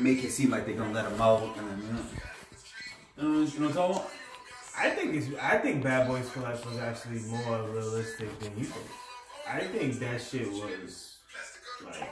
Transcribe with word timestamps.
make 0.00 0.24
it 0.24 0.30
seem 0.30 0.50
like 0.50 0.66
they're 0.66 0.74
gonna 0.74 0.92
let 0.92 1.10
him 1.10 1.20
out, 1.20 1.56
and 1.56 1.68
then, 1.70 1.82
you 1.86 1.92
know, 1.92 2.02
you 3.16 3.28
know, 3.28 3.46
you 3.46 3.58
know 3.74 3.88
what 3.88 4.00
I'm? 4.00 4.86
I 4.86 4.90
think 4.90 5.14
it's. 5.14 5.26
I 5.40 5.58
think 5.58 5.82
Bad 5.82 6.08
Boys 6.08 6.28
for 6.30 6.40
Life 6.40 6.64
was 6.64 6.78
actually 6.78 7.20
more 7.20 7.68
realistic 7.68 8.38
than 8.38 8.56
you 8.56 8.64
think. 8.64 8.86
I 9.46 9.60
think 9.60 9.98
that 9.98 10.20
shit 10.22 10.50
was 10.50 11.16
like 11.84 12.08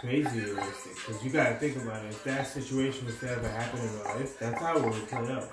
crazy 0.00 0.40
realistic 0.40 0.94
because 0.94 1.24
you 1.24 1.30
gotta 1.30 1.54
think 1.56 1.76
about 1.76 2.04
it. 2.04 2.10
If 2.10 2.22
that 2.24 2.46
situation 2.46 3.06
was 3.06 3.18
to 3.20 3.30
ever 3.30 3.48
happen 3.48 3.80
in 3.80 3.92
real 3.92 4.04
life, 4.04 4.38
that's 4.38 4.60
how 4.60 4.76
it 4.76 4.84
would 4.84 5.08
play 5.08 5.32
out. 5.32 5.50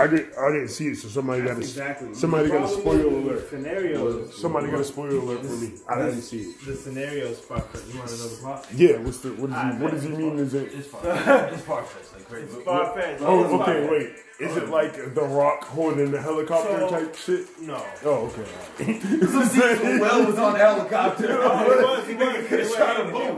I 0.00 0.06
didn't. 0.06 0.34
I 0.38 0.48
didn't 0.52 0.68
see 0.68 0.88
it, 0.88 0.96
so 0.98 1.08
somebody 1.08 1.42
got 1.42 1.54
to. 1.54 1.60
Exactly. 1.60 2.14
Somebody 2.14 2.48
got 2.48 2.56
a 2.56 2.60
Probably 2.60 2.80
spoiler 2.80 3.02
the 3.02 3.16
alert. 3.16 3.50
Scenarios. 3.50 4.40
Somebody 4.40 4.70
got 4.70 4.80
a 4.80 4.84
spoiler 4.84 5.16
alert 5.18 5.40
for 5.46 5.52
me. 5.52 5.72
I 5.88 5.98
didn't 5.98 6.22
see 6.22 6.40
it. 6.42 6.64
The 6.66 6.76
scenarios 6.76 7.38
fucked. 7.40 7.76
You 7.92 7.98
want 7.98 8.10
to 8.10 8.16
know 8.16 8.28
the 8.28 8.36
plot? 8.40 8.66
Yeah. 8.74 8.96
What's 8.98 9.18
the? 9.18 9.30
What, 9.30 9.50
does 9.50 9.62
he, 9.76 9.82
what 9.82 9.90
does 9.92 10.02
he 10.02 10.08
mean? 10.10 10.38
Is 10.38 10.54
it? 10.54 10.72
It's 10.74 10.88
far, 10.88 11.00
it's 11.04 11.62
far 11.62 11.82
fetched, 11.84 12.12
like 12.14 12.28
crazy. 12.28 12.46
It's 12.56 12.64
far 12.64 12.94
fetched. 12.94 13.22
Oh, 13.22 13.60
okay. 13.62 13.88
Wait. 13.88 14.12
Is 14.40 14.56
it 14.56 14.70
like 14.70 14.94
The 15.14 15.22
Rock 15.22 15.64
holding 15.64 16.10
the 16.10 16.20
helicopter 16.22 16.78
So- 16.80 16.88
type 16.88 17.14
shit? 17.14 17.60
No. 17.60 17.84
Oh, 18.04 18.32
okay. 18.80 18.98
Well 20.00 20.26
was 20.26 20.38
on 20.38 20.52
the 20.54 20.58
helicopter. 20.58 21.38
Oh, 21.42 21.70
it 21.70 21.82
was. 21.84 22.06
He 22.08 22.14
was. 22.14 22.32
They 22.34 22.42
could've 22.48 22.70
were 22.70 22.76
shot 22.76 22.96
hanging. 22.96 23.02
a 23.02 23.18
They 23.18 23.28
boat. 23.28 23.36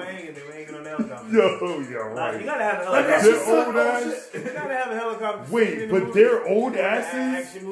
Were 0.94 1.02
hanging. 1.04 1.32
They 1.32 1.38
were 1.38 1.48
hanging 1.48 1.72
on 1.72 1.84
the 1.84 1.88
helicopter. 1.88 1.92
Yo, 1.92 2.00
yeah, 2.08 2.14
Like, 2.14 2.32
you 2.32 2.38
right. 2.38 2.46
gotta 2.46 2.64
have 2.64 2.80
a 2.80 2.84
helicopter. 2.84 3.08
that's 3.08 3.24
They're 3.24 3.66
old 3.66 3.76
oh, 3.76 3.80
ass. 3.80 4.28
You 4.34 4.40
gotta 4.40 4.74
have 4.74 4.90
a 4.90 4.94
helicopter. 4.94 5.52
Wait, 5.52 5.78
in 5.82 5.88
the 5.88 6.00
but 6.00 6.14
they're 6.14 6.46
old 6.48 6.76
asses. 6.76 7.64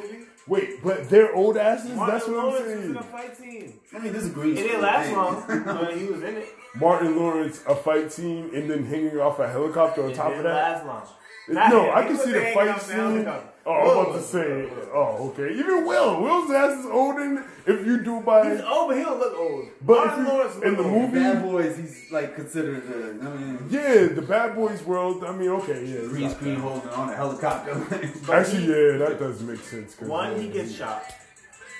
Wait, 0.46 0.82
but 0.82 1.08
they're 1.08 1.34
old 1.34 1.56
asses. 1.56 1.90
Martin 1.92 2.14
That's 2.14 2.28
what 2.28 2.44
I'm 2.44 2.52
saying. 2.66 2.78
was 2.78 2.86
in 2.90 2.96
a 2.96 3.02
fight 3.02 3.38
team. 3.38 3.74
I 3.94 3.98
mean, 4.00 4.12
this 4.12 4.22
is 4.24 4.30
a 4.30 4.32
green. 4.32 4.56
It 4.56 4.62
didn't 4.62 4.82
last 4.82 5.12
long, 5.12 5.44
but 5.64 5.96
he 5.96 6.06
was 6.06 6.22
in 6.22 6.36
it. 6.36 6.48
Martin 6.74 7.16
Lawrence, 7.16 7.62
a 7.68 7.74
fight 7.76 8.10
team, 8.10 8.50
and 8.54 8.70
then 8.70 8.84
hanging 8.86 9.18
off 9.20 9.38
a 9.38 9.48
helicopter 9.48 10.02
on 10.04 10.10
It 10.10 10.14
top 10.16 10.26
of 10.28 10.32
didn't 10.38 10.44
that. 10.44 10.84
last 10.84 10.86
long. 10.86 11.02
Not 11.48 11.70
No, 11.70 11.84
him. 11.84 11.90
I 11.96 12.02
He 12.02 12.08
can 12.08 12.16
see 12.18 12.32
the 12.32 12.50
fight 12.54 12.80
scene. 12.82 13.28
Helicopter. 13.64 13.66
Oh, 13.66 13.72
I'm 13.72 13.90
about 13.90 14.08
Will 14.08 14.14
to 14.14 14.22
say. 14.22 14.68
Oh, 14.92 15.28
okay. 15.38 15.54
Even 15.54 15.86
Will, 15.86 16.22
Will's 16.22 16.50
ass 16.50 16.78
is 16.80 16.86
older 16.86 17.44
if 17.66 17.86
you 17.86 18.02
do 18.02 18.20
by. 18.20 18.50
He's 18.50 18.60
old, 18.62 18.88
but 18.88 18.96
he 18.96 19.02
don't 19.04 19.18
look 19.18 19.36
old. 19.38 19.68
But 19.82 20.06
Martin 20.06 20.24
you- 20.24 20.30
Lawrence 20.32 20.54
in 20.56 20.76
the 20.76 20.82
old. 20.82 20.92
movie- 20.92 21.20
Bad 21.20 21.42
Boys, 21.42 21.76
he's 21.76 22.06
like 22.10 22.34
considered 22.34 22.86
the. 22.88 23.26
I 23.26 23.30
mean, 23.36 23.58
Yeah, 23.70 24.06
the 24.06 24.22
Bad 24.22 24.54
Boys 24.54 24.82
world. 24.82 25.22
I 25.24 25.32
mean, 25.32 25.50
okay, 25.50 25.84
yeah. 25.84 26.08
green 26.08 26.24
it's 26.24 26.34
screen 26.34 26.56
holding 26.56 26.88
on 26.90 27.10
a 27.10 27.14
helicopter. 27.16 27.72
Actually, 28.32 28.62
he- 28.62 28.68
yeah, 28.70 28.96
that 28.98 29.16
does 29.18 29.40
make 29.42 29.60
sense. 29.60 29.98
One, 30.00 30.40
he 30.40 30.48
gets 30.48 30.72
shot. 30.74 31.02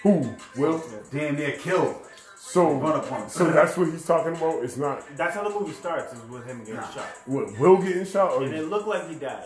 Who? 0.03 0.35
Will. 0.57 0.83
Damn 1.11 1.37
near 1.37 1.53
killed. 1.53 1.97
So, 2.37 2.73
Run 2.73 2.95
up 2.99 3.31
so 3.31 3.45
that's 3.51 3.77
what 3.77 3.89
he's 3.91 4.05
talking 4.05 4.35
about. 4.35 4.65
It's 4.65 4.77
not 4.77 5.05
That's 5.17 5.37
how 5.37 5.45
the 5.47 5.51
movie 5.61 5.73
starts, 5.73 6.13
is 6.15 6.23
with 6.29 6.47
him 6.47 6.61
getting 6.61 6.75
Nah. 6.77 6.91
shot. 6.91 7.07
what 7.27 7.57
Will 7.61 7.77
getting 7.77 8.05
shot, 8.05 8.33
or 8.33 8.43
And 8.43 8.55
it 8.55 8.65
looked 8.69 8.89
like 8.89 9.09
he 9.09 9.15
died, 9.15 9.45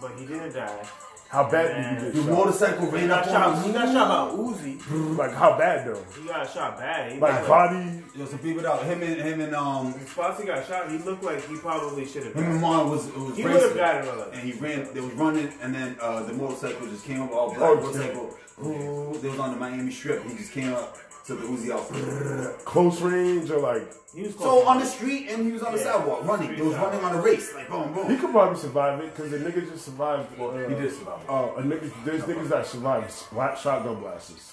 but 0.00 0.12
he 0.12 0.24
didn't 0.24 0.54
die. 0.54 0.82
How 1.30 1.48
bad 1.48 2.00
did 2.00 2.02
he 2.02 2.10
The 2.10 2.12
get 2.12 2.24
shot? 2.28 2.38
motorcycle 2.38 2.86
He 2.90 2.96
ran 2.96 3.08
got 3.08 3.18
up 3.22 3.24
shot. 3.32 3.46
on 3.56 3.62
He 3.64 3.72
got 3.72 3.92
shot 3.92 4.08
by 4.08 4.36
Uzi. 4.36 5.16
Like 5.16 5.32
how 5.32 5.56
bad 5.56 5.86
though? 5.86 6.04
He 6.20 6.26
got 6.26 6.50
shot 6.50 6.76
bad. 6.78 7.12
He 7.12 7.18
Like 7.20 7.46
got, 7.46 7.48
body. 7.48 8.02
Yo, 8.16 8.24
some 8.26 8.38
people 8.40 8.66
out. 8.66 8.82
Him 8.84 9.02
and 9.02 9.20
him 9.20 9.40
and 9.40 9.54
um 9.54 9.92
The 9.92 10.06
spots 10.06 10.44
got 10.44 10.66
shot, 10.66 10.90
he 10.90 10.98
looked 10.98 11.22
like 11.22 11.46
he 11.48 11.56
probably 11.56 12.04
should 12.04 12.24
have 12.24 12.34
him 12.34 12.44
and 12.44 12.54
died. 12.54 12.62
Juan 12.62 12.90
was 12.90 13.06
it 13.08 13.16
was 13.16 13.36
He 13.36 13.42
would 13.44 13.52
have 13.52 13.62
racing. 13.62 13.76
died 13.76 14.04
in 14.04 14.10
real 14.10 14.18
life. 14.18 14.28
And 14.34 14.42
he 14.42 14.52
ran. 14.58 14.88
They 14.92 15.00
was 15.00 15.12
running, 15.14 15.52
and 15.62 15.74
then 15.74 15.96
uh, 16.00 16.22
the 16.24 16.32
motorcycle 16.32 16.86
just 16.88 17.04
came 17.04 17.22
up. 17.22 17.32
All 17.32 17.54
black 17.54 17.60
Oh, 17.62 17.76
motorcycle. 17.76 18.36
Ooh, 18.64 19.18
they 19.22 19.28
was 19.28 19.38
on 19.38 19.52
the 19.52 19.56
Miami 19.56 19.90
Strip. 19.92 20.22
He 20.24 20.36
just 20.36 20.52
came 20.52 20.72
up 20.74 20.98
to 21.30 21.36
the 21.36 21.46
Uzi 21.46 21.70
out. 21.70 22.58
Close 22.64 23.00
range 23.00 23.50
or 23.50 23.58
like 23.60 23.86
He 24.14 24.22
was 24.22 24.34
So 24.36 24.66
on 24.66 24.78
the 24.80 24.86
street, 24.86 25.28
and 25.30 25.46
he 25.46 25.52
was 25.52 25.62
on 25.62 25.72
the 25.72 25.78
Yeah. 25.78 25.92
sidewalk 25.92 26.24
running. 26.24 26.56
They 26.56 26.62
was 26.62 26.74
Street 26.74 26.84
running 26.86 27.04
on 27.04 27.14
a 27.16 27.20
race, 27.22 27.54
like 27.54 27.68
boom, 27.68 27.92
boom. 27.94 28.10
he 28.10 28.16
could 28.16 28.30
probably 28.32 28.58
survive 28.58 29.00
it 29.00 29.14
because 29.14 29.30
the 29.30 29.38
nigga 29.38 29.70
just 29.70 29.84
survived. 29.84 30.36
Well, 30.38 30.50
uh, 30.50 30.68
he 30.68 30.74
did 30.74 30.92
survive. 30.92 31.20
Oh, 31.28 31.54
a 31.56 31.62
nigga, 31.62 31.90
there's 32.04 32.22
niggas 32.22 32.48
that 32.48 32.66
survive 32.66 33.10
splat 33.10 33.58
shotgun 33.58 34.00
blasts, 34.00 34.52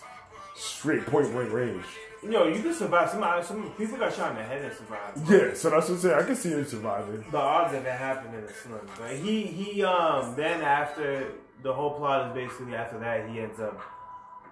straight 0.56 1.06
point 1.08 1.32
blank 1.32 1.52
range. 1.52 1.86
Yo, 2.24 2.48
you 2.48 2.62
can 2.62 2.74
survive. 2.74 3.10
Some, 3.12 3.22
some 3.44 3.72
people 3.78 3.98
got 3.98 4.12
shot 4.14 4.32
in 4.32 4.38
the 4.38 4.44
head 4.44 4.62
and 4.66 4.74
survived. 4.76 5.30
Yeah, 5.30 5.54
so 5.54 5.70
that's 5.70 5.88
what 5.88 5.96
I'm 5.96 5.98
saying. 6.00 6.16
I 6.20 6.24
can 6.24 6.36
see 6.36 6.50
him 6.50 6.66
surviving. 6.66 7.24
The 7.32 7.38
odds 7.38 7.74
of 7.76 7.84
that 7.84 8.00
happening 8.00 8.42
is 8.42 8.56
slim. 8.56 8.80
But 9.00 9.12
he 9.12 9.44
he 9.44 9.84
um 9.84 10.34
then 10.36 10.62
after 10.62 11.32
the 11.64 11.74
whole 11.74 11.92
plot 11.98 12.28
is 12.30 12.34
basically 12.34 12.76
after 12.76 13.00
that 13.00 13.30
he 13.30 13.40
ends 13.40 13.60
up 13.60 13.80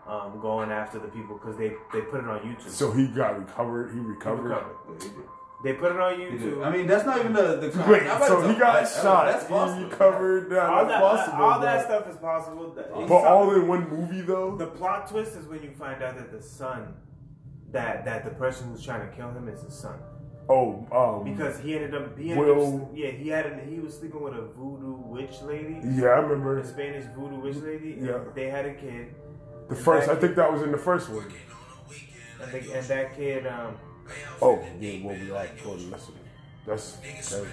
um 0.08 0.40
going 0.40 0.72
after 0.72 1.00
the 1.00 1.08
people 1.08 1.38
because 1.38 1.58
they 1.58 1.74
they 1.94 2.02
put 2.02 2.22
it 2.24 2.28
on 2.28 2.40
YouTube. 2.40 2.70
So 2.70 2.92
he 2.92 3.08
got 3.08 3.38
recovered. 3.40 3.92
He 3.92 4.00
He 4.00 4.06
recovered. 4.06 4.44
recovered. 4.50 4.76
Yeah, 4.90 4.94
he 5.04 5.10
did. 5.10 5.26
They 5.64 5.74
put 5.74 5.94
it 5.94 6.00
on 6.00 6.14
YouTube. 6.20 6.64
I 6.64 6.70
mean, 6.70 6.86
that's 6.86 7.06
not 7.06 7.18
even 7.20 7.34
the 7.34 7.56
the. 7.58 7.86
Wait, 7.90 8.04
so 8.28 8.48
he 8.48 8.54
got 8.60 8.84
that- 8.84 9.02
shot. 9.02 9.26
That's 9.26 9.46
possible. 9.46 9.80
He 9.80 9.86
recovered. 9.86 10.52
Nah, 10.52 10.60
all 10.68 10.86
that's 10.86 10.90
that 10.90 11.02
possible. 11.02 11.44
all 11.46 11.60
that 11.60 11.86
stuff 11.86 12.08
is 12.10 12.18
possible. 12.18 12.76
But 12.76 13.10
all 13.12 13.52
in 13.56 13.68
one 13.68 13.90
movie 13.90 14.22
though. 14.22 14.56
the 14.58 14.68
plot 14.68 15.10
twist 15.10 15.36
is 15.36 15.48
when 15.48 15.64
you 15.64 15.72
find 15.72 16.04
out 16.04 16.18
that 16.18 16.32
the 16.32 16.42
son 16.42 16.94
that 17.72 18.06
that 18.06 18.24
the 18.26 18.32
person 18.32 18.70
who's 18.70 18.84
trying 18.84 19.10
to 19.10 19.16
kill 19.16 19.30
him 19.32 19.48
is 19.48 19.62
his 19.62 19.74
son 19.74 19.98
Oh, 20.48 20.86
um, 20.92 21.24
because 21.24 21.60
he 21.60 21.74
ended 21.74 21.96
up 21.96 22.18
he 22.18 22.30
ended 22.32 22.46
Will- 22.46 22.84
up 22.84 22.90
yeah 22.94 23.10
he 23.10 23.30
had 23.30 23.48
an, 23.48 23.68
he 23.68 23.80
was 23.80 23.98
sleeping 23.98 24.22
with 24.22 24.34
a 24.36 24.44
voodoo 24.56 24.98
witch 25.08 25.42
lady 25.42 25.80
yeah, 25.84 26.10
I 26.10 26.20
remember 26.20 26.60
a 26.60 26.66
Spanish 26.66 27.06
voodoo 27.16 27.40
witch 27.40 27.58
lady 27.58 27.98
Yeah. 28.00 28.20
they 28.36 28.50
had 28.52 28.66
a 28.68 28.76
kid 28.76 29.16
the 29.70 29.76
first. 29.76 30.10
I 30.10 30.16
think 30.16 30.36
that 30.36 30.52
was 30.52 30.62
in 30.62 30.72
the 30.72 30.78
first 30.78 31.10
one. 31.10 31.32
and, 32.42 32.52
they, 32.52 32.72
and 32.72 32.86
that 32.88 33.16
kid 33.16 33.48
um 33.48 33.76
Oh, 34.42 34.64
yeah, 34.80 35.00
well, 35.04 35.16
we 35.16 35.28
to 35.28 35.70
listen. 35.90 36.14
That's 36.66 36.98
Kevin. 37.30 37.48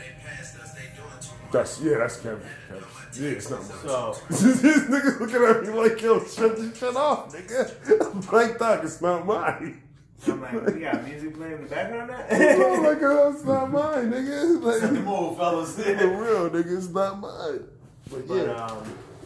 That's 1.53 1.81
yeah, 1.83 1.99
that's 1.99 2.21
Kevin. 2.21 2.43
Kevin. 2.69 2.85
Yeah, 3.15 3.29
it's 3.31 3.51
not 3.51 3.61
mine. 3.61 3.79
so 3.85 4.17
These 4.31 4.63
niggas 4.63 5.21
looking 5.21 5.43
at 5.43 5.63
me 5.63 5.69
like, 5.69 6.01
yo, 6.01 6.25
shut 6.25 6.57
this 6.57 6.79
shit 6.79 6.97
off, 6.97 7.33
nigga. 7.33 8.15
I'm 8.15 8.21
like, 8.33 8.59
dog, 8.59 8.85
it's 8.85 9.03
not 9.03 9.27
mine. 9.27 9.83
I'm 10.27 10.41
like 10.41 10.67
we 10.67 10.81
got 10.81 11.05
music 11.05 11.35
playing 11.35 11.55
in 11.55 11.63
the 11.63 11.69
background 11.69 12.09
now 12.09 12.25
oh 12.31 12.81
my 12.81 12.95
god, 12.95 13.35
it's 13.35 13.45
not 13.45 13.71
mine, 13.71 14.13
nigga. 14.13 14.63
Like, 14.63 14.93
move, 15.05 15.37
fellas. 15.37 15.75
for 15.77 15.83
real, 15.93 16.51
nigga, 16.51 16.77
it's 16.79 16.89
not 16.89 17.21
mine. 17.21 17.65
But 18.09 18.29
But 18.29 18.37
yeah, 18.37 18.67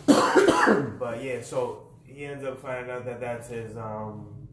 um, 0.07 0.97
but 0.99 1.23
yeah, 1.23 1.43
so 1.43 1.86
he 2.16 2.25
ends 2.25 2.43
up 2.44 2.59
finding 2.62 2.91
out 2.91 3.04
that 3.04 3.21
that's 3.21 3.49
his 3.49 3.77
um 3.77 4.49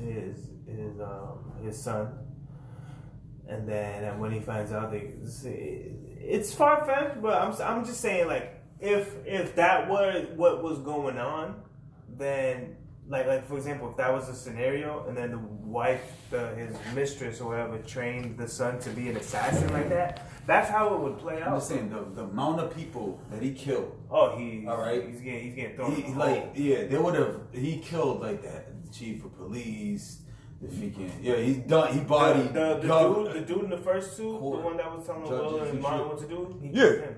his 0.00 0.36
his 0.66 1.00
um 1.00 1.52
his 1.62 1.80
son, 1.80 2.08
and 3.48 3.68
then 3.68 4.02
and 4.02 4.20
when 4.20 4.32
he 4.32 4.40
finds 4.40 4.72
out, 4.72 4.90
they 4.90 5.12
it's 6.20 6.52
far 6.52 6.84
fetched, 6.84 7.22
but 7.22 7.40
I'm 7.40 7.54
I'm 7.62 7.84
just 7.86 8.00
saying 8.00 8.26
like 8.26 8.60
if 8.80 9.14
if 9.24 9.54
that 9.54 9.88
was 9.88 10.26
what 10.34 10.62
was 10.62 10.80
going 10.80 11.16
on, 11.16 11.62
then. 12.16 12.74
Like, 13.08 13.26
like 13.26 13.48
for 13.48 13.56
example, 13.56 13.90
if 13.90 13.96
that 13.96 14.12
was 14.12 14.28
a 14.28 14.34
scenario, 14.34 15.06
and 15.08 15.16
then 15.16 15.30
the 15.30 15.38
wife, 15.38 16.02
the, 16.30 16.48
his 16.56 16.76
mistress 16.94 17.40
or 17.40 17.48
whatever, 17.50 17.78
trained 17.78 18.36
the 18.36 18.46
son 18.46 18.78
to 18.80 18.90
be 18.90 19.08
an 19.08 19.16
assassin 19.16 19.72
like 19.72 19.88
that, 19.88 20.28
that's 20.46 20.68
how 20.68 20.94
it 20.94 21.00
would 21.00 21.18
play 21.18 21.40
out. 21.40 21.48
I'm 21.48 21.54
just 21.56 21.68
saying 21.68 21.88
the, 21.90 22.04
the 22.14 22.24
amount 22.28 22.60
of 22.60 22.74
people 22.76 23.20
that 23.30 23.42
he 23.42 23.52
killed. 23.52 23.98
Oh, 24.10 24.36
he. 24.36 24.66
All 24.66 24.78
right. 24.78 25.06
He's 25.08 25.20
getting. 25.20 25.42
He's 25.44 25.54
getting 25.54 25.76
thrown. 25.76 25.94
He, 25.96 26.04
in 26.04 26.12
the 26.12 26.18
like 26.18 26.38
hole. 26.44 26.52
yeah, 26.54 26.86
they 26.86 26.98
would 26.98 27.14
have. 27.14 27.40
He 27.52 27.78
killed 27.78 28.20
like 28.20 28.42
that 28.42 28.84
the 28.84 28.92
chief 28.92 29.24
of 29.24 29.34
police. 29.36 30.22
The 30.60 30.66
freaking 30.66 31.10
yeah, 31.22 31.36
he's 31.36 31.58
done. 31.58 31.94
He 31.94 32.00
bodied 32.00 32.52
the, 32.52 32.80
the, 32.80 32.88
the 32.88 33.14
dude, 33.14 33.32
the 33.32 33.40
dude 33.54 33.64
in 33.64 33.70
the 33.70 33.78
first 33.78 34.16
two, 34.16 34.36
Court. 34.38 34.58
the 34.60 34.66
one 34.66 34.76
that 34.76 34.90
was 34.96 35.06
telling 35.06 35.22
Judge 35.22 35.30
Will 35.30 35.60
and 35.60 35.70
and 35.70 35.80
Martin 35.80 36.08
what 36.08 36.18
to 36.18 36.26
do. 36.26 36.58
He 36.60 36.68
Yeah. 36.68 36.74
killed 36.82 37.00
him. 37.04 37.16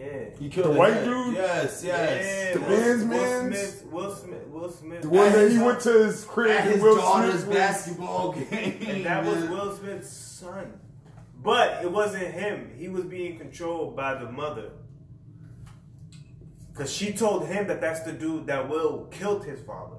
Yeah. 0.00 0.06
He 0.38 0.48
killed 0.48 0.74
The 0.74 0.78
white 0.78 0.92
head. 0.94 1.04
dude? 1.04 1.34
Yes, 1.34 1.82
yes. 1.84 2.24
Yeah, 2.24 2.54
The 2.54 2.60
Will- 2.60 2.68
man's 2.70 3.00
Will 3.04 3.08
man's- 3.08 3.56
Smith. 3.58 3.92
Will 3.92 4.14
Smith. 4.16 4.46
Will 4.48 4.70
Smith. 4.70 5.02
the 5.02 5.08
one 5.10 5.32
that 5.32 5.50
he 5.50 5.58
went 5.58 5.80
to 5.80 5.92
his 6.06 6.24
crib 6.24 6.50
At 6.52 6.60
and 6.64 6.70
his 6.74 6.82
Will 6.82 6.96
daughter's 6.96 7.32
Smith 7.42 7.46
was- 7.48 7.54
basketball 7.56 8.32
game. 8.50 8.78
and 8.86 9.04
that 9.04 9.24
was. 9.26 9.44
Will 9.50 9.76
Smith's 9.76 10.08
son. 10.10 10.80
But 11.42 11.84
it 11.84 11.92
wasn't 11.92 12.28
him. 12.32 12.70
He 12.78 12.88
was 12.88 13.04
being 13.04 13.38
controlled 13.38 13.94
by 13.96 14.14
the 14.14 14.30
mother. 14.30 14.70
Because 16.72 16.90
she 16.92 17.12
told 17.12 17.46
him 17.46 17.66
that 17.68 17.80
that's 17.80 18.00
the 18.00 18.12
dude 18.12 18.46
that 18.46 18.68
Will 18.70 19.06
killed 19.10 19.44
his 19.44 19.60
father. 19.60 19.96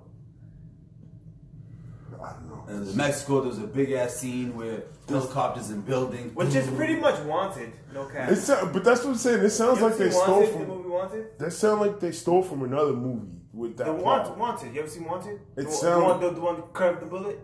I 2.23 2.33
don't 2.33 2.49
know. 2.49 2.63
And 2.67 2.87
in 2.87 2.95
Mexico, 2.97 3.41
there 3.41 3.49
was 3.49 3.57
a 3.59 3.67
big 3.67 3.91
ass 3.91 4.15
scene 4.15 4.55
where 4.55 4.83
helicopters 5.09 5.69
and 5.71 5.85
buildings. 5.85 6.33
Which 6.35 6.55
is 6.55 6.67
pretty 6.69 6.95
much 6.95 7.19
wanted. 7.25 7.73
No 7.93 8.05
cap. 8.05 8.29
It 8.31 8.35
sound, 8.37 8.71
but 8.73 8.83
that's 8.83 9.03
what 9.03 9.11
I'm 9.11 9.15
saying. 9.17 9.43
It 9.43 9.49
sounds 9.49 9.79
You 9.79 9.85
like 9.87 9.97
they 9.97 10.09
seen 10.11 10.21
stole 10.21 10.35
Wanted, 10.39 10.53
the 10.53 10.57
from. 10.57 10.67
movie 10.67 10.89
Wanted? 10.89 11.39
That 11.39 11.51
sound 11.51 11.81
like 11.81 11.99
they 11.99 12.11
stole 12.11 12.43
from 12.43 12.63
another 12.63 12.93
movie 12.93 13.27
with 13.53 13.77
that 13.77 13.87
The 13.87 13.93
plot. 13.95 14.37
Wanted, 14.37 14.39
Wanted. 14.39 14.73
You 14.75 14.81
ever 14.81 14.89
seen 14.89 15.05
Wanted? 15.05 15.39
It 15.57 15.63
the, 15.65 15.71
sound- 15.71 16.01
the 16.03 16.07
one, 16.07 16.19
the, 16.21 16.29
the 16.31 16.41
one 16.41 16.61
curved 16.73 17.01
the 17.01 17.05
bullet. 17.07 17.39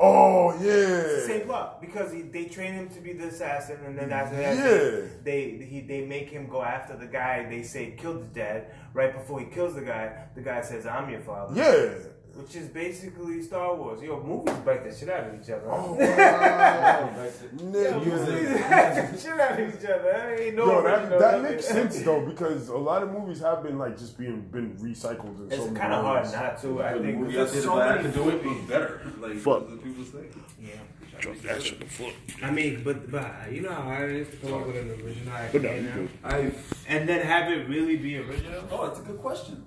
Oh 0.00 0.52
yeah. 0.62 1.26
same 1.26 1.40
plot 1.46 1.80
because 1.80 2.12
he, 2.12 2.22
they 2.22 2.44
train 2.44 2.72
him 2.72 2.88
to 2.90 3.00
be 3.00 3.14
the 3.14 3.26
assassin, 3.28 3.78
and 3.84 3.98
then 3.98 4.12
after 4.12 4.36
that, 4.36 4.56
Yeah. 4.56 5.08
they 5.24 5.50
he 5.68 5.80
they 5.80 6.06
make 6.06 6.30
him 6.30 6.46
go 6.46 6.62
after 6.62 6.96
the 6.96 7.06
guy 7.06 7.48
they 7.50 7.64
say 7.64 7.96
killed 7.98 8.18
his 8.22 8.28
dad. 8.28 8.66
Right 8.94 9.12
before 9.12 9.40
he 9.40 9.46
kills 9.46 9.74
the 9.74 9.80
guy, 9.80 10.26
the 10.36 10.40
guy 10.40 10.60
says, 10.62 10.86
"I'm 10.86 11.10
your 11.10 11.18
father." 11.18 11.52
Yeah. 11.56 11.94
Which 12.38 12.54
is 12.54 12.68
basically 12.68 13.42
Star 13.42 13.74
Wars. 13.74 14.00
Yo, 14.00 14.22
movies 14.22 14.54
bite 14.64 14.84
the 14.84 14.94
shit 14.94 15.10
out 15.10 15.26
of 15.26 15.34
each 15.34 15.50
other. 15.50 15.68
Oh 15.68 15.94
wow. 15.94 17.10
Nigga. 17.56 19.20
shit 19.20 19.40
out 19.40 19.60
of 19.60 19.68
each 19.74 19.84
other. 19.90 20.02
That 20.12 20.40
ain't 20.40 20.54
no 20.54 20.66
Yo, 20.66 20.82
that, 20.82 21.00
original 21.00 21.18
that 21.18 21.42
makes 21.42 21.66
sense 21.66 22.00
though 22.02 22.24
because 22.24 22.68
a 22.68 22.76
lot 22.76 23.02
of 23.02 23.10
movies 23.10 23.40
have 23.40 23.64
been 23.64 23.76
like 23.76 23.98
just 23.98 24.16
being 24.16 24.42
been 24.52 24.76
recycled 24.76 25.40
in 25.40 25.52
It's 25.52 25.64
so 25.64 25.72
kind 25.72 25.92
of 25.92 26.04
hard 26.04 26.30
not 26.30 26.62
to. 26.62 26.80
I 26.82 26.92
think 26.92 27.18
movie 27.18 27.34
there's 27.34 27.56
I 27.56 27.58
so 27.58 27.74
but 27.74 27.88
I 27.88 27.96
many 27.96 28.02
could 28.04 28.14
do 28.14 28.28
it 28.30 28.42
be 28.44 28.54
better. 28.68 29.02
Like 29.18 29.36
Fuck. 29.38 29.68
the 29.68 29.76
people 29.76 30.04
say. 30.04 30.26
Yeah. 30.62 30.70
Drop 31.18 31.36
that 31.38 31.60
shit 31.60 31.80
the 31.80 31.86
fuck. 31.86 32.12
I 32.40 32.52
mean, 32.52 32.82
but 32.84 33.10
but 33.10 33.50
you 33.50 33.62
know 33.62 33.72
how 33.72 33.82
hard 33.82 34.10
it 34.12 34.16
is 34.18 34.28
to 34.28 34.36
come 34.36 34.54
up 34.54 34.66
with 34.68 34.76
an 34.76 34.90
original 34.90 35.32
But 35.52 35.62
no, 35.62 35.68
idea 35.70 35.82
you 35.82 36.08
now? 36.22 36.28
I 36.28 36.52
and 36.86 37.08
then 37.08 37.26
have 37.26 37.50
it 37.50 37.68
really 37.68 37.96
be 37.96 38.18
original. 38.18 38.62
oh, 38.70 38.86
that's 38.86 39.00
a 39.00 39.02
good 39.02 39.18
question. 39.18 39.64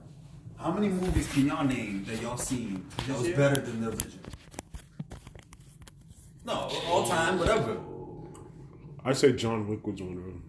How 0.62 0.72
many 0.72 0.90
movies 0.90 1.28
can 1.34 1.48
y'all 1.48 1.66
name 1.66 2.06
that 2.06 2.22
y'all 2.22 2.38
seen 2.38 2.86
that 3.08 3.18
was 3.18 3.28
year? 3.28 3.36
better 3.36 3.62
than 3.62 3.82
the 3.82 3.90
original? 3.90 4.20
No, 6.46 6.54
all 6.88 7.08
time, 7.08 7.40
whatever. 7.40 7.80
I 9.04 9.14
say 9.14 9.34
John 9.34 9.68
Wick 9.68 9.88
was 9.88 10.00
one 10.00 10.18
of 10.18 10.24
them. 10.24 10.44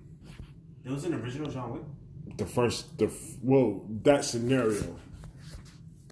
There 0.84 0.92
was 0.92 1.06
an 1.06 1.14
original 1.14 1.50
John 1.50 1.72
Wick. 1.72 2.36
The 2.36 2.44
first, 2.44 2.98
the 2.98 3.10
well, 3.42 3.86
that 4.02 4.26
scenario, 4.26 4.98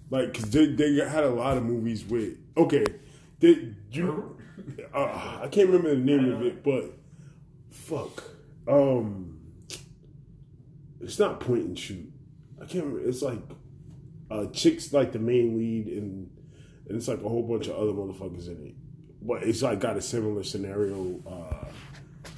like, 0.09 0.33
cause 0.33 0.49
they 0.49 0.65
they 0.65 0.95
had 1.07 1.23
a 1.23 1.29
lot 1.29 1.57
of 1.57 1.63
movies 1.63 2.03
with 2.03 2.37
okay, 2.57 2.85
they 3.39 3.75
you, 3.91 4.35
uh, 4.95 5.41
I 5.43 5.47
can't 5.51 5.67
remember 5.67 5.93
the 5.93 6.01
name 6.01 6.33
of 6.33 6.41
it, 6.41 6.63
but 6.63 6.91
fuck, 7.69 8.23
um, 8.67 9.39
it's 10.99 11.19
not 11.19 11.39
point 11.39 11.65
and 11.65 11.77
shoot. 11.77 12.11
I 12.59 12.65
can't 12.65 12.85
remember. 12.85 13.07
It's 13.07 13.21
like 13.21 13.41
uh, 14.31 14.45
chicks 14.47 14.93
like 14.93 15.11
the 15.11 15.19
main 15.19 15.57
lead, 15.57 15.87
and 15.87 16.29
and 16.87 16.97
it's 16.97 17.07
like 17.07 17.19
a 17.19 17.29
whole 17.29 17.43
bunch 17.43 17.67
of 17.67 17.75
other 17.75 17.91
motherfuckers 17.91 18.47
in 18.47 18.67
it. 18.67 18.75
But 19.21 19.43
it's 19.43 19.61
like 19.61 19.79
got 19.79 19.97
a 19.97 20.01
similar 20.01 20.43
scenario 20.43 21.19
uh, 21.27 21.67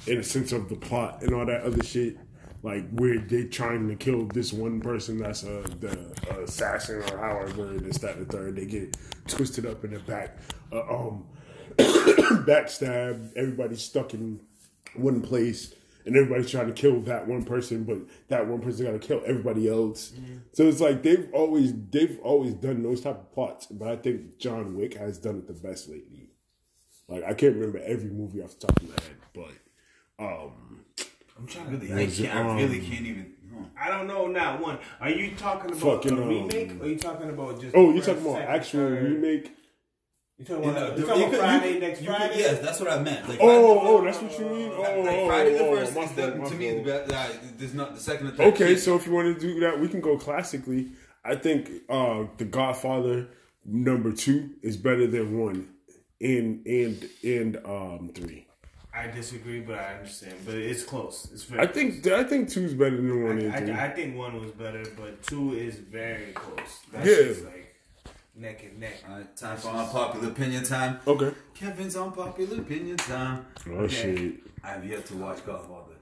in 0.06 0.18
a 0.18 0.22
sense 0.22 0.52
of 0.52 0.68
the 0.68 0.76
plot 0.76 1.22
and 1.22 1.34
all 1.34 1.46
that 1.46 1.62
other 1.62 1.82
shit. 1.82 2.18
Like 2.62 2.88
where 2.92 3.18
they're 3.18 3.44
trying 3.44 3.88
to 3.88 3.94
kill 3.94 4.26
this 4.26 4.52
one 4.52 4.80
person 4.80 5.18
that's 5.18 5.42
a, 5.42 5.62
the 5.80 6.14
assassin 6.42 7.02
or 7.12 7.18
however 7.18 7.78
this 7.78 7.98
that 7.98 8.16
and 8.16 8.26
the 8.26 8.32
third. 8.32 8.56
They 8.56 8.66
get 8.66 8.96
twisted 9.28 9.66
up 9.66 9.84
in 9.84 9.92
the 9.92 9.98
back, 10.00 10.38
uh, 10.72 10.80
um, 10.80 11.26
backstab. 11.78 13.32
Everybody's 13.36 13.82
stuck 13.82 14.14
in 14.14 14.40
one 14.94 15.20
place, 15.20 15.74
and 16.04 16.16
everybody's 16.16 16.50
trying 16.50 16.66
to 16.66 16.72
kill 16.72 17.00
that 17.02 17.26
one 17.26 17.44
person, 17.44 17.84
but 17.84 17.98
that 18.28 18.46
one 18.46 18.60
person 18.60 18.84
got 18.86 18.92
to 18.92 18.98
kill 18.98 19.22
everybody 19.26 19.68
else. 19.68 20.12
So 20.52 20.68
it's 20.68 20.80
like 20.80 21.02
they've 21.02 21.28
always 21.32 21.72
they've 21.90 22.18
always 22.22 22.54
done 22.54 22.82
those 22.82 23.00
type 23.00 23.16
of 23.16 23.32
plots, 23.32 23.66
but 23.66 23.88
I 23.88 23.96
think 23.96 24.38
John 24.38 24.76
Wick 24.76 24.94
has 24.94 25.18
done 25.18 25.36
it 25.38 25.46
the 25.46 25.54
best 25.54 25.88
lately. 25.88 26.30
Like 27.08 27.24
I 27.24 27.34
can't 27.34 27.54
remember 27.54 27.78
every 27.78 28.10
movie 28.10 28.42
off 28.42 28.58
the 28.58 28.66
top 28.66 28.80
of 28.80 28.88
my 28.88 28.94
head, 28.94 29.16
but 29.34 30.24
um, 30.24 30.84
I'm 31.38 31.46
trying 31.46 31.70
to 31.70 31.76
really. 31.76 31.92
I, 31.92 32.06
can't, 32.06 32.34
I 32.34 32.54
really 32.56 32.80
um, 32.80 32.86
can't 32.86 33.06
even. 33.06 33.34
I 33.78 33.88
don't 33.88 34.06
know. 34.06 34.26
Not 34.26 34.60
one. 34.60 34.78
Are 35.00 35.10
you 35.10 35.34
talking 35.36 35.70
about 35.70 36.02
Fucking, 36.02 36.18
a 36.18 36.22
um, 36.22 36.28
remake? 36.28 36.80
or 36.80 36.84
are 36.84 36.88
you 36.88 36.98
talking 36.98 37.30
about 37.30 37.60
just? 37.60 37.74
oh, 37.76 37.90
you 37.90 38.02
first, 38.02 38.08
talking 38.08 38.26
about 38.26 38.42
actual 38.42 38.80
third? 38.80 39.02
remake? 39.04 39.56
You 40.38 40.44
talking 40.44 40.64
You 40.64 40.70
about, 40.70 40.80
know, 40.80 40.94
you 40.96 41.00
you 41.00 41.06
talking 41.06 41.22
about 41.22 41.30
could- 41.30 41.38
Friday 41.40 41.74
you- 41.74 41.80
next 41.80 42.00
you 42.00 42.06
could- 42.08 42.16
Friday? 42.16 42.38
Yes, 42.38 42.58
that's 42.60 42.80
what 42.80 42.90
I 42.90 43.02
meant. 43.02 43.28
Like, 43.28 43.38
Oh, 43.40 43.46
Friday 43.46 43.88
oh, 43.88 44.04
that's 44.04 44.18
what 44.22 44.38
you 44.40 44.46
mean. 44.46 44.72
Oh, 44.74 44.80
Like, 44.80 44.90
oh, 44.96 45.26
Friday 45.28 45.52
the 45.52 45.58
oh, 45.60 45.76
first 45.76 45.94
my 45.94 46.02
is 46.02 46.12
the, 46.12 46.22
to 46.32 46.54
me 46.56 46.70
the 46.82 46.90
fault. 46.92 47.08
best. 47.08 47.58
There's 47.58 47.74
not 47.74 47.94
the 47.94 48.00
second 48.00 48.26
and 48.28 48.36
third. 48.36 48.46
Okay, 48.54 48.66
can't- 48.68 48.78
so 48.80 48.96
if 48.96 49.06
you 49.06 49.12
want 49.12 49.32
to 49.32 49.40
do 49.40 49.60
that, 49.60 49.78
we 49.80 49.88
can 49.88 50.00
go 50.00 50.18
classically. 50.18 50.88
I 51.24 51.36
think 51.36 51.70
uh 51.88 52.24
The 52.36 52.44
Godfather 52.46 53.28
number 53.64 54.12
two 54.12 54.50
is 54.62 54.76
better 54.76 55.06
than 55.06 55.38
one, 55.38 55.68
and 56.20 56.66
and 56.66 57.08
and 57.22 57.56
um 57.64 58.10
three. 58.14 58.46
I 58.92 59.06
disagree, 59.08 59.60
but 59.60 59.78
I 59.78 59.94
understand. 59.94 60.34
But 60.44 60.56
it's 60.56 60.82
close. 60.84 61.28
It's 61.32 61.44
very. 61.44 61.62
I 61.62 61.66
think 61.66 62.06
I 62.08 62.24
think 62.24 62.48
two 62.50 62.64
is 62.64 62.74
better 62.74 62.96
than 62.96 63.22
one 63.24 63.38
and 63.38 63.52
I, 63.54 63.58
three. 63.60 63.70
I, 63.72 63.86
I 63.86 63.90
think 63.90 64.16
one 64.16 64.40
was 64.40 64.50
better, 64.50 64.82
but 65.00 65.22
two 65.22 65.54
is 65.54 65.76
very 65.76 66.32
close. 66.32 66.80
That's 66.92 67.06
Yeah. 67.08 67.24
just 67.28 67.44
like 67.44 67.63
neck 68.36 68.64
and 68.64 68.80
neck. 68.80 69.02
All 69.08 69.16
right, 69.16 69.36
time 69.36 69.56
for 69.56 69.68
unpopular 69.68 70.28
opinion 70.28 70.64
time. 70.64 71.00
okay. 71.06 71.32
Kevin's 71.54 71.96
unpopular 71.96 72.58
opinion 72.60 72.96
time. 72.96 73.46
Oh 73.70 73.86
shit. 73.86 74.40
I 74.62 74.68
have 74.68 74.84
yet 74.86 75.04
to 75.06 75.16
watch 75.16 75.44
Godfather. 75.44 75.94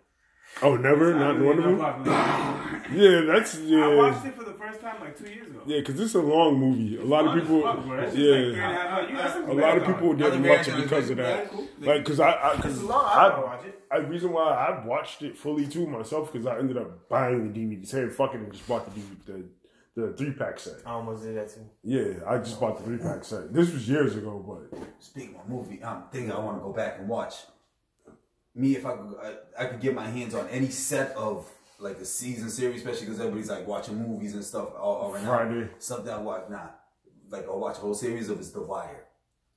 Oh, 0.60 0.76
never, 0.76 1.14
not 1.14 1.40
one 1.40 1.58
of 1.58 2.04
them. 2.04 2.12
Yeah, 2.92 3.22
that's 3.22 3.58
yeah. 3.60 3.86
I 3.86 3.94
watched 3.94 4.26
it 4.26 4.34
for 4.34 4.44
the 4.44 4.52
first 4.52 4.80
time 4.82 5.00
like 5.00 5.16
two 5.16 5.24
years 5.30 5.48
ago. 5.48 5.60
Yeah, 5.64 5.78
because 5.78 5.98
it's 5.98 6.14
a 6.14 6.20
long 6.20 6.58
movie. 6.58 6.98
A 6.98 7.04
lot 7.04 7.26
of 7.26 7.40
people, 7.40 7.62
Fuck, 7.62 7.86
bro. 7.86 7.98
It's 8.00 8.14
just 8.14 8.28
like 8.28 8.40
three 8.40 8.52
a 8.52 8.56
yeah, 8.56 8.70
half 8.70 8.90
hours. 8.90 9.10
You 9.10 9.16
got 9.16 9.32
some 9.32 9.48
a 9.48 9.52
lot 9.54 9.78
of 9.78 9.86
people 9.86 10.12
didn't 10.12 10.40
Other 10.40 10.48
watch 10.50 10.68
it 10.68 10.76
because 10.76 11.10
of 11.10 11.16
that. 11.16 11.50
cool. 11.50 11.68
Like, 11.80 12.04
because 12.04 12.20
I, 12.20 12.30
I, 12.32 12.56
cause 12.56 12.74
It's 12.74 12.82
long. 12.82 13.04
I 13.06 13.28
wanna 13.28 13.40
I, 13.40 13.44
watch 13.44 13.64
it. 13.64 13.82
I, 13.90 13.96
reason 13.98 14.32
why 14.32 14.42
I 14.52 14.84
watched 14.84 15.22
it 15.22 15.38
fully 15.38 15.66
too 15.66 15.86
myself 15.86 16.30
because 16.30 16.46
I 16.46 16.58
ended 16.58 16.76
up 16.76 17.08
buying 17.08 17.50
the 17.50 17.58
DVD. 17.58 17.86
Saying 17.86 18.10
fuck 18.10 18.34
it 18.34 18.40
and 18.40 18.52
just 18.52 18.68
bought 18.68 18.84
the 18.92 19.00
DVD, 19.00 19.24
the, 19.24 19.44
the 19.94 20.12
three 20.12 20.32
pack 20.32 20.58
set. 20.58 20.74
I 20.86 20.90
almost 20.92 21.22
did 21.22 21.36
that 21.36 21.52
too. 21.52 21.68
Yeah, 21.82 22.14
I 22.26 22.38
just 22.38 22.58
bought 22.60 22.78
the 22.78 22.84
three 22.84 22.98
pack 22.98 23.24
set. 23.24 23.52
This 23.52 23.72
was 23.72 23.88
years 23.88 24.16
ago, 24.16 24.42
but 24.70 24.82
Speaking 25.00 25.36
of 25.36 25.48
movie, 25.48 25.82
I'm 25.84 26.04
thinking 26.10 26.32
I 26.32 26.38
want 26.38 26.58
to 26.58 26.62
go 26.62 26.72
back 26.72 26.98
and 26.98 27.08
watch. 27.08 27.34
Me, 28.54 28.76
if 28.76 28.84
I 28.84 28.92
could, 28.96 29.14
I, 29.22 29.62
I 29.62 29.66
could 29.66 29.80
get 29.80 29.94
my 29.94 30.06
hands 30.06 30.34
on 30.34 30.46
any 30.48 30.68
set 30.68 31.12
of 31.16 31.48
like 31.78 31.96
a 31.98 32.04
season 32.04 32.48
series, 32.50 32.76
especially 32.78 33.06
because 33.06 33.18
everybody's 33.20 33.48
like 33.50 33.66
watching 33.66 33.96
movies 33.96 34.34
and 34.34 34.44
stuff 34.44 34.68
all, 34.78 34.94
all 34.96 35.12
right 35.12 35.22
now. 35.22 35.28
Friday. 35.28 35.68
Something 35.78 36.12
I 36.12 36.18
watch, 36.18 36.44
nah, 36.50 36.68
like 37.30 37.46
I'll 37.48 37.58
watch 37.58 37.78
a 37.78 37.80
whole 37.80 37.94
series 37.94 38.28
of 38.28 38.38
is 38.40 38.52
The 38.52 38.62
Wire. 38.62 39.04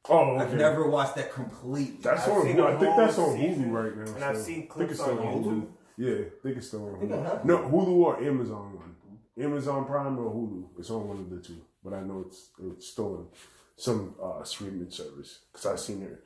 oh, 0.09 0.37
I've 0.37 0.53
never 0.53 0.89
watched 0.89 1.15
that 1.15 1.33
completely. 1.33 1.97
That's 2.01 2.25
I've 2.27 2.31
on. 2.33 2.43
seen 2.45 2.55
Hulu. 2.57 2.65
I 2.75 2.79
think 2.79 2.95
that's 2.97 3.15
whole 3.17 3.31
on 3.31 3.37
season, 3.37 3.65
Hulu 3.65 3.71
right 3.73 3.97
now. 3.97 4.15
and 4.15 4.23
I've 4.23 4.37
so 4.37 4.43
seen 4.43 4.53
I 4.53 4.57
think 4.59 4.69
clips 4.69 4.91
it's 4.93 5.01
still 5.01 5.19
on 5.19 5.43
YouTube. 5.43 5.67
Yeah, 5.97 6.13
I 6.13 6.41
think 6.43 6.57
it's 6.57 6.67
still 6.67 6.85
on 6.87 6.99
think 6.99 7.11
I 7.11 7.15
Hulu. 7.15 7.23
have 7.31 7.45
No, 7.45 7.57
Hulu 7.59 7.87
or 7.97 8.23
Amazon 8.23 8.75
one. 8.77 8.94
Amazon 9.39 9.85
Prime 9.85 10.17
or 10.17 10.31
Hulu. 10.31 10.79
It's 10.79 10.89
on 10.89 11.07
one 11.07 11.17
of 11.17 11.29
the 11.29 11.39
two. 11.41 11.61
But 11.83 11.93
I 11.93 12.01
know 12.01 12.23
it's 12.27 12.49
it's 12.59 12.87
still 12.87 13.15
on 13.15 13.27
some 13.75 14.15
uh, 14.21 14.43
streaming 14.43 14.89
service 14.89 15.39
because 15.51 15.65
I've 15.65 15.79
seen 15.79 16.01
it 16.03 16.23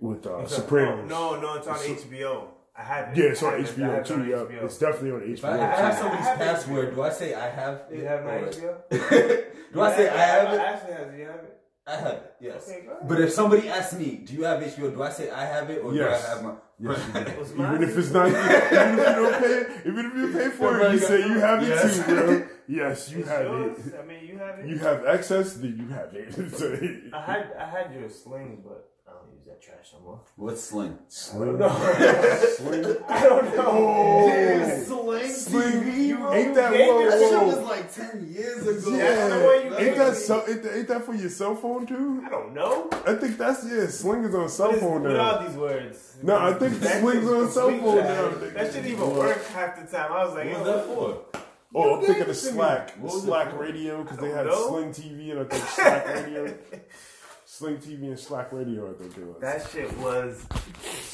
with 0.00 0.26
uh, 0.26 0.46
Sopranos. 0.46 1.08
No, 1.08 1.40
no, 1.40 1.54
it's 1.54 1.66
on 1.66 1.76
It's- 1.76 2.04
HBO. 2.04 2.44
I 2.74 2.82
have 2.84 3.08
it. 3.10 3.18
Yeah, 3.18 3.30
it's 3.30 3.42
on 3.42 3.54
it. 3.60 3.66
HBO 3.66 3.98
it 4.00 4.06
too. 4.06 4.24
Yeah, 4.24 4.36
HBO. 4.36 4.64
it's 4.64 4.78
definitely 4.78 5.10
on 5.10 5.20
HBO. 5.20 5.32
If 5.34 5.44
I, 5.44 5.52
I 5.60 5.76
have 5.76 5.94
somebody's 5.98 6.26
I 6.26 6.30
have 6.30 6.38
password. 6.38 6.94
Do 6.94 7.02
I 7.02 7.10
say 7.10 7.34
I 7.34 7.50
have? 7.50 7.82
You 7.92 8.04
have 8.06 8.24
my 8.24 8.30
HBO? 8.30 8.90
do 9.74 9.80
I 9.82 9.94
say 9.94 10.08
I 10.08 10.16
have 10.16 10.54
it? 10.54 10.60
Ashley 10.60 10.92
has 10.94 11.14
it. 11.14 11.18
You 11.18 11.26
have 11.26 11.34
it? 11.40 11.58
I 11.86 11.96
have 11.96 12.12
it. 12.12 12.34
Yes. 12.40 12.68
Okay, 12.68 12.82
go 12.86 12.92
ahead. 12.92 13.08
But 13.08 13.20
if 13.20 13.32
somebody 13.32 13.68
asks 13.68 13.94
me, 13.94 14.22
"Do 14.24 14.34
you 14.34 14.44
have 14.44 14.60
HBO?" 14.62 14.92
Do 14.94 15.02
I 15.02 15.10
say 15.10 15.30
I 15.30 15.44
have 15.44 15.68
it, 15.70 15.82
or 15.82 15.92
Yes. 15.94 16.22
do 16.22 16.26
I 16.26 16.34
have 16.34 16.44
my? 16.44 16.52
Yes, 16.78 16.98
you 17.08 17.56
do. 17.56 17.62
Even 17.66 17.82
if 17.82 17.98
it's 17.98 18.10
not, 18.12 18.28
even 18.28 18.38
if 18.38 19.08
you 19.08 19.14
don't 19.22 19.42
pay, 19.42 19.88
even 19.88 20.06
if 20.06 20.14
you 20.14 20.32
pay 20.38 20.48
for 20.50 20.80
it, 20.80 20.92
you 20.92 20.98
say 20.98 21.18
you 21.26 21.38
have 21.40 21.62
it 21.62 21.68
Yes. 21.68 21.96
too, 21.96 22.02
bro. 22.14 22.46
Yes, 22.68 23.10
you 23.10 23.18
It's 23.20 23.28
have 23.28 23.42
yours. 23.44 23.86
it. 23.86 23.94
I 24.00 24.04
mean, 24.06 24.24
you 24.24 24.38
have 24.38 24.58
it. 24.60 24.66
You 24.66 24.78
have 24.78 25.04
access, 25.04 25.54
then 25.54 25.76
you 25.76 25.88
have 25.88 26.14
it. 26.14 26.32
So, 26.56 26.66
I 27.12 27.20
had 27.20 27.52
I 27.58 27.66
had 27.66 27.92
your 27.92 28.08
sling, 28.08 28.62
but 28.64 28.70
I 28.72 28.78
don't 28.78 28.91
use 29.42 29.46
that 29.46 29.62
trash 29.62 29.92
no 29.94 30.00
more. 30.04 30.20
What's 30.36 30.62
Sling? 30.62 30.98
Sling. 31.08 31.58
No, 31.58 31.68
Sling. 32.56 32.96
I 33.08 33.22
don't 33.24 33.56
know. 33.56 33.64
Oh. 33.66 34.82
Sling. 34.84 35.30
Sling. 35.32 35.72
TV, 35.82 36.34
Ain't 36.34 36.54
that 36.54 36.72
gave 36.72 36.86
whoa, 36.88 37.00
it- 37.06 37.10
That 37.10 37.18
shit 37.20 37.38
whoa. 37.38 37.46
was 37.46 37.58
like 37.58 37.92
ten 37.94 38.32
years 38.32 38.62
ago. 38.62 38.72
That's 38.96 39.34
the 39.34 39.46
way 39.46 39.64
you 39.68 39.88
Ain't 39.88 39.96
that 39.96 40.16
so? 40.16 40.44
Ain't 40.48 40.62
that, 40.62 40.76
ain't 40.78 40.88
that 40.88 41.04
for 41.04 41.14
your 41.14 41.30
cell 41.30 41.54
phone 41.56 41.86
too? 41.86 42.22
I 42.24 42.28
don't 42.30 42.54
know. 42.54 42.88
I 43.06 43.14
think 43.14 43.38
that's 43.38 43.64
yeah. 43.68 43.86
Sling 43.86 44.24
is 44.24 44.34
on 44.34 44.48
cell 44.48 44.68
What 44.68 44.76
is- 44.76 44.80
phone 44.82 45.02
what 45.02 45.10
are 45.12 45.16
now. 45.42 45.46
these 45.46 45.56
words? 45.56 46.16
No, 46.22 46.36
I 46.38 46.52
think 46.54 46.78
That 46.80 47.00
Sling's 47.00 47.28
on 47.28 47.50
cell 47.50 47.68
phone 47.70 47.96
now. 47.96 48.28
That 48.52 48.66
shouldn't 48.66 48.86
even 48.86 49.10
work 49.16 49.44
half 49.46 49.76
the 49.80 49.90
time. 49.96 50.12
I 50.12 50.24
was 50.24 50.34
like, 50.34 50.52
What 50.52 50.64
that 50.64 50.84
for? 50.86 51.22
Oh, 51.74 51.94
I'm 51.96 52.00
thinking 52.04 52.22
of 52.24 52.28
it 52.28 52.34
to 52.34 52.46
me. 52.46 52.52
Slack, 52.52 52.90
What 52.98 53.14
was 53.14 53.22
it 53.24 53.26
Slack? 53.26 53.58
Radio 53.58 54.02
because 54.02 54.18
they 54.18 54.28
had 54.28 54.46
know. 54.46 54.68
Sling 54.68 54.90
TV 54.92 55.30
and 55.30 55.40
I 55.40 55.44
think 55.44 55.64
Slack 55.68 56.06
Radio. 56.06 56.54
Sling 57.52 57.76
TV 57.76 58.04
and 58.04 58.18
Slack 58.18 58.50
Radio, 58.50 58.90
I 58.90 58.94
think 58.94 59.14
it 59.18 59.26
was. 59.26 59.36
that 59.42 59.68
shit 59.70 59.98
was 59.98 60.46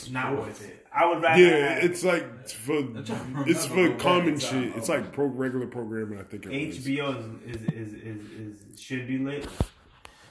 not 0.09 0.39
worth 0.39 0.65
it. 0.65 0.87
I 0.95 1.05
would 1.05 1.21
rather. 1.21 1.43
yeah, 1.43 1.75
have 1.75 1.83
it's 1.83 2.05
like 2.05 2.49
for 2.49 2.79
it's 3.45 3.67
for 3.67 3.93
common 3.97 4.35
what 4.35 4.43
shit. 4.43 4.51
time. 4.51 4.73
It's 4.77 4.89
like 4.89 5.13
pro 5.13 5.25
regular 5.25 5.67
programming. 5.67 6.21
I 6.21 6.23
think 6.23 6.47
it. 6.47 6.53
HBO 6.53 7.45
is, 7.45 7.57
is, 7.57 7.63
is, 7.63 7.93
is, 7.93 8.61
is 8.71 8.81
should 8.81 9.09
be 9.09 9.19
lit. 9.19 9.49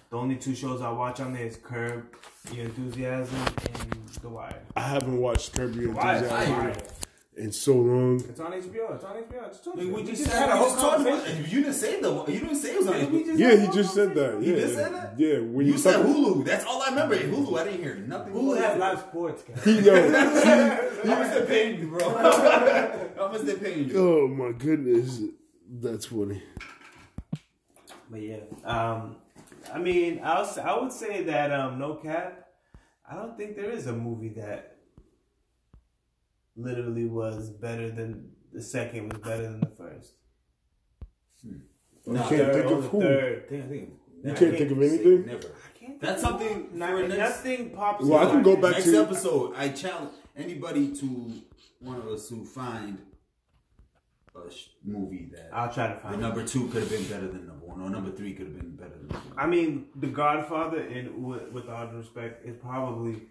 The 0.09 0.15
only 0.15 0.37
two 0.37 0.55
shows 0.55 0.81
I 0.81 0.91
watch 0.91 1.19
on 1.19 1.33
there 1.33 1.45
is 1.45 1.57
Curb 1.57 2.05
Your 2.53 2.63
Enthusiasm 2.63 3.35
and 3.81 4.07
The 4.21 4.29
Wire. 4.29 4.61
I 4.77 4.83
haven't 4.83 5.17
watched 5.17 5.57
Curb 5.57 5.75
Your 5.75 5.89
The 5.89 5.97
Wire. 5.97 6.23
Enthusiasm 6.23 6.96
in 7.37 7.51
so 7.51 7.75
long. 7.75 8.15
It's 8.19 8.39
on 8.39 8.51
HBO. 8.51 8.95
It's 8.95 9.03
on 9.03 9.15
HBO. 9.15 9.45
I 9.45 9.47
just 9.49 9.63
told 9.63 9.77
I 9.77 9.79
mean, 9.79 9.87
you. 9.89 9.95
we 9.95 10.01
We 10.01 10.07
just 10.09 10.23
just 10.23 10.33
had 10.35 10.49
had 10.49 10.49
a 10.49 10.53
a 10.53 10.57
whole 10.57 10.69
whole 10.69 10.89
conversation. 10.91 11.19
conversation. 11.19 11.51
You 11.57 11.61
didn't 11.63 11.75
say 11.75 12.01
the. 12.01 12.09
You 12.27 12.39
didn't 12.39 12.55
say 12.55 12.69
it 12.71 12.77
was 12.79 12.87
on. 12.87 12.93
HBO. 12.95 13.37
Yeah, 13.37 13.55
he 13.55 13.67
just 13.77 13.93
said 13.93 14.13
that. 14.15 14.31
conversation. 14.31 14.55
Yeah, 14.55 14.61
just 14.61 14.75
said 14.75 14.93
that? 14.93 15.19
yeah. 15.19 15.39
When 15.39 15.65
You 15.67 15.71
you 15.73 15.77
said 15.77 15.93
talk- 15.97 16.05
Hulu. 16.07 16.45
That's 16.45 16.65
all 16.65 16.81
I 16.81 16.89
remember. 16.89 17.15
Hulu. 17.17 17.59
I 17.59 17.63
didn't 17.65 17.83
hear 17.83 17.95
nothing. 17.95 18.33
Who 18.33 18.53
have 18.55 18.77
live 18.79 18.99
sports, 18.99 19.43
guys? 19.43 19.63
He, 19.63 19.79
yo, 19.81 19.93
How 20.11 21.19
much 21.21 21.33
they 21.37 21.45
paying 21.45 21.79
you, 21.79 21.87
bro? 21.87 22.09
How 23.17 23.29
much 23.31 23.41
they 23.41 23.55
paying 23.55 23.89
you? 23.89 23.97
oh 23.97 24.27
my 24.27 24.51
goodness, 24.53 25.21
that's 25.69 26.05
funny. 26.07 26.41
But 28.09 28.21
yeah, 28.21 28.37
um, 28.63 29.17
I 29.73 29.79
mean, 29.79 30.21
I'll 30.23 30.43
s- 30.45 30.57
I 30.57 30.77
would 30.79 30.93
say 30.93 31.23
that 31.23 31.51
um, 31.51 31.77
no 31.77 31.95
cap. 31.95 32.45
I 33.09 33.15
don't 33.15 33.37
think 33.37 33.55
there 33.57 33.69
is 33.69 33.87
a 33.87 33.93
movie 33.93 34.29
that 34.29 34.76
literally 36.57 37.05
was 37.05 37.49
better 37.51 37.89
than 37.91 38.31
the 38.51 38.61
second 38.61 39.13
was 39.13 39.21
better 39.21 39.43
than 39.43 39.59
the 39.61 39.67
first. 39.67 40.13
Hmm. 41.43 41.57
You 42.05 42.13
Nah, 42.13 42.27
can't 42.29 42.41
Third, 42.41 42.53
think 42.67 42.77
of 42.77 42.85
who. 42.91 43.01
Third. 43.01 43.49
Think- 43.49 43.69
think- 43.69 43.89
You 44.23 44.31
I 44.31 44.35
can't 44.35 44.57
think 44.57 44.71
of 44.71 44.81
anything? 44.81 45.25
Never. 45.27 45.47
That's 45.99 46.21
something 46.21 46.69
one. 46.71 46.79
Not- 46.79 47.07
next- 47.07 47.17
nothing 47.17 47.69
pops. 47.71 48.03
Well, 48.05 48.27
I 48.27 48.31
can 48.31 48.43
go 48.43 48.55
back 48.55 48.73
Next 48.73 48.85
to- 48.85 48.97
episode, 49.03 49.53
I 49.55 49.69
challenge 49.69 50.11
anybody 50.35 50.95
to 50.97 51.31
one 51.79 51.97
of 51.97 52.07
us 52.07 52.27
to 52.29 52.43
find 52.43 52.99
a 54.35 54.51
sh- 54.51 54.69
movie 54.83 55.29
that 55.33 55.49
I'll 55.53 55.71
try 55.73 55.87
to 55.93 55.95
find. 55.99 56.15
it. 56.15 56.19
number 56.19 56.45
two 56.45 56.67
could 56.67 56.81
have 56.83 56.89
been 56.91 57.03
better 57.07 57.27
than 57.27 57.47
number 57.47 57.65
one, 57.65 57.81
or 57.81 57.89
number 57.89 58.11
three 58.11 58.33
could 58.33 58.47
have 58.47 58.55
been 58.57 58.75
better 58.75 58.91
than 58.97 59.07
number 59.07 59.29
one. 59.29 59.39
I 59.39 59.47
mean, 59.47 59.87
The 59.95 60.07
Godfather, 60.07 60.79
and 60.81 61.23
with, 61.23 61.51
with 61.51 61.69
all 61.69 61.87
due 61.87 61.97
respect, 61.97 62.45
is 62.45 62.55
probably 62.57 63.21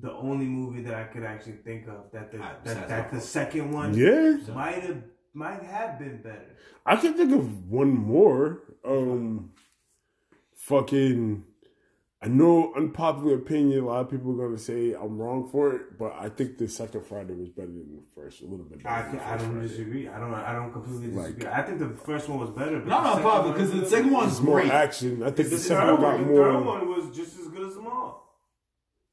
the 0.00 0.12
only 0.12 0.46
movie 0.46 0.82
that 0.82 0.94
I 0.94 1.04
could 1.04 1.24
actually 1.24 1.58
think 1.64 1.86
of 1.88 2.10
that 2.12 2.30
the 2.32 2.38
that, 2.38 2.88
that 2.88 3.10
the 3.12 3.20
second 3.20 3.72
one 3.72 3.94
Yeah, 3.94 4.36
might 4.54 4.82
have 4.82 5.02
might 5.34 5.62
have 5.62 5.98
been 5.98 6.22
better. 6.22 6.56
I 6.86 6.96
can 6.96 7.14
think 7.14 7.32
of 7.32 7.68
one 7.70 7.90
more. 7.90 8.62
Um, 8.84 9.50
fucking. 10.54 11.44
I 12.22 12.28
know 12.28 12.74
unpopular 12.76 13.36
opinion. 13.36 13.80
A 13.84 13.86
lot 13.86 14.00
of 14.02 14.10
people 14.10 14.32
are 14.38 14.46
gonna 14.46 14.58
say 14.58 14.92
I'm 14.92 15.16
wrong 15.18 15.48
for 15.50 15.74
it, 15.74 15.98
but 15.98 16.12
I 16.18 16.28
think 16.28 16.58
the 16.58 16.68
second 16.68 17.06
Friday 17.06 17.32
was 17.32 17.48
better 17.48 17.68
than 17.68 17.96
the 17.96 18.02
first. 18.14 18.42
A 18.42 18.44
little 18.44 18.66
bit. 18.66 18.82
Better 18.82 19.18
I, 19.22 19.34
I 19.34 19.36
don't 19.38 19.52
Friday. 19.54 19.68
disagree. 19.68 20.06
I 20.08 20.18
don't 20.20 20.34
I 20.34 20.52
don't 20.52 20.70
completely 20.70 21.12
Like- 21.12 21.36
disagree. 21.36 21.50
I 21.50 21.62
think 21.62 21.78
the 21.78 21.88
first 22.04 22.28
one 22.28 22.38
was 22.38 22.50
better. 22.50 22.78
But 22.80 22.88
No, 22.88 23.02
the 23.02 23.22
no, 23.22 23.30
second 23.30 23.52
because 23.52 23.70
the 23.72 23.86
second 23.86 24.10
one's 24.10 24.32
It's 24.32 24.40
more 24.42 24.60
action. 24.60 25.22
I 25.22 25.30
think 25.30 25.48
the 25.48 25.56
The 25.56 25.58
second 25.58 25.86
third 25.86 25.92
one 25.92 26.00
got 26.02 26.12
one, 26.12 26.28
the 26.28 26.34
third 26.34 26.52
more. 26.52 26.62
one 26.64 26.88
was 26.88 27.16
just 27.16 27.38
as 27.40 27.48
good 27.48 27.66
as 27.66 27.74
them 27.74 27.86
all. 27.86 28.29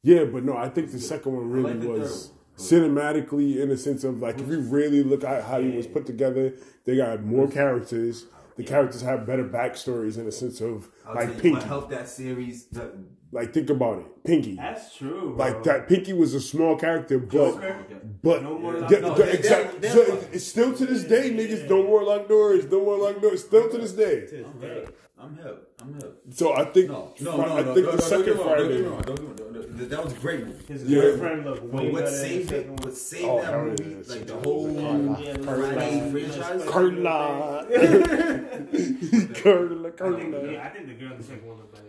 Yeah, 0.03 0.25
but 0.25 0.43
no, 0.43 0.55
I 0.55 0.69
think 0.69 0.91
the 0.91 0.99
second 0.99 1.35
one 1.35 1.49
really 1.49 1.73
like 1.73 1.99
was 1.99 2.31
cinematically 2.57 3.57
in 3.61 3.69
the 3.69 3.77
sense 3.77 4.03
of 4.03 4.19
like 4.21 4.39
if 4.39 4.47
you 4.47 4.57
mm-hmm. 4.57 4.69
really 4.69 5.03
look 5.03 5.23
at 5.23 5.43
how 5.43 5.59
it 5.59 5.73
was 5.75 5.87
put 5.87 6.05
together, 6.05 6.53
they 6.85 6.97
got 6.97 7.23
more 7.23 7.45
mm-hmm. 7.45 7.53
characters. 7.53 8.25
The 8.55 8.63
characters 8.63 9.01
have 9.01 9.27
better 9.27 9.43
backstories 9.43 10.17
in 10.17 10.25
the 10.25 10.31
sense 10.31 10.61
of 10.61 10.89
I'll 11.05 11.13
tell 11.13 11.25
like 11.25 11.35
you 11.35 11.41
Pinky. 11.41 11.49
what 11.51 11.63
helped 11.63 11.89
that 11.91 12.09
series. 12.09 12.65
The, 12.65 12.91
Like 13.31 13.53
think 13.53 13.69
about 13.69 13.99
it, 13.99 14.23
Pinky. 14.23 14.55
That's 14.55 14.95
true. 14.95 15.35
Like 15.37 15.61
that, 15.63 15.87
Pinky 15.89 16.13
was 16.13 16.33
a 16.33 16.39
small 16.39 16.75
character, 16.77 17.19
but 17.19 17.29
Joker. 17.31 17.75
but 18.23 18.41
No 18.41 18.57
more 18.57 18.73
the- 18.73 18.99
locked 19.01 19.17
the 19.17 19.23
they- 19.23 19.31
exact- 19.33 19.81
they're- 19.81 19.91
so 19.91 20.03
they're- 20.05 20.29
it's 20.31 20.47
still 20.47 20.73
to 20.73 20.85
this 20.85 21.03
day, 21.03 21.29
niggas. 21.31 21.69
No 21.69 21.83
more 21.83 22.03
locked 22.03 22.29
doors. 22.29 22.65
No 22.71 22.83
more 22.85 22.97
locked 22.97 23.21
doors. 23.21 23.43
Still 23.43 23.69
to 23.69 23.77
this 23.77 23.91
day. 23.91 24.27
I'm 25.19 25.35
hip. 25.37 25.73
I'm 25.81 25.93
hip. 25.95 26.21
So 26.31 26.53
I 26.55 26.65
think 26.65 26.87
No, 26.89 27.13
no, 27.19 27.37
no, 27.37 27.43
I 27.43 27.61
no, 27.63 27.73
think 27.73 27.85
no, 27.85 27.91
the 27.91 27.97
no, 27.97 28.03
second 28.03 28.37
don't 28.37 28.57
get 28.57 28.69
me 28.71 28.87
wrong, 28.87 29.01
don't 29.01 29.15
get 29.15 29.37
Friday. 29.37 29.46
Me 29.77 29.85
wrong, 29.85 29.89
don't 29.89 29.89
get 29.89 29.89
me 29.89 29.89
wrong, 29.89 29.89
don't- 29.89 29.89
that- 29.89 29.89
That 29.89 30.03
was 30.03 30.13
a 30.13 30.17
great 30.17 30.45
movie. 30.45 30.63
His 30.73 30.83
Yeah. 30.83 31.01
girlfriend 31.01 31.45
looked 31.45 31.63
way 31.63 31.69
But 31.71 31.83
what 31.93 32.03
better 32.05 32.09
than 32.11 32.19
saved 32.29 32.51
it? 32.51 32.69
What 32.69 32.93
saved 32.95 33.25
Oh, 33.25 33.41
that 33.41 33.45
hell 33.51 33.61
movie? 33.65 33.83
yeah, 33.83 33.95
Like 33.97 34.07
shit. 34.17 34.27
the 34.27 34.33
whole 34.35 34.67
Yeah, 35.19 35.37
Friday 35.37 36.11
franchise. 36.11 36.63
Carla, 36.67 37.65
Carla, 39.33 39.89
I 39.89 39.91
think, 39.91 40.35
I 40.59 40.69
think 40.69 40.87
the 40.87 40.93
girl 40.93 41.11
in 41.11 41.17
the 41.17 41.23
second 41.23 41.47
one 41.47 41.57
looked 41.57 41.71
better 41.73 41.83
than 41.85 41.85
Nia 41.85 41.85
Long. 41.85 41.86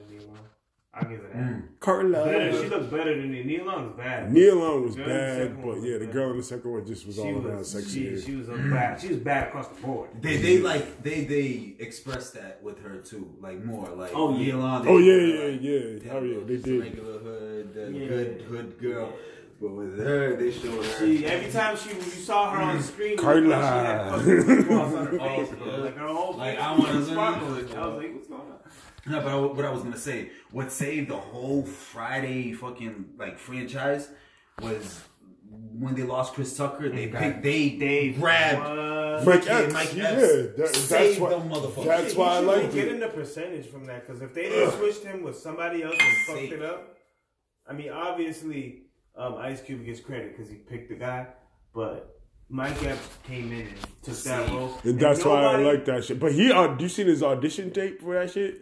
I'll 1.00 1.08
give 1.08 1.20
it 1.20 1.32
that. 1.32 1.42
Mm. 1.42 1.62
Carla. 1.80 2.24
Better, 2.24 2.52
she 2.62 2.68
looked 2.68 2.90
better 2.90 3.16
than 3.16 3.30
Nia. 3.30 3.44
Nia 3.44 3.64
Long's 3.64 3.96
bad. 3.96 4.32
Nia 4.32 4.54
Long 4.54 4.84
was 4.84 4.96
The 4.96 5.04
girl 5.04 5.10
in 5.14 5.38
the 5.38 5.46
bad, 5.48 5.56
but 5.62 5.66
was 5.66 5.84
yeah, 5.84 5.98
the 5.98 6.04
bad. 6.06 6.12
girl 6.12 6.30
in 6.32 6.36
the 6.38 6.42
second 6.42 6.70
one 6.72 6.86
just 6.86 7.06
was 7.06 7.14
she 7.16 7.20
all 7.22 7.46
around 7.46 7.58
was, 7.58 7.70
sexy. 7.70 8.16
she, 8.16 8.20
she 8.22 8.36
was 8.36 8.48
bad. 8.48 9.00
She 9.00 9.08
was 9.08 9.16
bad 9.18 9.48
across 9.48 9.68
the 9.68 9.80
board. 9.86 10.10
They 10.20 10.36
they 10.38 10.58
like 10.58 11.02
they 11.02 11.24
they 11.24 11.74
expressed 11.78 12.34
that 12.34 12.62
with 12.62 12.80
her 12.82 12.96
too, 12.98 13.32
like 13.40 13.64
more 13.64 13.88
like 13.90 14.10
Oh, 14.14 14.36
yeah. 14.36 14.54
Elon, 14.54 14.84
they 14.84 14.90
Oh, 14.90 14.98
yeah, 14.98 15.14
yeah, 15.14 15.50
like, 15.50 15.62
yeah. 15.62 16.12
Oh, 16.12 16.22
yeah, 16.22 16.38
they 16.44 16.56
did. 16.56 16.80
Regular 16.80 17.18
hood, 17.20 17.74
the 17.74 17.92
Yeah. 17.98 18.08
good 18.08 18.42
hood 18.42 18.78
girl, 18.80 19.12
but 19.60 19.70
with 19.70 19.98
her 19.98 20.36
they 20.36 20.50
showed 20.50 20.84
her. 20.84 20.98
She, 21.06 21.24
every 21.26 21.50
time 21.52 21.76
she 21.76 21.90
you 21.90 22.00
saw 22.02 22.50
her 22.50 22.60
on 22.62 22.76
the 22.78 22.82
screen, 22.82 23.10
you 23.12 23.16
Carla. 23.18 23.40
looked 23.40 23.50
like 23.62 24.24
she 24.24 24.30
had 24.30 24.66
fucking 24.66 24.76
on 24.76 25.06
her 25.06 25.18
face, 25.18 25.48
Oh, 25.60 25.66
yeah. 25.66 25.76
Like 25.78 25.96
her 25.96 26.08
whole 26.08 26.36
Like, 26.36 26.58
I 26.58 26.72
was 26.76 26.80
wanna- 26.84 27.04
sparkling. 27.06 27.50
I 27.76 27.86
was 27.86 27.96
like, 28.02 28.14
what's 28.14 28.28
going 28.28 28.40
on? 28.40 28.57
No, 29.08 29.20
but 29.20 29.28
I, 29.32 29.36
what 29.36 29.64
I 29.64 29.70
was 29.70 29.82
gonna 29.82 29.96
say, 29.98 30.30
what 30.50 30.70
saved 30.72 31.08
the 31.10 31.16
whole 31.16 31.64
Friday 31.64 32.52
fucking 32.52 33.10
like 33.18 33.38
franchise 33.38 34.08
was 34.60 35.00
when 35.50 35.94
they 35.94 36.02
lost 36.02 36.34
Chris 36.34 36.56
Tucker. 36.56 36.88
They 36.90 37.06
got- 37.06 37.22
picked, 37.22 37.42
they 37.42 37.76
They 37.76 38.10
grabbed 38.10 38.60
what? 38.60 39.26
Mike 39.26 39.38
Mickey 39.40 39.48
and 39.50 39.64
Epps, 39.64 39.72
Mike 39.74 39.94
yeah, 39.96 40.14
that- 40.14 40.54
that's 40.56 40.78
saved 40.78 41.20
why- 41.20 41.30
them 41.30 41.48
motherfuckers. 41.48 41.84
that's 41.84 42.14
why 42.14 42.28
I 42.36 42.40
He 42.40 42.46
liked 42.46 42.60
should've 42.60 42.76
it. 42.76 42.82
getting 42.84 43.00
the 43.00 43.08
percentage 43.08 43.66
from 43.66 43.84
that 43.86 44.06
because 44.06 44.20
if 44.22 44.34
they 44.34 44.48
didn't 44.48 44.72
switched 44.78 45.04
him 45.04 45.22
with 45.22 45.36
somebody 45.36 45.82
else 45.82 45.94
and 45.98 46.16
fucked 46.26 46.38
Safe. 46.38 46.52
it 46.52 46.62
up, 46.62 46.96
I 47.66 47.72
mean, 47.72 47.90
obviously, 47.90 48.82
um, 49.16 49.36
Ice 49.36 49.60
Cube 49.62 49.84
gets 49.84 50.00
credit 50.00 50.36
because 50.36 50.50
he 50.50 50.56
picked 50.58 50.88
the 50.90 50.94
guy, 50.96 51.26
but 51.74 52.14
Mike 52.50 52.82
Epps 52.84 53.08
came 53.26 53.52
in 53.52 53.60
and 53.68 53.76
took 54.02 54.16
that 54.24 54.48
role, 54.50 54.78
And 54.84 54.98
that's 54.98 55.24
why 55.24 55.42
I 55.42 55.56
like 55.56 55.84
that 55.86 56.04
shit. 56.04 56.18
But 56.20 56.32
he, 56.32 56.50
uh, 56.52 56.76
you 56.78 56.88
seen 56.88 57.06
his 57.06 57.22
audition 57.22 57.70
tape 57.70 58.00
for 58.00 58.14
that 58.14 58.30
shit? 58.30 58.56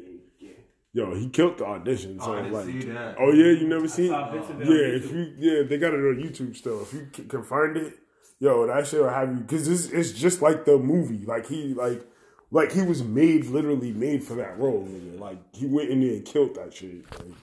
Yeah. 0.97 1.05
Yo, 1.11 1.15
he 1.15 1.29
killed 1.29 1.59
the 1.59 1.67
audition. 1.67 2.19
So 2.21 2.26
Oh, 2.33 2.33
I 2.35 2.43
didn't 2.43 2.53
like, 2.55 2.67
see 2.67 2.79
that. 2.91 3.17
oh 3.21 3.33
yeah, 3.33 3.53
you 3.61 3.69
never 3.69 3.88
seen? 3.88 4.09
saw 4.09 4.33
it 4.33 4.45
Yeah, 4.61 4.65
on 4.65 4.95
if 4.95 5.12
you, 5.12 5.35
yeah, 5.38 5.62
they 5.65 5.79
got 5.79 5.93
it 5.95 5.99
on 5.99 6.17
YouTube 6.23 6.57
still. 6.57 6.83
If 6.83 6.93
you 6.95 7.07
can 7.29 7.43
find 7.43 7.76
it, 7.76 7.95
yo, 8.38 8.67
that 8.67 8.87
shit 8.87 9.00
will 9.00 9.09
have 9.11 9.29
you 9.31 9.41
because 9.41 9.69
it's, 9.69 9.87
it's 9.93 10.12
just 10.12 10.41
like 10.43 10.65
the 10.65 10.79
movie. 10.79 11.25
Like 11.26 11.47
he, 11.47 11.75
like, 11.75 12.03
like 12.50 12.73
he 12.73 12.83
was 12.83 13.03
made, 13.03 13.47
literally 13.47 13.93
made 13.93 14.23
for 14.25 14.35
that 14.35 14.59
role. 14.59 14.87
nigga. 14.91 15.19
Like 15.21 15.38
he 15.55 15.67
went 15.67 15.91
in 15.91 16.00
there 16.00 16.12
and 16.15 16.25
killed 16.25 16.55
that 16.55 16.73
shit. 16.73 17.05
Like, 17.19 17.37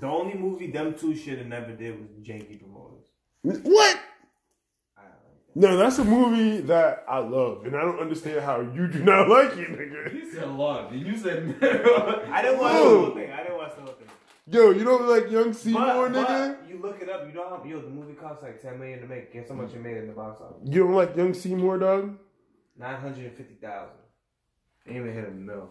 The 0.00 0.06
only 0.06 0.34
movie 0.34 0.70
them 0.70 0.94
two 0.94 1.16
should 1.16 1.38
have 1.38 1.46
never 1.48 1.72
did 1.72 1.98
was 1.98 2.08
Janky 2.22 2.60
Promoters. 2.60 3.08
what? 3.64 3.98
I 5.56 5.60
don't 5.60 5.70
like 5.70 5.70
that. 5.70 5.76
No, 5.76 5.76
that's 5.76 5.98
a 5.98 6.04
movie 6.04 6.60
that 6.62 7.04
I 7.08 7.18
love, 7.18 7.64
and 7.66 7.76
I 7.76 7.80
don't 7.82 8.00
understand 8.00 8.40
how 8.40 8.60
you 8.60 8.88
do 8.88 9.02
not 9.04 9.28
like 9.36 9.56
it, 9.56 9.68
nigga. 9.70 10.12
You 10.14 10.32
said 10.32 10.42
a 10.44 10.46
lot. 10.46 10.92
You 10.92 11.16
said 11.16 11.54
I 11.62 12.42
didn't 12.42 12.58
watch 12.58 12.72
the 12.72 12.78
Whoa. 12.78 13.04
whole 13.06 13.14
thing. 13.14 13.30
I 13.30 13.42
didn't 13.42 13.56
watch 13.58 13.74
the 13.76 13.82
whole 13.82 13.92
thing. 13.92 14.08
Yo, 14.46 14.70
you 14.72 14.84
don't 14.84 15.08
like 15.08 15.30
Young 15.30 15.48
But, 15.52 15.56
Seymour, 15.56 16.08
nigga? 16.10 16.58
but 16.60 16.68
you 16.68 16.78
look 16.82 17.00
it 17.00 17.08
up. 17.08 17.26
You 17.26 17.32
know 17.32 17.48
how 17.48 17.64
yo 17.64 17.80
the 17.80 17.88
movie 17.88 18.12
costs 18.14 18.42
like 18.42 18.60
ten 18.60 18.78
million 18.78 19.00
to 19.00 19.06
make. 19.06 19.32
Guess 19.32 19.48
how 19.48 19.54
much 19.54 19.72
it 19.72 19.80
made 19.82 19.96
in 19.96 20.06
the 20.08 20.12
box 20.12 20.40
office? 20.40 20.56
You 20.64 20.82
don't 20.82 20.92
like 20.94 21.16
Young 21.16 21.32
Seymour, 21.32 21.78
dog? 21.78 22.18
Nine 22.76 22.96
hundred 23.00 23.24
and 23.26 23.36
fifty 23.36 23.54
thousand. 23.54 23.96
Ain't 24.86 24.96
even 24.98 25.14
hit 25.14 25.26
a 25.28 25.30
mil. 25.30 25.70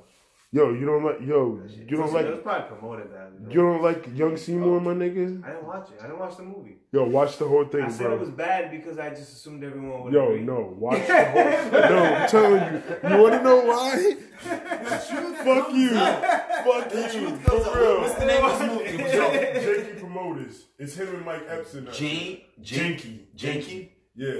Yo, 0.55 0.71
you 0.71 0.85
don't 0.85 1.03
like 1.03 1.19
yo, 1.21 1.59
you 1.67 1.97
don't 1.97 2.13
like. 2.13 2.25
It 2.27 2.29
was 2.29 2.35
like 2.35 2.43
probably 2.43 2.67
promoted 2.77 3.07
that. 3.11 3.31
you 3.51 3.59
don't 3.59 3.81
like 3.81 4.07
Young 4.15 4.37
Seymour, 4.37 4.79
my 4.81 4.93
nigga? 4.93 5.43
I 5.43 5.47
didn't 5.53 5.65
watch 5.65 5.89
it. 5.89 5.97
I 5.99 6.03
didn't 6.03 6.19
watch 6.19 6.37
the 6.37 6.43
movie. 6.43 6.77
Yo, 6.91 7.05
watch 7.05 7.37
the 7.39 7.47
whole 7.47 7.65
thing, 7.65 7.81
I 7.81 7.89
said 7.89 8.11
it 8.11 8.19
was 8.19 8.29
bad 8.29 8.69
because 8.69 8.99
I 8.99 9.09
just 9.09 9.33
assumed 9.33 9.63
everyone 9.63 10.03
would 10.03 10.13
Yo, 10.13 10.27
agree. 10.27 10.43
no, 10.43 10.75
watch 10.77 11.07
the 11.07 11.25
whole. 11.25 11.71
no, 11.89 12.03
I'm 12.03 12.29
telling 12.29 12.61
you. 12.71 13.09
You 13.09 13.17
want 13.23 13.33
to 13.33 13.43
know 13.43 13.59
why? 13.65 14.15
Fuck 14.37 15.73
you, 15.73 15.89
fuck 15.95 16.93
you, 16.93 17.35
for 17.37 17.79
real. 17.79 18.01
What's 18.01 18.13
the 18.19 18.25
name 18.27 18.45
of 18.45 18.59
this 18.59 18.69
movie? 19.01 19.03
Yo, 19.17 19.29
Janky 19.31 19.99
Promoters. 19.99 20.65
It's 20.77 20.95
him 20.95 21.15
and 21.15 21.25
Mike 21.25 21.45
Epps 21.49 21.73
in 21.73 21.85
that. 21.85 21.93
Janky, 21.95 23.21
Janky. 23.35 23.89
Yeah. 24.15 24.33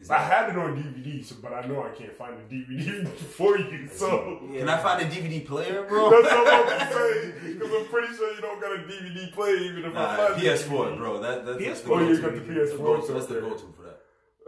Is 0.00 0.10
I 0.10 0.18
that- 0.18 0.32
had 0.46 0.50
it 0.50 0.58
on 0.58 0.76
DVD, 0.80 1.24
so, 1.24 1.34
but 1.42 1.52
I 1.52 1.66
know 1.66 1.82
I 1.82 1.88
can't 1.90 2.12
find 2.12 2.34
the 2.38 2.54
DVD 2.54 3.08
for 3.36 3.58
you. 3.58 3.88
So 3.92 4.40
Yeah. 4.52 4.60
Can 4.60 4.68
I 4.68 4.76
find 4.78 5.02
a 5.02 5.10
DVD 5.10 5.44
player, 5.44 5.82
bro? 5.88 6.10
that's 6.10 6.22
what 6.32 6.32
I'm 6.48 6.66
about 6.66 6.78
to 6.78 6.94
say. 6.94 7.32
Because 7.54 7.72
I'm 7.72 7.86
pretty 7.86 8.14
sure 8.14 8.32
you 8.34 8.40
don't 8.40 8.60
got 8.60 8.72
a 8.76 8.78
DVD 8.84 9.32
player, 9.32 9.56
even 9.56 9.84
if 9.84 9.96
I 9.96 10.02
Nah, 10.02 10.16
find 10.28 10.34
PS4, 10.42 10.68
DVD. 10.68 10.96
bro. 10.98 11.20
That, 11.20 11.46
that, 11.46 11.58
that's 11.58 11.80
the 11.80 11.92
Oh, 11.92 11.98
you 11.98 12.20
go-to. 12.20 12.22
got 12.38 12.46
the 12.46 12.52
PS4, 12.54 12.78
go-to. 12.78 13.06
so 13.06 13.12
That's 13.14 13.26
the 13.26 13.40
go-to 13.40 13.72
for 13.76 13.82
that. 13.82 14.00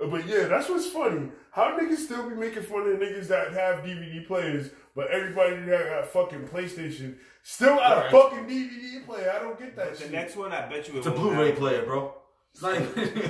Uh, 0.03 0.07
But 0.07 0.27
yeah, 0.27 0.45
that's 0.47 0.69
what's 0.69 0.87
funny. 0.87 1.31
How 1.51 1.77
niggas 1.77 1.97
still 1.97 2.29
be 2.31 2.37
making 2.37 2.63
fun 2.63 2.83
of 2.83 2.99
niggas 3.01 3.27
that 3.27 3.53
have 3.53 3.85
DVD 3.85 4.25
players, 4.27 4.71
but 4.95 5.09
everybody 5.11 5.57
that 5.63 5.89
got 5.89 6.07
fucking 6.07 6.47
PlayStation 6.47 7.17
still 7.43 7.75
got 7.75 8.07
a 8.07 8.11
fucking 8.11 8.47
DVD 8.47 9.05
player. 9.05 9.33
I 9.37 9.41
don't 9.41 9.59
get 9.59 9.75
that 9.75 9.89
shit. 9.89 9.97
The 9.99 10.03
shit. 10.05 10.13
next 10.13 10.37
one, 10.37 10.53
I 10.53 10.69
bet 10.69 10.87
you 10.87 10.95
it 10.95 10.99
It's 10.99 11.07
a 11.09 11.11
Blu-ray 11.11 11.49
have- 11.49 11.59
player, 11.59 11.83
bro. 11.85 12.15
It's 12.53 12.63
not 12.63 12.75
even. 12.77 13.23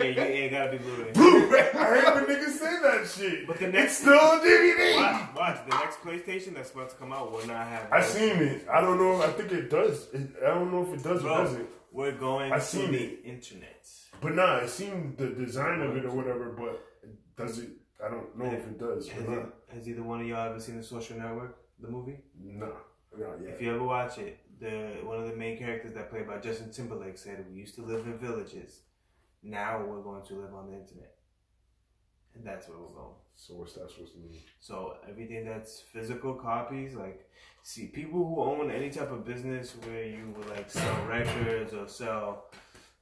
Yeah, 0.00 0.04
you 0.04 0.20
ain't 0.20 0.52
gotta 0.52 0.72
be 0.72 0.78
Blu-ray. 0.78 1.12
Blu-ray. 1.12 1.70
I 1.74 2.00
hate 2.00 2.14
when 2.14 2.24
niggas 2.26 2.50
say 2.58 2.78
that 2.82 3.06
shit. 3.14 3.46
But 3.46 3.58
the 3.58 3.66
it's 3.66 3.74
next- 3.74 3.96
still 3.98 4.14
a 4.14 4.40
DVD. 4.40 4.96
Watch, 4.96 5.36
watch. 5.36 5.58
The 5.68 5.76
next 5.76 6.00
PlayStation 6.02 6.54
that's 6.54 6.72
about 6.72 6.90
to 6.90 6.96
come 6.96 7.12
out 7.12 7.32
will 7.32 7.46
not 7.46 7.66
have. 7.66 7.92
I 7.92 8.00
seen 8.02 8.36
it. 8.36 8.66
I 8.70 8.80
don't 8.80 8.98
know. 8.98 9.20
I 9.22 9.28
think 9.28 9.52
it 9.52 9.70
does. 9.70 10.08
It, 10.12 10.30
I 10.44 10.48
don't 10.48 10.70
know 10.72 10.82
if 10.82 10.98
it 11.00 11.02
does 11.02 11.20
or 11.20 11.24
Bro, 11.28 11.36
doesn't. 11.44 11.68
we're 11.92 12.12
going 12.12 12.52
I 12.52 12.56
to 12.56 12.62
seen 12.62 12.92
the 12.92 12.98
it. 13.02 13.20
internet. 13.24 13.86
But 14.20 14.34
nah, 14.36 14.60
I 14.60 14.66
seen 14.66 15.14
the 15.18 15.28
design 15.28 15.80
of 15.80 15.96
it 15.96 16.04
or 16.04 16.10
whatever. 16.12 16.50
But 16.56 16.80
does 17.36 17.58
it? 17.58 17.70
I 18.04 18.08
don't 18.10 18.36
know 18.38 18.46
if 18.46 18.66
it 18.66 18.78
does. 18.78 19.08
Has, 19.08 19.24
or 19.26 19.40
it, 19.40 19.46
has 19.74 19.88
either 19.88 20.02
one 20.02 20.20
of 20.20 20.26
y'all 20.26 20.48
ever 20.50 20.60
seen 20.60 20.76
the 20.76 20.82
Social 20.82 21.18
Network, 21.18 21.56
the 21.80 21.88
movie? 21.88 22.18
Nah, 22.40 22.66
not 23.16 23.40
yet. 23.42 23.54
If 23.54 23.62
you 23.62 23.74
ever 23.74 23.84
watch 23.84 24.18
it, 24.18 24.38
the 24.60 25.00
one 25.04 25.18
of 25.18 25.28
the 25.28 25.36
main 25.36 25.58
characters 25.58 25.94
that 25.94 26.10
played 26.10 26.26
by 26.26 26.38
Justin 26.38 26.70
Timberlake 26.72 27.18
said, 27.18 27.44
"We 27.48 27.54
used 27.60 27.74
to 27.76 27.82
live 27.82 28.06
in 28.06 28.16
villages. 28.18 28.80
Now 29.42 29.84
we're 29.84 30.02
going 30.02 30.24
to 30.26 30.34
live 30.34 30.54
on 30.54 30.66
the 30.70 30.74
internet, 30.74 31.14
and 32.34 32.44
that's 32.46 32.68
where 32.68 32.78
we're 32.78 32.94
going." 32.94 33.16
So 33.36 33.54
what's 33.54 33.74
that 33.74 33.90
supposed 33.90 34.12
to 34.14 34.18
mean? 34.20 34.40
So 34.60 34.96
everything 35.08 35.44
that's 35.44 35.80
physical 35.92 36.34
copies, 36.34 36.94
like 36.94 37.28
see 37.62 37.86
people 37.86 38.24
who 38.26 38.40
own 38.40 38.70
any 38.70 38.90
type 38.90 39.10
of 39.10 39.24
business 39.24 39.74
where 39.84 40.04
you 40.06 40.32
would 40.36 40.48
like 40.50 40.70
sell 40.70 41.06
records 41.06 41.74
or 41.74 41.88
sell 41.88 42.44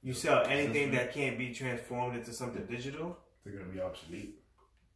You 0.03 0.13
sell 0.13 0.45
anything 0.47 0.91
that 0.93 1.13
can't 1.15 1.39
be 1.39 1.55
transformed 1.55 2.17
into 2.17 2.33
something 2.33 2.67
digital. 2.67 3.17
They're 3.45 3.53
gonna 3.53 3.67
be 3.73 3.81
obsolete. 3.81 4.41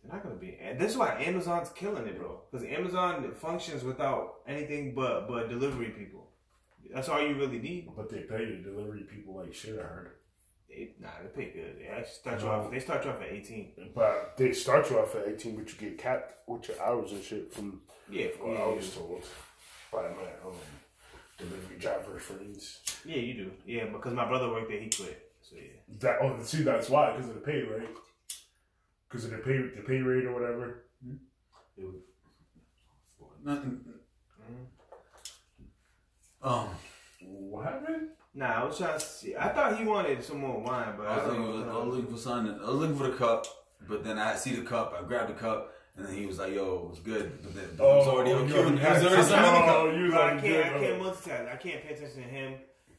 They're 0.03 0.13
not 0.13 0.23
gonna 0.23 0.35
be. 0.37 0.59
And 0.61 0.79
this 0.81 0.93
is 0.93 0.97
why 0.97 1.23
Amazon's 1.23 1.69
killing 1.71 2.07
it, 2.07 2.19
bro. 2.19 2.41
Because 2.51 2.67
Amazon 2.67 3.33
functions 3.35 3.85
without 3.85 4.41
anything 4.49 4.95
but 4.95 5.29
but 5.29 5.49
delivery 5.49 5.91
people. 5.91 6.26
That's 6.95 7.09
all 7.09 7.21
you 7.27 7.35
really 7.35 7.59
need. 7.59 7.89
But 7.97 8.11
they 8.11 8.21
pay 8.21 8.45
the 8.45 8.63
delivery 8.71 9.03
people 9.03 9.37
like 9.37 9.55
shit. 9.55 9.79
I 9.79 9.83
heard. 9.83 10.13
They, 10.69 10.95
nah, 11.01 11.09
they 11.23 11.29
pay 11.45 11.51
good. 11.53 11.77
They 11.79 12.05
start 12.11 12.41
you 12.43 12.49
off. 12.49 12.71
They 12.71 12.81
start 12.81 13.05
you 13.05 13.11
off 13.11 13.23
at 13.23 13.29
eighteen. 13.33 13.73
But 13.95 14.35
they 14.37 14.53
start 14.53 14.91
you 14.91 14.99
off 14.99 15.15
at 15.15 15.27
18, 15.29 15.57
but 15.57 15.69
you 15.73 15.89
get 15.89 15.99
capped 15.99 16.35
with 16.49 16.69
your 16.69 16.83
hours 16.83 17.13
and 17.13 17.23
shit 17.23 17.53
from 17.53 17.81
Yeah, 18.11 18.27
what 18.41 18.53
yeah, 18.53 18.63
I 18.65 18.69
you 18.71 18.77
was 18.77 18.91
do. 18.91 18.99
told 19.01 19.23
by 19.93 20.03
my 20.03 20.49
um, 20.49 20.55
delivery 21.39 21.79
driver 21.79 22.19
friends. 22.19 22.81
yeah, 23.05 23.17
you 23.19 23.35
do. 23.35 23.51
Yeah, 23.65 23.85
because 23.87 24.13
my 24.13 24.27
brother 24.27 24.51
worked 24.51 24.69
there, 24.69 24.81
he 24.81 24.91
quit. 24.91 25.31
So 25.43 25.57
yeah. 25.57 25.71
That 26.01 26.19
oh, 26.21 26.37
see, 26.43 26.63
that's 26.63 26.91
why 26.91 27.13
because 27.13 27.29
of 27.29 27.37
the 27.37 27.41
pay, 27.41 27.63
rate. 27.63 27.89
Because 29.09 29.25
of 29.27 29.31
the 29.31 29.39
pay, 29.39 29.59
the 29.59 29.83
pay 29.87 30.01
rate 30.01 30.25
or 30.27 30.33
whatever. 30.35 30.83
Nothing. 33.45 33.81
Um, 36.47 36.69
What 37.23 37.65
happened? 37.65 38.09
Nah, 38.35 38.63
I 38.63 38.65
was 38.65 38.79
trying 38.79 38.99
to 38.99 39.01
see. 39.05 39.35
I 39.37 39.49
thought 39.49 39.79
he 39.79 39.85
wanted 39.85 40.23
some 40.23 40.39
more 40.41 40.61
wine, 40.61 40.95
but 40.97 41.07
I 41.07 41.15
I 41.15 41.17
was 41.17 41.35
don't 41.35 41.47
looking, 41.57 41.71
I 41.71 41.79
was 41.79 41.95
looking 41.97 42.13
for 42.15 42.19
something. 42.21 42.61
I 42.61 42.67
was 42.71 42.75
looking 42.81 42.97
for 42.97 43.07
the 43.09 43.17
cup, 43.17 43.47
but 43.89 44.05
then 44.05 44.19
I 44.19 44.37
see 44.37 44.55
the 44.55 44.63
cup. 44.63 44.95
I 44.99 45.03
grabbed 45.07 45.31
the 45.31 45.35
cup, 45.35 45.73
and 45.97 46.07
then 46.07 46.15
he 46.15 46.27
was 46.27 46.39
like, 46.39 46.53
"Yo, 46.55 46.83
it 46.85 46.91
was 46.91 46.99
good." 47.01 47.43
But 47.43 47.55
then 47.55 47.65
it 47.65 47.79
was 47.81 48.07
already 48.07 48.31
you 48.31 48.37
on 48.37 48.47
cue. 48.47 48.55
He 48.57 48.63
was 48.73 49.05
already 49.05 49.23
some- 49.23 49.25
signed 49.31 49.57
the 49.57 49.61
cup. 49.73 49.77
Oh, 49.77 49.91
you 49.91 50.03
was 50.05 50.13
But 50.13 50.21
I 50.23 50.41
can't. 50.41 50.67
I 50.77 50.79
can't 50.79 50.99
bro. 51.01 51.11
multitask. 51.11 51.53
I 51.53 51.57
can't 51.57 51.83
pay 51.83 51.95
attention 51.95 52.23
to 52.23 52.29
him 52.29 52.55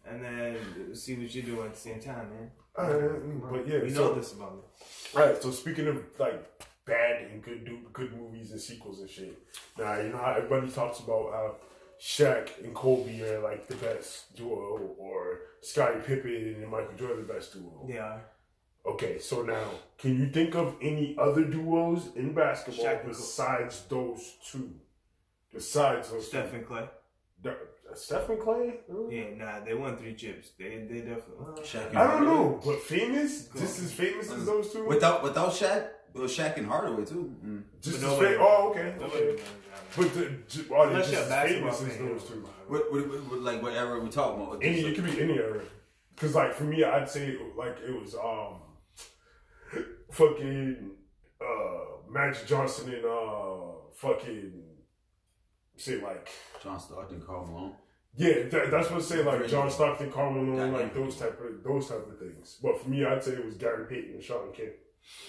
and 0.10 0.24
then 0.26 0.96
see 0.96 1.16
what 1.16 1.36
you're 1.36 1.46
doing 1.46 1.68
at 1.68 1.74
the 1.76 1.80
same 1.80 2.00
time, 2.02 2.30
man. 2.34 2.52
Uh, 2.76 3.48
but 3.52 3.68
yeah, 3.68 3.84
You 3.84 3.90
so 3.92 4.08
know 4.10 4.14
this 4.16 4.34
about 4.34 4.56
me. 4.56 4.62
Right. 5.14 5.42
So 5.42 5.52
speaking 5.52 5.88
of 5.88 5.98
like 6.20 6.40
bad 6.86 7.22
and 7.30 7.44
good 7.44 7.70
good 7.94 8.12
movies 8.18 8.52
and 8.52 8.60
sequels 8.60 9.00
and 9.02 9.10
shit. 9.10 9.38
Now 9.78 10.00
you 10.00 10.10
know 10.10 10.18
how 10.18 10.34
everybody 10.34 10.70
talks 10.72 11.00
about 11.00 11.32
how 11.32 11.56
Shaq 12.02 12.64
and 12.64 12.74
Kobe 12.76 13.22
are 13.22 13.40
like 13.40 13.68
the 13.68 13.76
best 13.76 14.36
duo, 14.36 14.96
or 14.98 15.40
Scottie 15.62 16.00
Pippen 16.06 16.56
and 16.62 16.68
Michael 16.70 16.94
Jordan 16.98 17.26
the 17.28 17.34
best 17.34 17.54
duo. 17.54 17.86
They 17.88 17.98
are. 17.98 18.22
Okay, 18.86 19.20
so 19.20 19.42
now 19.42 19.66
can 19.98 20.18
you 20.18 20.30
think 20.30 20.56
of 20.56 20.76
any 20.82 21.16
other 21.20 21.44
duos 21.44 22.10
in 22.16 22.34
basketball 22.34 22.86
Shaq 22.86 22.92
and 22.92 23.00
Kobe. 23.02 23.10
besides 23.14 23.84
those 23.90 24.36
two? 24.50 24.76
Besides 25.54 26.10
those 26.12 26.28
Steph 26.28 26.52
two, 26.52 26.58
and 26.58 26.66
Clay. 26.68 26.90
Da- 27.42 27.54
Steph 27.96 28.30
and 28.30 28.40
Clay. 28.40 28.80
Yeah, 29.10 29.36
nah, 29.36 29.60
they 29.66 29.74
won 29.74 29.98
three 29.98 30.14
chips. 30.14 30.50
They 30.60 30.86
they 30.90 31.00
definitely. 31.00 31.46
uh, 31.48 31.62
Shaq 31.62 31.90
and 31.90 31.98
I 31.98 32.04
don't 32.04 32.26
Hardaway. 32.26 32.26
know, 32.36 32.62
but 32.64 32.80
famous, 32.82 33.48
just 33.48 33.80
as 33.80 33.92
famous 33.92 34.32
as 34.32 34.46
those 34.46 34.72
two. 34.72 34.86
Without 34.88 35.24
without 35.24 35.52
Shaq, 35.52 35.88
it 36.18 36.22
was 36.22 36.38
Shaq 36.38 36.58
and 36.58 36.68
Hardaway 36.68 37.06
too. 37.06 37.34
Mm. 37.46 37.64
just 37.82 38.02
But 38.02 38.08
as 38.08 38.12
nobody- 38.12 38.28
famous. 38.36 38.48
Oh, 38.50 38.70
okay. 38.72 38.96
nobody 39.00 39.24
okay. 39.24 39.32
knows. 39.32 39.42
But 39.96 40.14
the, 40.14 40.30
ju- 40.50 40.74
are 40.76 40.86
they 40.88 40.94
Unless 40.94 41.12
just 41.12 41.22
you're 41.22 41.30
basketball 41.30 41.72
famous 41.72 41.94
as 41.94 42.00
those 42.00 42.24
two? 42.30 42.50
What, 42.68 42.92
what, 42.92 43.08
what, 43.10 43.24
what- 43.32 43.42
like 43.42 43.62
whatever 43.64 44.00
we 44.00 44.10
talk 44.10 44.36
talking 44.38 44.44
about. 44.48 44.64
Any, 44.64 44.80
it 44.82 44.96
could 44.96 45.06
be 45.06 45.22
any 45.22 45.38
era. 45.40 45.62
Cause 46.18 46.34
like 46.36 46.54
for 46.54 46.64
me, 46.64 46.84
I'd 46.84 47.10
say 47.10 47.38
like 47.56 47.78
it 47.88 48.02
was 48.02 48.16
um, 48.16 48.60
fucking 50.12 50.92
uh, 51.42 52.12
Magic 52.12 52.48
Johnson 52.48 52.94
and 52.94 53.06
uh, 53.06 53.72
fucking 53.96 54.54
say 55.76 56.02
like 56.02 56.30
John 56.64 56.80
Stockton, 56.80 57.22
Karl 57.26 57.46
Malone. 57.46 57.74
yeah, 58.16 58.44
that, 58.50 58.72
that's 58.72 58.90
what 58.90 59.00
I 59.02 59.04
say 59.04 59.24
like 59.24 59.48
John 59.48 59.70
Stockton, 59.70 60.12
Karl 60.12 60.32
Malone, 60.32 60.74
like 60.74 60.94
those 60.94 61.18
type 61.18 61.40
of 61.40 61.64
those 61.64 61.88
type 61.88 62.08
of 62.08 62.18
things. 62.20 62.58
But 62.62 62.82
for 62.82 62.90
me, 62.90 63.06
I'd 63.06 63.24
say 63.24 63.34
it 63.34 63.46
was 63.46 63.56
Gary 63.56 63.86
Payton 63.88 64.16
and 64.16 64.24
Shawn 64.24 64.52
Kemp. 64.54 64.74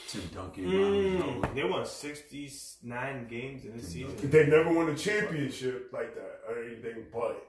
Tim 0.08 0.22
Duncan. 0.35 0.64
Mm, 0.64 1.55
they 1.55 1.64
won 1.64 1.85
69 1.85 3.29
games 3.29 3.64
in 3.64 3.76
this 3.76 3.88
season. 3.88 4.31
They 4.31 4.46
never 4.46 4.72
won 4.72 4.88
a 4.88 4.96
championship 4.96 5.90
like 5.92 6.14
that 6.14 6.40
or 6.48 6.62
anything, 6.64 7.07
but 7.12 7.44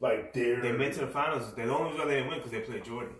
like 0.00 0.32
they're 0.32 0.60
They 0.60 0.72
made 0.72 0.92
to 0.94 1.00
the 1.00 1.06
finals. 1.08 1.52
The 1.54 1.62
only 1.64 1.92
reason 1.92 2.08
they 2.08 2.14
didn't 2.14 2.28
win 2.28 2.38
because 2.38 2.52
they 2.52 2.60
played 2.60 2.84
Jordan. 2.84 3.14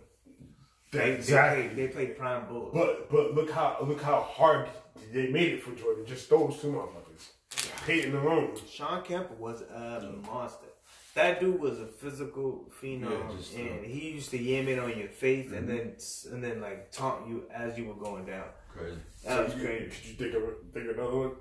They, 0.92 1.12
exactly. 1.12 1.68
they, 1.68 1.68
played, 1.68 1.76
they 1.76 1.92
played 1.92 2.18
prime 2.18 2.46
Bulls. 2.48 2.72
But 2.74 3.10
but 3.10 3.34
look 3.34 3.50
how 3.50 3.78
look 3.82 4.02
how 4.02 4.20
hard 4.20 4.68
they 5.12 5.28
made 5.28 5.54
it 5.54 5.62
for 5.62 5.72
Jordan. 5.74 6.04
Just 6.06 6.28
those 6.28 6.58
two 6.60 6.68
motherfuckers. 6.68 7.82
Payton 7.86 8.14
alone. 8.14 8.56
Shawn 8.70 9.02
Kemp 9.02 9.30
was 9.38 9.62
a 9.62 10.14
monster. 10.26 10.66
That 11.14 11.40
dude 11.40 11.60
was 11.60 11.78
a 11.78 11.86
physical 11.86 12.70
phenom, 12.80 13.10
Yeah, 13.30 13.36
just, 13.36 13.54
uh, 13.54 13.60
and 13.60 13.84
he 13.84 14.10
used 14.10 14.30
to 14.30 14.38
yam 14.38 14.66
it 14.68 14.78
on 14.78 14.96
your 14.98 15.08
face 15.08 15.52
and 15.52 15.68
then 15.68 15.96
and 16.32 16.42
then 16.42 16.60
like 16.60 16.90
taunt 16.90 17.28
you 17.28 17.44
as 17.52 17.76
you 17.76 17.84
were 17.86 17.94
going 17.94 18.24
down. 18.24 18.46
Crazy. 18.74 18.96
That 19.26 19.44
was 19.44 19.54
you- 19.54 19.60
great. 19.60 19.90
Could 19.92 20.04
you 20.06 20.14
think 20.14 20.34
of 20.34 20.42
think 20.72 20.90
of 20.90 20.98
another 20.98 21.16
one? 21.16 21.32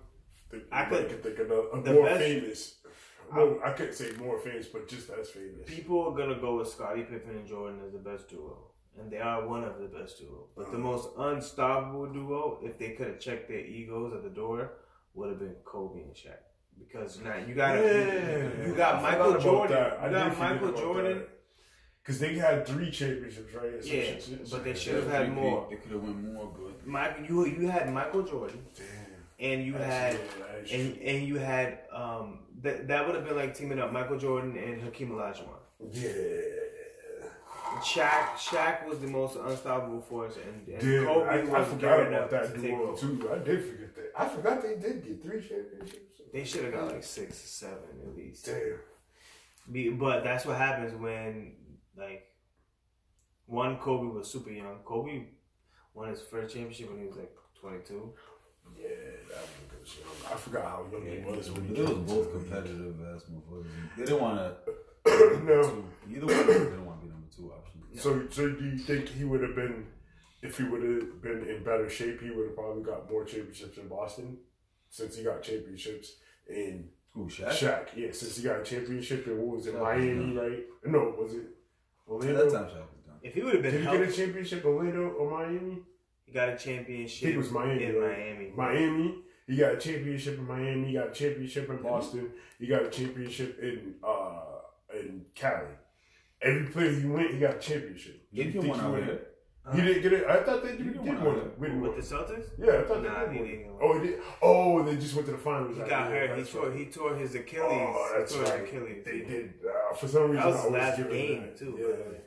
Think, 0.50 0.64
I 0.72 0.86
could- 0.86 1.08
could 1.10 1.24
think 1.24 1.40
of 1.40 1.50
another, 1.52 1.82
the 1.84 1.94
more 1.94 2.04
best- 2.06 2.24
famous. 2.24 2.76
Well, 3.34 3.60
I 3.64 3.72
couldn't 3.72 3.94
say 3.94 4.12
more 4.18 4.38
famous, 4.40 4.68
but 4.68 4.90
just 4.90 5.10
as 5.10 5.30
famous. 5.30 5.64
People 5.66 6.06
are 6.06 6.18
gonna 6.18 6.40
go 6.42 6.58
with 6.58 6.68
Scottie 6.68 7.04
Pippen 7.04 7.38
and 7.38 7.48
Jordan 7.48 7.80
as 7.86 7.94
the 7.94 8.00
best 8.00 8.28
duo, 8.28 8.58
and 9.00 9.10
they 9.10 9.20
are 9.20 9.48
one 9.48 9.64
of 9.64 9.80
the 9.80 9.88
best 9.88 10.20
duo. 10.20 10.50
But 10.58 10.74
the 10.74 10.78
most 10.78 11.08
unstoppable 11.18 12.08
duo, 12.08 12.60
if 12.62 12.78
they 12.78 12.90
could 12.92 13.08
have 13.08 13.20
checked 13.22 13.48
their 13.48 13.62
egos 13.62 14.14
at 14.14 14.24
the 14.24 14.30
door, 14.30 14.74
would 15.14 15.30
have 15.30 15.40
been 15.40 15.56
Kobe 15.64 16.02
and 16.02 16.14
Shaq. 16.14 16.40
Because 16.88 17.20
now 17.22 17.36
you 17.48 17.54
got 17.56 17.76
Yeah, 17.76 18.66
you 18.66 18.74
got 18.76 19.02
Michael 19.02 19.40
Jordan. 19.40 19.78
I 20.02 20.06
you 20.08 20.12
got 20.14 20.38
Michael 20.38 20.72
Jordan. 20.74 21.24
Cause 22.04 22.18
they 22.20 22.34
had 22.34 22.66
three 22.66 22.90
championships, 22.90 23.54
right? 23.54 23.74
Yeah, 23.76 23.82
shit- 23.82 24.24
shit- 24.24 24.50
but 24.52 24.64
they 24.64 24.74
should 24.74 24.96
have 24.96 25.08
had 25.08 25.32
more. 25.32 25.68
They 25.70 25.76
could 25.76 25.92
have 25.92 26.02
won 26.02 26.34
more, 26.34 26.52
but 26.60 26.88
Mike, 26.88 27.18
you 27.30 27.46
you 27.46 27.68
had 27.70 27.94
Michael 27.94 28.24
Jordan, 28.24 28.60
Damn. 28.76 28.88
and 29.52 29.64
you 29.68 29.74
had 29.76 30.18
and 30.72 30.98
and 30.98 31.28
you 31.28 31.38
had 31.38 31.80
um 31.94 32.40
that 32.64 32.88
that 32.88 33.06
would 33.06 33.14
have 33.16 33.24
been 33.26 33.36
like 33.38 33.56
teaming 33.56 33.80
up 33.80 33.92
Michael 33.92 34.18
Jordan 34.18 34.58
and 34.58 34.82
Hakeem 34.82 35.12
Olajuwon. 35.12 35.60
yeah. 35.92 36.12
Shaq 37.84 38.36
Shaq 38.36 38.88
was 38.88 39.00
the 39.00 39.08
most 39.08 39.38
unstoppable 39.38 40.02
force, 40.02 40.36
and, 40.38 40.68
and 40.68 40.82
Dude, 40.82 41.08
Kobe 41.08 41.26
I, 41.30 41.62
I 41.62 41.64
forgot 41.64 42.08
about 42.08 42.30
that 42.32 42.54
duo 42.60 42.96
too. 42.96 43.30
I 43.32 43.38
did 43.38 43.64
forget 43.64 43.96
that. 43.96 44.12
I 44.18 44.28
forgot 44.28 44.62
they 44.62 44.76
did 44.76 45.04
get 45.06 45.24
three 45.24 45.40
championships. 45.40 46.00
They 46.34 46.44
should 46.46 46.64
have 46.66 46.74
got 46.74 46.88
like 46.88 47.04
six 47.04 47.44
or 47.44 47.48
seven 47.48 47.84
at 48.04 48.16
least. 48.16 48.46
Damn. 48.46 49.98
But 49.98 50.24
that's 50.24 50.46
what 50.46 50.58
happens 50.58 50.94
when 50.96 51.54
like 51.98 52.28
one 53.46 53.78
Kobe 53.78 54.08
was 54.14 54.30
super 54.32 54.50
young. 54.50 54.80
Kobe 54.86 55.26
won 55.94 56.10
his 56.10 56.22
first 56.22 56.54
championship 56.54 56.90
when 56.90 57.00
he 57.02 57.08
was 57.08 57.18
like 57.18 57.34
twenty 57.60 57.80
two. 57.86 58.14
Yeah, 58.80 58.88
that 59.30 59.42
was 59.42 59.50
a 59.68 59.76
good 59.76 59.88
shit. 59.88 60.06
I 60.32 60.36
forgot 60.36 60.64
how 60.64 60.86
young 60.92 61.06
he 61.06 61.20
was 61.20 61.52
when 61.52 61.66
he 61.68 61.74
It 61.74 61.80
was 61.80 61.90
came 61.90 62.06
both 62.06 62.32
to 62.32 62.38
league. 62.38 62.50
competitive 62.50 62.96
ass 63.14 63.24
motherfuckers. 63.32 63.66
They 63.98 64.06
didn't 64.06 64.22
want 64.22 64.38
to. 64.38 64.72
no. 65.44 65.84
Either 66.10 66.26
one. 66.26 66.48
They 66.48 66.54
didn't 66.54 66.86
want 66.86 67.02
to 67.02 67.06
be 67.08 67.12
number 67.12 67.28
two 67.36 67.52
option. 67.52 67.82
So, 67.98 68.24
so 68.30 68.50
do 68.50 68.64
you 68.66 68.78
think 68.78 69.10
he 69.10 69.26
would 69.26 69.42
have 69.42 69.56
been, 69.56 69.88
if 70.42 70.58
he 70.58 70.64
would 70.64 70.82
have 70.84 71.22
been 71.22 71.46
in 71.50 71.64
better 71.64 71.90
shape, 71.90 72.22
he 72.22 72.30
would 72.30 72.48
have 72.48 72.56
probably 72.56 72.84
got 72.84 73.10
more 73.12 73.26
championships 73.26 73.78
in 73.78 73.88
Boston, 73.90 74.38
since 74.92 75.16
he 75.18 75.24
got 75.24 75.42
championships 75.42 76.18
in 76.48 76.90
Who 77.14 77.26
Shaq? 77.28 77.50
Shaq. 77.50 77.88
Yeah, 77.96 78.12
since 78.12 78.38
he 78.38 78.44
got 78.44 78.60
a 78.60 78.64
championship 78.64 79.26
in 79.26 79.38
what 79.42 79.58
was 79.58 79.68
it, 79.68 79.74
Yeah, 79.74 79.80
Miami, 79.82 80.38
right? 80.38 80.60
No, 80.86 81.16
was 81.18 81.34
it 81.34 81.38
At 81.40 82.12
Orlando? 82.12 82.50
that 82.50 82.52
time, 82.54 82.66
Shaq 82.66 82.74
was 82.94 83.04
done. 83.08 83.16
If 83.24 83.34
he 83.34 83.42
would 83.42 83.54
have 83.56 83.64
been 83.64 83.72
Did 83.72 83.84
been 83.84 83.88
he 83.94 83.98
get 83.98 84.02
a 84.02 84.06
healthy, 84.06 84.22
championship 84.26 84.64
in 84.66 84.70
Orlando 84.72 85.10
or 85.10 85.32
Miami? 85.40 85.78
he 86.26 86.32
got 86.34 86.50
a 86.50 86.54
I 86.54 86.56
championship 86.56 87.22
think 87.24 87.36
it 87.36 87.38
was 87.38 87.52
Miami. 87.52 87.84
in 87.86 87.96
right? 87.96 88.18
Miami. 88.20 88.54
Miami. 88.56 89.16
He 89.48 89.56
got 89.58 89.74
a 89.74 89.78
championship 89.78 90.38
in 90.38 90.46
Miami. 90.48 90.88
He 90.88 90.94
got 90.94 91.10
a 91.10 91.14
championship 91.14 91.70
in 91.70 91.78
Boston. 91.82 92.30
He 92.60 92.68
got 92.68 92.84
a 92.84 92.90
championship 92.90 93.60
in 93.62 93.96
uh 94.04 94.42
in 94.94 95.26
Cali. 95.36 95.68
Every 96.42 96.68
place 96.68 97.02
he 97.02 97.08
went, 97.08 97.32
he 97.32 97.40
got 97.40 97.56
a 97.56 97.60
championship. 97.60 98.28
He 98.32 98.38
you 98.38 98.44
didn't 98.46 98.62
think 98.62 98.66
get 98.66 98.76
he 98.76 98.82
one 98.82 98.94
out 98.94 99.00
would've- 99.00 99.26
here. 99.66 99.74
He 99.76 99.82
didn't 99.82 100.02
get 100.04 100.14
it. 100.14 100.28
I 100.28 100.44
thought 100.44 100.64
they 100.64 100.72
He 100.72 100.78
did, 100.78 100.94
didn't 100.94 101.06
did 101.06 101.14
win 101.22 101.24
one. 101.26 101.52
Win 101.60 101.82
With 101.82 101.92
one. 101.92 102.00
the 102.00 102.06
Celtics? 102.06 102.48
Yeah, 102.58 102.80
I 102.80 102.84
thought 102.84 103.04
Nah, 103.04 103.26
they 103.26 103.34
he 103.34 103.38
did 103.40 103.48
didn't. 103.48 103.74
one. 103.74 103.80
Oh, 103.84 104.00
he 104.00 104.08
did. 104.08 104.20
Oh, 104.42 104.84
they 104.84 104.96
just 104.96 105.14
went 105.16 105.26
to 105.28 105.32
the 105.34 105.38
finals. 105.38 105.78
He 105.78 105.84
got 105.84 106.10
year. 106.10 106.28
hurt. 106.28 106.30
He 106.32 106.36
That's 106.44 106.52
tore. 106.54 106.70
right. 106.70 106.78
He 106.80 106.86
tore 106.86 107.16
his 107.16 107.36
Achilles. 107.36 107.68
Oh, 107.72 108.14
that's 108.18 108.34
he 108.34 108.40
tore 108.40 108.50
right. 108.50 108.60
his 108.62 108.70
Achilles. 108.70 109.06
They 109.06 109.20
did. 109.20 109.54
Uh, 109.66 109.96
for 109.96 110.08
some 110.08 110.22
reason, 110.32 110.36
That 110.38 110.46
was 110.48 110.56
I 110.56 110.58
his 110.58 110.66
always 110.66 110.82
last 110.82 110.98
game 111.10 111.42
that. 111.42 111.58
too. 111.60 111.76
Yeah. 111.80 111.86
by 111.86 111.92
the 111.98 112.10
way. 112.12 112.22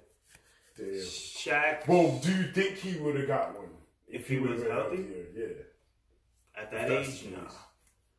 Damn. 0.76 0.86
Shaq. 0.86 1.88
Well, 1.88 2.18
do 2.22 2.32
you 2.32 2.52
think 2.52 2.76
he 2.78 2.98
would 3.00 3.16
have 3.16 3.26
got 3.28 3.54
one 3.58 3.68
If 4.08 4.28
he 4.28 4.38
would've 4.38 4.58
was 4.60 4.68
healthy? 4.68 4.96
healthier? 4.96 5.26
Yeah. 5.34 6.62
At 6.62 6.70
that 6.70 6.88
That's 6.88 7.08
age, 7.08 7.30
no. 7.32 7.48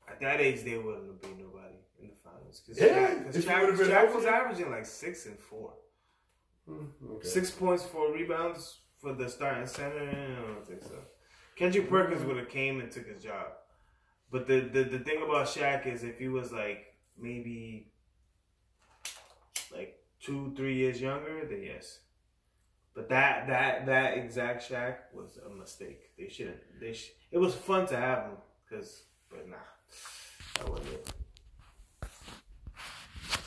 At 0.08 0.20
that 0.22 0.40
age, 0.42 0.64
they 0.64 0.78
wouldn't 0.78 1.08
have 1.08 1.22
been 1.22 1.38
nobody 1.40 1.76
in 2.02 2.10
the 2.10 2.16
finals. 2.16 2.62
Cause 2.68 2.78
Yeah, 2.80 2.88
Shaq, 3.10 3.26
'cause 3.26 3.36
if 3.38 3.46
Shaq, 3.46 3.78
Shaq 3.78 4.16
was 4.16 4.26
averaging 4.26 4.70
like 4.72 4.86
six 4.86 5.26
and 5.26 5.40
four. 5.40 5.74
Hmm, 6.68 6.86
Okay. 7.12 7.28
Six 7.28 7.52
points, 7.52 7.84
four 7.86 8.14
rebounds 8.14 8.80
for 9.06 9.14
the 9.14 9.30
starting 9.30 9.68
center. 9.68 10.00
I 10.00 10.52
don't 10.52 10.68
think 10.68 10.82
so. 10.82 10.98
Kendrick 11.56 11.88
Perkins 11.88 12.26
would 12.26 12.38
have 12.38 12.50
came 12.50 12.80
and 12.80 12.92
took 12.92 13.08
his 13.08 13.22
job. 13.22 13.48
But 14.32 14.48
the, 14.48 14.62
the 14.62 14.84
the 14.84 15.00
thing 15.00 15.22
about 15.24 15.46
Shaq 15.46 15.86
is 15.86 16.04
if 16.04 16.18
he 16.18 16.28
was 16.28 16.52
like 16.52 16.96
maybe 17.18 17.92
like 19.72 20.00
two, 20.20 20.54
three 20.58 20.74
years 20.74 21.00
younger, 21.00 21.46
then 21.48 21.62
yes. 21.64 22.00
But 22.96 23.10
that 23.10 23.48
that 23.48 23.86
that 23.86 24.18
exact 24.18 24.68
shack 24.68 25.14
was 25.14 25.38
a 25.46 25.54
mistake. 25.54 26.10
They 26.18 26.28
shouldn't. 26.28 26.58
They 26.82 26.94
sh- 26.94 27.12
it 27.32 27.38
was 27.38 27.54
fun 27.54 27.86
to 27.88 27.96
have 27.96 28.24
them 28.24 28.38
because, 28.68 29.04
but 29.30 29.48
nah, 29.48 29.58
that 30.58 30.70
wasn't 30.70 30.90
it. 30.94 31.10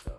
So, 0.05 0.13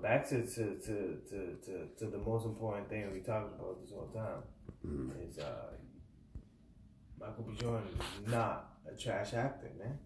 but 0.00 0.02
back 0.02 0.28
to 0.28 0.42
to 0.42 0.74
to 0.76 1.16
to 1.30 1.56
to, 1.64 1.86
to 1.98 2.06
the 2.06 2.18
most 2.18 2.44
important 2.46 2.88
thing 2.88 3.10
we 3.12 3.20
talked 3.20 3.54
about 3.58 3.80
this 3.80 3.90
whole 3.90 4.08
time 4.08 4.42
is 5.28 5.38
uh, 5.38 5.72
Michael 7.20 7.44
B. 7.44 7.54
Jordan 7.58 7.88
is 8.24 8.30
not 8.32 8.70
a 8.90 8.96
trash 8.96 9.34
actor, 9.34 9.70
man. 9.78 9.98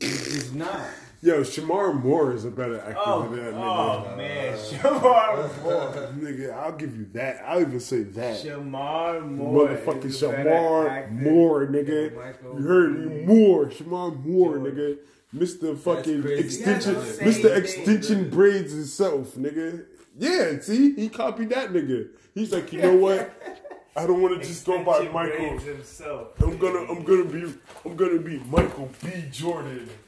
He's 0.00 0.52
not. 0.52 0.80
Yo, 1.22 1.42
Shemar 1.42 1.94
Moore 2.02 2.32
is 2.34 2.44
a 2.44 2.50
better 2.50 2.80
actor 2.80 2.98
Oh, 3.06 3.28
than 3.28 3.36
that 3.44 3.54
nigga. 3.54 4.12
oh 4.12 4.16
man, 4.16 4.58
Shemar 4.58 5.62
Moore. 5.62 6.12
Nigga, 6.18 6.52
I'll 6.54 6.72
give 6.72 6.96
you 6.96 7.04
that. 7.12 7.42
I'll 7.46 7.60
even 7.60 7.78
say 7.78 8.02
that. 8.02 8.44
Shemar 8.44 9.24
Moore. 9.24 9.68
Motherfucking 9.68 10.04
is 10.06 10.20
Shemar 10.20 11.10
Moore, 11.12 11.66
nigga. 11.68 12.34
You 12.42 12.62
heard 12.62 13.06
me? 13.08 13.22
Moore. 13.24 13.66
Shemar 13.66 14.24
Moore, 14.24 14.56
Jordan. 14.58 14.74
nigga. 14.76 14.98
Mr. 15.34 15.78
fucking 15.78 16.26
extension, 16.38 16.94
Yeah, 16.94 17.00
Mr. 17.26 17.56
Extension 17.56 18.28
bro. 18.28 18.36
Braids 18.50 18.72
himself, 18.72 19.34
nigga. 19.34 19.86
Yeah, 20.18 20.60
see, 20.60 20.94
he 20.94 21.08
copied 21.08 21.48
that 21.50 21.72
nigga. 21.72 22.08
He's 22.34 22.52
like, 22.52 22.72
you 22.72 22.82
know 22.82 22.96
what? 22.96 23.32
I 23.96 24.06
don't 24.06 24.22
want 24.22 24.40
to 24.40 24.46
just 24.46 24.64
go 24.66 24.82
by 24.84 25.08
Michael. 25.08 25.58
himself. 25.58 26.28
I'm 26.42 26.56
gonna, 26.58 26.80
I'm 26.90 27.02
gonna 27.04 27.24
be, 27.24 27.52
I'm 27.84 27.94
gonna 27.96 28.18
be 28.20 28.38
Michael 28.50 28.90
B. 29.02 29.10
Jordan. 29.30 29.88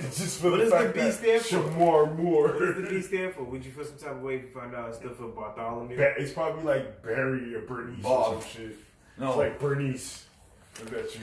Just 0.00 0.40
for 0.40 0.50
What 0.50 0.56
the 0.58 0.64
does 0.64 0.70
the 0.72 0.76
fact 0.78 0.94
B 0.94 1.00
that 1.02 1.12
stand 1.12 1.42
for? 1.42 1.56
Shemar 1.70 2.16
Moore. 2.18 2.48
What 2.48 2.58
does 2.58 2.74
the 2.82 2.90
B 2.90 3.00
stand 3.00 3.34
for? 3.34 3.44
Would 3.44 3.64
you 3.64 3.70
feel 3.70 3.84
some 3.84 3.96
type 3.96 4.10
of 4.16 4.22
way 4.22 4.34
if 4.36 4.42
you 4.42 4.48
found 4.48 4.74
out 4.74 4.88
it's 4.88 4.98
still 4.98 5.10
for 5.14 5.28
Bartholomew? 5.28 5.96
Ba- 5.96 6.14
It's 6.18 6.32
probably 6.32 6.64
like 6.64 7.00
Barry 7.02 7.54
or 7.54 7.60
Bernice 7.60 8.02
Bob. 8.02 8.34
or 8.38 8.42
some 8.42 8.50
shit. 8.50 8.76
No. 9.18 9.28
It's 9.28 9.36
like 9.38 9.60
Bernice. 9.60 10.24
I 10.80 10.90
bet 10.90 11.14
you. 11.14 11.20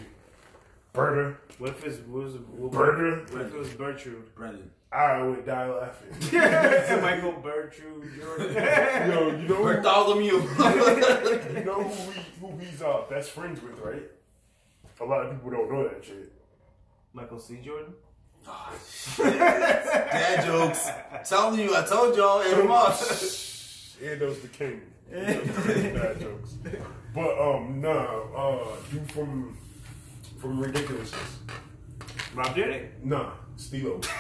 Berta. 0.96 1.36
What 1.58 1.72
if 1.72 1.86
it's 1.86 2.00
what, 2.08 2.24
was, 2.24 2.34
what, 2.36 2.72
Bertha? 2.72 3.34
what 3.34 3.42
if 3.46 3.54
it 3.54 3.58
was 3.58 3.70
Bertrude? 3.70 4.34
Brendan. 4.36 4.72
I 4.92 5.22
would 5.24 5.46
die 5.46 5.70
laughing. 5.70 6.10
Michael 7.02 7.34
Bertrude 7.44 8.18
Jordan. 8.18 8.54
Yo, 9.12 9.32
you 9.32 9.48
know, 9.48 9.56
who, 9.56 9.64
Bartholomew. 9.64 10.32
you 10.32 11.66
know 11.66 11.84
who, 11.84 12.12
he, 12.12 12.22
who 12.40 12.58
he's 12.58 12.82
uh, 12.82 13.02
best 13.10 13.32
friends 13.32 13.62
with, 13.62 13.78
right? 13.80 14.04
A 15.02 15.04
lot 15.06 15.26
of 15.26 15.32
people 15.34 15.52
don't 15.52 15.72
know 15.72 15.88
that 15.88 16.04
shit. 16.06 16.32
Michael 17.14 17.40
C. 17.40 17.60
Jordan. 17.64 17.94
Dad 19.18 20.46
jokes. 20.46 20.90
Telling 21.28 21.60
you, 21.60 21.76
I 21.76 21.84
told 21.84 22.16
y'all, 22.16 22.42
every 22.42 22.66
month. 22.66 23.98
Ando's 24.04 24.40
the 24.40 24.48
king. 24.48 24.82
Bad 25.12 26.20
jokes. 26.20 26.56
But 27.14 27.40
um, 27.40 27.82
nah, 27.82 28.24
uh, 28.36 28.76
dude 28.92 29.12
from 29.12 29.58
from 30.38 30.60
Ridiculousness. 30.60 31.38
Rob 32.34 32.56
Dyrdek. 32.56 33.04
Nah, 33.04 33.32
Steelo. 33.58 34.06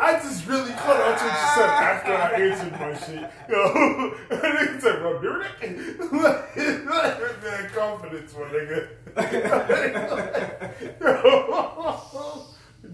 I 0.00 0.12
just 0.22 0.46
really 0.46 0.70
caught 0.72 1.00
on 1.00 1.18
to 1.18 1.24
what 1.24 1.32
you 1.32 1.48
said 1.54 1.68
after 1.68 2.12
I 2.14 2.30
answered 2.40 2.72
my 2.72 2.94
shit. 2.94 3.30
Yo, 3.50 3.58
I 4.30 4.34
nigga 4.34 4.80
said, 4.80 5.02
Rob 5.02 5.22
Dyrdek? 5.22 5.56
Man, 7.42 7.70
confidence, 7.70 8.34
my 8.34 8.46
nigga. 8.48 8.88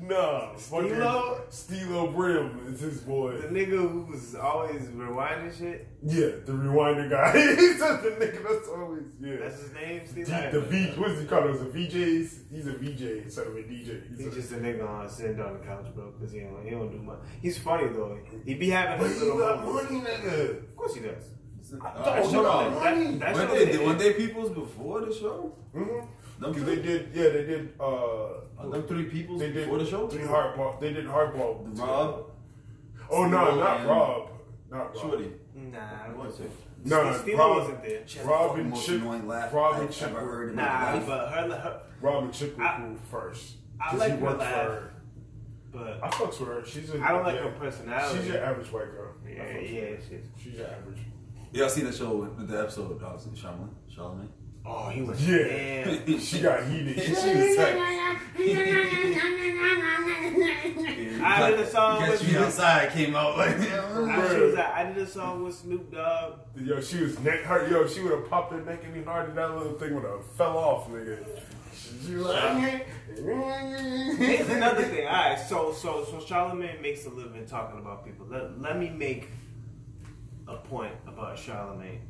Nah, 0.09 0.55
fucking 0.57 0.91
Steelo? 0.91 1.41
Steelo 1.51 2.15
Brim 2.15 2.67
is 2.73 2.81
his 2.81 3.01
boy. 3.01 3.39
The 3.39 3.49
nigga 3.49 3.79
who 3.91 4.07
was 4.11 4.35
always 4.35 4.83
rewinding 4.83 5.57
shit. 5.57 5.87
Yeah, 6.03 6.27
the 6.45 6.53
rewinder 6.53 7.09
guy. 7.09 7.33
He's 7.57 7.79
said 7.79 8.03
the 8.03 8.11
nigga 8.11 8.43
that's 8.43 8.69
always, 8.69 9.03
yeah. 9.21 9.37
That's 9.41 9.61
his 9.63 9.73
name. 9.73 10.03
Steve. 10.07 10.27
D- 10.27 10.33
the 10.53 10.61
V, 10.61 10.87
what 11.01 11.09
does 11.09 11.21
he 11.21 11.27
call 11.27 11.43
those? 11.43 11.61
a 11.63 11.65
VJs? 11.67 12.39
He's 12.51 12.67
a 12.67 12.73
VJ 12.73 13.25
instead 13.25 13.47
of 13.47 13.57
a 13.57 13.61
DJ. 13.63 14.09
He's, 14.11 14.19
He's 14.19 14.27
a, 14.27 14.31
just 14.35 14.53
a 14.53 14.57
nigga 14.57 14.87
on 14.89 15.09
sitting 15.09 15.41
on 15.41 15.55
the 15.55 15.59
couch, 15.65 15.87
bro, 15.95 16.11
because 16.13 16.33
he 16.33 16.41
don't, 16.41 16.63
he 16.65 16.71
don't 16.71 16.91
do 16.91 16.99
much. 17.03 17.19
He's 17.41 17.57
funny 17.59 17.89
though. 17.89 18.19
He 18.45 18.55
be 18.55 18.69
having 18.71 18.99
but 18.99 19.09
his 19.09 19.21
he 19.21 19.27
little 19.27 19.39
got 19.41 19.65
money, 19.65 20.01
nigga. 20.01 20.59
Of 20.59 20.77
course 20.77 20.95
he 20.95 21.01
does. 21.01 21.31
Oh, 21.83 22.31
show- 22.31 22.45
hold 22.45 22.47
on. 22.47 22.75
that- 22.75 23.19
that 23.21 23.35
Weren't 23.35 23.51
show 23.51 23.57
they, 23.59 23.65
did- 23.73 23.81
weren't 23.87 23.99
they 23.99 24.13
peoples 24.13 24.51
before 24.51 25.01
the 25.01 25.13
show? 25.15 25.57
Mm-hmm. 25.75 25.97
Them 25.97 26.09
Because 26.39 26.65
they 26.65 26.77
did, 26.77 27.11
yeah, 27.15 27.29
they 27.31 27.45
did, 27.45 27.75
uh, 27.81 27.85
are 28.59 28.69
them 28.71 28.83
three 28.87 29.05
peoples 29.05 29.41
they 29.41 29.53
did 29.53 29.65
before 29.65 29.79
the 29.79 29.87
show? 29.87 30.09
Three 30.09 30.23
hardball. 30.25 30.81
They 30.81 30.93
did 30.93 31.07
hardball. 31.07 31.79
Rob, 31.79 32.31
Oh 33.11 33.27
no, 33.27 33.57
not 33.57 33.81
and- 33.81 33.89
Rob. 33.89 34.31
Not 34.71 34.95
Rob. 34.95 34.97
Shorty. 35.01 35.31
Nah, 35.55 35.79
I 35.79 36.13
wasn't. 36.13 36.51
Nah, 36.85 37.13
Steve 37.19 37.39
Rob- 37.39 37.57
wasn't 37.59 37.83
there. 37.83 38.03
She 38.07 38.19
has 38.19 38.27
the 38.27 38.33
Rob 38.33 38.59
and 38.59 38.71
most 38.71 38.87
Chip- 38.87 39.01
annoying 39.01 39.29
laugh 39.29 39.53
Rob 39.55 39.75
I've 39.77 39.83
and 39.83 39.93
Chip 39.93 40.09
ever 40.11 40.21
heard 40.21 40.49
in 40.51 40.57
my 40.57 40.63
Nah, 40.63 41.07
but 41.07 41.29
her, 41.33 41.49
her 41.57 41.81
Rob 42.01 42.25
and 42.25 42.33
Chip 42.35 42.59
were 42.59 42.65
I- 42.65 42.77
cool 42.79 42.97
first. 43.11 43.57
I 43.81 43.91
'Cause 43.91 44.01
like 44.01 44.13
he 44.13 44.19
her 44.19 44.31
laugh. 44.33 44.55
her. 44.55 44.91
but 45.73 46.01
I 46.03 46.09
fucks 46.11 46.41
with 46.41 46.49
her. 46.49 46.65
She's 46.67 46.91
a. 46.91 47.01
I 47.03 47.13
don't 47.13 47.23
like 47.25 47.37
yeah. 47.37 47.43
her 47.43 47.51
personality. 47.53 48.19
She's 48.19 48.29
your 48.29 48.45
average 48.45 48.73
white 48.73 48.91
girl. 48.93 49.13
Yeah, 49.27 49.33
yeah, 49.59 49.81
her. 49.81 49.97
shit. 50.09 50.25
She's 50.43 50.55
your 50.55 50.67
average. 50.67 50.99
Y'all 51.53 51.69
seen 51.69 51.85
the 51.87 51.93
show 51.93 52.17
with, 52.17 52.31
with 52.37 52.49
the 52.49 52.61
episode 52.61 52.91
of 52.93 53.01
Dogs 53.01 53.27
and 53.27 53.37
Charlamagne? 53.37 53.71
Charlamagne? 53.97 54.29
Oh, 54.67 54.89
he 54.89 55.03
was. 55.03 55.29
Yeah. 55.29 55.85
Damn. 55.85 56.19
She 56.21 56.41
got 56.41 56.65
heated. 56.67 57.03
She 57.03 57.11
was 57.11 57.19
like, 57.59 57.77
I 61.27 61.51
did 61.51 61.61
a 61.61 61.67
song 61.67 62.01
Catch 62.01 62.11
with 62.21 62.33
Me 62.33 62.37
Outside 62.39 62.91
came 62.93 63.15
out 63.17 63.37
like, 63.39 63.57
I, 63.57 64.35
she 64.35 64.41
was 64.41 64.55
like, 64.55 64.69
I 64.69 64.85
did 64.85 64.99
a 64.99 65.07
song 65.07 65.43
with 65.43 65.55
Snoop 65.55 65.93
Dogg. 65.93 66.41
yo, 66.57 66.81
she 66.81 67.03
was 67.03 67.19
neck 67.21 67.41
hurt. 67.43 67.71
Yo, 67.71 67.87
she 67.87 68.01
would 68.01 68.13
have 68.13 68.29
popped 68.29 68.53
her 68.53 68.61
neck 68.61 68.83
any 68.91 69.03
harder. 69.03 69.33
That 69.33 69.57
little 69.57 69.75
thing 69.75 69.95
would 69.95 70.05
have 70.05 70.25
fell 70.33 70.57
off, 70.57 70.89
nigga. 70.89 71.25
She 71.75 72.13
Here's 74.17 74.49
another 74.49 74.85
thing. 74.85 75.07
All 75.07 75.13
right, 75.13 75.39
so 75.39 75.73
so 75.73 76.05
so 76.05 76.19
Charlamagne 76.19 76.81
makes 76.81 77.05
a 77.07 77.11
living 77.11 77.47
talking 77.47 77.79
about 77.79 78.05
people. 78.05 78.27
Let, 78.27 78.61
let 78.61 78.79
me 78.79 78.91
make 78.91 79.29
a 80.47 80.57
point 80.57 80.95
about 81.07 81.37
Charlamagne. 81.37 82.01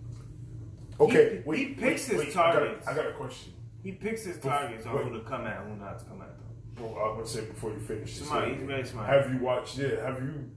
Okay, 1.01 1.37
He- 1.39 1.49
wait. 1.49 1.59
he 1.59 1.75
picks 1.75 2.09
wait, 2.09 2.17
his 2.17 2.19
wait, 2.19 2.37
I 2.37 2.53
got 2.53 2.63
a- 2.63 2.67
targets. 2.67 2.87
I 2.89 2.95
got 2.95 3.07
a 3.07 3.13
question. 3.13 3.53
He 3.83 3.93
picks 3.93 4.25
his 4.25 4.39
targets 4.39 4.87
on 4.87 4.97
who 5.07 5.19
to 5.19 5.25
come 5.25 5.47
at, 5.47 5.61
and 5.63 5.73
who 5.79 5.85
not 5.85 5.99
to 5.99 6.05
come 6.07 6.21
at. 6.23 6.29
Though. 6.39 6.83
Bro, 6.95 7.03
I'm 7.03 7.15
gonna 7.17 7.27
say 7.27 7.45
before 7.45 7.71
you 7.73 7.79
finish. 7.81 8.17
Smart, 8.17 8.49
he's 8.49 8.63
very 8.63 8.85
smart. 8.85 9.09
Have 9.09 9.33
you 9.33 9.41
watched? 9.41 9.77
Yeah, 9.79 10.05
have 10.05 10.23
you? 10.23 10.51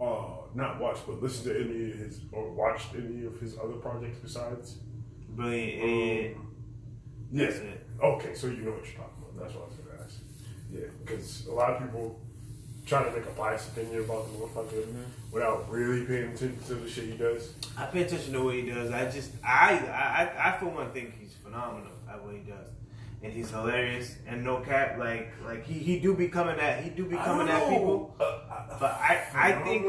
Uh, 0.00 0.46
not 0.54 0.80
watched, 0.80 1.06
but 1.06 1.22
listened 1.22 1.54
to 1.54 1.60
any 1.60 1.92
of 1.92 1.98
his 1.98 2.20
or 2.32 2.50
watched 2.52 2.94
any 2.94 3.24
of 3.24 3.38
his 3.40 3.56
other 3.58 3.74
projects 3.74 4.18
besides? 4.18 4.78
Brilliant 5.30 5.82
idiot. 5.82 6.36
Yeah. 7.30 7.44
That's 7.46 7.56
it. 7.58 7.86
Okay, 8.02 8.34
so 8.34 8.48
you 8.48 8.56
know 8.62 8.72
what 8.72 8.84
you're 8.84 8.96
talking 8.96 9.22
about. 9.22 9.40
That's 9.40 9.54
what 9.54 9.64
I 9.64 9.66
was 9.68 9.76
gonna 9.76 10.02
ask. 10.04 10.18
Yeah, 10.70 10.86
because 11.04 11.46
a 11.46 11.52
lot 11.52 11.70
of 11.70 11.82
people 11.82 12.20
try 12.86 13.04
to 13.04 13.10
make 13.12 13.24
a 13.26 13.30
biased 13.30 13.68
opinion 13.70 14.04
about 14.04 14.26
the 14.26 14.38
motherfucker 14.38 14.86
without 15.30 15.70
really 15.70 16.04
paying 16.04 16.32
attention 16.32 16.58
to 16.66 16.74
the 16.74 16.88
shit 16.88 17.04
he 17.04 17.16
does. 17.16 17.52
I 17.76 17.86
pay 17.86 18.02
attention 18.02 18.32
to 18.34 18.42
what 18.44 18.54
he 18.54 18.62
does. 18.62 18.90
I 18.90 19.10
just, 19.10 19.32
I, 19.44 19.78
I, 19.78 20.50
I 20.54 20.58
for 20.58 20.66
one 20.66 20.90
think 20.92 21.18
he's 21.20 21.32
phenomenal 21.34 21.92
at 22.10 22.22
what 22.24 22.34
he 22.34 22.40
does, 22.40 22.68
and 23.22 23.32
he's 23.32 23.50
hilarious. 23.50 24.16
And 24.26 24.44
no 24.44 24.60
cap, 24.60 24.98
like, 24.98 25.32
like 25.44 25.64
he, 25.64 25.74
he 25.78 26.00
do 26.00 26.14
be 26.14 26.28
coming 26.28 26.58
at, 26.58 26.82
he 26.82 26.90
do 26.90 27.04
be 27.06 27.16
coming 27.16 27.48
at 27.48 27.68
people. 27.68 28.16
Uh, 28.20 28.24
I, 28.50 28.76
But 28.80 28.92
I, 28.92 29.24
I 29.34 29.52
think 29.62 29.84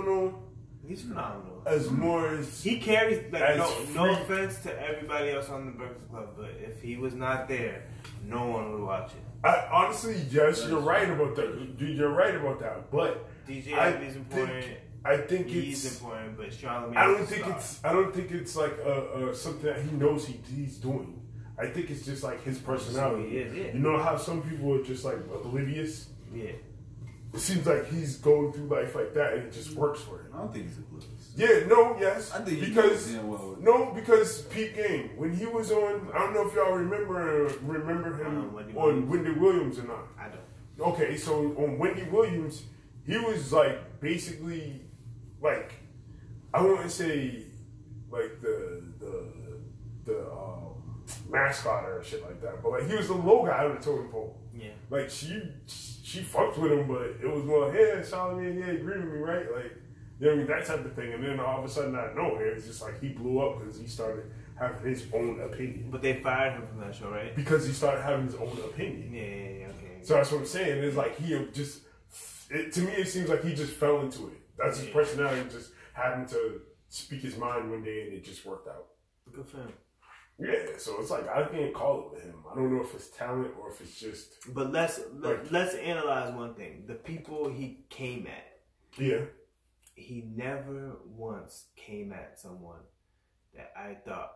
he's 0.87 1.01
phenomenal. 1.01 1.63
as 1.65 1.89
more 1.89 2.35
as 2.35 2.61
He 2.63 2.77
carries 2.79 3.31
like 3.33 3.57
no, 3.57 3.83
no 3.95 4.11
offense 4.21 4.59
to 4.63 4.81
everybody 4.87 5.31
else 5.31 5.49
on 5.49 5.65
the 5.65 5.71
Breakfast 5.71 6.09
Club, 6.11 6.29
but 6.37 6.51
if 6.61 6.81
he 6.81 6.95
was 6.97 7.13
not 7.15 7.47
there, 7.47 7.83
no 8.25 8.45
one 8.47 8.71
would 8.71 8.81
watch 8.83 9.11
it. 9.11 9.23
I, 9.43 9.67
honestly, 9.71 10.15
yes, 10.31 10.65
you're 10.67 10.79
right 10.79 11.09
about 11.09 11.35
that. 11.35 11.75
You're 11.79 12.09
right 12.09 12.35
about 12.35 12.59
that. 12.59 12.89
But 12.91 13.27
DJ 13.47 13.73
I 13.73 13.89
is 13.89 14.15
important. 14.15 14.63
think, 14.63 14.77
I 15.05 15.17
think 15.17 15.47
He's 15.47 15.83
it's. 15.85 15.99
important, 15.99 16.37
but 16.37 16.49
Charlamagne. 16.51 16.95
I 16.95 17.05
don't 17.07 17.25
think 17.25 17.41
star. 17.43 17.55
it's. 17.57 17.79
I 17.83 17.91
don't 17.91 18.15
think 18.15 18.31
it's 18.31 18.55
like 18.55 18.77
uh, 18.85 18.89
uh, 18.89 19.33
something 19.33 19.65
that 19.65 19.81
he 19.81 19.91
knows 19.91 20.25
he, 20.25 20.39
he's 20.55 20.77
doing. 20.77 21.19
I 21.59 21.67
think 21.67 21.89
it's 21.91 22.05
just 22.05 22.23
like 22.23 22.43
his 22.43 22.57
personality. 22.57 23.29
he 23.29 23.37
is, 23.37 23.55
yeah. 23.55 23.73
You 23.73 23.79
know 23.79 23.97
how 24.01 24.17
some 24.17 24.41
people 24.41 24.73
are 24.75 24.83
just 24.83 25.03
like 25.05 25.17
oblivious. 25.33 26.07
Yeah. 26.33 26.51
It 27.33 27.39
seems 27.39 27.65
like 27.65 27.89
he's 27.91 28.17
going 28.17 28.53
through 28.53 28.67
life 28.67 28.95
like 28.95 29.13
that, 29.15 29.33
and 29.33 29.43
it 29.43 29.53
just 29.53 29.71
works 29.75 30.01
for 30.01 30.19
him. 30.19 30.27
I 30.33 30.37
don't 30.37 30.53
think 30.53 30.65
he's 30.67 30.77
oblivious. 30.77 31.11
Yeah, 31.35 31.65
no, 31.67 31.97
yes, 31.99 32.31
I 32.31 32.41
think 32.41 32.59
because 32.59 33.11
well. 33.23 33.57
no, 33.59 33.91
because 33.93 34.43
Pete 34.43 34.75
Game 34.75 35.11
when 35.17 35.35
he 35.35 35.45
was 35.45 35.71
on, 35.71 36.07
I 36.13 36.19
don't 36.19 36.33
know 36.33 36.47
if 36.47 36.53
y'all 36.53 36.73
remember 36.73 37.51
remember 37.63 38.23
him 38.23 38.53
Wendy 38.53 38.77
on 38.77 39.09
Williams. 39.09 39.09
Wendy 39.09 39.39
Williams 39.39 39.79
or 39.79 39.83
not. 39.83 40.07
I 40.19 40.27
don't. 40.29 40.93
Okay, 40.93 41.17
so 41.17 41.55
on 41.57 41.79
Wendy 41.79 42.03
Williams, 42.03 42.63
he 43.05 43.17
was 43.17 43.51
like 43.51 43.99
basically 43.99 44.81
like 45.41 45.73
I 46.53 46.61
want 46.61 46.81
to 46.83 46.89
say 46.89 47.45
like 48.11 48.39
the 48.41 48.83
the 48.99 49.25
the 50.05 50.31
um, 50.31 51.03
mascot 51.29 51.85
or 51.85 52.03
shit 52.03 52.21
like 52.21 52.41
that, 52.41 52.61
but 52.61 52.73
like 52.73 52.87
he 52.87 52.95
was 52.95 53.07
the 53.07 53.15
low 53.15 53.43
guy 53.43 53.65
on 53.65 53.75
the 53.75 53.81
totem 53.81 54.09
pole. 54.09 54.37
Yeah. 54.55 54.69
Like 54.91 55.09
she 55.09 55.41
she 55.67 56.21
fucked 56.21 56.59
with 56.59 56.71
him, 56.71 56.87
but 56.87 57.15
it 57.21 57.27
was 57.27 57.43
more, 57.43 57.71
hey, 57.71 57.99
Solomon, 58.03 58.59
yeah, 58.59 58.67
agree 58.67 58.99
with 58.99 59.13
me, 59.13 59.17
right? 59.17 59.51
Like, 59.51 59.71
You 60.23 60.29
know 60.29 60.35
I 60.35 60.37
mean? 60.37 60.47
That 60.47 60.65
type 60.65 60.85
of 60.85 60.93
thing. 60.93 61.11
And 61.11 61.21
then 61.21 61.39
all 61.41 61.59
of 61.59 61.65
a 61.65 61.67
sudden, 61.67 61.95
out 61.97 62.11
of 62.11 62.15
nowhere, 62.15 62.47
it's 62.53 62.65
just 62.65 62.81
like 62.81 63.01
he 63.01 63.09
blew 63.09 63.39
up 63.39 63.59
because 63.59 63.77
he 63.77 63.87
started 63.87 64.31
having 64.57 64.89
his 64.89 65.03
own 65.13 65.41
opinion. 65.41 65.89
But 65.91 66.01
they 66.01 66.13
fired 66.13 66.53
him 66.53 66.65
from 66.65 66.79
that 66.79 66.95
show, 66.95 67.09
right? 67.09 67.35
Because 67.35 67.67
he 67.67 67.73
started 67.73 68.03
having 68.03 68.27
his 68.27 68.35
own 68.35 68.57
opinion. 68.63 69.13
Yeah, 69.13 69.21
yeah, 69.21 69.59
yeah 69.59 69.67
okay. 69.67 69.99
So 70.03 70.13
that's 70.13 70.31
what 70.31 70.39
I'm 70.39 70.45
saying. 70.45 70.81
It's 70.81 70.95
like 70.95 71.17
he 71.19 71.47
just, 71.53 71.81
it, 72.49 72.71
to 72.71 72.81
me, 72.81 72.93
it 72.93 73.09
seems 73.09 73.27
like 73.27 73.43
he 73.43 73.53
just 73.53 73.73
fell 73.73 73.99
into 73.99 74.27
it. 74.27 74.39
That's 74.57 74.77
his 74.77 74.87
Yeah. 74.87 74.93
personality, 74.93 75.49
just 75.51 75.71
having 75.93 76.25
to 76.27 76.61
speak 76.87 77.21
his 77.21 77.35
mind 77.35 77.69
one 77.69 77.83
day, 77.83 78.03
and 78.03 78.13
it 78.13 78.23
just 78.23 78.45
worked 78.45 78.69
out. 78.69 78.85
Good 79.29 79.45
for 79.45 79.57
him. 79.57 79.73
Yeah, 80.39 80.77
so 80.77 81.01
it's 81.01 81.11
like 81.11 81.27
I 81.27 81.43
can't 81.43 81.73
call 81.73 81.99
it 81.99 82.11
with 82.13 82.23
him. 82.23 82.35
I 82.49 82.55
don't 82.55 82.73
know 82.73 82.81
if 82.81 82.93
it's 82.95 83.09
talent 83.09 83.51
or 83.59 83.69
if 83.71 83.81
it's 83.81 83.99
just 83.99 84.53
But 84.53 84.71
let's 84.71 85.01
let, 85.13 85.37
Right. 85.37 85.51
let's 85.51 85.75
analyze 85.75 86.33
one 86.33 86.55
thing: 86.55 86.85
the 86.87 86.95
people 86.95 87.49
he 87.49 87.83
came 87.89 88.25
at. 88.27 88.59
yeah. 88.97 89.25
He 89.95 90.23
never 90.35 90.97
once 91.05 91.65
came 91.75 92.11
at 92.13 92.39
someone 92.39 92.81
that 93.55 93.71
I 93.77 93.93
thought 93.93 94.33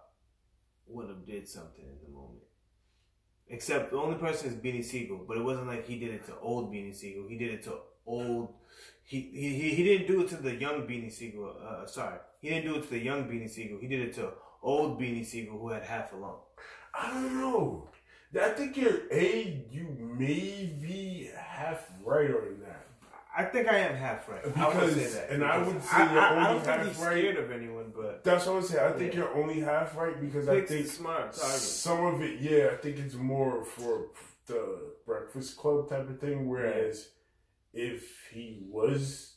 would 0.88 1.10
have 1.10 1.26
did 1.26 1.48
something 1.48 1.84
in 1.86 1.98
the 2.06 2.13
moment. 2.15 2.43
Except 3.50 3.91
the 3.91 3.98
only 3.98 4.17
person 4.17 4.50
is 4.50 4.56
Beanie 4.56 4.84
Sigel, 4.84 5.24
but 5.28 5.38
it 5.38 5.43
wasn't 5.43 5.67
like 5.67 5.86
he 5.88 5.98
did 5.98 6.13
it 6.13 6.26
to 6.26 6.38
old 6.41 6.72
Beanie 6.72 6.93
Sigel. 6.96 7.28
He 7.30 7.38
did 7.38 7.52
it 7.54 7.63
to 7.63 7.78
old. 8.06 8.54
He 9.04 9.22
he, 9.22 9.70
he- 9.76 9.84
didn't 9.84 10.08
do 10.08 10.22
it 10.22 10.28
to 10.30 10.36
the 10.36 10.54
young 10.56 10.86
Beanie 10.86 11.12
Sigel. 11.12 11.56
Uh, 11.65 11.86
sorry, 11.86 12.20
he 12.41 12.50
didn't 12.50 12.65
do 12.72 12.76
it 12.80 12.84
to 12.84 12.89
the 12.89 13.00
young 13.00 13.24
Beanie 13.24 13.50
Sigel. 13.50 13.78
He 13.80 13.88
did 13.88 14.02
it 14.02 14.13
to 14.15 14.34
old 14.62 15.00
Beanie 15.00 15.26
Sigel 15.26 15.58
who 15.58 15.70
had 15.70 15.84
half 15.84 16.12
a 16.12 16.17
lung. 16.17 16.39
I 16.93 17.13
don't 17.13 17.38
know. 17.39 17.89
I 18.39 18.50
think 18.50 18.76
you're 18.76 19.04
a 19.12 19.65
you 19.72 19.96
may 20.20 20.76
be 20.82 21.30
half 21.36 21.89
right 22.04 22.30
on 22.30 22.60
that. 22.62 22.87
I 23.39 23.43
think 23.43 23.67
I 23.67 23.78
am 23.78 23.95
half 23.95 24.28
right. 24.28 24.41
I 24.58 24.67
would 24.67 24.89
say 24.89 24.95
Because- 24.95 25.13
that. 25.15 25.30
and 25.30 25.43
I 25.43 25.58
would 25.60 25.84
say 25.84 25.89
I, 25.97 26.12
you're 26.12 26.21
I, 26.21 26.43
I 26.50 26.54
don't 26.54 26.63
think 26.65 26.88
he's 26.88 26.97
right. 26.97 27.17
scared 27.19 27.38
of 27.38 27.52
anyone, 27.52 27.93
but 27.95 28.23
That's 28.23 28.45
what 28.47 28.56
I'm 28.56 28.63
saying. 28.63 28.84
I 28.93 28.97
think 28.97 29.13
Yeah. 29.13 29.19
you're 29.19 29.34
only 29.36 29.60
half 29.60 29.95
right 29.95 30.19
because 30.19 30.47
I 30.47 30.62
think 30.62 30.88
smart 30.88 31.34
target. 31.34 31.60
some 31.60 32.04
of 32.06 32.21
it, 32.21 32.41
yeah, 32.41 32.69
I 32.73 32.78
think 32.78 32.97
it's 32.97 33.13
more 33.13 33.63
for 33.63 34.08
the 34.47 34.93
Breakfast 35.06 35.56
Club 35.56 35.88
type 35.89 36.10
of 36.10 36.19
thing. 36.19 36.47
Whereas 36.50 37.10
if 37.73 38.28
he 38.34 38.63
was 38.67 39.36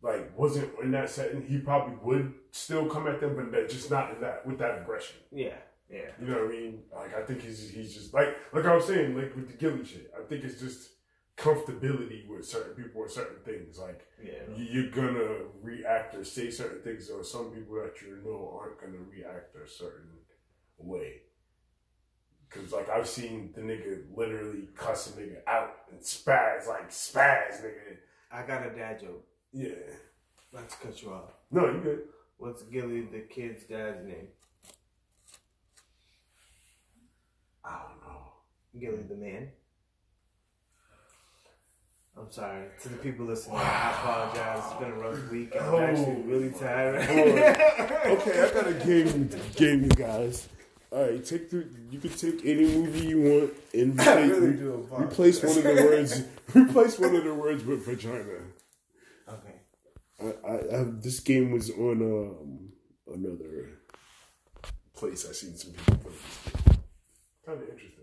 like 0.00 0.36
wasn't 0.38 0.70
in 0.82 0.90
that 0.92 1.10
setting, 1.10 1.42
he 1.42 1.58
probably 1.58 1.96
would 2.02 2.32
still 2.52 2.86
come 2.86 3.06
at 3.08 3.20
them, 3.20 3.36
but 3.36 3.50
that, 3.52 3.68
just 3.68 3.90
not 3.90 4.12
in 4.14 4.20
that 4.22 4.46
with 4.46 4.58
that 4.60 4.80
aggression. 4.80 5.16
Yeah, 5.30 5.56
yeah. 5.90 6.10
You 6.20 6.26
know 6.28 6.44
what 6.44 6.54
I 6.54 6.56
mean? 6.56 6.82
Like 6.94 7.14
I 7.14 7.22
think 7.22 7.42
he's 7.42 7.68
he's 7.68 7.92
just 7.94 8.14
like 8.14 8.34
like 8.54 8.64
I 8.64 8.74
was 8.74 8.86
saying, 8.86 9.14
like 9.16 9.34
with 9.34 9.48
the 9.48 9.56
Gillie 9.58 9.84
shit. 9.84 10.10
I 10.18 10.22
think 10.26 10.44
it's 10.44 10.60
just 10.60 10.90
comfortability 11.38 12.26
with 12.26 12.44
certain 12.46 12.74
people 12.74 13.00
or 13.00 13.08
certain 13.08 13.42
things. 13.44 13.78
Like 13.78 14.04
Yeah. 14.22 14.42
you- 14.56 14.64
you're 14.82 14.90
gonna 14.90 15.44
react 15.62 16.14
or 16.16 16.24
say 16.24 16.50
certain 16.50 16.82
things, 16.82 17.08
or 17.10 17.22
some 17.24 17.52
people 17.54 17.76
that 17.76 18.00
you 18.02 18.16
know 18.24 18.58
aren't 18.60 18.80
gonna 18.80 18.98
react 18.98 19.54
a 19.56 19.66
certain 19.68 20.18
way. 20.78 21.22
Cause 22.50 22.72
like 22.72 22.88
I've 22.88 23.08
seen 23.08 23.52
the 23.52 23.60
nigga 23.60 24.14
literally 24.16 24.68
cuss 24.74 25.14
a 25.14 25.20
nigga 25.20 25.42
out 25.46 25.84
and 25.90 26.00
spaz 26.00 26.66
like 26.66 26.90
spaz 26.90 27.62
nigga. 27.62 27.98
I 28.30 28.42
got 28.46 28.66
a 28.66 28.70
dad 28.74 29.00
joke. 29.00 29.24
Yeah. 29.52 29.74
To 30.52 30.76
cut 30.82 31.02
you 31.02 31.12
off. 31.12 31.30
No, 31.50 31.70
you 31.70 31.80
good. 31.80 32.08
What's 32.38 32.62
Gillie 32.64 33.02
the 33.02 33.20
kid's 33.20 33.64
dad's 33.64 34.04
name? 34.04 34.28
I 37.64 37.82
don't 37.86 38.00
know. 38.02 38.32
Gillie 38.78 39.02
the 39.08 39.14
man. 39.14 39.52
I'm 42.18 42.30
sorry 42.32 42.64
to 42.82 42.88
the 42.88 42.96
people 42.96 43.26
listening. 43.26 43.56
I 43.58 43.90
apologize. 43.92 44.62
It's 44.70 44.80
been 44.80 44.90
a 44.92 44.96
rough 44.96 45.30
week. 45.30 45.54
I'm 45.54 45.74
Oh. 45.74 45.78
actually 45.78 46.22
really 46.22 46.50
tired. 46.50 47.08
Okay, 47.08 48.42
I 48.42 48.50
got 48.52 48.66
a 48.66 48.74
game 48.84 49.30
game 49.54 49.82
you 49.84 49.88
guys. 49.90 50.48
All 50.90 51.02
right, 51.02 51.24
take 51.24 51.50
the. 51.50 51.66
You 51.90 51.98
can 52.00 52.10
take 52.10 52.40
any 52.44 52.64
movie 52.66 53.06
you 53.08 53.20
want 53.20 53.52
and 53.74 53.92
replace, 54.00 54.30
really 54.30 54.84
apologize. 54.84 55.12
replace 55.12 55.42
one 55.42 55.58
of 55.58 55.64
the 55.64 55.74
words. 55.84 56.22
Replace 56.54 56.98
one 56.98 57.14
of 57.14 57.24
the 57.24 57.34
words 57.34 57.62
with 57.62 57.84
vagina. 57.84 58.40
okay. 59.28 59.60
I, 60.18 60.48
I, 60.48 60.80
I 60.80 60.84
this 60.98 61.20
game 61.20 61.50
was 61.52 61.68
on 61.70 62.00
um, 62.02 62.72
another 63.14 63.68
place. 64.94 65.28
I 65.28 65.32
seen 65.32 65.54
some 65.56 65.72
people 65.72 65.96
play 65.98 66.12
this 66.14 66.64
game. 66.64 66.78
Kind 67.44 67.62
of 67.62 67.68
interesting. 67.68 67.97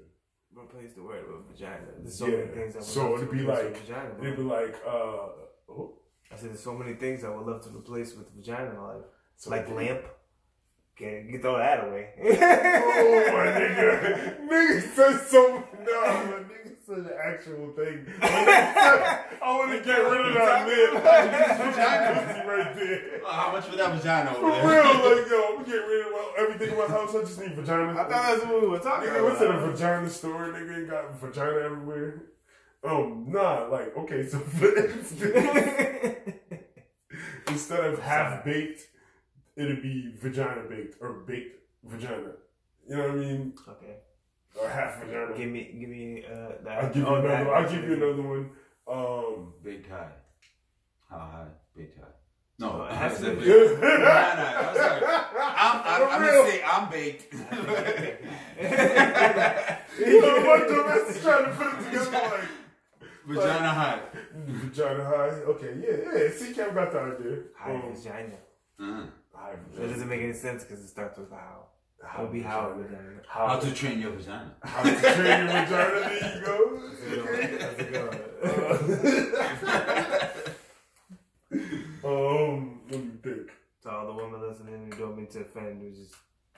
Replace 0.57 0.93
the 0.93 1.03
word 1.03 1.25
with 1.27 1.47
vagina. 1.51 1.85
There's 2.01 2.17
so 2.17 2.27
many 2.27 2.47
things 2.47 2.75
I 2.75 2.79
would 2.79 2.87
so 2.87 3.11
love 3.11 3.21
it'd 3.23 3.31
be 3.31 3.39
like 3.43 3.77
vagina. 3.77 4.09
it'd 4.21 4.37
be 4.37 4.43
like 4.43 4.75
uh. 4.87 4.91
Oh, 5.69 5.93
I 6.31 6.35
said 6.37 6.49
there's 6.51 6.61
so 6.63 6.73
many 6.73 6.93
things 6.93 7.23
I 7.25 7.29
would 7.29 7.45
love 7.45 7.61
to 7.65 7.69
replace 7.69 8.15
with 8.15 8.29
vagina 8.33 8.69
in 8.69 8.77
my 8.77 8.93
life. 8.93 9.03
so 9.35 9.49
like 9.49 9.63
it'd 9.63 9.75
lamp. 9.75 10.05
Can 10.95 11.27
you 11.29 11.39
throw 11.39 11.57
that 11.57 11.87
away? 11.87 12.09
Oh 12.17 13.31
my 13.33 13.47
nigga, 13.59 14.47
nigga 14.49 14.81
said 14.95 15.19
so. 15.27 15.63
No, 15.85 16.01
my 16.01 16.43
nigga 16.47 16.74
said 16.85 16.97
an 16.99 17.09
actual 17.23 17.71
thing. 17.71 18.05
I 18.21 19.25
want 19.43 19.71
to 19.71 19.79
get 19.83 19.97
rid 19.97 20.25
of 20.27 20.33
that 20.35 20.67
lip. 20.67 20.91
Vagina 21.63 22.43
right 22.47 22.75
there. 22.75 23.21
How 23.25 23.51
much 23.51 23.65
for 23.65 23.75
that 23.75 23.95
vagina 23.95 24.33
For 24.33 24.51
over 24.51 24.67
real, 24.67 24.83
there? 24.83 25.15
like 25.15 25.29
yo, 25.29 25.43
I'm 25.49 25.55
gonna 25.55 25.65
get 25.65 25.73
rid 25.87 26.05
of 26.05 26.13
well, 26.13 26.31
everything 26.37 26.69
in 26.71 26.77
my 26.77 26.85
house. 26.85 27.15
I 27.15 27.21
just 27.21 27.39
need 27.39 27.55
vagina. 27.55 27.91
I 27.91 27.95
thought 27.95 28.09
that's 28.09 28.43
what 28.45 28.61
we 28.61 28.67
were 28.67 28.79
talking 28.79 29.09
Nigga, 29.09 29.23
what's 29.23 29.41
in 29.41 29.47
a 29.47 29.49
about. 29.57 29.71
vagina 29.71 30.09
store? 30.09 30.47
Nigga 30.49 30.77
ain't 30.79 30.89
got 30.89 31.19
vagina 31.19 31.59
everywhere. 31.59 32.23
Um, 32.83 33.25
nah, 33.29 33.65
like 33.65 33.97
okay, 33.97 34.27
so 34.27 34.37
for 34.39 34.77
instance, 34.77 36.29
instead 37.47 37.79
of 37.85 37.99
half 37.99 38.43
baked, 38.45 38.81
it'd 39.55 39.81
be 39.81 40.11
vagina 40.21 40.61
baked 40.69 41.01
or 41.01 41.13
baked 41.25 41.57
vagina. 41.83 42.33
You 42.87 42.95
know 42.97 43.01
what 43.07 43.11
I 43.11 43.15
mean? 43.15 43.53
okay. 43.67 43.95
Or 44.59 44.67
half 44.69 44.99
vagina. 45.03 45.33
Give 45.37 45.49
me, 45.49 45.63
give 45.79 45.89
me 45.89 46.23
uh, 46.25 46.51
that. 46.63 46.77
I'll 46.83 46.87
give 46.89 46.97
you 46.97 47.05
oh, 47.07 47.15
another. 47.15 47.27
that- 47.29 47.47
I'll 47.47 47.69
give 47.69 47.83
you 47.83 47.93
another 47.93 48.21
one. 48.21 48.49
Um, 48.87 49.53
Big 49.63 49.89
high. 49.89 50.11
How 51.09 51.17
high? 51.19 51.47
Big 51.75 51.95
high. 51.97 52.03
No, 52.57 52.71
Oh, 52.71 52.83
it 52.85 52.91
I 52.91 52.93
has 52.95 53.17
to 53.17 53.23
said 53.25 53.37
big. 53.39 53.47
Nah, 53.49 53.55
nah, 53.79 54.45
I 54.45 54.47
was 54.71 54.79
like, 54.79 55.03
I'm, 55.57 55.77
I'm, 55.83 56.01
I'm 56.07 56.09
For 56.15 56.19
real. 56.23 56.31
gonna 56.43 56.51
say 56.51 56.59
I'm 56.63 56.85
baked. 56.89 57.33
you 59.99 60.21
know 60.21 60.37
what? 60.47 60.61
Dumbass 60.69 61.09
is 61.09 61.17
trying 61.21 61.45
to 61.45 61.51
put 61.51 61.67
it 61.67 61.77
together 61.85 62.11
like 62.21 62.49
Vagina 63.27 63.69
high. 63.69 63.99
vagina 64.35 65.03
high. 65.03 65.33
Okay, 65.51 65.73
yeah, 65.81 65.97
yeah. 66.23 66.29
See, 66.37 66.53
Cam 66.53 66.73
got 66.75 66.91
the 66.93 66.99
idea. 66.99 67.37
High 67.57 67.73
Um, 67.75 67.81
vagina. 67.93 68.37
Uh, 68.79 68.83
high 69.33 69.55
That 69.55 69.59
vagina. 69.73 69.87
doesn't 69.93 70.09
make 70.09 70.21
any 70.21 70.33
sense 70.33 70.63
because 70.63 70.79
it 70.83 70.87
starts 70.89 71.17
with 71.17 71.31
how. 71.31 71.65
How 72.07 72.21
It 72.21 72.23
would 72.25 72.33
be 72.33 72.41
how 72.41 72.73
vagina. 72.73 73.21
How, 73.27 73.47
how 73.47 73.59
to 73.59 73.71
train 73.73 73.99
your 73.99 74.11
vagina. 74.11 74.55
how 74.63 74.83
to 74.83 74.91
train 74.91 75.15
your 75.15 75.47
vagina? 75.47 76.09
There 76.09 76.35
you 76.35 76.45
go. 76.45 76.57
That's 77.57 77.79
a 77.79 77.83
good 77.83 78.05
one. 78.09 78.19
Um, 82.03 82.81
let 82.89 82.99
me 83.03 83.11
think. 83.23 83.51
To 83.83 83.91
all 83.91 84.05
the 84.07 84.13
women 84.13 84.41
listening 84.41 84.91
who 84.91 84.97
don't 84.97 85.15
mean 85.17 85.27
to 85.27 85.41
offend, 85.41 85.81
we 85.81 85.89
just, 85.91 86.13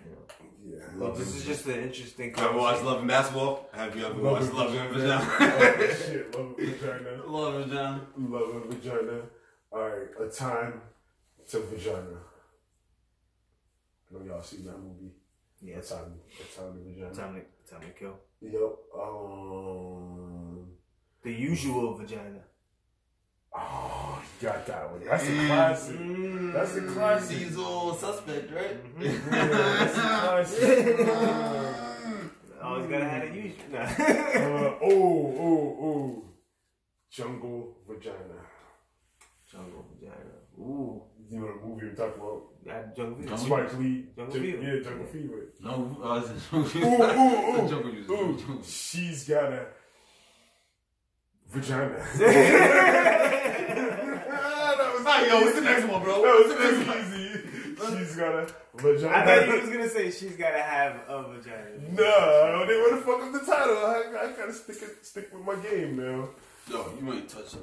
you 0.06 0.12
know. 0.12 0.26
Yeah. 0.64 0.84
Well, 0.98 1.12
this 1.14 1.36
is 1.36 1.44
just 1.46 1.66
an 1.68 1.80
interesting 1.84 2.30
Have 2.36 2.40
You 2.40 2.50
ever 2.50 2.58
watched 2.58 2.82
conversation. 2.84 2.86
Love 2.88 3.00
and 3.00 3.08
Basketball? 3.08 3.70
Have 3.74 3.96
you 3.98 4.06
ever 4.06 4.22
watched 4.22 4.54
Love 4.54 4.76
and 4.76 4.90
Oh, 4.90 4.94
Vagina? 4.94 5.96
shit, 5.96 6.36
love 6.36 6.56
and 6.58 6.68
vagina. 6.80 7.12
Love 7.28 7.56
and 7.56 7.66
Vagina. 7.72 8.02
Love 8.18 8.56
and 8.56 8.66
vagina. 8.74 9.22
All 9.72 9.82
right, 9.82 10.08
a 10.22 10.30
time 10.30 10.82
to 11.50 11.60
vagina. 11.60 12.18
I 14.10 14.14
know 14.14 14.26
y'all 14.26 14.42
seen 14.44 14.64
that 14.66 14.80
movie. 14.80 15.12
A 15.62 15.66
Yes. 15.66 15.90
time, 15.90 16.20
a 16.40 16.44
time 16.56 16.74
to 16.74 16.80
vagina. 16.84 17.14
Time 17.14 17.34
to, 17.36 17.42
time 17.72 17.82
to 17.82 17.90
kill. 18.00 18.16
Yep. 18.42 18.74
Um. 18.96 20.68
The 21.24 21.32
usual 21.34 21.96
vagina. 21.96 22.44
Oh, 23.54 24.22
you 24.40 24.48
got 24.48 24.66
that 24.68 24.92
one. 24.92 25.04
That's 25.04 25.24
a 25.24 25.48
classic. 25.48 25.96
Mm. 25.98 26.54
That's 26.54 26.76
a 26.76 26.82
classic. 26.82 27.40
Diesel 27.40 27.94
suspect, 27.96 28.52
right? 28.54 28.78
Yeah, 29.00 29.18
that's 29.30 29.98
a 29.98 30.00
classic. 30.00 31.08
Always 32.62 32.88
gotta 32.92 33.06
have 33.10 33.28
the 33.28 33.36
usual. 33.36 33.66
Nah. 33.72 33.80
Uh, 33.80 34.78
oh, 34.84 35.36
oh, 35.40 35.78
oh. 35.82 36.24
Jungle 37.10 37.78
vagina. 37.88 38.40
Jungle 39.52 39.86
vagina. 39.92 40.38
Ooh. 40.60 41.02
You 41.30 41.40
know 41.40 41.48
the 41.48 41.66
movie 41.66 41.88
I'm 41.88 41.96
talking 41.96 42.22
about? 42.22 42.44
That 42.68 42.96
jungle 42.96 43.18
Jungle. 43.20 43.38
Spike 43.38 43.78
Lee. 43.80 44.06
Jungle 44.16 44.34
Fever. 44.40 44.62
Yeah, 44.64 44.84
Jungle 44.84 45.06
Fever. 45.08 45.42
No, 45.62 45.98
uh, 46.04 46.22
Ooh, 46.54 46.60
ooh, 46.60 47.64
ooh. 47.64 47.70
Jungle 47.70 47.92
Juice. 47.92 48.10
Ooh, 48.10 48.38
Jungle 48.38 48.56
Juice. 48.58 48.70
she's 48.92 49.24
got 49.28 49.54
a 49.54 49.66
vagina. 51.50 51.96
that 53.58 54.94
was 54.94 55.04
Nah, 55.04 55.20
yo, 55.22 55.42
what's 55.42 55.56
the 55.56 55.62
next 55.62 55.86
one, 55.88 56.04
bro? 56.04 56.14
That 56.22 56.22
What's 56.22 56.48
was 56.50 56.58
the 56.58 56.64
next 56.64 56.88
one? 56.88 56.98
easy. 57.00 58.06
She's 58.06 58.16
got 58.16 58.34
a 58.36 58.48
vagina. 58.76 59.14
I 59.16 59.26
thought 59.26 59.48
you 59.48 59.62
was 59.62 59.70
gonna 59.70 59.90
say 59.90 60.12
she's 60.12 60.36
gotta 60.36 60.62
have 60.62 61.00
a 61.08 61.24
vagina. 61.24 61.80
No, 61.94 62.66
they 62.68 62.76
want 62.76 62.96
to 62.96 63.02
fuck 63.06 63.22
up 63.24 63.32
the 63.32 63.40
title. 63.40 63.78
I, 63.78 64.26
I 64.28 64.32
gotta 64.36 64.54
stick 64.54 64.78
it, 64.82 65.06
stick 65.06 65.32
with 65.34 65.44
my 65.46 65.56
game 65.64 65.96
now. 65.98 66.30
Yo, 66.70 66.92
you 67.02 67.14
ain't 67.14 67.30
touching. 67.30 67.62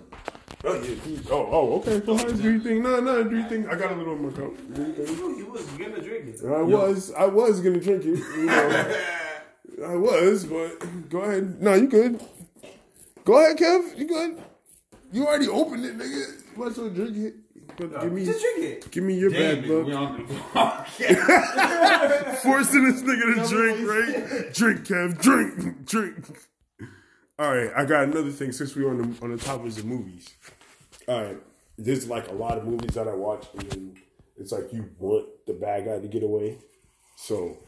Oh 0.67 0.75
yeah. 0.75 0.95
he- 0.95 1.21
Oh 1.31 1.49
oh 1.51 1.75
okay. 1.81 2.01
Go 2.01 2.15
ahead. 2.15 2.41
Do 2.41 2.53
you 2.53 2.61
think? 2.61 2.83
No 2.83 3.01
no. 3.01 3.25
Do 3.25 3.37
you 3.37 3.49
think? 3.49 3.69
I 3.69 3.75
got 3.77 3.93
a 3.93 3.97
little 3.97 4.15
in 4.15 4.23
my 4.27 4.31
cup. 4.33 4.53
Do 4.75 4.83
you 4.83 4.93
think? 4.93 5.19
You, 5.19 5.37
you 5.39 5.47
was 5.47 5.65
gonna 5.67 6.01
drink 6.01 6.29
it. 6.29 6.45
I 6.45 6.63
was 6.63 7.13
I 7.13 7.27
was 7.27 7.61
gonna 7.61 7.81
drink 7.81 8.05
it. 8.05 8.19
You 8.19 8.45
know, 8.47 8.97
I 9.89 9.97
was, 9.97 10.45
but 10.45 11.09
go 11.11 11.19
ahead. 11.21 11.61
No, 11.61 11.75
you 11.75 11.89
good. 11.89 12.21
Go 13.25 13.39
ahead, 13.43 13.57
Kev. 13.59 13.99
You 13.99 14.07
good? 14.07 14.39
You 15.13 15.27
already 15.27 15.49
opened 15.49 15.85
it, 15.85 15.97
nigga. 15.99 16.11
You 16.11 16.57
might 16.57 16.69
as 16.73 16.79
well 16.79 16.89
drink 16.91 17.17
it. 17.17 17.35
But 17.77 18.01
give 18.03 18.13
me 18.13 18.25
Just 18.25 18.41
drink 18.41 18.59
it. 18.59 18.91
give 18.93 19.03
me 19.05 19.15
your 19.19 19.31
Damn, 19.31 19.63
bad 19.63 19.65
nigga, 19.65 19.79
luck. 19.79 19.87
we 19.87 19.93
on 19.95 20.27
the 20.27 20.35
podcast. 21.15 22.37
forcing 22.43 22.85
this 22.85 23.03
nigga 23.03 23.43
to 23.43 23.49
drink, 23.49 23.89
right? 23.89 24.53
Drink, 24.55 24.81
Kev, 24.87 25.21
drink, 25.21 25.85
drink. 25.87 26.15
All 27.37 27.53
right, 27.53 27.71
I 27.75 27.85
got 27.85 28.05
another 28.05 28.31
thing 28.31 28.53
since 28.53 28.77
we're 28.77 28.89
on 28.89 28.99
the 28.99 29.25
on 29.25 29.33
the 29.33 29.37
topics 29.37 29.77
of 29.79 29.83
the 29.83 29.89
movies. 29.89 30.33
All 31.09 31.21
right, 31.21 31.37
there's 31.77 32.09
like 32.09 32.29
a 32.29 32.33
lot 32.33 32.59
of 32.59 32.65
movies 32.65 32.95
that 32.95 33.09
I 33.09 33.15
watch, 33.15 33.47
and 33.59 33.97
it's 34.37 34.53
like 34.53 34.73
you 34.73 34.89
want 34.99 35.27
the 35.45 35.55
bad 35.55 35.87
guy 35.87 35.99
to 35.99 36.07
get 36.07 36.23
away. 36.23 36.59
So 37.17 37.59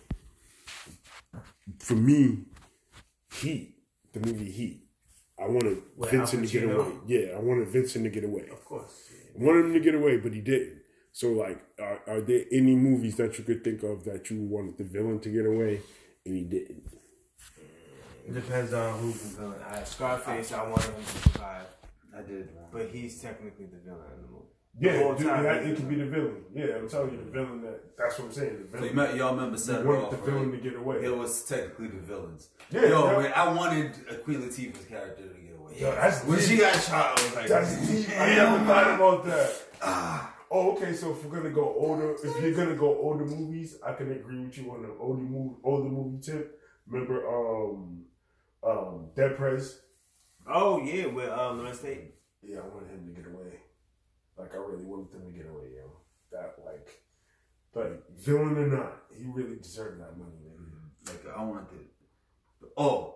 for 1.81 1.95
me, 1.95 2.45
Heat, 3.35 3.75
the 4.13 4.21
movie 4.21 4.53
Heat, 4.53 4.85
I 5.37 5.49
wanted 5.49 5.83
Vincent 5.99 6.47
to 6.47 6.61
get 6.61 6.71
away. 6.71 6.93
Yeah, 7.09 7.37
I 7.37 7.41
wanted 7.41 7.67
Vincent 7.67 8.05
to 8.05 8.11
get 8.11 8.23
away. 8.23 8.49
Of 8.53 8.65
course. 8.65 9.11
I 9.35 9.45
wanted 9.45 9.65
him 9.65 9.73
to 9.73 9.81
get 9.81 9.97
away, 9.97 10.19
but 10.19 10.33
he 10.33 10.43
didn't. 10.43 10.83
So, 11.11 11.33
like, 11.33 11.61
are, 11.81 12.03
are 12.07 12.21
there 12.21 12.45
any 12.53 12.77
movies 12.77 13.17
that 13.17 13.37
you 13.37 13.43
could 13.43 13.65
think 13.65 13.83
of 13.83 14.05
that 14.05 14.31
you 14.31 14.43
wanted 14.43 14.79
the 14.79 14.85
villain 14.85 15.19
to 15.21 15.29
get 15.29 15.45
away 15.47 15.81
and 16.25 16.37
he 16.37 16.45
didn't? 16.45 16.85
It 18.27 18.35
depends 18.35 18.73
on 18.73 18.99
who's 18.99 19.21
the 19.23 19.41
villain. 19.41 19.61
I, 19.69 19.85
Scarface, 19.85 20.53
I 20.53 20.69
wanted 20.69 20.87
him 20.95 21.05
to 21.05 21.19
survive, 21.31 21.67
I 22.17 22.23
did. 22.23 22.49
one. 22.55 22.65
but 22.73 22.89
he's 22.91 23.21
technically 23.21 23.67
the 23.67 23.79
villain 23.85 24.07
in 24.17 24.23
the 24.23 24.29
movie. 24.29 24.43
Yeah, 24.79 24.93
The 24.93 24.99
whole 25.05 25.15
dude, 25.15 25.27
time 25.29 25.43
that, 25.45 25.63
it 25.65 25.77
could 25.77 25.89
be 25.89 25.95
the 25.95 26.07
villain. 26.07 26.43
Yeah, 26.55 26.77
I'm 26.77 26.89
telling 26.89 27.13
you, 27.13 27.19
the 27.25 27.31
villain. 27.31 27.63
That 27.63 27.97
that's 27.97 28.19
what 28.19 28.27
I'm 28.27 28.33
saying. 28.33 28.67
The 28.73 28.79
So 28.79 28.85
you 28.85 28.91
villain. 28.93 28.97
met, 29.11 29.17
y'all 29.17 29.35
remember 29.35 29.53
You 29.57 29.59
Set 29.63 29.85
wanted 29.87 30.03
Off, 30.05 30.11
the 30.11 30.17
villain 30.31 30.51
to 30.53 30.59
get 30.59 30.75
away. 30.77 30.97
It 31.05 31.17
was 31.17 31.45
technically 31.45 31.89
the 31.89 32.01
villains. 32.01 32.49
Yeah, 32.71 32.87
Yo, 32.87 33.11
yeah. 33.13 33.19
man, 33.23 33.33
I 33.35 33.53
wanted 33.53 33.93
Queen 34.25 34.43
Latifah's 34.43 34.85
character 34.85 35.23
to 35.29 35.41
get 35.41 35.57
away. 35.59 35.81
Yo, 35.81 35.91
that's 35.93 36.25
when 36.25 36.39
deep. 36.39 36.49
she 36.49 36.57
got 36.59 36.75
shot, 36.83 37.19
I 37.19 37.23
was 37.25 37.35
like, 37.37 37.47
That's 37.49 37.89
deep. 37.89 38.09
I 38.19 38.35
never 38.35 38.65
thought 38.67 38.95
about 38.97 39.25
that. 39.27 39.63
ah. 39.83 40.33
Oh, 40.51 40.73
okay. 40.77 40.93
So 40.93 41.11
if 41.11 41.25
we're 41.25 41.39
gonna 41.39 41.51
go 41.55 41.75
older, 41.77 42.15
if 42.23 42.41
you're 42.43 42.53
gonna 42.55 42.77
go 42.77 42.97
older 42.99 43.25
movies, 43.25 43.79
I 43.85 43.95
can 43.95 44.13
agree 44.13 44.45
with 44.45 44.57
you 44.59 44.71
on 44.73 44.83
the 44.83 44.91
older 45.01 45.23
movie, 45.23 45.57
older 45.65 45.89
movie 45.89 46.21
tip. 46.23 46.61
Remember, 46.87 47.27
um, 47.27 48.05
um, 48.67 49.11
Dead 49.15 49.37
Prez. 49.37 49.81
Oh 50.47 50.83
yeah, 50.83 51.07
with 51.07 51.29
um, 51.29 51.61
Larenz 51.61 51.83
Tate. 51.83 52.15
Yeah, 52.43 52.59
I 52.59 52.69
wanted 52.75 52.91
him 52.91 53.07
to 53.07 53.21
get 53.21 53.31
away. 53.31 53.61
Like 54.37 54.55
I 54.55 54.59
really 54.59 54.85
wanted 54.85 55.15
him 55.15 55.27
to 55.27 55.37
get 55.37 55.49
away, 55.49 55.69
yo. 55.77 55.91
That 56.33 56.57
like, 56.65 56.89
like 57.75 58.03
villain 58.17 58.59
or 58.59 58.67
not, 58.67 59.03
he 59.17 59.25
really 59.25 59.57
deserved 59.57 60.01
that 60.01 60.19
money, 60.19 60.37
nigga. 60.45 61.13
Like 61.13 61.37
I 61.37 61.43
wanted. 61.43 61.87
Oh, 62.77 63.16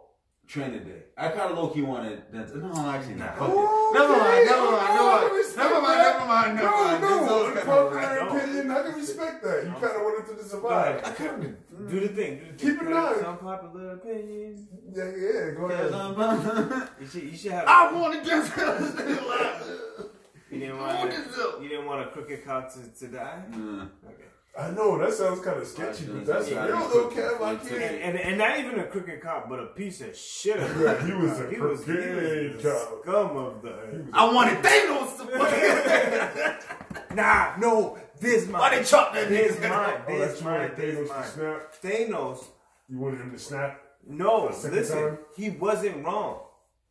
Training 0.50 0.82
Day. 0.82 1.02
I 1.16 1.28
kind 1.28 1.52
of 1.52 1.58
low 1.58 1.68
key 1.68 1.82
wanted. 1.82 2.22
Denzel. 2.32 2.56
No, 2.74 2.90
actually 2.90 3.14
not. 3.14 3.38
Fuck 3.38 3.50
Oh, 3.52 3.90
it. 3.94 3.98
Never 3.98 4.18
mind. 4.18 4.46
Never 4.50 4.70
mind. 4.72 4.90
Never 4.90 5.06
mind. 5.14 5.54
Never 5.56 5.80
mind. 5.80 6.00
that. 6.00 6.10
Never 6.18 6.26
mind. 6.26 6.56
Never 6.56 6.66
No, 6.66 6.84
mind. 6.84 7.02
no, 7.02 7.08
Denzel's 7.08 7.46
in 7.46 7.54
kinda 7.54 7.70
popular 7.70 8.18
opinion, 8.18 8.70
I 8.72 8.82
can 8.82 8.94
respect 8.98 9.42
that. 9.44 9.64
You 9.64 9.70
kind 9.72 9.84
of 9.96 10.02
wanted 10.02 10.38
to 10.38 10.44
survive. 10.44 11.02
I 11.04 11.10
couldn't. 11.12 11.88
Do 11.88 12.00
the 12.00 12.08
thing. 12.08 12.38
Do 12.38 12.44
the 12.46 12.52
Keep 12.58 12.78
thing. 12.80 12.88
it 12.88 12.92
alive. 12.92 13.16
Unpopular 13.24 13.92
opinion. 13.92 14.68
Yeah, 14.92 15.04
yeah, 15.04 15.50
go 15.54 15.64
ahead. 15.70 16.88
You 17.00 17.06
should. 17.06 17.22
You 17.30 17.36
should 17.36 17.52
have. 17.52 17.64
I 17.68 17.92
wanted 17.92 18.24
Denzel 18.24 18.78
to 18.78 18.86
stay. 18.90 20.06
You 20.50 20.58
didn't 20.58 20.78
I 20.78 20.80
want. 20.82 20.98
wanted 20.98 21.14
Denzel. 21.14 21.62
You 21.62 21.68
didn't 21.68 21.86
want 21.86 22.00
a 22.02 22.10
crooked 22.10 22.44
cop 22.44 22.72
to, 22.74 22.80
to 22.98 23.06
die. 23.06 23.42
Nah. 23.52 23.84
Okay. 24.08 24.24
I 24.58 24.70
know 24.72 24.98
that 24.98 25.12
sounds 25.14 25.40
kind 25.40 25.60
of 25.60 25.66
sketchy, 25.66 26.06
but 26.06 26.26
that's 26.26 26.50
real 26.50 26.58
though, 26.88 27.08
Kev. 27.08 27.40
I 27.40 27.52
And, 27.52 27.68
can't. 27.68 27.82
and, 28.02 28.18
and 28.18 28.38
not 28.38 28.58
even 28.58 28.78
a 28.80 28.84
crooked 28.84 29.20
cop, 29.20 29.48
but 29.48 29.60
a 29.60 29.66
piece 29.66 30.00
of 30.00 30.16
shit. 30.16 30.56
Of 30.58 30.80
Yeah, 30.80 30.94
cop. 30.96 31.06
he 31.06 31.12
was 31.12 31.40
a 31.40 31.50
he 31.50 31.60
was, 31.60 31.84
he 31.86 31.92
was 31.92 32.00
crooked 32.02 32.58
the 32.62 32.68
cop. 32.70 33.02
scum 33.02 33.36
of 33.36 33.62
the 33.62 33.68
earth. 33.70 34.06
I 34.12 34.32
wanted 34.34 34.58
Thanos 34.62 35.16
to 35.18 35.38
fucking. 35.38 36.76
Nah, 37.16 37.56
no, 37.58 37.98
this 38.20 38.46
mine. 38.48 38.60
Why 38.60 38.78
they 38.78 38.84
chop 38.84 39.12
that 39.14 39.28
This 39.28 39.56
nigga? 39.56 39.68
mine. 39.70 40.02
Oh, 40.06 40.18
This 40.18 40.28
that's 40.30 40.42
mine. 40.42 40.60
right. 40.60 40.76
This 40.76 40.94
Thanos 41.10 41.22
to 41.24 41.28
snap. 41.30 41.82
Thanos. 41.82 42.44
You 42.88 42.98
wanted 42.98 43.20
him 43.20 43.30
to 43.32 43.38
snap. 43.38 43.80
No, 44.06 44.44
listen. 44.46 44.96
time? 44.96 45.18
He 45.36 45.50
wasn't 45.50 46.04
wrong. 46.04 46.40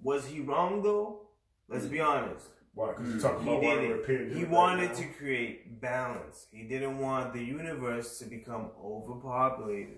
Was 0.02 0.26
he 0.28 0.40
wrong 0.42 0.82
though? 0.82 1.22
Let's 1.68 1.86
be 1.86 1.98
hmm. 1.98 2.04
honest. 2.06 2.46
Why? 2.80 2.92
Because 2.92 3.08
you're 3.08 3.18
mm. 3.18 3.22
talking 3.22 3.46
He 3.46 3.52
about 3.52 3.64
why 3.64 3.76
did 3.76 4.08
we're 4.08 4.38
He 4.38 4.46
wanted 4.46 4.88
right 4.88 4.96
to 4.96 5.08
create 5.18 5.82
balance. 5.82 6.46
He 6.50 6.64
didn't 6.64 6.98
want 6.98 7.34
the 7.34 7.44
universe 7.44 8.20
to 8.20 8.26
become 8.26 8.70
overpopulated. 8.82 9.98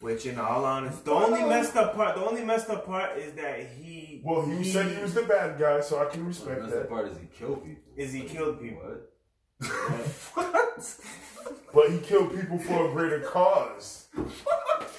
Which, 0.00 0.26
in 0.26 0.40
all 0.40 0.64
honesty, 0.64 1.02
the 1.04 1.12
only 1.12 1.44
messed 1.44 1.76
up 1.76 1.94
part, 1.94 2.16
the 2.16 2.24
only 2.24 2.44
messed 2.44 2.68
up 2.68 2.84
part 2.84 3.16
is 3.16 3.34
that 3.34 3.64
he. 3.78 4.20
Well, 4.24 4.44
he, 4.44 4.64
said 4.64 4.96
he 4.96 5.00
was 5.00 5.14
the 5.14 5.22
bad 5.22 5.56
guy, 5.56 5.80
so 5.80 6.04
I 6.04 6.06
can 6.06 6.26
respect 6.26 6.62
That's 6.62 6.72
the 6.72 6.78
that. 6.80 6.88
part 6.90 7.06
is 7.06 7.16
he 7.18 7.26
killed 7.26 7.64
people. 7.64 7.82
Is 7.96 8.12
he 8.12 8.22
killed 8.22 8.60
people? 8.60 8.96
What? 10.34 10.96
But 11.72 11.90
he 11.92 11.98
killed 12.00 12.34
people 12.34 12.58
for 12.58 12.88
a 12.88 12.92
greater 12.92 13.20
cause. 13.20 14.08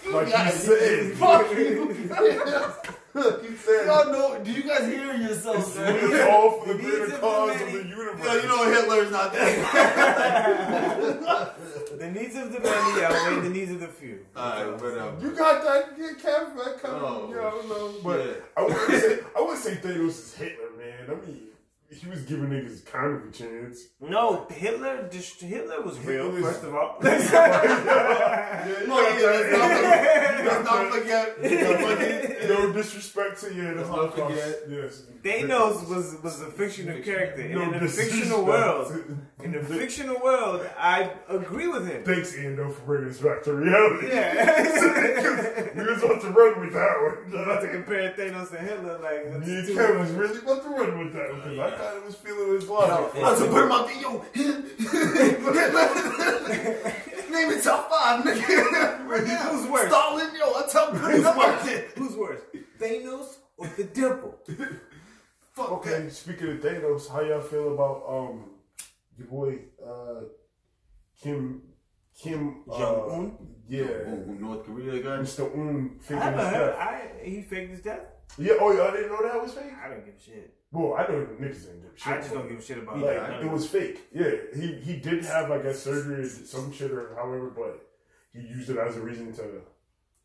Like 0.06 0.28
he 0.28 0.34
guys. 0.34 0.63
said. 0.63 1.13
Fuck 1.13 1.52
you. 1.52 2.10
he 3.47 3.56
said 3.58 3.86
Y'all 3.86 4.12
know? 4.12 4.39
Do 4.43 4.52
you 4.52 4.63
guys 4.63 4.88
hear 4.88 5.13
yourself? 5.15 5.58
it's 5.58 5.76
man? 5.78 6.30
all 6.32 6.52
for 6.62 6.73
the 6.73 6.80
He 6.80 6.86
greater 6.86 7.08
needs 7.08 7.19
cause 7.19 7.62
of 7.62 7.71
the 7.71 7.84
universe. 7.88 8.23
Yo, 8.26 8.34
you 8.36 8.47
know 8.47 8.63
Hitler's 8.71 9.12
not 9.12 9.32
there. 9.34 9.63
The 11.93 12.10
needs 12.12 12.36
of 12.36 12.52
the 12.52 12.60
many 12.60 13.04
outweigh 13.06 13.39
the 13.41 13.49
needs 13.49 13.71
of 13.71 13.80
the 13.80 13.88
few. 13.88 14.26
Alright, 14.36 14.78
but 14.80 14.97
um, 14.97 15.19
You 15.21 15.32
got 15.32 15.63
that, 15.63 15.93
yeah, 15.97 16.08
Kev, 16.19 16.56
that 16.58 16.82
kind 16.82 16.95
Oh, 16.99 17.23
of, 17.26 17.30
yeah, 17.30 17.38
I 17.38 17.49
don't 17.52 17.69
know. 17.69 17.93
But 18.04 18.19
yeah. 18.26 18.34
I 18.58 18.62
wouldn't 18.63 19.02
say 19.02 19.19
I 19.38 19.39
wouldn't 19.41 19.60
say 19.60 19.76
Thanos 19.76 20.08
is 20.10 20.34
Hitler, 20.36 20.71
man. 20.78 21.06
I 21.08 21.26
mean, 21.26 21.41
he 22.01 22.10
was 22.10 22.21
giving 22.23 22.49
niggas 22.49 22.84
kind 22.86 23.15
of 23.15 23.25
a 23.27 23.32
chance. 23.32 23.79
No, 24.01 24.45
Hitler. 24.49 25.08
just- 25.12 25.39
Hitler 25.41 25.82
was 25.82 25.97
real. 25.99 26.25
Hitler 26.32 26.41
was- 26.41 26.51
First 26.53 26.63
of 26.65 26.75
all, 26.75 26.97
no, 27.03 27.10
yeah, 27.10 28.63
let's 29.25 29.51
not 29.51 29.71
forget. 29.79 30.45
Let's 30.45 30.65
not 30.65 30.91
forget. 30.91 31.38
forget. 31.38 32.39
No 32.43 32.73
disrespect 32.73 33.39
to 33.41 33.53
you, 33.56 33.63
the 33.63 33.75
Let's 33.75 33.88
not 33.89 33.97
Holocaust. 34.13 34.34
forget. 34.34 34.60
Yes. 34.69 35.03
Thanos 35.23 35.88
was 35.89 36.17
was 36.21 36.41
a 36.41 36.51
fictional 36.51 37.01
character, 37.01 37.41
and 37.41 37.53
No 37.53 37.62
in 37.62 37.73
a 37.75 37.88
fictional 37.88 38.43
world, 38.45 38.91
in 39.41 39.56
a 39.56 39.63
fictional 39.63 40.19
world, 40.21 40.67
I 40.77 41.10
agree 41.29 41.67
with 41.69 41.88
him. 41.88 42.03
Thanks, 42.03 42.34
Ando, 42.36 42.73
for 42.75 42.82
bringing 42.82 43.10
us 43.12 43.19
back 43.19 43.43
to 43.43 43.53
reality. 43.53 44.08
Yeah. 44.10 45.71
we 45.75 45.84
was 45.86 46.03
about 46.03 46.19
to 46.21 46.29
run 46.32 46.60
with 46.60 46.73
that 46.73 47.01
one. 47.01 47.34
About 47.43 47.62
to 47.62 47.69
compare 47.69 48.12
Thanos 48.12 48.49
to 48.51 48.58
Hitler, 48.58 48.97
like 48.99 49.23
that's 49.32 49.47
Me 49.47 49.56
and 49.60 49.67
too 49.67 49.75
Kev 49.75 49.99
was 49.99 50.12
really 50.12 50.39
about 50.39 50.62
to 50.63 50.69
run 50.69 50.99
with 50.99 51.13
that 51.13 51.29
because 51.36 51.60
I 51.60 51.69
kind 51.84 51.98
of 51.98 52.06
was 52.06 52.15
feeling 52.15 52.54
his 52.54 52.69
logic. 52.69 53.15
I 53.24 53.32
was 53.32 53.39
gonna 53.39 53.52
put 53.52 53.63
him 53.63 53.72
out 53.72 53.88
there, 53.88 54.02
yo. 54.02 54.12
Name 57.32 57.50
it 57.52 57.63
top 57.63 57.89
five, 57.89 58.24
nigga. 58.24 59.08
Right 59.08 59.26
now. 59.26 59.52
Who's 59.52 59.69
worse? 59.69 59.88
Stalin, 59.88 60.36
yo. 60.36 60.54
I 60.54 60.67
tell 60.72 60.91
him 60.91 61.02
put 61.02 61.13
him 61.15 61.26
out 61.26 61.63
there. 61.63 61.82
Who's 61.96 62.15
worse, 62.15 62.41
Thanos 62.80 63.38
or 63.58 63.67
the 63.67 63.84
Dimple? 63.84 64.39
Fuck 65.54 65.72
Okay, 65.72 66.10
speaking 66.10 66.50
of 66.50 66.58
Thanos, 66.58 67.10
how 67.12 67.22
y'all 67.22 67.41
feel 67.41 67.74
about 67.74 68.04
um 68.08 68.52
your 69.17 69.28
boy 69.28 69.60
uh 69.86 70.22
Kim 71.22 71.62
Kim 72.19 72.63
uh, 72.72 72.78
Jong-un? 72.78 73.38
Yeah. 73.67 73.86
that. 73.86 74.28
North 74.39 74.65
Korea 74.65 75.02
guy. 75.02 75.17
Mr. 75.17 75.52
Un 75.56 76.00
I 76.00 76.04
faking 76.04 76.22
his 76.38 76.52
death. 76.52 76.76
I 76.78 77.02
he 77.24 77.41
faked 77.41 77.72
his 77.72 77.82
death. 77.82 78.06
Yeah, 78.38 78.54
oh 78.60 78.72
yeah, 78.72 78.84
I 78.84 78.91
didn't 78.91 79.10
know 79.12 79.22
that 79.22 79.41
was 79.41 79.54
fake. 79.54 79.73
I 79.84 79.90
don't 79.90 80.06
give 80.06 80.15
a 80.15 80.19
shit. 80.19 80.56
Well, 80.74 80.96
I 80.96 81.04
know 81.04 81.26
niggas 81.40 81.65
didn't 81.65 81.82
give 81.84 81.92
a 81.96 82.00
shit. 82.00 82.13
I 82.13 82.17
just 82.17 82.34
don't 82.34 82.50
give 82.50 82.58
a 82.58 82.62
shit 82.62 82.80
about 82.80 82.98
like 83.00 83.15
that. 83.15 83.42
it 83.44 83.50
was 83.50 83.67
fake. 83.67 84.08
Yeah, 84.13 84.32
he 84.56 84.74
he 84.88 84.98
did 84.98 85.24
have 85.24 85.52
I 85.52 85.60
guess 85.62 85.80
surgery 85.80 86.26
or 86.26 86.28
some 86.28 86.74
shit 86.74 86.92
or 86.92 87.13
however, 87.15 87.52
but 87.56 87.88
he 88.34 88.48
used 88.48 88.69
it 88.71 88.78
as 88.78 88.98
a 88.98 89.02
reason 89.02 89.32
to 89.34 89.62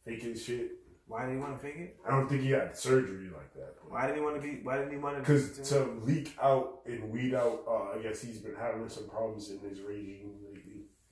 fake 0.05 0.23
his 0.23 0.43
shit. 0.43 0.73
Why 1.07 1.25
did 1.27 1.33
he 1.33 1.39
want 1.39 1.57
to 1.57 1.63
fake 1.67 1.77
it? 1.77 1.97
I 2.07 2.11
don't 2.11 2.29
think 2.29 2.43
he 2.43 2.51
had 2.51 2.77
surgery 2.77 3.31
like 3.31 3.53
that. 3.55 3.75
Why 3.89 4.07
did 4.07 4.17
he 4.17 4.23
want 4.23 4.37
to 4.37 4.43
be? 4.43 4.61
Why 4.63 4.79
did 4.79 4.91
he 4.91 4.97
want 4.99 5.17
to? 5.17 5.21
Because 5.21 5.59
to 5.71 5.85
leak 6.03 6.35
out 6.43 6.81
and 6.87 7.11
weed 7.11 7.35
out, 7.35 7.63
uh, 7.69 7.99
I 7.99 8.03
guess 8.03 8.21
he's 8.21 8.39
been 8.39 8.55
having 8.55 8.89
some 8.89 9.09
problems 9.09 9.51
in 9.51 9.59
his 9.61 9.81
regime. 9.81 10.33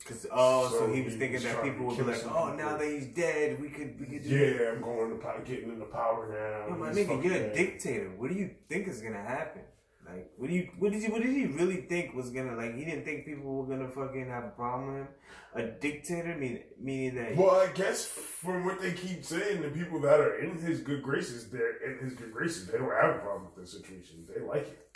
Cause 0.06 0.24
oh, 0.30 0.68
so, 0.70 0.78
So 0.78 0.92
he 0.92 1.02
was 1.02 1.14
he 1.14 1.18
thinking 1.18 1.34
was 1.34 1.42
that 1.44 1.62
people 1.64 1.86
would 1.86 1.96
be 1.96 2.04
like, 2.04 2.24
oh, 2.26 2.52
people. 2.52 2.54
now 2.54 2.76
that 2.76 2.86
he's 2.86 3.06
dead, 3.06 3.60
we 3.60 3.68
could 3.68 3.98
we 3.98 4.06
could 4.06 4.22
do. 4.22 4.28
Yeah, 4.28 4.70
I'm 4.70 4.80
going 4.80 5.10
to 5.10 5.16
power, 5.16 5.42
getting 5.44 5.70
into 5.70 5.86
power 5.86 6.28
now. 6.30 6.86
He's 6.88 7.06
nigga, 7.06 7.24
you're 7.24 7.34
a 7.34 7.54
dictator. 7.54 8.12
What 8.16 8.30
do 8.30 8.36
you 8.36 8.50
think 8.68 8.86
is 8.86 9.00
gonna 9.00 9.22
happen? 9.22 9.62
Like, 10.08 10.30
what 10.36 10.48
do 10.48 10.54
you, 10.54 10.68
what 10.78 10.92
did 10.92 11.02
you, 11.02 11.10
what 11.10 11.22
did 11.22 11.34
he 11.34 11.46
really 11.46 11.78
think 11.82 12.14
was 12.14 12.30
gonna 12.30 12.54
like? 12.54 12.76
He 12.76 12.84
didn't 12.84 13.04
think 13.04 13.26
people 13.26 13.52
were 13.52 13.66
gonna 13.66 13.88
fucking 13.88 14.28
have 14.28 14.44
a 14.44 14.50
problem 14.50 14.94
with 14.94 15.02
him. 15.02 15.08
A 15.54 15.62
dictator, 15.62 16.36
mean, 16.36 16.60
meaning 16.78 17.16
that. 17.16 17.36
Well, 17.36 17.56
I 17.56 17.72
guess 17.72 18.04
from 18.04 18.64
what 18.64 18.80
they 18.80 18.92
keep 18.92 19.24
saying, 19.24 19.62
the 19.62 19.70
people 19.70 20.00
that 20.02 20.20
are 20.20 20.38
in 20.38 20.58
his 20.58 20.80
good 20.80 21.02
graces, 21.02 21.50
they're 21.50 21.78
in 21.78 21.98
his 22.04 22.14
good 22.14 22.32
graces. 22.32 22.68
They 22.68 22.78
don't 22.78 22.90
have 22.90 23.16
a 23.16 23.18
problem 23.18 23.46
with 23.46 23.64
the 23.64 23.66
situation. 23.66 24.26
They 24.32 24.40
like 24.42 24.68
it. 24.68 24.86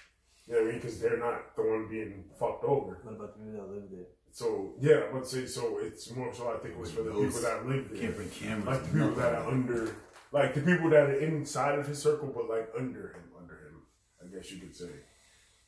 You 0.46 0.54
know 0.54 0.60
what 0.60 0.68
I 0.68 0.72
mean? 0.72 0.80
Because 0.80 1.00
they're 1.00 1.18
not 1.18 1.56
the 1.56 1.62
one 1.62 1.88
being 1.88 2.24
fucked 2.38 2.64
over. 2.64 3.00
What 3.02 3.14
about 3.14 3.38
the 3.38 3.44
people 3.44 3.66
that 3.66 3.74
live 3.74 3.90
there? 3.90 4.06
So 4.32 4.72
yeah, 4.80 5.02
but 5.12 5.26
say 5.26 5.46
so 5.46 5.78
it's 5.78 6.10
more 6.12 6.32
so 6.32 6.52
I 6.52 6.58
think 6.58 6.74
it 6.74 6.80
was 6.80 6.92
for 6.92 7.02
the 7.02 7.10
people 7.10 7.40
that 7.40 7.66
live 7.66 7.90
there. 7.90 8.00
Can't 8.00 8.16
bring 8.16 8.30
cameras. 8.30 8.66
like 8.66 8.82
the 8.84 8.92
people 8.98 9.14
that 9.16 9.34
are 9.34 9.48
under, 9.48 9.96
like 10.32 10.54
the 10.54 10.60
people 10.60 10.90
that 10.90 11.10
are 11.10 11.18
inside 11.18 11.78
of 11.78 11.86
his 11.86 12.00
circle, 12.00 12.32
but 12.34 12.48
like 12.48 12.70
under 12.78 13.08
him, 13.08 13.24
under 13.38 13.54
him, 13.54 13.82
I 14.22 14.34
guess 14.34 14.50
you 14.52 14.58
could 14.60 14.74
say, 14.74 14.90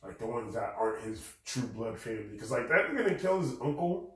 like 0.01 0.17
the 0.17 0.25
ones 0.25 0.53
that 0.55 0.75
aren't 0.79 1.03
his 1.03 1.21
true 1.45 1.67
blood 1.67 1.97
family. 1.99 2.29
Because 2.31 2.51
like 2.51 2.69
that 2.69 2.89
nigga 2.91 3.09
didn't 3.09 3.19
kill 3.19 3.41
his 3.41 3.51
uncle, 3.61 4.15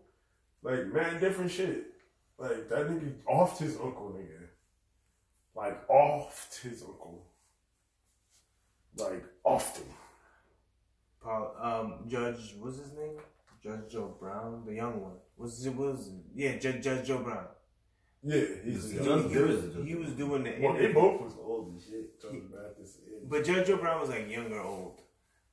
like 0.64 0.88
man, 0.88 1.20
different 1.20 1.52
shit. 1.52 1.84
Like 2.38 2.70
that 2.70 2.88
nigga 2.88 3.14
offed 3.30 3.58
his 3.58 3.76
uncle, 3.76 4.16
nigga, 4.18 4.48
like 5.56 5.88
offed 5.90 6.62
his 6.62 6.84
uncle, 6.84 7.26
like 8.96 9.26
offed 9.46 9.78
him. 9.78 9.88
Paul, 11.22 11.56
um, 11.62 12.08
Judge, 12.08 12.56
what's 12.60 12.78
his 12.78 12.94
name? 12.94 13.18
Judge 13.68 13.92
Joe 13.92 14.16
Brown, 14.20 14.64
the 14.66 14.74
young 14.76 15.02
one. 15.02 15.14
Was 15.38 15.66
it 15.66 15.76
was 15.76 16.10
yeah, 16.34 16.58
Judge, 16.58 16.84
Judge 16.84 17.06
Joe 17.08 17.20
Brown. 17.20 17.46
Yeah, 18.24 18.42
he's 18.64 18.92
He 18.92 18.98
He, 19.00 19.06
young 19.06 19.24
was- 19.24 19.34
he 19.34 19.40
was, 19.40 19.88
he 19.88 19.96
was 19.96 20.10
doing 20.12 20.44
the 20.44 20.54
Well, 20.62 20.74
they 20.74 20.92
both 20.92 21.22
was 21.22 21.34
old 21.40 21.68
and 21.74 21.82
shit. 21.82 22.24
And- 22.32 23.30
but 23.30 23.44
Judge 23.44 23.68
Joe 23.68 23.78
Brown 23.78 24.02
was 24.02 24.10
like 24.10 24.30
young 24.30 24.52
or 24.52 24.62
old. 24.62 25.02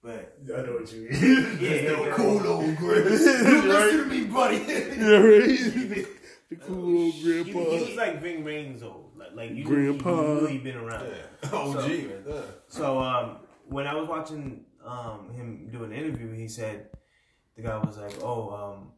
But 0.02 0.38
I 0.44 0.62
know 0.62 0.72
what 0.74 0.92
you 0.92 1.08
mean. 1.10 1.58
yeah, 1.60 1.70
yeah. 1.90 2.12
cool 2.14 2.46
old 2.46 2.76
Chris. 2.76 3.04
Listen 3.10 3.68
Right. 3.68 3.90
to 3.92 4.04
me, 4.06 4.24
buddy. 4.24 4.56
Yeah, 4.66 5.16
right. 5.16 6.06
the 6.50 6.56
cool 6.56 7.04
old 7.04 7.14
He, 7.14 7.42
he 7.42 7.52
was 7.54 7.96
like 7.96 8.20
Ving 8.20 8.44
Rhames 8.44 8.82
old, 8.82 9.12
like, 9.16 9.34
like 9.34 9.50
you, 9.52 9.64
Grandpa. 9.64 10.10
You 10.10 10.40
really 10.40 10.58
been 10.58 10.76
around. 10.76 11.06
OG 11.52 11.74
right 11.76 12.24
there. 12.26 12.42
So 12.68 12.98
um, 13.00 13.36
when 13.68 13.86
I 13.86 13.94
was 13.94 14.06
watching 14.08 14.64
um, 14.84 15.32
him 15.34 15.68
do 15.72 15.84
an 15.84 15.92
interview, 15.92 16.32
he 16.34 16.48
said 16.48 16.88
the 17.56 17.62
guy 17.62 17.78
was 17.78 17.98
like, 17.98 18.14
"Oh, 18.22 18.50
um, 18.50 18.92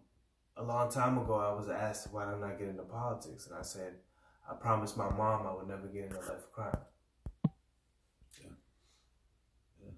a 0.57 0.63
long 0.63 0.91
time 0.91 1.19
ago, 1.19 1.35
I 1.35 1.53
was 1.55 1.69
asked 1.69 2.13
why 2.13 2.25
I'm 2.25 2.41
not 2.41 2.59
getting 2.59 2.71
into 2.71 2.83
politics, 2.85 3.47
and 3.47 3.57
I 3.57 3.63
said 3.63 3.95
I 4.51 4.55
promised 4.55 4.97
my 4.97 5.11
mom 5.11 5.47
I 5.47 5.55
would 5.55 5.69
never 5.69 5.87
get 5.89 6.05
into 6.05 6.17
life 6.17 6.31
of 6.31 6.53
crime." 6.53 6.79
Yeah. 8.43 8.51
Yeah. 9.83 9.91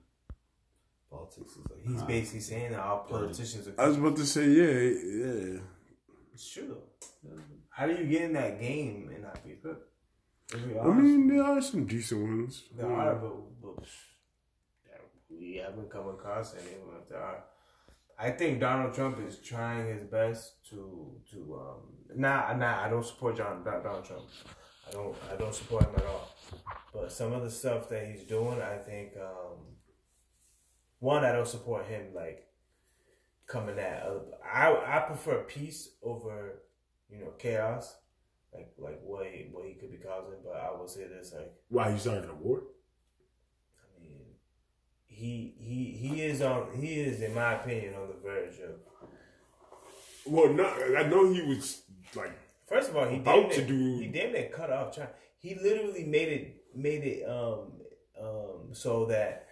Politics 1.11 1.51
is 1.53 1.57
like 1.71 1.83
He's 1.87 1.97
crime. 1.97 2.07
basically 2.07 2.41
saying 2.41 2.73
that 2.73 2.81
all 2.81 3.01
politicians 3.01 3.69
are. 3.69 3.75
I 3.79 3.89
was 3.89 3.97
about 3.97 4.17
to 4.17 4.27
say, 4.27 4.49
yeah, 4.49 5.25
yeah. 5.55 5.61
It's 6.33 6.51
true. 6.53 6.77
How 7.71 7.87
do 7.87 7.95
you 7.95 8.05
get 8.07 8.23
in 8.23 8.33
that 8.33 8.61
game 8.61 9.11
and 9.13 9.23
not 9.23 9.45
be 9.45 9.53
a 9.53 9.57
crook? 9.57 9.89
Let's 10.53 10.65
be 10.65 10.79
I 10.79 10.87
mean, 10.87 11.29
there 11.29 11.43
are 11.45 11.61
some 11.61 11.85
decent 11.87 12.23
ones. 12.23 12.65
There 12.77 12.91
are, 12.91 13.15
but, 13.17 13.35
but 13.63 13.85
we 15.31 15.57
haven't 15.57 15.91
come 15.91 16.09
across 16.09 16.55
anyone 16.55 16.97
if 17.03 17.09
there 17.09 17.23
are. 17.23 17.45
I 18.19 18.31
think 18.31 18.59
Donald 18.59 18.95
Trump 18.95 19.19
is 19.27 19.39
trying 19.39 19.87
his 19.87 20.03
best 20.03 20.69
to 20.71 21.13
to 21.31 21.61
um 21.61 22.19
nah 22.21 22.53
nah 22.55 22.85
I 22.85 22.89
don't 22.89 23.05
support 23.07 23.37
John 23.37 23.63
Donald 23.65 24.05
Trump. 24.05 24.25
I 24.89 24.93
don't 24.93 25.17
I 25.33 25.37
don't 25.37 25.55
support 25.55 25.85
him 25.85 25.95
at 25.97 26.07
all. 26.07 26.35
But 26.93 27.13
some 27.13 27.33
of 27.33 27.43
the 27.45 27.51
stuff 27.51 27.89
that 27.91 28.07
he's 28.09 28.25
doing, 28.25 28.61
I 28.61 28.77
think 28.77 29.13
um 29.17 29.59
one 30.99 31.25
I 31.25 31.31
don't 31.33 31.47
support 31.47 31.87
him 31.87 32.07
like 32.13 32.49
coming 33.47 33.79
at 33.79 34.03
other. 34.03 34.23
I 34.45 34.97
I 34.97 35.01
prefer 35.07 35.45
peace 35.45 35.91
over 36.03 36.63
you 37.09 37.21
know 37.21 37.33
chaos. 37.39 37.97
Like 38.53 38.73
like 38.79 39.01
what 39.05 39.27
he, 39.27 39.47
what 39.53 39.67
he 39.67 39.75
could 39.75 39.93
be 39.93 39.99
causing, 39.99 40.41
but 40.45 40.57
I 40.57 40.71
will 40.77 40.89
say 40.89 41.07
this 41.07 41.33
like 41.37 41.53
Why 41.69 41.91
you 41.91 41.99
starting 41.99 42.31
a 42.31 42.35
war? 42.35 42.63
He 45.19 45.55
he 45.59 45.81
he 46.03 46.23
is 46.23 46.41
on 46.43 46.69
he 46.81 47.01
is 47.01 47.21
in 47.23 47.35
my 47.35 47.55
opinion 47.55 47.95
on 47.95 48.07
the 48.09 48.19
verge 48.23 48.57
of. 48.69 48.75
Well, 50.27 50.53
no, 50.53 50.65
I 50.97 51.03
know 51.09 51.33
he 51.33 51.43
was 51.43 51.83
like, 52.15 52.33
First 52.69 52.91
of 52.91 52.97
all, 52.97 53.09
he 53.09 53.17
About 53.17 53.51
damn 53.51 53.51
to 53.51 53.59
near, 53.61 53.67
do- 53.67 53.99
he 54.03 54.07
damn 54.09 54.33
near 54.33 54.49
cut 54.49 54.71
off 54.71 54.95
China. 54.95 55.11
He 55.39 55.55
literally 55.57 56.05
made 56.05 56.29
it 56.29 56.45
made 56.75 57.03
it 57.03 57.29
um 57.29 57.73
um 58.25 58.59
so 58.73 59.07
that 59.07 59.47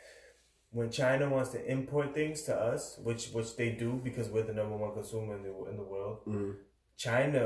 when 0.71 0.91
China 0.91 1.29
wants 1.31 1.51
to 1.51 1.65
import 1.77 2.15
things 2.15 2.43
to 2.43 2.55
us, 2.55 2.99
which 3.03 3.31
which 3.37 3.57
they 3.57 3.71
do 3.71 4.01
because 4.05 4.29
we're 4.29 4.43
the 4.43 4.53
number 4.53 4.77
one 4.77 4.93
consumer 4.93 5.35
in 5.37 5.43
the 5.43 5.53
in 5.71 5.77
the 5.77 5.83
world, 5.83 6.19
mm, 6.29 6.55
China 6.97 7.43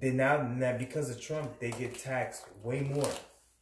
they 0.00 0.10
now 0.10 0.42
now 0.42 0.76
because 0.76 1.08
of 1.08 1.20
Trump 1.20 1.60
they 1.60 1.70
get 1.70 1.98
taxed 1.98 2.44
way 2.62 2.80
more. 2.80 3.08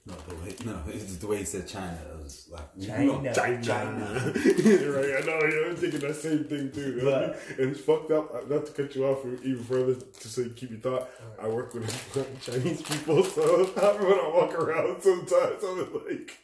No, 0.07 0.15
the 0.29 0.35
way, 0.35 0.55
no, 0.67 0.79
it's 0.89 1.17
the 1.17 1.27
way 1.27 1.39
he 1.39 1.45
said 1.45 1.67
China. 1.67 1.99
It 2.13 2.23
was 2.23 2.47
like 2.51 2.79
China. 2.79 3.33
China. 3.35 3.63
China. 3.65 4.05
right, 4.35 5.23
I 5.23 5.27
know, 5.27 5.41
yeah, 5.47 5.69
I'm 5.71 5.77
thinking 5.77 6.01
that 6.01 6.17
same 6.21 6.45
thing 6.45 6.71
too. 6.73 7.01
But- 7.03 7.39
and 7.59 7.71
it's 7.71 7.81
fucked 7.81 8.11
up. 8.11 8.35
uh, 8.35 8.41
Not 8.49 8.67
to 8.67 8.73
cut 8.73 8.95
you 8.95 9.07
off 9.07 9.25
even 9.43 9.65
further, 9.65 9.95
just 10.21 10.35
so 10.35 10.43
you 10.43 10.51
keep 10.51 10.71
your 10.73 10.81
thought. 10.81 11.09
I 11.41 11.49
work 11.49 11.73
with 11.73 11.87
Chinese 12.43 12.83
people, 12.83 13.25
so 13.25 13.65
when 13.65 14.19
I 14.19 14.29
walk 14.29 14.55
around 14.55 15.03
sometimes, 15.03 15.63
I'm 15.65 15.79
like, 16.07 16.39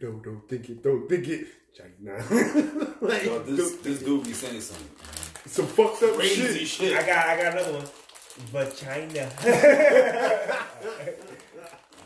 no, 0.00 0.12
don't 0.22 0.48
think 0.48 0.70
it, 0.70 0.82
don't 0.82 1.08
think 1.08 1.26
it. 1.28 1.46
China. 1.76 2.16
like, 3.00 3.24
Yo, 3.24 3.38
this 3.44 3.72
this 3.76 3.98
think 3.98 4.00
dude 4.04 4.24
be 4.24 4.32
saying 4.32 4.60
some 4.60 4.76
it. 4.82 5.50
some 5.50 5.66
fucked 5.66 6.02
up 6.02 6.14
crazy 6.14 6.58
shit. 6.64 6.68
shit. 6.68 6.96
I 6.98 7.06
got 7.06 7.26
I 7.26 7.36
got 7.42 7.52
another 7.54 7.72
one. 7.74 7.86
But 8.52 8.76
China. 8.76 9.30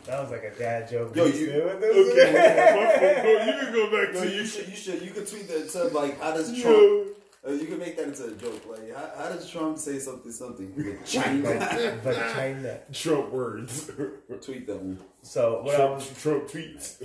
That 0.07 0.21
was 0.21 0.31
like 0.31 0.43
a 0.43 0.51
dad 0.57 0.89
joke. 0.89 1.15
Yo, 1.15 1.25
You 1.25 1.33
you- 1.33 1.47
still 1.49 1.65
with? 1.65 1.83
Okay, 1.83 3.21
bro. 3.23 3.45
You 3.45 3.63
can 3.63 3.73
go 3.73 3.85
back 4.05 4.13
No, 4.13 4.21
to 4.23 4.29
you 4.29 4.41
you. 4.41 4.45
should 4.45 4.67
you 4.69 4.75
should 4.75 5.01
you 5.01 5.11
could 5.11 5.27
tweet 5.27 5.47
that 5.47 5.69
to 5.71 5.83
like 5.97 6.19
how 6.19 6.33
does 6.33 6.59
Trump 6.61 7.07
uh, 7.47 7.51
you 7.51 7.67
can 7.67 7.77
make 7.77 7.95
that 7.97 8.07
into 8.07 8.25
a 8.25 8.31
joke 8.31 8.61
like 8.69 8.93
how, 8.95 9.23
how 9.23 9.29
does 9.29 9.47
Trump 9.49 9.77
say 9.77 9.99
something 9.99 10.31
something 10.31 10.73
with 10.75 11.05
China 11.05 11.43
But, 11.59 12.03
but 12.03 12.15
China. 12.33 12.79
Trump 12.91 13.31
words. 13.31 13.91
tweet 14.41 14.65
that 14.67 14.77
one 14.77 14.99
So 15.21 15.61
what 15.61 15.75
I 15.75 15.77
Trump, 15.77 15.95
was 15.95 16.21
Trump 16.21 16.47
tweets. 16.47 17.01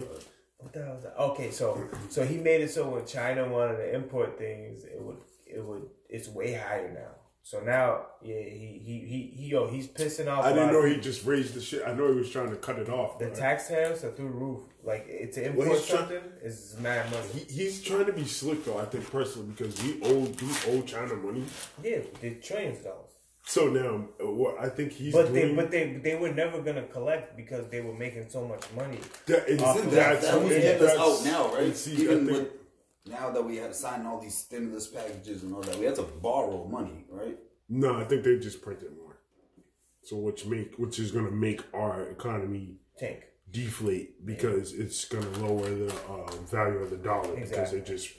what 0.59 0.73
the 0.73 0.83
hell 0.85 0.95
was 0.95 1.03
that? 1.03 1.17
Okay, 1.19 1.51
so 1.51 1.83
so 2.09 2.25
he 2.25 2.37
made 2.39 2.61
it 2.63 2.71
so 2.71 2.89
when 2.89 3.05
China 3.07 3.49
wanted 3.49 3.77
to 3.79 3.95
import 3.95 4.39
things, 4.39 4.85
it 4.85 5.01
would 5.03 5.19
it 5.47 5.63
would 5.65 5.83
it's 6.09 6.29
way 6.29 6.53
higher 6.55 6.91
now. 6.93 7.13
So 7.43 7.61
now, 7.61 8.07
yeah, 8.23 8.37
he 8.39 8.81
he 8.85 8.99
he, 9.09 9.33
he 9.37 9.47
yo, 9.49 9.67
he's 9.67 9.89
pissing 9.89 10.29
off. 10.31 10.45
I 10.45 10.51
a 10.51 10.55
didn't 10.55 10.67
lot 10.69 10.73
know 10.75 10.87
of 10.87 10.95
he 10.95 11.01
just 11.01 11.25
raised 11.27 11.55
the 11.55 11.61
shit. 11.61 11.83
I 11.87 11.93
know 11.95 12.13
he 12.13 12.19
was 12.19 12.31
trying 12.31 12.51
to 12.51 12.57
cut 12.57 12.79
it 12.79 12.89
off. 12.89 13.19
The 13.19 13.27
but 13.27 13.35
tax 13.35 13.69
tariffs 13.69 14.05
are 14.05 14.13
through 14.13 14.29
the 14.29 14.35
roof. 14.35 14.61
Like 14.85 15.07
it, 15.09 15.33
to 15.33 15.47
import 15.47 15.69
he's 15.69 15.87
try- 15.87 15.99
something 15.99 16.23
is 16.43 16.77
mad 16.81 17.11
money. 17.11 17.27
he, 17.35 17.53
he's 17.65 17.83
trying 17.83 18.07
to 18.07 18.13
be 18.13 18.25
slick 18.25 18.65
though. 18.65 18.79
I 18.79 18.85
think 18.85 19.11
personally 19.11 19.49
because 19.49 19.83
we 19.83 20.01
owe 20.05 20.21
we 20.21 20.49
owe 20.79 20.83
China 20.83 21.15
money. 21.17 21.45
Yeah, 21.83 21.99
the 22.21 22.35
trillions 22.37 22.79
of 22.79 22.85
dollars. 22.85 23.07
So 23.47 23.69
now 23.69 24.05
uh, 24.23 24.31
what 24.31 24.59
I 24.61 24.69
think 24.69 24.93
he's 24.93 25.13
But 25.13 25.33
they 25.35 25.53
but 25.55 25.71
they 25.71 25.95
they 25.95 26.15
were 26.17 26.33
never 26.33 26.61
gonna 26.63 26.85
collect 26.85 27.37
because 27.37 27.69
they 27.69 27.81
were 27.81 27.95
making 27.95 28.29
so 28.29 28.47
much 28.47 28.63
money. 28.77 29.01
that, 29.27 29.49
it's, 29.49 29.63
Off 29.63 29.77
Isn't 29.79 29.91
that, 29.91 30.21
that's, 30.21 30.27
that 30.31 30.41
was 30.43 30.53
and 30.53 30.63
getting 30.63 30.83
us 30.87 30.93
that's- 30.93 31.01
out 31.01 31.25
now 31.25 31.55
right 31.57 31.77
see, 31.77 31.95
even 32.03 32.27
think- 32.27 32.39
with 32.39 32.60
now 33.07 33.31
that 33.31 33.45
we 33.45 33.57
had 33.57 33.69
to 33.69 33.75
sign 33.75 34.07
all 34.07 34.21
these 34.21 34.37
stimulus 34.37 34.87
packages 34.87 35.43
and 35.43 35.55
all 35.55 35.63
that 35.63 35.79
we 35.79 35.87
had 35.87 35.95
to 35.97 36.03
borrow 36.03 36.67
money 36.67 37.05
right 37.11 37.39
no, 37.73 38.01
I 38.01 38.05
think 38.05 38.25
they 38.25 38.37
just 38.41 38.63
printed 38.63 38.91
more. 38.97 39.17
So 40.03 40.17
which 40.17 40.45
make 40.45 40.75
which 40.77 40.99
is 40.99 41.13
going 41.13 41.27
to 41.27 41.31
make 41.31 41.63
our 41.73 42.03
economy 42.09 42.79
Tank. 42.99 43.21
deflate 43.51 44.27
because 44.27 44.73
it's 44.73 45.05
going 45.05 45.23
to 45.33 45.41
lower 45.47 45.69
the 45.71 45.95
uh, 46.09 46.33
value 46.51 46.79
of 46.79 46.91
the 46.91 46.97
dollar 46.97 47.29
because 47.33 47.51
Exactly. 47.51 47.79
they 47.81 47.87
just 47.87 48.11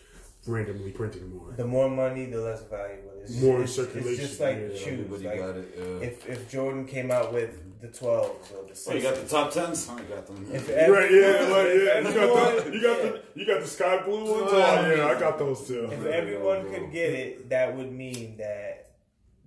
randomly 0.47 0.91
printed 0.91 1.29
more. 1.33 1.51
The 1.57 1.65
more 1.67 1.89
money, 1.89 2.27
the 2.27 2.39
less 2.39 2.63
valuable. 2.63 3.11
It's, 3.21 3.41
More 3.41 3.61
it's, 3.63 3.75
circulation, 3.75 4.11
It's 4.11 4.21
just 4.21 4.39
like 4.39 4.57
yeah, 4.57 4.77
shoes. 4.77 5.11
Like 5.21 5.37
got 5.37 5.57
it 5.57 5.75
yeah. 5.77 6.07
if 6.07 6.29
if 6.29 6.49
Jordan 6.49 6.85
came 6.85 7.11
out 7.11 7.33
with 7.33 7.61
the 7.81 7.87
twelves 7.87 8.51
or 8.51 8.63
the 8.67 8.89
oh 8.89 8.93
you 8.93 9.01
got 9.01 9.15
the 9.15 9.27
top 9.27 9.51
tens 9.51 9.89
I 9.89 10.01
got 10.03 10.27
them 10.27 10.47
if 10.53 10.69
every, 10.69 10.93
Right, 10.95 11.11
yeah, 11.11 11.47
like, 11.49 11.67
yeah. 11.67 12.07
You 12.07 12.13
got 12.13 12.65
the, 12.65 12.71
you 12.73 12.81
got 12.81 12.97
yeah. 13.03 13.09
the, 13.11 13.21
you 13.35 13.45
got 13.47 13.61
the 13.61 13.67
sky 13.67 14.01
blue 14.03 14.31
ones. 14.31 14.51
Oh, 14.53 14.55
Oh, 14.55 14.87
yeah, 14.87 14.95
yeah. 14.95 15.07
I 15.07 15.19
got 15.19 15.39
those 15.39 15.67
too. 15.67 15.89
If 15.91 16.05
everyone 16.05 16.69
could 16.71 16.91
get 16.91 17.13
it, 17.13 17.49
that 17.49 17.75
would 17.75 17.91
mean 17.91 18.37
that 18.37 18.91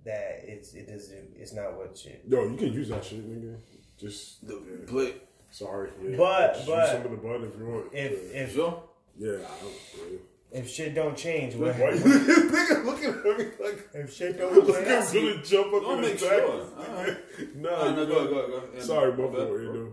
that 0.03 0.41
it's 0.43 0.73
it 0.73 0.87
doesn't 0.87 1.29
it's 1.35 1.53
not 1.53 1.75
what 1.77 1.97
shit. 1.97 2.23
Yo, 2.27 2.43
you 2.47 2.57
can 2.57 2.73
use 2.73 2.89
that 2.89 3.03
shit, 3.03 3.27
nigga. 3.27 3.55
Just 3.97 4.45
the 4.45 4.55
play 4.87 5.13
sorry. 5.51 5.89
Yeah. 6.03 6.17
But- 6.17 6.53
Just 6.55 6.67
but- 6.67 6.79
use 6.79 6.89
some 6.91 7.05
of 7.05 7.11
the 7.11 7.17
bud 7.17 7.43
if 7.43 7.57
you 7.57 7.65
want. 7.65 7.93
If 7.93 8.33
if 8.33 8.53
sure 8.53 8.83
yeah, 9.17 9.31
I 9.31 9.61
don't. 9.61 10.21
If 10.55 10.69
shit 10.69 10.95
don't 10.95 11.17
change, 11.17 11.55
what 11.55 11.75
Why 11.77 11.89
you 11.91 11.95
nigga 12.01 12.85
looking 12.85 13.09
at 13.09 13.23
me 13.23 13.45
like 13.63 13.89
if 13.93 14.13
shit 14.13 14.37
don't 14.37 14.53
change, 14.55 14.67
look 14.67 14.75
change? 14.77 14.87
at 14.87 15.13
Billy 15.13 15.41
jump 15.43 15.73
up 15.73 15.81
Don't 15.83 15.95
in 15.95 16.01
make 16.01 16.11
his 16.13 16.21
sure. 16.21 16.29
jacket. 16.29 16.79
Alright. 16.89 17.55
No, 17.55 17.69
Oh, 17.69 17.95
no, 17.95 18.05
go 18.05 18.15
ahead, 18.17 18.29
go 18.29 18.47
go 18.47 18.53
ahead. 18.69 18.81
Sorry, 18.83 19.11
my 19.11 19.17
My 19.17 19.23
bad, 19.25 19.35
fault. 19.35 19.49
bro. 19.49 19.61
You 19.61 19.73
know, 19.73 19.91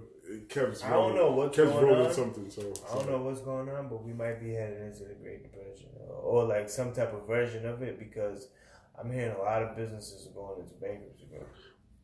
Kev's 0.49 0.83
I 0.83 0.91
don't 0.91 0.99
rolling- 0.99 1.17
know 1.17 1.31
what's 1.33 1.57
Kev's 1.57 1.73
going 1.73 1.85
rolling 1.87 2.07
on. 2.07 2.13
something. 2.15 2.51
So 2.51 2.73
I 2.91 2.95
don't 2.95 3.11
know 3.11 3.19
what's 3.23 3.41
going 3.41 3.69
on, 3.69 3.89
but 3.89 4.03
we 4.05 4.13
might 4.13 4.41
be 4.41 4.51
headed 4.55 4.81
into 4.81 5.05
the 5.05 5.15
Great 5.15 5.43
Depression 5.43 5.89
or, 6.09 6.15
or 6.15 6.45
like 6.45 6.71
some 6.71 6.93
type 6.93 7.13
of 7.13 7.27
version 7.27 7.67
of 7.67 7.83
it 7.83 7.99
because 7.99 8.49
I'm 8.99 9.13
hearing 9.13 9.35
a 9.37 9.43
lot 9.43 9.63
of 9.63 9.77
businesses 9.77 10.27
are 10.29 10.35
going 10.35 10.61
into 10.61 10.75
bankruptcy, 10.75 11.27
bro. 11.31 11.41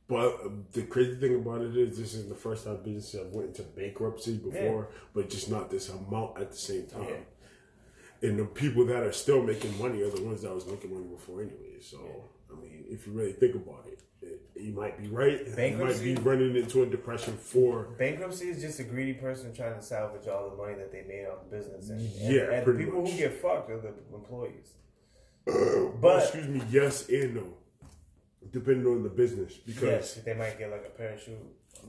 But 0.09 0.47
uh, 0.47 0.49
the 0.73 0.83
crazy 0.85 1.17
thing 1.21 1.35
about 1.37 1.61
it 1.61 1.77
is, 1.77 1.99
this 1.99 2.15
is 2.15 2.29
the 2.29 2.35
first 2.35 2.65
time 2.65 2.79
businesses 2.83 3.21
have 3.21 3.33
went 3.33 3.49
into 3.49 3.63
bankruptcy 3.63 4.39
before, 4.39 4.89
but 5.15 5.29
just 5.29 5.51
not 5.51 5.71
this 5.71 5.91
amount 5.91 6.39
at 6.41 6.51
the 6.51 6.57
same 6.57 6.87
time. 6.87 7.05
Yeah. 7.09 7.17
And 8.23 8.39
the 8.39 8.45
people 8.45 8.85
that 8.87 9.03
are 9.03 9.13
still 9.13 9.43
making 9.43 9.79
money 9.79 10.03
are 10.03 10.11
the 10.11 10.23
ones 10.23 10.43
that 10.43 10.55
was 10.55 10.67
making 10.67 10.93
money 10.93 11.07
before 11.07 11.41
anyway. 11.43 11.81
So 11.81 11.99
I 12.51 12.61
mean, 12.61 12.85
if 12.89 13.07
you 13.07 13.13
really 13.13 13.33
think 13.33 13.55
about 13.55 13.87
it, 13.87 14.01
it 14.23 14.41
you 14.57 14.73
might 14.73 15.01
be 15.01 15.07
right. 15.09 15.47
You 15.47 15.77
might 15.79 16.01
be 16.03 16.15
running 16.17 16.57
into 16.57 16.83
a 16.83 16.87
depression 16.87 17.37
for 17.37 17.85
Bankruptcy 17.99 18.49
is 18.49 18.61
just 18.61 18.81
a 18.81 18.85
greedy 18.85 19.15
person 19.15 19.55
trying 19.55 19.75
to 19.75 19.83
salvage 19.83 20.27
all 20.29 20.51
the 20.51 20.57
money 20.57 20.75
that 20.75 20.91
they 20.91 21.03
made 21.03 21.27
off 21.27 21.49
the 21.49 21.57
business. 21.57 21.91
And, 21.91 22.01
and- 22.01 22.35
Yeah, 22.35 22.51
and, 22.53 22.67
the 22.67 22.85
people 22.85 23.03
much. 23.03 23.13
who 23.13 23.19
get 23.19 23.41
fucked 23.41 23.71
are 23.71 23.81
the 23.81 23.93
employees. 24.15 24.73
But 25.47 25.93
But 26.01 26.23
excuse 26.25 26.49
me, 26.49 26.63
yes 26.71 27.09
and 27.09 27.35
no, 27.37 27.55
depending 28.51 28.87
on 28.87 29.03
the 29.03 29.09
business. 29.09 29.55
Because 29.55 29.83
yes, 29.83 30.15
they 30.25 30.35
might 30.35 30.59
get 30.59 30.71
like 30.71 30.85
a 30.87 30.91
parachute. 30.91 31.37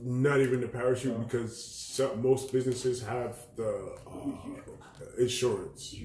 Not 0.02 0.40
even 0.40 0.60
the 0.60 0.68
parachute, 0.68 1.18
because 1.26 1.52
some, 1.64 2.22
most 2.22 2.52
businesses 2.52 3.02
have 3.02 3.36
the 3.56 3.96
uh, 4.06 4.30
insurance. 5.18 5.94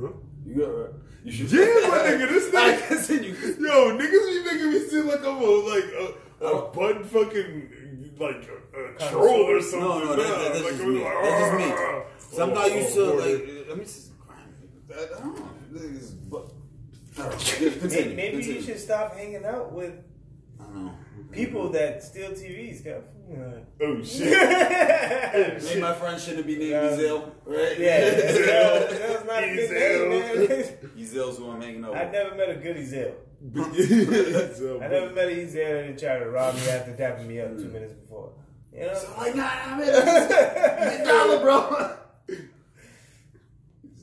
Huh? 0.00 0.08
You 0.44 0.54
got 0.56 0.92
you 1.24 1.30
should. 1.32 1.52
Yeah, 1.52 1.58
my 1.88 1.98
nigga, 1.98 2.28
this 2.28 2.52
I 2.52 2.72
nigga. 2.74 2.88
can 2.88 2.98
send 2.98 3.24
you. 3.24 3.32
Yo, 3.32 3.96
niggas 3.96 4.26
be 4.34 4.44
making 4.44 4.70
me 4.72 4.78
seem 4.88 5.06
like 5.06 5.20
I'm 5.20 5.36
a 5.36 5.46
like 5.46 5.84
a, 5.84 6.44
a 6.46 6.68
bud 6.72 7.06
fucking 7.06 8.14
like 8.18 8.48
a, 8.76 9.06
a 9.06 9.10
troll 9.10 9.42
or 9.54 9.60
something. 9.62 9.88
No, 9.88 9.98
no, 10.04 10.16
that, 10.16 10.26
that, 10.26 10.52
that's 10.52 10.64
Like, 10.64 10.72
just 10.72 10.84
me. 10.84 11.04
like, 11.04 11.14
That's 11.22 11.40
just 11.40 11.58
me. 11.58 11.72
"Ah." 11.76 12.02
So 12.32 12.42
I'm 12.42 12.54
not 12.54 12.64
Oh, 12.70 12.74
used 12.74 12.94
to 12.94 13.00
oh, 13.04 13.14
like. 13.14 13.68
Let 13.68 13.78
me 13.78 13.84
just. 13.84 14.08
I 14.90 15.20
don't 15.22 15.36
know. 15.36 15.48
This 15.70 15.82
is- 15.82 16.10
but- 16.10 16.50
all 17.16 17.24
right, 17.28 17.38
Continue. 17.38 17.70
Maybe, 17.88 18.14
maybe 18.16 18.30
continue. 18.38 18.54
you 18.54 18.62
should 18.62 18.80
stop 18.80 19.14
hanging 19.16 19.44
out 19.44 19.72
with 19.72 19.94
I 20.58 20.64
don't 20.64 20.84
know. 20.86 20.94
People 21.32 21.70
that 21.70 22.02
steal 22.02 22.30
TVs. 22.30 22.84
got 22.84 23.02
Kev. 23.30 23.64
Oh 23.80 24.02
shit! 24.04 24.30
yeah, 24.32 25.58
Maybe 25.62 25.80
my 25.80 25.94
friend 25.94 26.20
shouldn't 26.20 26.46
be 26.46 26.56
named 26.56 26.70
Yeah. 26.70 26.90
Ezel, 26.90 27.30
right? 27.46 27.76
Ezell, 27.78 28.88
Ezell's 28.90 29.26
not 29.26 29.44
a 29.44 29.54
good 29.54 29.70
name, 29.70 30.48
man. 30.48 30.68
Ezel's 30.98 31.38
who 31.38 31.50
I'm 31.50 31.60
hanging 31.62 31.84
out 31.84 31.96
I 31.96 32.04
with. 32.04 32.12
never 32.12 32.34
met 32.36 32.50
a 32.50 32.54
good 32.56 32.76
Ezel. 32.76 33.14
So, 34.56 34.80
I 34.82 34.88
never 34.88 35.10
met 35.10 35.28
an 35.28 35.36
Ezel 35.38 35.86
that 35.86 35.98
tried 35.98 36.18
to 36.20 36.30
rob 36.30 36.54
me 36.54 36.68
after 36.68 36.94
tapping 36.96 37.28
me 37.28 37.40
up 37.40 37.56
two 37.56 37.68
minutes 37.68 37.94
before. 37.94 38.32
You 38.72 38.80
know? 38.86 38.94
So 38.94 39.14
like, 39.18 39.34
nah, 39.36 39.48
I'm 39.66 39.80
in 39.80 39.88
a 39.88 41.04
dollar, 41.04 41.40
bro. 41.40 41.96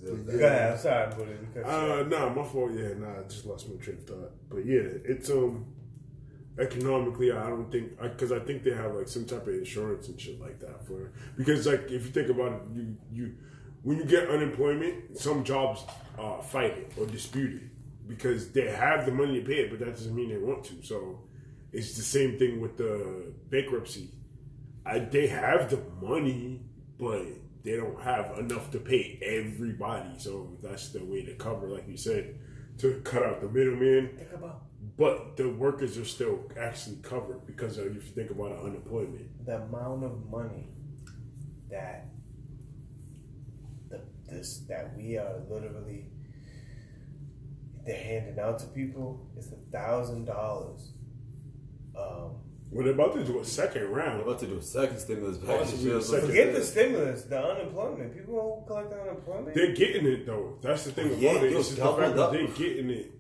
Go 0.04 0.14
ahead. 0.48 0.72
I'm 0.74 0.78
sorry, 0.80 1.14
Buddha. 1.16 1.32
Because 1.54 1.66
Uh, 1.66 2.04
nah, 2.10 2.30
my 2.34 2.44
fault. 2.44 2.72
Yeah, 2.74 2.94
nah, 2.98 3.20
I 3.20 3.24
just 3.24 3.46
lost 3.46 3.70
my 3.70 3.76
train 3.84 3.98
of 3.98 4.06
thought. 4.06 4.32
But 4.50 4.66
yeah, 4.66 4.82
it's 5.06 5.30
um 5.30 5.66
economically, 6.60 7.32
I 7.32 7.50
don't 7.50 7.72
think 7.72 8.00
because 8.02 8.32
I, 8.32 8.40
think 8.40 8.64
they 8.64 8.72
have 8.72 8.94
like 8.94 9.08
some 9.08 9.26
type 9.26 9.48
of 9.48 9.54
insurance 9.54 10.08
and 10.08 10.20
shit 10.20 10.40
like 10.40 10.60
that 10.60 10.86
for 10.86 11.12
because 11.38 11.66
like 11.66 11.86
if 11.86 12.06
you 12.06 12.12
think 12.12 12.30
about 12.30 12.54
it, 12.54 12.62
you 12.74 12.98
you 13.12 13.34
when 13.84 13.98
you 13.98 14.06
get 14.06 14.30
unemployment, 14.30 15.18
some 15.18 15.44
jobs 15.44 15.84
uh, 16.20 16.42
fight 16.42 16.78
it 16.78 16.94
or 16.98 17.06
dispute 17.08 17.62
it 17.62 17.70
because 18.08 18.52
they 18.52 18.70
have 18.70 19.06
the 19.06 19.12
money 19.12 19.40
to 19.40 19.46
pay 19.46 19.62
it, 19.62 19.70
but 19.70 19.80
that 19.80 19.92
doesn't 19.92 20.16
mean 20.16 20.30
they 20.30 20.38
want 20.38 20.64
to. 20.66 20.84
So 20.84 21.22
it's 21.72 21.96
the 21.96 22.04
same 22.04 22.38
thing 22.38 22.60
with 22.62 22.78
the 22.78 23.34
bankruptcy. 23.50 24.10
I, 24.86 25.00
they 25.00 25.28
have 25.28 25.70
the 25.70 25.82
money, 26.02 26.62
but 27.00 27.26
they 27.64 27.76
don't 27.76 28.00
have 28.02 28.38
enough 28.38 28.72
to 28.72 28.80
pay 28.80 29.20
everybody. 29.24 30.18
So 30.18 30.58
that's 30.62 30.90
the 30.90 31.04
way 31.06 31.24
to 31.24 31.34
cover, 31.36 31.68
like 31.68 31.88
you 31.88 31.98
said, 31.98 32.36
to 32.80 33.02
cut 33.04 33.24
out 33.24 33.42
the 33.42 33.50
middleman. 33.50 34.20
Think 34.98 35.10
about 35.10 35.36
But 35.36 35.38
the 35.38 35.50
workers 35.50 35.98
are 35.98 36.06
still 36.06 36.40
actually 36.60 36.98
covered 36.98 37.46
because 37.46 37.78
of, 37.78 37.88
if 37.88 37.96
you 37.96 38.02
think 38.02 38.32
about 38.32 38.52
it, 38.52 38.60
unemployment. 38.64 39.46
the 39.46 39.56
amount 39.62 40.04
of 40.04 40.30
money 40.30 40.68
that 41.70 42.06
the 43.90 44.02
this 44.30 44.60
that 44.68 44.96
we 44.98 45.18
are 45.18 45.36
literally 45.50 46.06
they're 47.86 47.96
handing 48.04 48.40
out 48.40 48.60
to 48.60 48.68
people 48.68 49.26
is 49.38 49.52
a 49.52 49.56
thousand 49.72 50.26
dollars. 50.26 50.92
Um, 51.98 52.36
Well, 52.70 52.84
they're 52.86 52.94
about 52.94 53.14
to 53.16 53.24
do 53.24 53.40
a 53.40 53.46
second 53.46 53.84
I'm 53.84 53.92
round. 53.94 54.22
about 54.22 54.40
to 54.40 54.48
do 54.48 54.58
a 54.58 54.62
second 54.62 55.00
stimulus 55.00 55.38
package. 55.40 55.60
Possibly 55.62 55.92
a 55.92 56.02
second. 56.02 56.28
forget 56.30 56.54
the 56.54 56.64
stimulus, 56.64 57.24
the 57.24 57.44
unemployment. 57.44 58.14
People 58.16 58.36
who 58.62 58.68
collect 58.68 58.94
unemployment. 58.94 59.56
They're 59.56 59.74
getting 59.74 60.06
it 60.06 60.26
though. 60.28 60.58
That's 60.62 60.84
the 60.86 60.92
thing 60.92 61.08
about 61.08 61.20
Yeah, 61.22 61.36
it. 61.42 61.52
yo, 61.52 61.58
It's 61.60 61.70
just 61.70 61.82
the 61.82 61.94
fact 62.02 62.16
that 62.16 62.32
they're 62.32 62.48
getting 62.48 62.90
it, 62.92 63.12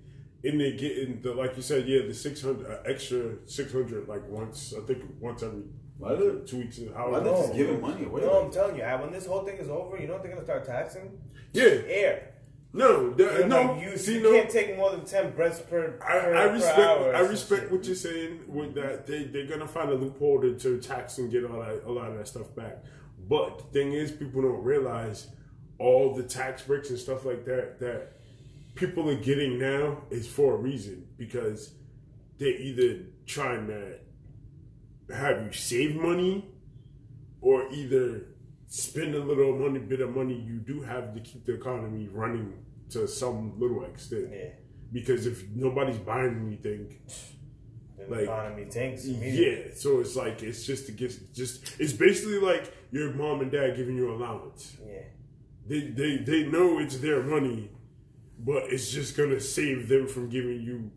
and 0.44 0.60
they're 0.60 0.72
getting 0.78 1.22
the 1.22 1.34
like 1.34 1.56
you 1.56 1.62
said, 1.62 1.88
yeah, 1.88 2.02
the 2.08 2.14
six 2.14 2.42
hundred 2.42 2.68
uh, 2.72 2.78
extra 2.86 3.36
six 3.46 3.72
hundred 3.72 4.08
like 4.08 4.28
once 4.28 4.74
I 4.78 4.82
think 4.82 5.04
once 5.20 5.44
every 5.44 5.64
Why 5.98 6.16
they- 6.16 6.46
two 6.46 6.58
weeks. 6.60 6.80
Why 6.80 6.94
How 6.98 7.20
they 7.20 7.30
just 7.30 7.54
giving 7.54 7.80
money 7.82 8.06
away? 8.06 8.22
No, 8.22 8.40
I'm 8.40 8.44
like 8.46 8.52
telling 8.54 8.76
you, 8.78 8.84
I- 8.84 9.00
when 9.00 9.12
this 9.12 9.26
whole 9.26 9.44
thing 9.46 9.58
is 9.58 9.70
over, 9.70 9.98
you 9.98 10.08
know 10.08 10.14
what 10.14 10.24
they're 10.24 10.32
gonna 10.32 10.44
start 10.46 10.66
taxing? 10.66 11.20
Yeah, 11.54 11.64
Air. 11.66 12.34
no, 12.74 13.12
the- 13.12 13.24
You 13.24 13.48
know, 13.48 13.64
no. 13.64 13.74
like 13.74 13.84
you, 13.84 13.98
see, 13.98 14.16
you 14.16 14.24
no. 14.24 14.32
can't 14.32 14.50
take 14.50 14.78
more 14.78 14.90
than 14.92 15.06
ten 15.06 15.32
breaths 15.36 15.60
per, 15.60 16.00
I, 16.02 16.12
per, 16.20 16.36
I 16.36 16.48
per 16.48 16.54
respect. 16.54 16.80
hour. 16.80 17.16
I 17.16 17.20
respect 17.20 17.72
what 17.72 17.86
you're 17.86 17.96
saying 17.96 18.40
with 18.48 18.74
that. 18.76 19.06
They 19.06 19.26
they're 19.26 19.46
gonna 19.48 19.68
find 19.68 19.90
a 19.92 19.96
loophole 19.96 20.42
to, 20.42 20.58
to 20.58 20.80
tax 20.80 21.18
and 21.20 21.30
get 21.32 21.44
all 21.46 21.60
that 21.60 21.84
a 21.86 21.92
lot 21.92 22.10
of 22.10 22.18
that 22.18 22.28
stuff 22.28 22.54
back. 22.56 22.78
But 23.30 23.58
the 23.60 23.64
thing 23.66 23.94
is, 23.94 24.12
people 24.12 24.42
don't 24.42 24.64
realize 24.64 25.28
all 25.78 26.16
the 26.16 26.24
tax 26.24 26.64
breaks 26.64 26.90
and 26.90 26.98
stuff 26.98 27.26
like 27.26 27.46
that 27.46 27.78
that 27.80 28.14
people 28.76 29.10
are 29.10 29.16
getting 29.20 29.60
now 29.60 30.04
is 30.10 30.28
for 30.28 30.56
a 30.56 30.58
reason 30.58 31.06
because 31.18 31.74
they're 32.38 32.50
either 32.56 33.00
trying 33.26 33.68
to 33.68 33.96
have 35.16 35.46
you 35.46 35.52
save 35.52 35.96
money 35.96 36.50
or 37.42 37.72
either 37.72 38.26
spend 38.68 39.14
a 39.16 39.20
little 39.20 39.58
money 39.58 39.80
bit 39.80 40.00
of 40.00 40.16
money 40.16 40.36
you 40.36 40.58
do 40.60 40.82
have 40.82 41.14
to 41.14 41.20
keep 41.20 41.46
the 41.46 41.54
economy 41.54 42.08
running 42.12 42.54
to 42.90 43.08
some 43.08 43.60
little 43.60 43.84
extent 43.86 44.30
Yeah. 44.32 44.50
because 44.94 45.26
if 45.28 45.48
nobody's 45.50 45.98
buying 45.98 46.36
anything, 46.48 46.98
The 47.98 48.08
Like, 48.16 48.24
economy 48.24 48.66
tanks. 48.66 49.06
yeah. 49.06 49.74
So 49.76 50.00
it's 50.00 50.16
like 50.16 50.42
it's 50.42 50.66
just 50.66 50.86
to 50.88 50.92
get 50.92 51.12
just 51.34 51.80
it's 51.80 51.94
basically 51.94 52.40
like 52.40 52.74
your 52.92 53.14
mom 53.14 53.42
and 53.42 53.52
dad 53.52 53.76
giving 53.76 53.96
you 53.96 54.12
allowance. 54.12 54.76
Yeah. 54.84 55.04
They 55.68 55.82
they 56.00 56.18
they 56.18 56.44
know 56.48 56.80
it's 56.80 56.98
their 56.98 57.22
money, 57.22 57.70
but 58.46 58.64
it's 58.66 58.92
just 58.92 59.16
gonna 59.16 59.40
save 59.40 59.88
them 59.88 60.08
from 60.08 60.30
giving 60.30 60.62
you 60.62 60.92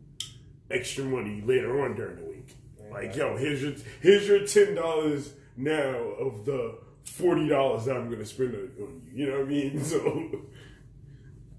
extra 0.69 1.03
money 1.03 1.41
later 1.41 1.83
on 1.83 1.95
during 1.95 2.17
the 2.17 2.23
week. 2.25 2.55
Like 2.91 3.15
yo, 3.15 3.37
here's 3.37 3.61
your 3.61 3.73
here's 4.01 4.27
your 4.27 4.45
ten 4.47 4.75
dollars 4.75 5.33
now 5.57 5.95
of 6.19 6.45
the 6.45 6.77
forty 7.03 7.47
dollars 7.47 7.85
that 7.85 7.95
I'm 7.97 8.09
gonna 8.09 8.25
spend 8.25 8.55
on 8.55 8.71
you. 8.77 9.01
You 9.13 9.25
know 9.27 9.39
what 9.39 9.45
I 9.45 9.49
mean? 9.49 9.83
So 9.83 10.31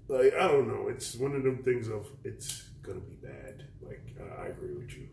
like 0.07 0.33
I 0.33 0.47
don't 0.47 0.67
know. 0.67 0.87
It's 0.87 1.15
one 1.15 1.35
of 1.35 1.43
them 1.43 1.63
things 1.63 1.87
of 1.89 2.07
it's 2.23 2.63
gonna 2.81 2.99
be 3.01 3.15
bad. 3.15 3.65
Like 3.81 4.15
I, 4.19 4.43
I 4.43 4.47
agree 4.47 4.73
with 4.73 4.91
you. 4.97 5.07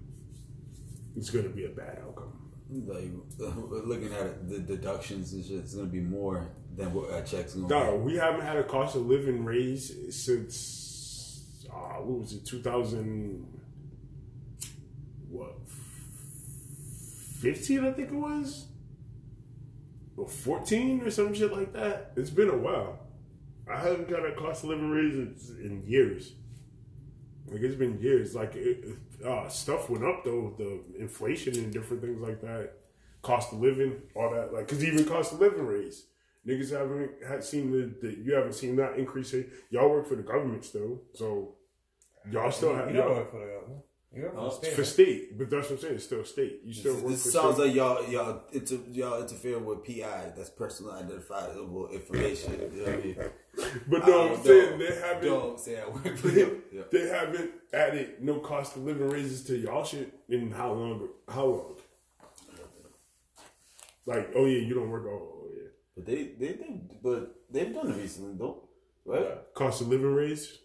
It's 1.17 1.31
gonna 1.31 1.49
be 1.49 1.67
a 1.67 1.71
bad 1.71 1.99
outcome. 2.05 2.33
like 2.71 3.11
looking 3.39 4.13
at 4.15 4.27
it, 4.27 4.49
the 4.49 4.59
deductions 4.59 5.33
and 5.33 5.45
shit, 5.45 5.59
it's 5.59 5.75
gonna 5.75 5.87
be 5.89 6.01
more 6.01 6.49
than 6.77 6.93
what 6.93 7.11
our 7.13 7.23
checks 7.23 7.55
No, 7.55 7.97
we 7.97 8.17
haven't 8.17 8.43
had 8.43 8.57
a 8.57 8.65
cost 8.65 8.97
of 8.97 9.07
living 9.07 9.45
raise 9.45 9.93
since 10.15 11.67
uh, 11.71 12.01
what 12.01 12.21
was 12.21 12.33
it, 12.33 12.45
two 12.45 12.61
thousand 12.61 13.47
what 15.29 15.55
fifteen? 17.41 17.85
I 17.85 17.93
think 17.93 18.11
it 18.11 18.15
was, 18.15 18.67
or 20.17 20.29
fourteen 20.29 21.01
or 21.03 21.11
some 21.11 21.35
shit 21.35 21.53
like 21.53 21.73
that. 21.73 22.13
It's 22.17 22.31
been 22.31 22.51
a 22.51 22.57
while. 22.57 23.01
I 23.71 23.79
haven't 23.79 24.09
got 24.11 24.27
a 24.27 24.33
cost 24.33 24.65
of 24.65 24.71
living 24.71 24.91
raise 24.91 25.15
in, 25.15 25.65
in 25.65 25.83
years. 25.87 26.33
Like 27.47 27.61
it's 27.63 27.77
been 27.77 28.01
years. 28.01 28.35
Like 28.35 28.55
it, 28.55 28.85
uh, 29.25 29.49
stuff 29.49 29.89
went 29.91 30.05
up 30.05 30.25
though, 30.25 30.55
the 30.59 30.81
inflation 30.99 31.55
and 31.57 31.73
different 31.73 32.03
things 32.03 32.21
like 32.21 32.41
that, 32.43 32.75
cost 33.23 33.53
of 33.53 33.61
living, 33.61 34.03
all 34.15 34.31
that. 34.31 34.53
Like, 34.53 34.69
cause 34.69 34.85
even 34.85 35.05
cost 35.05 35.33
of 35.33 35.41
living 35.41 35.67
raise, 35.67 36.05
niggas 36.47 36.71
haven't 36.71 37.11
had 37.27 37.43
seen 37.45 37.71
the, 37.71 37.95
the 38.01 38.17
you 38.23 38.35
haven't 38.35 38.55
seen 38.55 38.77
that 38.77 38.97
increasing. 38.97 39.45
Y'all 39.71 39.91
work 39.91 40.07
for 40.07 40.17
the 40.17 40.23
government 40.23 40.65
still, 40.65 41.03
so 41.15 41.55
y'all 42.31 42.51
still 42.51 42.75
have 42.75 42.91
You 42.91 42.99
y'all, 43.01 43.15
work 43.15 43.31
for 43.31 43.41
the 43.41 43.53
government. 43.53 43.85
You 44.15 44.23
work 44.23 44.35
for 44.35 44.41
Oh, 44.41 44.45
the 44.45 44.51
state. 44.55 44.73
for 44.75 44.85
state, 44.85 45.39
but 45.39 45.51
that's 45.51 45.71
what 45.71 45.77
I'm 45.77 45.81
saying. 45.83 45.95
It's 45.97 46.05
still 46.05 46.25
state. 46.25 46.61
You 46.65 46.73
still 46.73 46.95
work 46.97 47.09
This 47.09 47.25
for 47.25 47.31
sounds 47.31 47.55
state. 47.57 47.67
like 47.67 47.75
y'all 47.75 48.09
y'all 48.11 48.43
inter, 48.53 48.79
y'all 48.93 49.21
interfere 49.23 49.59
with 49.59 49.85
PI. 49.85 50.33
That's 50.37 50.51
personal 50.51 50.93
identifiable 50.93 51.89
information. 51.89 52.53
You 52.75 52.81
know 52.81 52.85
what 52.85 52.93
I 52.93 52.97
mean? 53.05 53.17
but 53.89 54.07
no, 54.07 54.35
I'm 54.35 54.43
saying 54.45 54.79
they 54.79 54.95
haven't. 55.01 55.25
Don't 55.29 55.59
say 55.61 55.81
I 55.81 55.89
work 55.89 56.17
for 56.19 56.29
them. 56.29 56.63
Yeah. 56.73 56.83
They 56.93 57.09
haven't 57.09 57.51
added 57.73 58.23
no 58.23 58.39
cost 58.39 58.77
of 58.77 58.83
living 58.85 59.09
raises 59.09 59.43
to 59.47 59.57
y'all 59.57 59.85
shit 59.85 60.13
in 60.29 60.51
how 60.53 60.73
long? 60.73 61.09
How 61.29 61.45
long? 61.47 61.75
Like, 64.07 64.31
oh 64.37 64.45
yeah, 64.45 64.59
you 64.61 64.75
don't 64.75 64.91
work. 64.91 65.05
Oh 65.09 65.34
yeah, 65.34 65.34
But 65.97 66.07
they 66.07 66.35
they 66.39 66.53
they 66.53 66.81
but 67.03 67.35
they've 67.51 67.73
done 67.73 67.91
it 67.91 67.97
recently 67.97 68.35
though, 68.37 68.69
right? 69.05 69.39
cost 69.55 69.81
of 69.81 69.89
living 69.89 70.13
raise. 70.15 70.59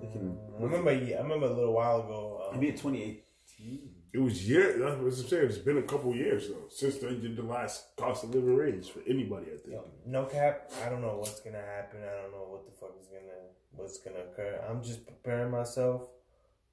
They 0.00 0.06
can- 0.12 0.38
I 0.58 0.62
remember. 0.62 0.92
yeah, 0.92 1.18
I 1.18 1.22
remember 1.22 1.46
a 1.46 1.52
little 1.52 1.72
while 1.74 2.00
ago. 2.00 2.46
Um, 2.48 2.54
Maybe 2.60 2.68
in 2.68 2.76
2018. 2.78 3.90
It 4.14 4.18
was 4.18 4.48
year. 4.48 4.78
That's 4.78 4.96
what 4.96 5.06
I'm 5.06 5.12
saying. 5.12 5.46
It's 5.48 5.58
been 5.58 5.78
a 5.78 5.82
couple 5.82 6.14
years 6.14 6.48
though 6.48 6.68
since 6.70 6.98
they 6.98 7.14
did 7.16 7.36
the 7.36 7.42
last 7.42 7.96
cost 7.96 8.22
of 8.24 8.34
living 8.34 8.54
raise 8.54 8.86
for 8.88 9.00
anybody. 9.08 9.46
I 9.52 9.56
think. 9.58 9.72
Yo, 9.72 9.84
no 10.06 10.24
cap. 10.26 10.70
I 10.84 10.88
don't 10.88 11.02
know 11.02 11.16
what's 11.18 11.40
gonna 11.40 11.60
happen. 11.60 12.00
I 12.02 12.22
don't 12.22 12.30
know 12.32 12.46
what 12.48 12.64
the 12.64 12.72
fuck 12.72 12.94
is 13.00 13.08
gonna 13.08 13.48
what's 13.72 13.98
gonna 13.98 14.20
occur. 14.20 14.64
I'm 14.68 14.82
just 14.84 15.04
preparing 15.06 15.50
myself 15.50 16.08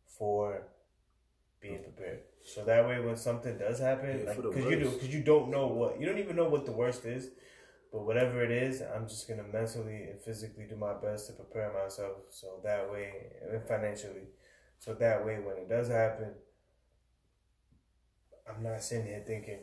for 0.06 0.50
being 0.52 0.60
prepared. 0.60 0.71
So 2.54 2.64
that 2.66 2.88
way, 2.88 3.00
when 3.00 3.16
something 3.18 3.58
does 3.58 3.80
happen, 3.80 4.10
Yeah, 4.10 4.30
like 4.30 4.42
because 4.42 4.66
you 4.66 4.80
do, 4.80 4.90
because 4.92 5.14
you 5.14 5.24
don't 5.24 5.50
know 5.50 5.68
what 5.68 6.00
you 6.00 6.06
don't 6.06 6.20
even 6.20 6.36
know 6.36 6.50
what 6.50 6.66
the 6.66 6.72
worst 6.72 7.06
is. 7.06 7.30
But 7.92 8.06
whatever 8.06 8.42
it 8.42 8.52
is, 8.52 8.82
I'm 8.82 9.08
just 9.08 9.28
gonna 9.28 9.44
mentally 9.44 10.04
and 10.10 10.20
physically 10.22 10.66
do 10.70 10.78
my 10.78 10.94
best 10.94 11.28
to 11.28 11.34
prepare 11.34 11.72
myself. 11.74 12.18
So 12.30 12.48
that 12.64 12.90
way, 12.92 13.08
and 13.42 13.64
financially, 13.68 14.28
so 14.80 14.94
that 14.96 15.26
way, 15.26 15.36
when 15.46 15.58
it 15.58 15.68
does 15.70 15.90
happen, 15.90 16.32
I'm 18.50 18.64
not 18.64 18.82
sitting 18.84 19.08
here 19.08 19.24
thinking, 19.26 19.60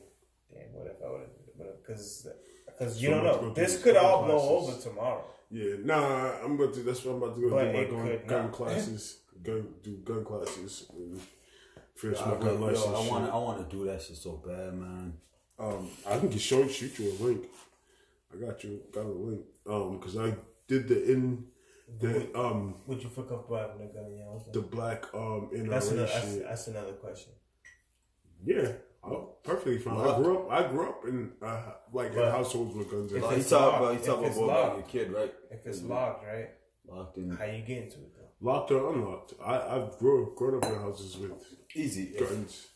"Damn, 0.53 0.73
what 0.75 0.87
if 0.87 1.03
I 1.05 1.11
would 1.11 1.21
have?" 1.21 1.83
Because 1.83 2.27
because 2.67 3.03
you 3.03 3.09
So 3.09 3.15
don't 3.15 3.21
I'm 3.21 3.27
about 3.27 3.41
to 3.41 3.47
know, 3.49 3.55
this 3.55 3.83
could 3.83 3.97
all 3.97 4.25
blow 4.25 4.49
over 4.59 4.81
tomorrow. 4.81 5.25
Yeah, 5.51 5.77
nah. 5.85 6.33
I'm 6.45 6.53
about 6.61 6.75
to. 6.75 6.81
That's 6.81 7.05
what 7.05 7.13
I'm 7.17 7.23
about 7.23 7.35
to 7.37 7.41
go 7.41 7.51
But 7.51 7.73
do 7.73 7.79
my 7.79 7.85
gun, 7.85 8.27
gun 8.27 8.53
classes. 8.59 9.19
Gun 9.43 9.75
do 9.83 9.97
gun 9.99 10.25
classes. 10.25 10.87
And 10.95 11.21
finish 12.01 12.21
I, 12.21 12.27
my 12.31 12.37
gun 12.39 12.61
yo. 12.61 12.67
I 12.69 13.09
want 13.11 13.27
to 13.27 13.33
I 13.33 13.37
want 13.37 13.59
to 13.71 13.77
do 13.77 13.85
that 13.87 14.01
shit 14.03 14.17
so 14.17 14.43
bad, 14.47 14.75
man. 14.75 15.13
Um, 15.59 15.91
I 16.07 16.19
can 16.19 16.31
just 16.31 16.47
show 16.47 16.61
you, 16.61 16.69
shoot 16.69 16.99
you 16.99 17.11
a 17.11 17.17
link. 17.25 17.45
I 18.33 18.37
got 18.47 18.63
you, 18.65 18.81
got 18.93 19.05
a 19.05 19.09
link. 19.09 19.41
Um, 19.69 19.99
because 19.99 20.17
I 20.17 20.35
did 20.67 20.87
the 20.89 21.13
in 21.13 21.45
the 22.01 22.39
um 22.39 22.75
Would 22.87 23.03
you 23.03 23.09
feel 23.09 23.25
comfortable 23.25 23.57
having 23.57 23.83
a 23.89 23.93
gun 23.93 24.05
in 24.05 24.53
the 24.53 24.61
black 24.61 25.05
um 25.15 25.51
NRA 25.55 25.69
That's 25.71 25.89
another, 25.91 26.07
that's, 26.07 26.33
shit. 26.35 26.43
that's 26.45 26.67
another 26.69 26.93
question. 26.93 27.33
Yeah, 28.45 28.69
I'm 29.03 29.17
perfectly 29.43 29.79
fine. 29.79 29.99
I 29.99 30.17
grew 30.17 30.39
up. 30.39 30.51
I 30.53 30.69
grew 30.69 30.89
up 30.89 31.05
in 31.07 31.33
uh, 31.43 31.63
like 31.93 32.13
in 32.13 32.19
households 32.19 32.75
with 32.77 32.91
guns. 32.91 33.11
And 33.13 33.19
If 33.19 33.23
Like, 33.23 33.31
like, 33.31 33.37
you 33.37 33.41
it's 33.41 33.51
talk 33.51 33.61
locked- 33.73 33.83
about 33.83 33.93
you 33.95 33.99
if 34.01 34.07
talk 34.07 34.25
it's 34.25 34.37
about 34.37 34.45
about 34.51 34.65
your 34.67 34.77
locked- 34.77 34.89
kid, 34.93 35.13
right? 35.13 35.35
If 35.51 35.67
it's 35.67 35.83
locked, 35.83 36.25
right? 36.27 36.49
Locked 36.87 37.17
in. 37.19 37.31
How 37.31 37.45
you 37.47 37.63
get 37.63 37.79
into 37.85 37.97
it 37.99 38.15
though? 38.17 38.28
Locked 38.41 38.71
or 38.71 38.93
unlocked. 38.93 39.35
I 39.45 39.77
I've 39.77 39.99
grew 39.99 40.35
grown 40.37 40.57
up 40.63 40.65
in 40.71 40.75
houses 40.77 41.17
with 41.17 41.33
Easy. 41.75 42.15
guns, 42.19 42.69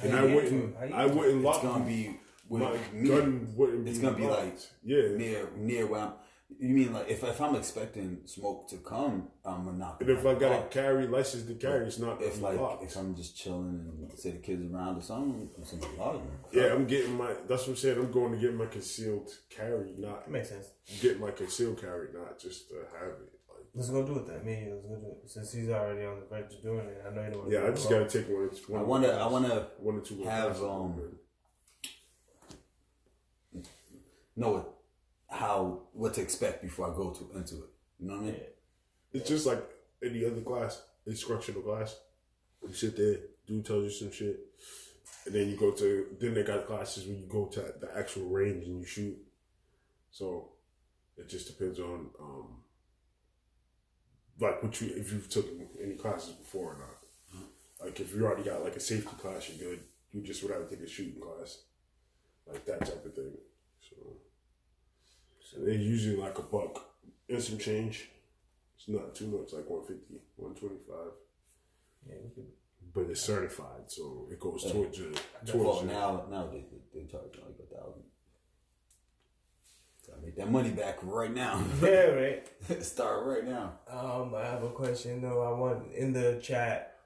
How 0.00 0.08
and 0.08 0.16
I 0.16 0.22
wouldn't. 0.34 0.74
it? 0.74 0.76
How 0.78 0.84
you 0.86 0.94
I 0.94 1.06
get 1.06 1.16
wouldn't 1.16 1.36
It's 1.36 1.44
lock 1.44 1.62
gonna 1.62 1.84
be 1.84 2.20
with 2.48 2.62
My 2.62 2.76
me. 2.92 3.08
gun 3.08 3.52
wouldn't 3.56 3.84
be. 3.84 3.98
Gonna 3.98 4.16
be 4.16 4.24
locked. 4.24 4.42
like 4.42 4.58
yeah. 4.84 5.16
near 5.16 5.48
near 5.56 5.86
where 5.86 6.00
I'm. 6.02 6.12
You 6.60 6.68
mean 6.68 6.92
like 6.92 7.08
if 7.10 7.24
if 7.24 7.40
I'm 7.40 7.56
expecting 7.56 8.20
smoke 8.24 8.68
to 8.70 8.76
come, 8.76 9.28
I'm 9.44 9.64
gonna 9.64 9.78
knock. 9.78 10.00
And 10.00 10.10
if 10.10 10.24
I 10.24 10.34
got 10.34 10.52
a 10.52 10.62
carry 10.68 11.08
license 11.08 11.42
to 11.48 11.54
carry, 11.54 11.86
it's 11.86 11.98
not 11.98 12.22
if 12.22 12.40
like 12.40 12.56
locked. 12.60 12.84
if 12.84 12.94
I'm 12.96 13.16
just 13.16 13.36
chilling 13.36 13.80
and 14.08 14.16
say 14.16 14.30
the 14.30 14.38
kids 14.38 14.62
around 14.72 14.96
or 14.96 15.02
something, 15.02 15.50
it's 15.58 15.72
gonna 15.72 15.92
be 15.92 15.98
locked. 15.98 16.20
Yeah, 16.52 16.72
I'm 16.72 16.86
getting 16.86 17.16
my. 17.16 17.32
That's 17.48 17.62
what 17.62 17.70
I'm 17.70 17.76
saying. 17.76 17.98
I'm 17.98 18.12
going 18.12 18.30
to 18.32 18.38
get 18.38 18.54
my 18.54 18.66
concealed 18.66 19.28
carry, 19.50 19.94
not 19.98 20.26
That 20.26 20.30
makes 20.30 20.50
sense. 20.50 20.68
get 21.00 21.18
my 21.18 21.32
concealed 21.32 21.80
carry, 21.80 22.08
not 22.14 22.38
just 22.38 22.68
to 22.68 22.76
have 23.00 23.08
it. 23.08 23.35
Like, 23.76 23.88
Let's 23.88 23.90
go 23.90 24.06
do 24.06 24.18
it 24.20 24.26
then. 24.26 24.44
Me 24.44 24.54
and 24.54 24.66
you, 24.66 24.74
let's 24.74 24.86
go 24.86 24.94
do 24.96 25.16
it. 25.22 25.30
Since 25.30 25.52
he's 25.52 25.68
already 25.68 26.06
on 26.06 26.20
the 26.20 26.26
verge 26.26 26.54
of 26.54 26.62
doing 26.62 26.86
it, 26.86 27.04
I 27.06 27.14
know 27.14 27.22
you 27.22 27.30
don't 27.30 27.38
want 27.40 27.52
yeah, 27.52 27.66
I 27.66 27.70
just 27.70 27.90
gotta 27.90 28.08
take 28.08 28.28
one. 28.28 28.48
one 28.68 28.80
I 28.80 28.84
wanna 28.84 29.08
I 29.08 29.26
wanna 29.26 29.66
one 29.78 29.96
or 29.96 30.00
two 30.00 30.16
more 30.16 30.30
have, 30.30 30.56
classes, 30.56 30.62
um, 30.62 31.12
know 34.34 34.50
what 34.50 34.72
how 35.28 35.82
what 35.92 36.14
to 36.14 36.22
expect 36.22 36.62
before 36.62 36.90
I 36.90 36.96
go 36.96 37.10
to 37.10 37.38
into 37.38 37.56
it. 37.56 37.70
You 37.98 38.08
know 38.08 38.14
what 38.14 38.22
I 38.22 38.26
mean? 38.26 38.40
It's 39.12 39.28
just 39.28 39.46
like 39.46 39.62
any 40.02 40.24
other 40.24 40.40
class, 40.40 40.82
instructional 41.06 41.60
class. 41.60 41.96
You 42.66 42.72
sit 42.72 42.96
there, 42.96 43.16
dude 43.46 43.64
tells 43.66 43.84
you 43.84 43.90
some 43.90 44.10
shit, 44.10 44.40
and 45.26 45.34
then 45.34 45.50
you 45.50 45.56
go 45.56 45.72
to. 45.72 46.06
Then 46.18 46.32
they 46.32 46.44
got 46.44 46.66
classes 46.66 47.06
where 47.06 47.16
you 47.16 47.26
go 47.26 47.46
to 47.46 47.74
the 47.78 47.90
actual 47.94 48.24
range 48.28 48.64
and 48.64 48.80
you 48.80 48.86
shoot. 48.86 49.18
So 50.10 50.52
it 51.18 51.28
just 51.28 51.46
depends 51.46 51.78
on 51.78 52.08
um 52.18 52.62
like 54.40 54.62
what 54.62 54.80
you 54.80 54.92
if 54.94 55.12
you've 55.12 55.28
taken 55.28 55.66
any 55.82 55.94
classes 55.94 56.32
before 56.34 56.74
or 56.74 56.78
not. 56.78 56.96
Like 57.84 58.00
if 58.00 58.14
you 58.14 58.24
already 58.24 58.42
got 58.42 58.64
like 58.64 58.76
a 58.76 58.80
safety 58.80 59.14
class, 59.18 59.48
you're 59.48 59.70
good. 59.70 59.80
You 60.12 60.22
just 60.22 60.42
would 60.42 60.52
have 60.52 60.68
to 60.68 60.76
take 60.76 60.84
a 60.84 60.88
shooting 60.88 61.20
class, 61.20 61.58
like 62.46 62.64
that 62.64 62.80
type 62.80 63.04
of 63.04 63.14
thing. 63.14 63.32
So, 63.80 63.96
so 65.40 65.60
they're 65.60 65.74
usually 65.74 66.16
like 66.16 66.38
a 66.38 66.42
buck 66.42 66.86
and 67.28 67.42
some 67.42 67.58
change. 67.58 68.08
It's 68.78 68.88
not 68.88 69.14
too 69.14 69.26
much, 69.26 69.52
like 69.52 69.68
150, 69.68 70.20
125. 70.36 70.96
Yeah. 72.08 72.44
But 72.94 73.10
it's 73.10 73.20
certified, 73.20 73.88
so 73.88 74.26
it 74.30 74.40
goes 74.40 74.70
towards 74.70 74.98
your 74.98 75.10
Well, 75.10 75.20
towards 75.46 75.82
your, 75.82 75.92
now 75.92 76.24
now 76.30 76.46
they 76.50 76.60
they, 76.60 77.00
they 77.00 77.06
charge 77.06 77.36
like 77.36 77.58
a 77.60 77.74
thousand. 77.74 78.04
So 80.06 80.12
I 80.16 80.24
make 80.24 80.36
that 80.36 80.50
money 80.50 80.70
back 80.70 80.98
right 81.02 81.32
now. 81.32 81.62
Yeah, 81.82 82.10
right. 82.10 82.46
Start 82.82 83.26
right 83.26 83.44
now. 83.44 83.72
Um, 83.90 84.34
I 84.36 84.44
have 84.44 84.62
a 84.62 84.68
question 84.68 85.20
though. 85.20 85.42
I 85.42 85.58
want 85.58 85.92
in 85.92 86.12
the 86.12 86.38
chat 86.40 86.98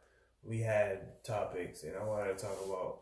we 0.42 0.60
had 0.60 1.22
topics, 1.24 1.82
and 1.82 1.96
I 1.96 2.04
wanted 2.04 2.36
to 2.36 2.44
talk 2.44 2.58
about. 2.66 2.98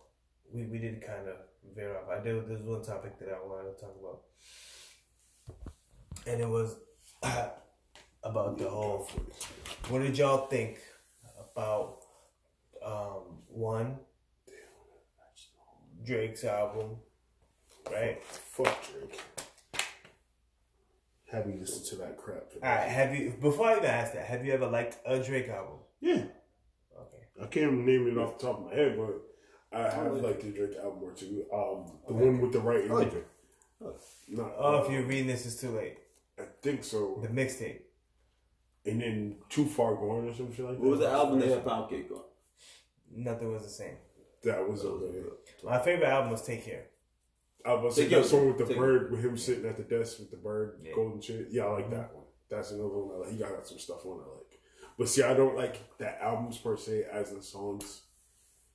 We 0.52 0.64
we 0.66 0.78
did 0.78 1.04
kind 1.04 1.26
of 1.28 1.36
veer 1.74 1.96
off. 1.96 2.08
I 2.08 2.22
did. 2.22 2.48
There's 2.48 2.62
one 2.62 2.82
topic 2.82 3.18
that 3.18 3.28
I 3.30 3.44
wanted 3.44 3.76
to 3.76 3.84
talk 3.84 3.96
about, 4.00 4.20
and 6.26 6.40
it 6.40 6.48
was 6.48 6.76
about 8.22 8.56
the 8.56 8.68
whole. 8.68 9.08
What 9.88 10.02
did 10.02 10.16
y'all 10.16 10.46
think 10.46 10.78
about 11.54 11.98
um 12.84 13.42
one 13.48 13.98
Drake's 16.04 16.44
album, 16.44 16.96
right? 17.90 18.22
fuck 18.22 18.76
Drake. 18.92 19.20
Have 21.30 21.46
me 21.46 21.56
listen 21.60 21.84
to 21.90 21.96
that 22.04 22.16
crap. 22.16 22.44
All 22.62 22.68
right. 22.68 22.88
Have 22.88 23.14
you? 23.14 23.34
Before 23.40 23.66
I 23.66 23.72
even 23.76 23.84
ask 23.84 24.14
that, 24.14 24.26
have 24.26 24.44
you 24.44 24.52
ever 24.52 24.66
liked 24.66 24.96
a 25.06 25.18
Drake 25.22 25.48
album? 25.48 25.78
Yeah, 26.00 26.24
Okay. 26.96 27.24
I 27.42 27.46
can't 27.46 27.84
name 27.84 28.06
it 28.08 28.16
off 28.18 28.38
the 28.38 28.46
top 28.46 28.60
of 28.60 28.66
my 28.66 28.74
head, 28.74 28.96
but 28.96 29.76
I 29.78 29.90
have 29.90 30.12
liked 30.14 30.42
the 30.42 30.50
Drake 30.50 30.76
album 30.82 31.02
or 31.02 31.12
two. 31.12 31.44
Um, 31.52 31.98
the 32.06 32.14
one 32.14 32.40
with 32.40 32.52
the 32.52 32.60
right 32.60 32.84
Oh, 32.90 32.96
ending. 32.98 33.24
Not, 34.28 34.52
Oh, 34.58 34.82
if 34.84 34.90
you're 34.92 35.02
reading 35.02 35.26
this, 35.26 35.44
it's 35.46 35.60
too 35.60 35.70
late. 35.70 35.98
I 36.38 36.44
think 36.62 36.82
so. 36.84 37.18
The 37.22 37.28
mixtape. 37.28 37.80
And 38.86 39.02
then 39.02 39.36
Too 39.50 39.66
Far 39.66 39.94
Gone 39.96 40.28
or 40.28 40.34
some 40.34 40.54
shit 40.54 40.64
like 40.64 40.74
that. 40.76 40.80
What 40.80 40.90
was 40.90 41.00
the 41.00 41.08
album 41.10 41.40
they 41.40 41.50
had 41.50 41.64
Pound 41.64 41.90
Cake 41.90 42.08
on? 42.10 42.22
Nothing 43.14 43.52
was 43.52 43.64
the 43.64 43.68
same. 43.68 43.96
That 44.44 44.66
was 44.68 44.84
okay. 44.84 45.28
My 45.64 45.78
favorite 45.78 46.08
album 46.08 46.30
was 46.30 46.42
Take 46.42 46.64
Care. 46.64 46.86
I 47.68 47.74
was 47.74 47.96
Take 47.96 48.10
that 48.10 48.24
song 48.24 48.48
with 48.48 48.66
the 48.66 48.74
bird, 48.74 49.10
with 49.10 49.22
him 49.24 49.36
sitting 49.36 49.66
at 49.66 49.76
the 49.76 49.82
desk 49.82 50.18
with 50.18 50.30
the 50.30 50.38
bird, 50.38 50.80
Yeah. 50.82 50.92
golden 50.94 51.20
shit. 51.20 51.48
Yeah, 51.50 51.66
I 51.66 51.70
like 51.72 51.90
that 51.90 52.08
mm-hmm. 52.08 52.16
one. 52.16 52.24
That's 52.48 52.70
another 52.70 52.88
one 52.88 53.14
I 53.14 53.18
like. 53.20 53.32
He 53.32 53.38
got 53.38 53.66
some 53.66 53.78
stuff 53.78 54.06
on 54.06 54.20
I 54.24 54.28
like. 54.36 54.60
But 54.98 55.08
see, 55.08 55.22
I 55.22 55.34
don't 55.34 55.54
like 55.54 55.96
the 55.98 56.22
albums 56.22 56.58
per 56.58 56.76
se 56.76 57.04
as 57.12 57.30
the 57.30 57.42
songs. 57.42 58.02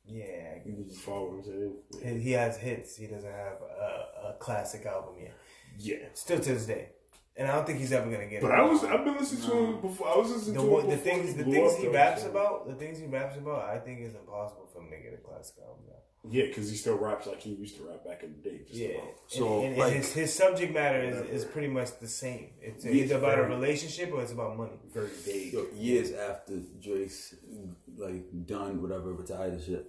Yeah, 0.06 0.56
You 0.66 0.84
just 0.88 1.02
follow 1.02 1.32
what 1.32 1.38
I'm 1.38 1.44
saying? 1.44 2.18
he, 2.18 2.24
he 2.24 2.32
has 2.34 2.58
hits. 2.58 2.98
He 2.98 3.08
doesn't 3.08 3.30
have 3.30 3.58
a, 3.62 4.28
a 4.30 4.36
classic 4.39 4.86
album 4.86 5.16
yet. 5.22 5.34
Yeah. 5.78 6.08
Still 6.14 6.39
to 6.39 6.54
this 6.54 6.66
day, 6.66 6.89
and 7.36 7.48
I 7.50 7.56
don't 7.56 7.66
think 7.66 7.80
he's 7.80 7.92
ever 7.92 8.10
gonna 8.12 8.26
get 8.28 8.38
it. 8.38 8.42
But 8.42 8.52
it. 8.52 8.60
I 8.60 8.62
was 8.64 8.84
I've 8.84 9.04
been 9.04 9.16
listening 9.16 9.50
to 9.50 9.58
him 9.58 9.82
before. 9.82 10.08
I 10.08 10.18
was 10.18 10.30
listening 10.32 10.56
the, 10.56 10.62
to 10.62 10.80
him 10.80 10.90
the 10.90 10.96
before 10.96 10.98
things 11.14 11.36
the 11.36 11.44
blew 11.44 11.54
things 11.54 11.78
he 11.78 11.88
raps 11.88 12.22
so- 12.24 12.30
about 12.30 12.68
the 12.68 12.76
things 12.76 13.00
he 13.00 13.06
raps 13.08 13.38
about. 13.38 13.70
I 13.70 13.80
think 13.80 14.02
is 14.02 14.16
impossible 14.16 14.68
for 14.74 14.82
him 14.82 14.90
to 14.92 14.98
get 14.98 15.14
a 15.14 15.18
classic 15.18 15.56
album 15.62 15.84
now. 15.88 15.94
Yeah, 16.30 16.46
because 16.46 16.70
he 16.70 16.78
still 16.78 16.98
raps 16.98 17.28
like 17.28 17.42
he 17.42 17.50
used 17.54 17.76
to 17.76 17.84
rap 17.84 18.06
back 18.06 18.24
in 18.24 18.32
the 18.32 18.50
day. 18.50 18.60
Just 18.66 18.80
Yeah, 18.80 18.88
about. 18.96 19.08
So, 19.28 19.58
and, 19.58 19.66
and 19.70 19.78
like- 19.78 19.94
his 19.94 20.14
his 20.14 20.34
subject 20.34 20.74
matter 20.74 21.02
is, 21.02 21.18
is 21.30 21.44
pretty 21.44 21.68
much 21.68 22.00
the 22.00 22.08
same. 22.08 22.52
It's 22.62 22.86
Yeah, 22.86 22.92
either 22.94 23.18
about 23.18 23.40
a 23.40 23.44
relationship 23.44 24.14
or 24.14 24.22
it's 24.22 24.32
about 24.32 24.56
money. 24.56 24.72
very 24.94 25.08
vague. 25.10 25.52
Yo, 25.54 25.66
years 25.76 26.14
after 26.14 26.60
Drake's 26.82 27.36
like 27.98 28.24
done 28.46 28.82
whatever 28.82 29.12
retired 29.14 29.54
and 29.54 29.62
shit, 29.62 29.86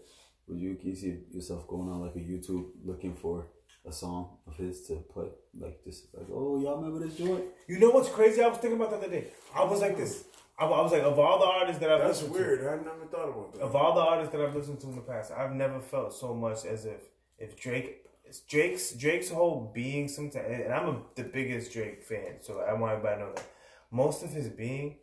would 0.49 0.59
you 0.59 0.75
can 0.75 0.89
you 0.91 0.97
see 0.97 1.19
yourself 1.31 1.69
going 1.69 1.89
on 1.89 2.01
like 2.01 2.17
a 2.17 2.19
YouTube 2.19 2.67
looking 2.85 3.15
for 3.15 3.47
a 3.87 3.93
song 3.93 4.39
of 4.47 4.57
his 4.57 4.87
to 4.89 4.95
play? 4.97 5.29
Like 5.59 5.85
just 5.85 6.15
like, 6.15 6.27
oh 6.33 6.61
y'all 6.61 6.77
remember 6.81 7.05
this 7.07 7.17
joint? 7.17 7.45
You 7.69 7.79
know 7.79 7.91
what's 7.91 8.09
crazy? 8.09 8.43
I 8.43 8.49
was 8.49 8.59
thinking 8.59 8.79
about 8.79 8.91
the 8.91 8.97
other 8.99 9.09
day. 9.09 9.27
I 9.55 9.65
was 9.65 9.81
like 9.81 9.97
this. 9.97 10.25
I, 10.59 10.67
I 10.67 10.83
was 10.83 10.93
like, 10.93 11.03
of 11.03 11.19
all 11.19 11.39
the 11.39 11.47
artists 11.47 11.81
that 11.81 11.91
I've 11.91 12.01
That's 12.01 12.23
listened 12.23 12.35
weird. 12.35 12.61
I 12.61 12.77
never 12.77 13.07
thought 13.11 13.29
about 13.29 13.53
to, 13.53 13.59
that. 13.59 13.65
of 13.65 13.77
all 13.77 13.95
the 13.95 14.01
artists 14.01 14.33
that 14.33 14.41
I've 14.41 14.55
listened 14.55 14.81
to 14.81 14.89
in 14.89 14.97
the 14.97 15.03
past, 15.03 15.33
I've 15.33 15.53
never 15.53 15.81
felt 15.81 16.15
so 16.15 16.35
much 16.35 16.65
as 16.65 16.85
if 16.87 17.01
if 17.39 17.61
Drake, 17.61 18.07
Drake's 18.49 18.93
Drake's 18.93 19.31
whole 19.31 19.71
being. 19.75 20.09
Sometimes, 20.09 20.47
and 20.49 20.73
I'm 20.73 20.89
a, 20.89 21.03
the 21.17 21.25
biggest 21.25 21.73
Drake 21.73 22.03
fan, 22.03 22.37
so 22.41 22.61
I 22.61 22.73
want 22.75 22.93
everybody 22.93 23.17
to 23.17 23.27
know 23.27 23.33
that 23.35 23.47
most 23.91 24.23
of 24.23 24.31
his 24.31 24.49
being 24.49 24.99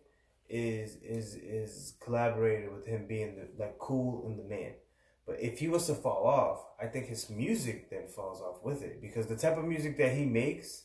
is 0.50 0.96
is 0.98 1.36
is 1.36 1.94
collaborated 2.02 2.74
with 2.74 2.86
him 2.86 3.06
being 3.08 3.36
the, 3.36 3.64
like 3.64 3.78
cool 3.78 4.26
and 4.26 4.40
the 4.40 4.44
man. 4.44 4.74
But 5.32 5.40
if 5.42 5.60
he 5.60 5.70
was 5.70 5.88
to 5.88 5.96
fall 5.96 6.28
off, 6.28 6.60
I 6.82 6.88
think 6.88 7.06
his 7.08 7.30
music 7.30 7.90
then 7.90 8.06
falls 8.08 8.42
off 8.42 8.62
with 8.64 8.82
it 8.84 9.02
because 9.02 9.28
the 9.28 9.38
type 9.38 9.58
of 9.58 9.64
music 9.64 9.96
that 9.98 10.12
he 10.14 10.26
makes, 10.26 10.84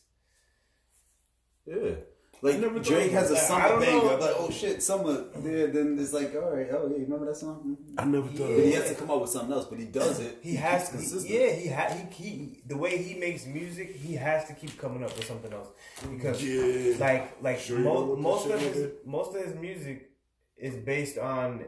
Yeah. 1.65 1.95
Like 2.41 2.59
never 2.59 2.79
Drake 2.79 3.11
has 3.11 3.29
a 3.31 3.33
about 3.33 3.43
summer 3.47 3.63
I 3.65 3.79
banger. 3.79 4.13
I'm 4.13 4.19
like, 4.21 4.35
oh 4.37 4.51
shit, 4.51 4.81
summer. 4.83 5.25
There, 5.37 5.67
then 5.67 5.97
it's 5.99 6.13
like, 6.13 6.33
all 6.35 6.55
right, 6.55 6.67
oh 6.71 6.87
yeah, 6.89 6.97
you 6.99 7.03
remember 7.05 7.25
that 7.25 7.35
song? 7.35 7.75
Mhm. 7.91 7.95
I 7.97 8.05
never 8.05 8.27
thought. 8.27 8.55
But 8.55 8.63
he 8.63 8.71
has 8.73 8.89
to 8.89 8.95
come 8.95 9.09
up 9.11 9.21
with 9.21 9.31
something 9.31 9.51
else, 9.51 9.65
but 9.65 9.79
he 9.79 9.85
does 9.85 10.19
it. 10.19 10.37
He 10.43 10.55
has 10.55 10.89
to. 10.91 10.97
consistent. 10.97 11.33
Yeah, 11.33 11.49
he 11.49 11.67
ha- 11.67 11.93
he, 12.11 12.23
he 12.23 12.61
the 12.67 12.77
way 12.77 12.97
he 13.01 13.15
makes 13.19 13.45
music, 13.47 13.95
he 13.95 14.13
has 14.15 14.45
to 14.49 14.53
keep 14.53 14.77
coming 14.79 15.03
up 15.03 15.13
with 15.17 15.25
something 15.25 15.51
else 15.51 15.69
because 16.11 16.41
Yeah. 16.45 16.95
like 16.99 17.41
like 17.41 17.59
Sure 17.59 17.79
you 17.79 17.83
mo- 17.83 18.15
most 18.15 18.47
of 18.49 18.61
his 18.61 18.77
is? 18.77 18.91
most 19.03 19.35
of 19.35 19.43
his 19.43 19.55
music 19.55 20.11
is 20.57 20.75
based 20.75 21.17
on 21.17 21.65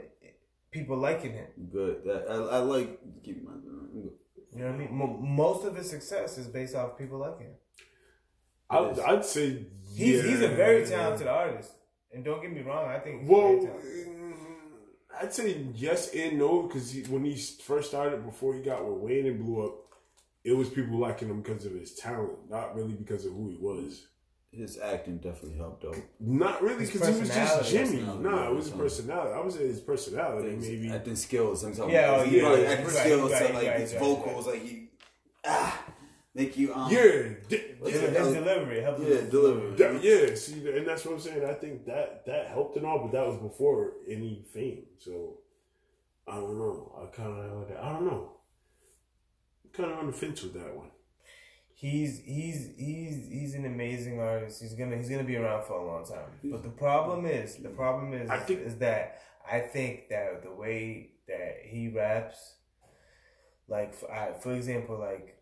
people 0.71 0.97
liking 0.97 1.33
him. 1.33 1.47
Good. 1.71 2.01
I, 2.29 2.33
I 2.33 2.57
like 2.59 2.99
keep 3.23 3.43
my. 3.43 3.51
You 4.51 4.63
know 4.63 4.71
what 4.71 4.75
I 4.75 4.77
mean? 4.77 5.35
Most 5.35 5.65
of 5.65 5.75
his 5.75 5.89
success 5.89 6.37
is 6.37 6.47
based 6.47 6.75
off 6.75 6.97
people 6.97 7.19
liking 7.19 7.47
him. 7.47 7.55
I'd, 8.69 8.99
I'd 8.99 9.25
say 9.25 9.65
He's 9.95 10.23
he's 10.23 10.41
a 10.41 10.49
very 10.49 10.85
talented 10.85 11.27
artist, 11.27 11.71
and 12.13 12.23
don't 12.23 12.41
get 12.41 12.51
me 12.53 12.61
wrong, 12.61 12.87
I 12.87 12.99
think. 12.99 13.21
He's 13.21 13.29
Well, 13.29 13.47
very 13.47 13.65
talented. 13.65 14.07
mm, 14.07 14.33
I'd 15.21 15.33
say 15.33 15.65
yes 15.73 16.13
and 16.13 16.37
no 16.37 16.63
because 16.63 16.91
he, 16.91 17.01
when 17.03 17.25
he 17.25 17.35
first 17.35 17.89
started, 17.89 18.23
before 18.25 18.53
he 18.53 18.61
got 18.61 18.85
with 18.85 18.99
Wayne 18.99 19.25
and 19.27 19.43
blew 19.43 19.65
up, 19.65 19.73
it 20.43 20.53
was 20.53 20.69
people 20.69 20.99
liking 20.99 21.29
him 21.29 21.41
because 21.41 21.65
of 21.65 21.73
his 21.73 21.95
talent, 21.95 22.49
not 22.49 22.75
really 22.75 22.93
because 22.93 23.25
of 23.25 23.33
who 23.33 23.49
he 23.49 23.57
was. 23.57 24.07
His 24.51 24.79
acting 24.79 25.17
definitely 25.19 25.57
helped 25.57 25.85
out. 25.85 25.95
Not 26.19 26.61
really 26.63 26.85
because 26.87 27.07
he 27.07 27.19
was 27.19 27.29
just. 27.29 27.69
Jimmy. 27.69 28.01
Nah, 28.01 28.49
it 28.49 28.55
was 28.55 28.65
his 28.65 28.73
personality. 28.73 29.33
I 29.35 29.39
would 29.41 29.53
say 29.53 29.67
his 29.67 29.79
personality, 29.79 30.55
maybe. 30.55 30.89
acting 30.89 31.15
skills. 31.15 31.63
I'm 31.63 31.75
talking 31.75 31.93
Yeah, 31.93 32.15
about. 32.15 32.27
oh, 32.27 32.29
yeah, 32.31 32.41
probably 32.41 32.61
yeah, 32.63 32.69
acting 32.69 32.85
you're 32.85 32.93
right, 32.95 33.05
skills 33.05 33.31
right, 33.31 33.53
like 33.53 33.63
you're 33.65 33.73
his 33.73 33.91
right, 33.93 34.01
vocals, 34.01 34.47
like 34.47 34.61
he 34.63 34.89
ah 35.45 35.83
make 36.33 36.57
you 36.57 36.73
um 36.73 36.91
yeah, 36.91 36.99
What's 37.79 37.93
yeah, 37.95 37.99
his 38.09 38.33
delivery, 38.33 38.81
helped 38.81 39.01
yeah 39.01 39.21
delivery. 39.29 39.71
that- 39.75 40.03
yeah. 40.03 40.35
See, 40.35 40.67
and 40.77 40.87
that's 40.87 41.05
what 41.05 41.13
I'm 41.13 41.19
saying. 41.21 41.45
I 41.45 41.53
think 41.53 41.85
that 41.85 42.25
that 42.25 42.47
helped 42.47 42.75
and 42.77 42.87
all, 42.87 42.99
but 43.03 43.11
that 43.11 43.27
was 43.27 43.37
before 43.37 43.93
any 44.07 44.43
fame. 44.51 44.83
So 44.97 45.37
I 46.27 46.35
don't 46.35 46.57
know. 46.57 46.91
I 47.01 47.15
kind 47.15 47.29
of, 47.39 47.71
I 47.83 47.91
don't 47.93 48.05
know. 48.05 48.31
Kind 49.73 49.91
of 49.91 49.99
on 49.99 50.07
the 50.07 50.13
fence 50.13 50.41
with 50.41 50.53
that 50.55 50.75
one. 50.75 50.89
He's 51.79 52.19
he's 52.19 52.71
he's 52.77 53.29
he's 53.29 53.55
an 53.55 53.65
amazing 53.65 54.19
artist. 54.19 54.61
He's 54.61 54.73
gonna 54.73 54.97
he's 54.97 55.07
gonna 55.09 55.23
be 55.23 55.37
around 55.37 55.63
for 55.65 55.73
a 55.79 55.85
long 55.85 56.05
time. 56.05 56.29
But 56.43 56.61
the 56.61 56.69
problem 56.69 57.25
is 57.25 57.55
the 57.55 57.69
problem 57.69 58.13
is 58.13 58.29
think- 58.45 58.59
is 58.59 58.77
that 58.79 59.21
I 59.49 59.61
think 59.61 60.09
that 60.09 60.43
the 60.43 60.51
way 60.51 61.11
that 61.29 61.59
he 61.63 61.87
raps, 61.87 62.55
like 63.69 63.93
for, 63.93 64.11
I, 64.11 64.33
for 64.33 64.53
example, 64.53 64.99
like 64.99 65.41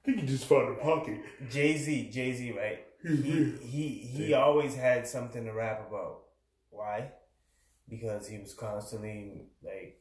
I 0.00 0.04
think 0.04 0.20
he 0.20 0.26
just 0.28 0.44
found 0.44 0.68
a 0.68 0.74
pocket. 0.80 1.18
Jay 1.50 1.76
Z, 1.76 2.10
Jay 2.12 2.32
Z, 2.34 2.52
right? 2.52 2.84
He 3.02 3.52
he 3.60 3.88
he 4.16 4.34
always 4.34 4.76
had 4.76 5.08
something 5.08 5.44
to 5.44 5.52
rap 5.52 5.88
about. 5.88 6.20
Why? 6.70 7.10
Because 7.88 8.28
he 8.28 8.38
was 8.38 8.54
constantly 8.54 9.46
like 9.62 9.97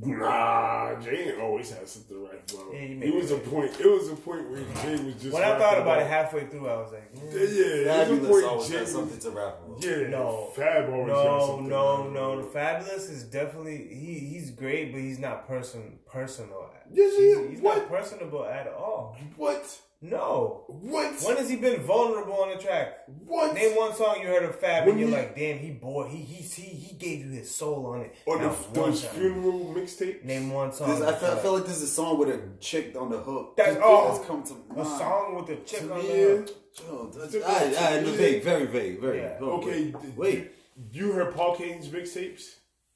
Nah, 0.00 1.00
Jay 1.00 1.34
always 1.40 1.70
had 1.70 1.88
something 1.88 2.16
to 2.16 2.26
write 2.26 2.52
about. 2.52 2.74
Yeah, 2.74 2.80
you 2.82 2.94
it 2.94 2.98
make 2.98 3.14
was 3.14 3.30
a 3.30 3.38
point. 3.38 3.70
It 3.80 3.86
was 3.86 4.08
a 4.10 4.16
point 4.16 4.50
where 4.50 4.60
Jay 4.82 5.02
was 5.04 5.14
just. 5.14 5.32
when 5.32 5.42
I 5.42 5.58
thought 5.58 5.78
about 5.78 6.00
it 6.02 6.06
halfway 6.06 6.46
through, 6.46 6.68
I 6.68 6.76
was 6.76 6.92
like, 6.92 7.10
Yeah, 7.14 7.20
mm, 7.22 7.86
yeah. 7.86 8.02
It 8.02 8.10
was 8.10 8.18
a 8.18 8.22
Fabolous 8.22 8.30
point 8.30 8.44
always 8.44 8.68
Jay 8.68 8.74
had 8.74 8.82
was- 8.82 8.92
something 8.92 9.18
to 9.20 9.30
rap 9.30 9.58
about. 9.66 9.84
Yeah, 9.84 10.08
No. 10.08 10.50
Fab 10.54 10.88
always 10.90 11.08
had 11.16 11.24
no, 11.24 11.46
something. 11.46 11.68
no, 11.68 12.04
to 12.04 12.10
no. 12.10 12.36
write 12.36 12.50
about. 12.50 12.82
Fabolous 12.84 13.10
is 13.10 13.24
definitely 13.24 13.88
he. 13.94 14.18
He's 14.18 14.50
great, 14.50 14.92
but 14.92 15.00
he's 15.00 15.18
not 15.18 15.46
person 15.48 15.98
personal. 16.06 16.70
Yes, 16.90 17.16
he 17.16 17.22
he's, 17.28 17.36
is. 17.38 17.50
he's 17.50 17.60
What? 17.60 17.78
not 17.78 17.88
personable 17.90 18.44
at 18.44 18.66
all. 18.68 19.16
What? 19.36 19.80
No. 20.00 20.64
What? 20.68 21.20
When 21.22 21.36
has 21.38 21.50
he 21.50 21.56
been 21.56 21.80
vulnerable 21.82 22.34
on 22.34 22.50
the 22.56 22.62
track? 22.62 22.98
What? 23.26 23.52
Name 23.54 23.76
one 23.76 23.92
song 23.96 24.18
you 24.20 24.28
heard 24.28 24.44
of 24.44 24.54
Fab 24.60 24.84
When 24.86 24.92
and 24.92 25.00
you're 25.00 25.08
he- 25.08 25.14
like, 25.16 25.34
damn, 25.34 25.58
he 25.58 25.70
bought, 25.72 26.08
he 26.08 26.18
he 26.18 26.34
he, 26.42 26.62
he 26.76 26.94
gave 26.94 27.24
you 27.26 27.32
his 27.32 27.52
soul 27.52 27.84
on 27.86 28.02
it. 28.02 28.14
On 28.26 28.40
Not 28.40 28.72
the, 28.74 28.80
those 28.80 29.04
funeral 29.04 29.74
mixtape. 29.76 30.22
Name 30.24 30.50
one 30.50 30.72
song. 30.72 30.90
This, 30.90 31.00
I, 31.02 31.14
feel, 31.16 31.30
I 31.30 31.36
feel 31.40 31.52
like 31.54 31.64
this 31.66 31.78
is 31.78 31.82
a 31.82 31.86
song 31.88 32.18
with 32.18 32.28
a 32.28 32.40
chick 32.60 32.94
on 32.96 33.10
the 33.10 33.18
hook. 33.18 33.56
That's 33.56 33.76
all. 33.80 34.10
has 34.10 34.18
oh, 34.20 34.22
come 34.22 34.42
to 34.44 34.54
mind. 34.74 34.80
a 34.80 34.84
song 34.84 35.34
with 35.34 35.58
a 35.58 35.62
chick 35.64 35.80
To 35.80 35.92
on 35.92 35.98
me, 36.00 36.06
the 36.06 36.12
hook. 36.36 36.48
Yo, 36.86 37.10
that's, 37.10 37.32
Took 37.32 37.44
I, 37.44 37.96
I, 37.98 38.02
vague, 38.04 38.44
very 38.44 38.66
vague, 38.66 39.00
very. 39.00 39.18
Yeah. 39.18 39.36
Okay, 39.40 39.68
Okay. 39.68 39.84
d- 39.90 40.12
Wait. 40.16 40.50
You 40.92 41.10
heard 41.10 41.34
Paul 41.34 41.56
Cain's 41.56 41.88
mixtapes? 41.88 42.42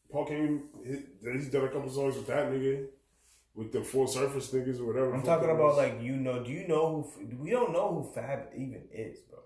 Paul 0.08 0.26
Kane, 0.26 0.62
he- 0.86 1.32
he's 1.32 1.48
done 1.48 1.64
a 1.64 1.68
couple 1.68 1.90
songs 1.90 2.14
with 2.14 2.28
that 2.28 2.48
nigga, 2.52 2.86
with 3.54 3.72
the 3.72 3.82
Full 3.82 4.06
Surface 4.06 4.50
niggas 4.50 4.80
or 4.80 4.84
whatever. 4.86 5.12
I'm 5.14 5.22
talking 5.22 5.50
about 5.50 5.76
like 5.76 6.00
you 6.02 6.16
know. 6.16 6.42
Do 6.42 6.50
you 6.50 6.66
know 6.68 7.02
who? 7.16 7.26
We 7.36 7.50
don't 7.50 7.72
know 7.72 7.92
who 7.94 8.12
Fab 8.14 8.48
even 8.56 8.82
is, 8.92 9.18
bro. 9.20 9.38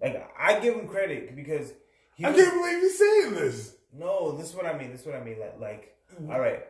Like 0.00 0.30
I 0.38 0.60
give 0.60 0.74
him 0.74 0.88
credit 0.88 1.34
because 1.36 1.72
he. 2.14 2.24
I 2.24 2.30
was- 2.30 2.40
can't 2.42 2.54
believe 2.54 2.80
he's 2.80 2.98
saying 2.98 3.34
this. 3.34 3.76
No, 3.92 4.32
this 4.36 4.50
is 4.50 4.54
what 4.54 4.66
I 4.66 4.78
mean. 4.78 4.92
This 4.92 5.00
is 5.00 5.06
what 5.06 5.16
I 5.16 5.24
mean. 5.24 5.40
Like, 5.40 5.58
like, 5.60 5.96
all 6.30 6.38
right. 6.40 6.62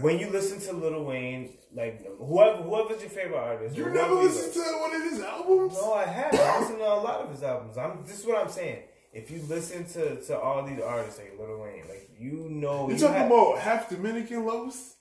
When 0.00 0.18
you 0.18 0.30
listen 0.30 0.58
to 0.60 0.72
Lil 0.72 1.04
Wayne, 1.04 1.50
like 1.74 2.06
whoever 2.18 2.62
whoever's 2.62 3.02
your 3.02 3.10
favorite 3.10 3.36
artist, 3.38 3.76
You 3.76 3.90
never 3.90 4.14
listened 4.14 4.54
to 4.54 4.60
one 4.80 4.94
of 4.94 5.02
his 5.02 5.20
albums? 5.20 5.74
No, 5.74 5.92
I 5.92 6.04
have. 6.06 6.32
I 6.34 6.60
listen 6.60 6.78
to 6.78 6.84
a 6.84 7.02
lot 7.02 7.20
of 7.20 7.30
his 7.30 7.42
albums. 7.42 7.76
I'm. 7.76 8.02
This 8.06 8.20
is 8.20 8.26
what 8.26 8.38
I'm 8.40 8.48
saying. 8.48 8.84
If 9.12 9.30
you 9.30 9.42
listen 9.46 9.84
to, 9.88 10.22
to 10.22 10.38
all 10.38 10.64
these 10.64 10.80
artists 10.80 11.18
like 11.18 11.34
Lil 11.38 11.60
Wayne, 11.60 11.82
like 11.88 12.08
you 12.18 12.48
know, 12.48 12.88
You 12.88 12.94
you 12.94 13.00
talking 13.00 13.16
have- 13.16 13.26
about 13.30 13.58
half 13.58 13.90
Dominican 13.90 14.46
Los? 14.46 14.94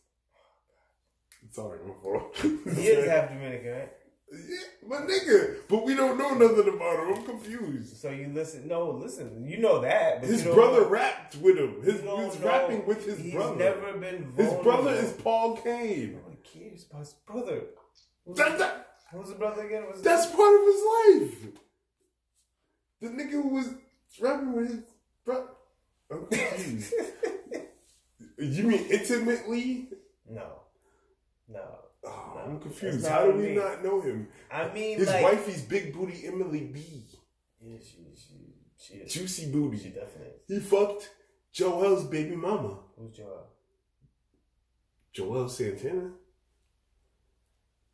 Sorry, 1.51 1.79
my 1.85 1.93
fault. 2.01 2.35
he 2.41 2.87
is 2.87 3.07
half 3.07 3.29
Dominican, 3.29 3.71
right? 3.71 3.89
Yeah, 4.31 4.87
my 4.87 4.97
nigga. 4.97 5.57
But 5.67 5.83
we 5.83 5.93
don't 5.93 6.17
know 6.17 6.33
nothing 6.33 6.73
about 6.73 6.99
him. 7.05 7.13
I'm 7.15 7.25
confused. 7.25 7.97
So 7.97 8.09
you 8.09 8.31
listen. 8.33 8.67
No, 8.69 8.91
listen. 8.91 9.45
You 9.45 9.57
know 9.59 9.81
that. 9.81 10.21
But 10.21 10.29
His 10.29 10.43
brother 10.43 10.81
know- 10.81 10.89
rapped 10.89 11.35
with 11.35 11.57
him. 11.57 11.81
His 11.83 11.99
he's 11.99 12.39
rapping 12.41 12.85
with 12.85 13.05
his 13.05 13.19
he's 13.19 13.33
brother. 13.33 13.57
never 13.57 13.97
been. 13.97 14.31
his 14.37 14.53
brother 14.63 14.91
is 14.93 15.11
Paul 15.13 15.57
Cain. 15.57 16.13
No 16.13 16.19
one 16.19 16.37
cares 16.43 16.85
about 16.89 16.99
his 16.99 17.13
brother. 17.25 17.61
That, 18.35 18.57
that, 18.59 18.87
Who's 19.11 19.27
the 19.29 19.35
brother 19.35 19.63
again? 19.63 19.83
His 19.91 20.01
that's 20.01 20.27
part 20.27 20.53
of 20.61 20.65
his 20.65 20.81
life. 21.19 21.53
The 23.01 23.07
nigga 23.09 23.43
was 23.51 23.69
rapping 24.21 24.53
with 24.53 24.67
his 24.69 24.83
brother. 25.25 25.47
Confused. 26.09 26.93
you 28.37 28.63
mean 28.63 28.85
intimately? 28.89 29.89
No, 30.29 30.60
no. 31.51 31.61
Oh, 32.03 32.41
I'm 32.45 32.59
confused. 32.59 33.07
How 33.07 33.25
do 33.25 33.31
we 33.33 33.43
mean. 33.47 33.55
not 33.55 33.83
know 33.83 34.01
him? 34.01 34.27
I 34.51 34.71
mean, 34.73 34.97
His 34.97 35.07
like, 35.07 35.23
wifey's 35.23 35.61
big 35.61 35.93
booty 35.93 36.25
Emily 36.25 36.61
B. 36.61 37.05
Yeah, 37.61 37.77
she, 37.79 37.97
she, 38.15 38.55
she 38.77 38.93
is. 38.95 39.13
Juicy 39.13 39.43
She 39.45 39.51
booty. 39.51 39.77
definitely 39.89 40.33
is. 40.49 40.63
He 40.63 40.69
fucked 40.69 41.09
Joel's 41.53 42.05
baby 42.05 42.35
mama. 42.35 42.79
Who's 42.97 43.11
Joel? 43.15 43.47
Joel 45.13 45.49
Santana. 45.49 46.11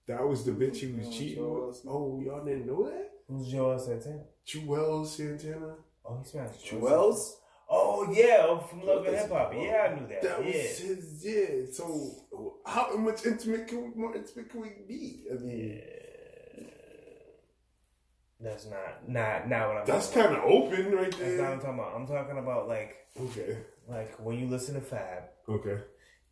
That 0.07 0.25
was 0.25 0.45
the 0.45 0.51
bitch 0.51 0.77
he 0.77 0.87
was 0.93 1.09
cheating 1.09 1.43
Joel 1.43 1.67
with. 1.67 1.81
Oh, 1.85 2.21
y'all 2.25 2.45
didn't 2.45 2.65
know 2.67 2.85
that? 2.89 3.09
Who's 3.27 3.49
Joel 3.51 3.77
Santana? 3.79 4.23
Joel 4.45 5.05
Santana. 5.05 5.75
Oh, 6.05 6.19
he 6.19 6.29
smashed 6.29 6.65
Jewels? 6.65 7.41
Oh 7.99 8.11
yeah, 8.11 8.57
from 8.67 8.85
Love 8.85 9.05
and 9.07 9.15
Hip 9.17 9.31
Hop. 9.31 9.53
Yeah, 9.53 9.87
I 9.89 9.95
knew 9.99 10.07
that. 10.07 10.21
That 10.21 10.39
yeah. 10.39 10.45
was 10.45 10.77
his, 10.79 11.25
yeah. 11.25 11.71
So, 11.73 12.57
how 12.65 12.95
much 12.97 13.25
intimate 13.25 13.67
can 13.67 13.83
we, 13.93 13.99
more 14.01 14.15
intimate 14.15 14.49
can 14.49 14.61
we 14.61 14.69
be? 14.87 15.23
I 15.31 15.35
mean, 15.35 15.81
That's 18.39 18.65
not 18.67 19.09
not 19.09 19.49
not 19.49 19.67
what 19.67 19.77
I'm. 19.77 19.85
that's 19.87 20.11
kind 20.11 20.35
of 20.35 20.43
open 20.43 20.91
right 20.91 21.07
about. 21.07 21.19
That's 21.19 21.37
not 21.39 21.41
what. 21.47 21.53
I'm 21.55 21.59
talking 21.59 21.79
about. 21.79 21.95
I'm 21.95 22.07
talking 22.07 22.37
about 22.37 22.67
like 22.67 22.95
Okay. 23.19 23.57
like 23.87 24.13
when 24.19 24.37
you 24.39 24.47
listen 24.47 24.75
to 24.75 24.81
Fab, 24.81 25.23
Okay. 25.49 25.79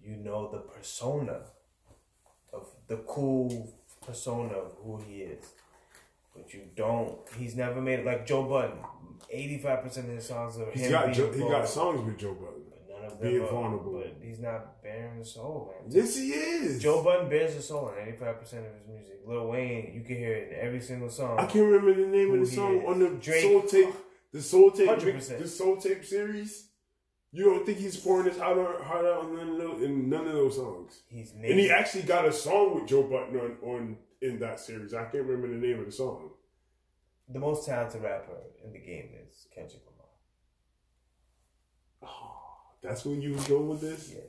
you 0.01 0.17
know 0.17 0.51
the 0.51 0.59
persona 0.59 1.41
of 2.53 2.67
the 2.87 2.97
cool 3.07 3.73
persona 4.05 4.53
of 4.53 4.71
who 4.83 4.97
he 4.97 5.21
is. 5.21 5.45
But 6.35 6.53
you 6.53 6.61
don't. 6.75 7.17
He's 7.37 7.55
never 7.55 7.81
made 7.81 7.99
it 7.99 8.05
like 8.05 8.25
Joe 8.27 8.43
Budden. 8.43 8.77
Eighty-five 9.29 9.81
percent 9.81 10.09
of 10.09 10.15
his 10.15 10.27
songs 10.27 10.57
are 10.57 10.69
He's 10.71 10.83
him 10.83 10.91
got 10.91 11.05
being 11.05 11.15
jo- 11.15 11.31
he 11.31 11.39
got 11.39 11.67
songs 11.67 12.05
with 12.05 12.17
Joe 12.17 12.33
Budden. 12.33 12.61
But 12.69 13.01
none 13.01 13.11
of 13.11 13.21
being 13.21 13.35
them 13.35 13.45
are, 13.45 13.51
vulnerable. 13.51 13.93
But 14.03 14.17
he's 14.21 14.39
not 14.39 14.83
bearing 14.83 15.19
the 15.19 15.25
soul, 15.25 15.73
man. 15.81 15.91
Yes, 15.91 16.15
he 16.15 16.31
is. 16.31 16.81
Joe 16.81 17.03
Budden 17.03 17.29
bears 17.29 17.55
the 17.55 17.61
soul 17.61 17.89
in 17.89 18.07
eighty-five 18.07 18.39
percent 18.39 18.65
of 18.65 18.73
his 18.73 18.87
music. 18.87 19.15
Lil 19.25 19.47
Wayne, 19.47 19.91
you 19.95 20.01
can 20.01 20.17
hear 20.17 20.33
it 20.33 20.51
in 20.51 20.59
every 20.59 20.81
single 20.81 21.09
song. 21.09 21.39
I 21.39 21.45
can't 21.45 21.65
remember 21.65 21.93
the 21.93 22.07
name 22.07 22.33
of 22.33 22.39
the 22.41 22.45
song 22.45 22.81
is. 22.81 22.87
on 22.87 22.99
the 22.99 23.09
Drake. 23.09 23.41
Soul 23.41 23.61
Tape. 23.63 23.95
The 24.31 24.41
Soul 24.41 24.71
Tape. 24.71 24.89
100%. 24.89 25.39
The 25.39 25.47
Soul 25.47 25.77
Tape 25.77 26.03
series. 26.05 26.67
You 27.31 27.45
don't 27.45 27.65
think 27.65 27.79
he's 27.79 27.97
pouring 27.97 28.27
his 28.27 28.37
heart 28.37 28.57
out, 28.57 28.81
heart 28.81 29.05
out 29.05 29.25
on 29.25 29.35
none 29.35 29.49
of 29.49 29.57
those, 29.57 29.81
in 29.81 30.09
none 30.09 30.25
of 30.25 30.33
those 30.33 30.55
songs? 30.55 31.01
He's 31.09 31.33
And 31.33 31.59
he 31.59 31.69
actually 31.69 32.03
got 32.03 32.25
a 32.25 32.31
song 32.31 32.75
with 32.75 32.87
Joe 32.87 33.03
Budden 33.03 33.37
on, 33.37 33.57
on 33.69 33.97
in 34.21 34.39
that 34.39 34.59
series. 34.59 34.93
I 34.93 35.03
can't 35.05 35.25
remember 35.25 35.47
the 35.47 35.55
name 35.67 35.79
of 35.79 35.85
the 35.85 35.91
song. 35.91 36.31
The 37.29 37.39
most 37.39 37.65
talented 37.65 38.01
rapper 38.03 38.37
in 38.63 38.71
the 38.71 38.79
game 38.79 39.09
is 39.27 39.47
Kendrick 39.53 39.81
Lamar. 39.85 40.05
Oh, 42.03 42.35
that's 42.81 43.05
when 43.05 43.21
you 43.21 43.33
was 43.33 43.47
going 43.47 43.67
with 43.69 43.81
this. 43.81 44.13
Yes. 44.13 44.21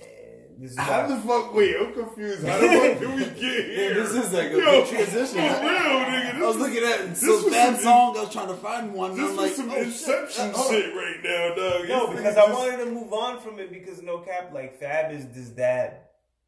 And 0.00 0.62
This 0.62 0.72
is 0.72 0.78
How 0.78 1.06
the 1.06 1.16
fuck? 1.18 1.54
Wait, 1.54 1.76
I'm 1.78 1.92
confused. 1.92 2.44
How 2.46 2.58
the 2.58 2.66
fuck 2.68 2.98
did 3.00 3.10
we 3.14 3.24
get 3.24 3.34
here? 3.66 3.94
this 3.94 4.10
is 4.14 4.32
like 4.32 4.46
a 4.46 4.50
Yo, 4.50 4.58
good 4.64 4.88
transition. 4.88 5.36
Real, 5.38 5.52
nigga. 5.54 6.34
I 6.34 6.40
was 6.46 6.56
looking 6.56 6.84
at 6.84 7.08
was 7.10 7.44
bad 7.50 7.74
some- 7.76 7.82
song. 7.82 8.16
I 8.16 8.20
was 8.22 8.32
trying 8.32 8.48
to 8.48 8.54
find 8.54 8.92
one. 8.94 9.10
and 9.12 9.18
This 9.20 9.30
I'm 9.30 9.36
was 9.36 9.46
like, 9.46 9.52
some 9.52 9.70
oh, 9.70 9.74
shit. 9.74 9.86
Inception 9.86 10.46
uh, 10.50 10.52
Oh. 10.56 10.70
shit 10.70 10.94
right 10.94 11.20
now, 11.22 11.54
dog. 11.54 11.88
No, 11.88 12.16
because 12.16 12.36
I 12.36 12.52
wanted 12.52 12.84
to 12.84 12.90
move 12.90 13.12
on 13.12 13.40
from 13.40 13.58
it 13.60 13.70
because 13.72 14.02
no 14.02 14.18
cap, 14.18 14.50
like 14.52 14.78
Fab 14.80 15.12
is 15.12 15.26
this 15.28 15.48
dad. 15.48 16.00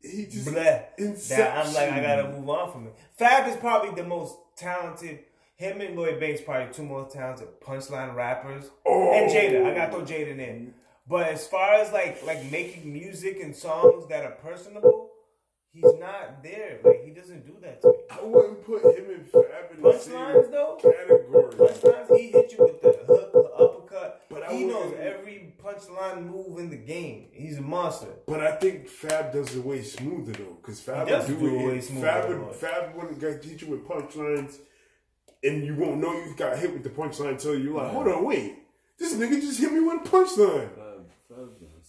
He 0.03 0.27
just 0.27 0.49
Bleh. 0.49 1.29
That 1.29 1.67
I'm 1.67 1.75
like, 1.75 1.93
I 1.93 2.01
gotta 2.01 2.31
move 2.31 2.49
on 2.49 2.73
from 2.73 2.87
it. 2.87 2.95
Fab 3.17 3.49
is 3.49 3.57
probably 3.57 3.91
the 4.01 4.09
most 4.09 4.37
talented. 4.57 5.21
Him 5.57 5.81
and 5.83 5.95
Lloyd 5.95 6.19
Banks 6.19 6.41
probably 6.41 6.73
two 6.73 6.85
most 6.85 7.13
talented 7.13 7.61
punchline 7.61 8.15
rappers. 8.15 8.71
Oh. 8.87 9.13
And 9.13 9.31
Jada, 9.31 9.67
I 9.71 9.75
got 9.75 9.87
to 9.87 9.93
throw 9.93 10.03
Jada 10.03 10.39
in. 10.39 10.73
But 11.07 11.29
as 11.29 11.47
far 11.47 11.75
as 11.75 11.93
like 11.93 12.25
like 12.25 12.51
making 12.51 12.91
music 12.91 13.41
and 13.43 13.55
songs 13.55 14.07
that 14.09 14.25
are 14.25 14.37
personable, 14.43 15.11
he's 15.73 15.93
not 15.99 16.43
there. 16.43 16.79
Like 16.83 17.05
he 17.05 17.11
doesn't 17.11 17.45
do 17.45 17.57
that 17.61 17.83
to 17.83 17.89
me. 17.89 17.95
I 18.11 18.25
wouldn't 18.25 18.65
put 18.65 18.83
him 18.97 19.11
in 19.11 19.25
Fab 19.25 19.71
in 19.77 19.83
Punchlines 19.83 20.51
though, 20.51 20.79
category. 20.81 21.53
punchlines 21.53 22.17
he 22.17 22.31
hit 22.31 22.53
you 22.53 22.59
with 22.61 22.81
the 22.81 22.97
hook, 23.07 23.33
the 23.33 23.41
uppercut. 23.41 24.23
But 24.31 24.49
I 24.49 24.55
he 24.55 24.65
knows 24.65 24.95
every 24.99 25.50
punchline 25.75 26.27
move 26.27 26.59
in 26.59 26.71
the 26.71 26.77
game. 26.77 27.29
He's 27.33 27.59
a 27.59 27.63
monster. 27.63 28.09
But 28.27 28.41
I 28.41 28.53
think 28.57 28.89
Fab 28.89 29.33
does 29.33 29.55
it 29.57 29.65
way 29.65 29.83
smoother 29.83 30.33
though, 30.33 30.57
because 30.61 30.81
Fab 30.81 31.09
does 31.09 31.29
would 31.29 31.39
do 31.41 31.49
do 31.51 31.57
it 31.57 31.63
it. 31.63 31.67
way 31.67 31.81
smoother 31.81 32.07
Fab 32.07 32.29
would 32.29 32.41
Lloyd. 32.41 32.57
Fab 32.57 32.95
wouldn't 32.97 33.21
get 33.21 33.45
hit 33.45 33.63
you 33.63 33.69
with 33.69 33.87
punchlines, 33.87 34.59
and 35.43 35.65
you 35.65 35.75
won't 35.75 35.99
know 36.01 36.13
you 36.13 36.35
got 36.37 36.59
hit 36.59 36.73
with 36.73 36.83
the 36.83 36.91
punchline 36.91 37.31
until 37.31 37.59
you're 37.59 37.75
like, 37.83 37.93
hold 37.93 38.09
on, 38.09 38.25
wait, 38.25 38.55
this 38.99 39.15
nigga 39.15 39.41
just 39.41 39.61
hit 39.61 39.73
me 39.73 39.81
with 39.81 40.07
a 40.07 40.09
punchline. 40.09 40.69
Fab- 40.75 41.11
Fab. 41.29 41.49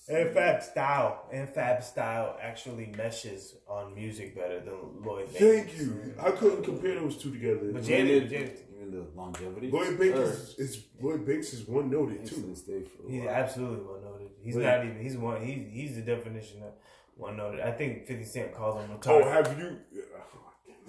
And 0.10 0.32
Fab 0.34 0.62
style 0.64 1.26
and 1.32 1.48
Fab 1.48 1.84
style 1.84 2.36
actually 2.42 2.92
meshes 2.98 3.56
on 3.68 3.94
music 3.96 4.36
better 4.36 4.60
than 4.60 5.04
Lloyd 5.06 5.26
Banks. 5.28 5.40
Thank 5.40 5.78
you. 5.80 6.14
I 6.20 6.32
couldn't 6.32 6.64
compare 6.64 6.96
those 6.96 7.16
two 7.18 7.32
together. 7.32 7.72
But 7.72 7.88
Even 7.88 8.08
Jada, 8.08 8.30
Jada, 8.30 8.58
even 8.92 9.06
the 9.06 9.12
longevity. 9.20 9.72
Lloyd 9.72 9.98
Banks 10.00 10.20
Or- 10.20 10.24
is, 10.24 10.56
is 10.58 10.84
Lloyd 11.02 11.26
Banks 11.26 11.54
is 11.54 11.68
one 11.68 11.90
noted 11.90 12.18
Banks 12.18 12.30
too. 12.32 12.42
this 12.48 12.62
day 12.62 12.84
for 12.84 13.08
a 13.08 13.12
he's 13.12 13.26
absolutely 13.26 13.86
one 13.86 14.04
noted. 14.04 14.28
He's 14.44 14.56
Wait. 14.56 14.64
not 14.64 14.86
even. 14.86 15.00
He's 15.02 15.18
one. 15.18 15.42
He's 15.46 15.68
he's 15.72 15.96
the 15.96 16.02
definition 16.02 16.64
of 16.64 16.74
one 17.16 17.38
noted. 17.38 17.62
I 17.62 17.72
think 17.72 18.06
Fifty 18.06 18.26
Cent 18.26 18.54
calls 18.54 18.84
him 18.84 18.90
oh, 18.92 18.96
retired. 18.96 19.24
Oh, 19.24 19.28
retarded. 19.28 19.48
have 19.48 19.60
you? 19.60 19.78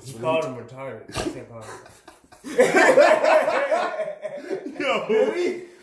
he 0.05 0.13
called 0.15 0.45
him 0.45 0.57
retarded. 0.57 1.07
50 1.15 1.31
Cent 1.31 1.49
called 1.51 1.65
him. 1.65 1.73
Yo, 4.81 5.07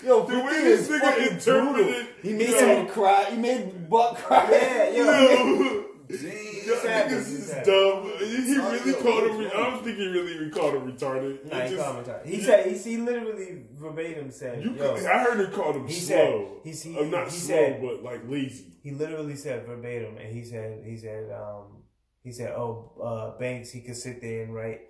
Yo, 0.03 0.25
the 0.25 0.39
way 0.39 0.49
50 0.49 0.63
this 0.63 0.79
is 0.79 0.87
nigga 0.89 0.99
fucking 1.01 1.23
interpreted, 1.23 1.73
brutal. 1.73 2.03
He 2.21 2.31
made 2.33 2.49
yo, 2.49 2.57
someone 2.57 2.87
cry. 2.87 3.23
He 3.31 3.37
made 3.37 3.89
Buck 3.89 4.17
cry. 4.17 4.47
Yeah, 4.51 4.89
yo. 4.91 5.03
yo, 5.13 5.85
Damn. 6.09 6.19
Yo, 6.67 6.75
savage, 6.81 7.11
niggas 7.11 7.27
he's 7.29 7.38
is 7.49 7.65
dumb. 7.65 8.11
He 8.19 8.57
really 8.57 8.93
called 9.03 9.23
him. 9.29 9.37
Re- 9.39 9.51
I 9.53 9.57
don't 9.69 9.83
think 9.83 9.97
he 9.97 10.07
really 10.07 10.49
called 10.49 10.75
him 10.75 10.91
retarded. 10.91 11.45
Nah, 11.45 11.55
He 11.61 11.69
he 11.69 11.75
just- 11.75 11.83
called 11.85 11.97
him 11.97 12.03
retarded. 12.05 12.25
He 12.25 12.41
said 12.41 12.65
he, 12.71 12.77
he 12.77 12.97
literally 12.97 13.63
verbatim 13.73 14.31
said, 14.31 14.63
You, 14.63 14.73
"Yo." 14.75 14.95
I 14.95 15.19
heard 15.23 15.39
him 15.39 15.51
called 15.51 15.75
him 15.77 15.87
He 15.87 15.93
slow. 15.93 16.15
said- 16.15 16.63
he's- 16.63 16.81
he- 16.83 16.97
I'm 16.97 17.09
not 17.11 17.25
he 17.25 17.31
slow, 17.37 17.55
said- 17.55 17.81
but 17.81 18.03
like 18.03 18.21
lazy. 18.27 18.65
he 18.83 18.91
literally 18.91 19.35
said 19.35 19.65
verbatim, 19.65 20.17
and 20.17 20.33
he 20.33 20.43
said 20.43 20.83
he 20.85 20.97
said 20.97 21.31
um 21.31 21.83
he 22.23 22.31
said 22.31 22.51
oh 22.51 22.91
uh, 23.01 23.37
Banks 23.39 23.71
he 23.71 23.81
could 23.81 23.95
sit 23.97 24.21
there 24.21 24.43
and 24.43 24.53
write 24.53 24.81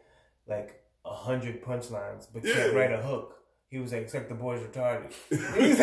like 0.48 0.82
a 1.06 1.14
hundred 1.14 1.64
punchlines, 1.64 2.28
but 2.34 2.44
Yeah. 2.44 2.54
can't 2.56 2.74
write 2.76 2.92
a 2.92 2.98
hook. 3.02 3.36
He 3.70 3.78
was 3.78 3.92
like, 3.94 4.02
except 4.02 4.30
the 4.30 4.36
boy's 4.36 4.62
retarded. 4.62 5.12
He 5.30 5.36
did 5.38 5.80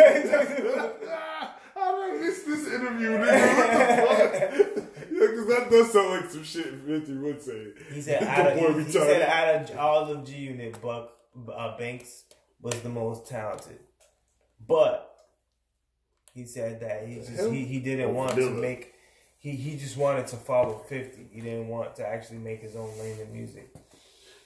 I 1.79 2.19
miss 2.21 2.43
this 2.43 2.67
interview, 2.73 3.11
nigga? 3.11 4.87
because 5.47 5.63
that 5.63 5.71
does 5.71 5.93
sound 5.93 6.11
like 6.11 6.31
some 6.31 6.45
shit 6.45 6.75
50 6.75 7.13
would 7.19 7.43
say. 7.43 7.67
he 7.93 8.01
said 8.01 8.23
out 8.23 8.53
of, 8.53 8.77
he, 8.77 8.85
he 8.85 8.91
said 8.91 9.23
out 9.23 9.71
of 9.71 9.79
all 9.79 10.11
of 10.11 10.25
G 10.27 10.37
Unit, 10.37 10.81
Buck 10.83 11.11
uh, 11.55 11.77
Banks 11.77 12.25
was 12.61 12.81
the 12.81 12.89
most 12.89 13.29
talented, 13.29 13.79
but 14.67 15.15
he 16.35 16.45
said 16.45 16.81
that 16.81 17.07
he 17.07 17.17
just 17.17 17.51
he, 17.51 17.65
he 17.65 17.81
didn't 17.81 18.15
want 18.15 18.35
to 18.35 18.51
make. 18.51 18.93
He, 19.39 19.53
he 19.53 19.77
just 19.77 19.97
wanted 19.97 20.27
to 20.29 20.37
follow 20.37 20.79
50. 20.89 21.29
He 21.31 21.41
didn't 21.41 21.69
want 21.69 21.95
to 21.97 22.07
actually 22.07 22.39
make 22.39 22.63
his 22.63 22.75
own 22.75 22.91
lane 22.99 23.19
in 23.21 23.33
music. 23.33 23.73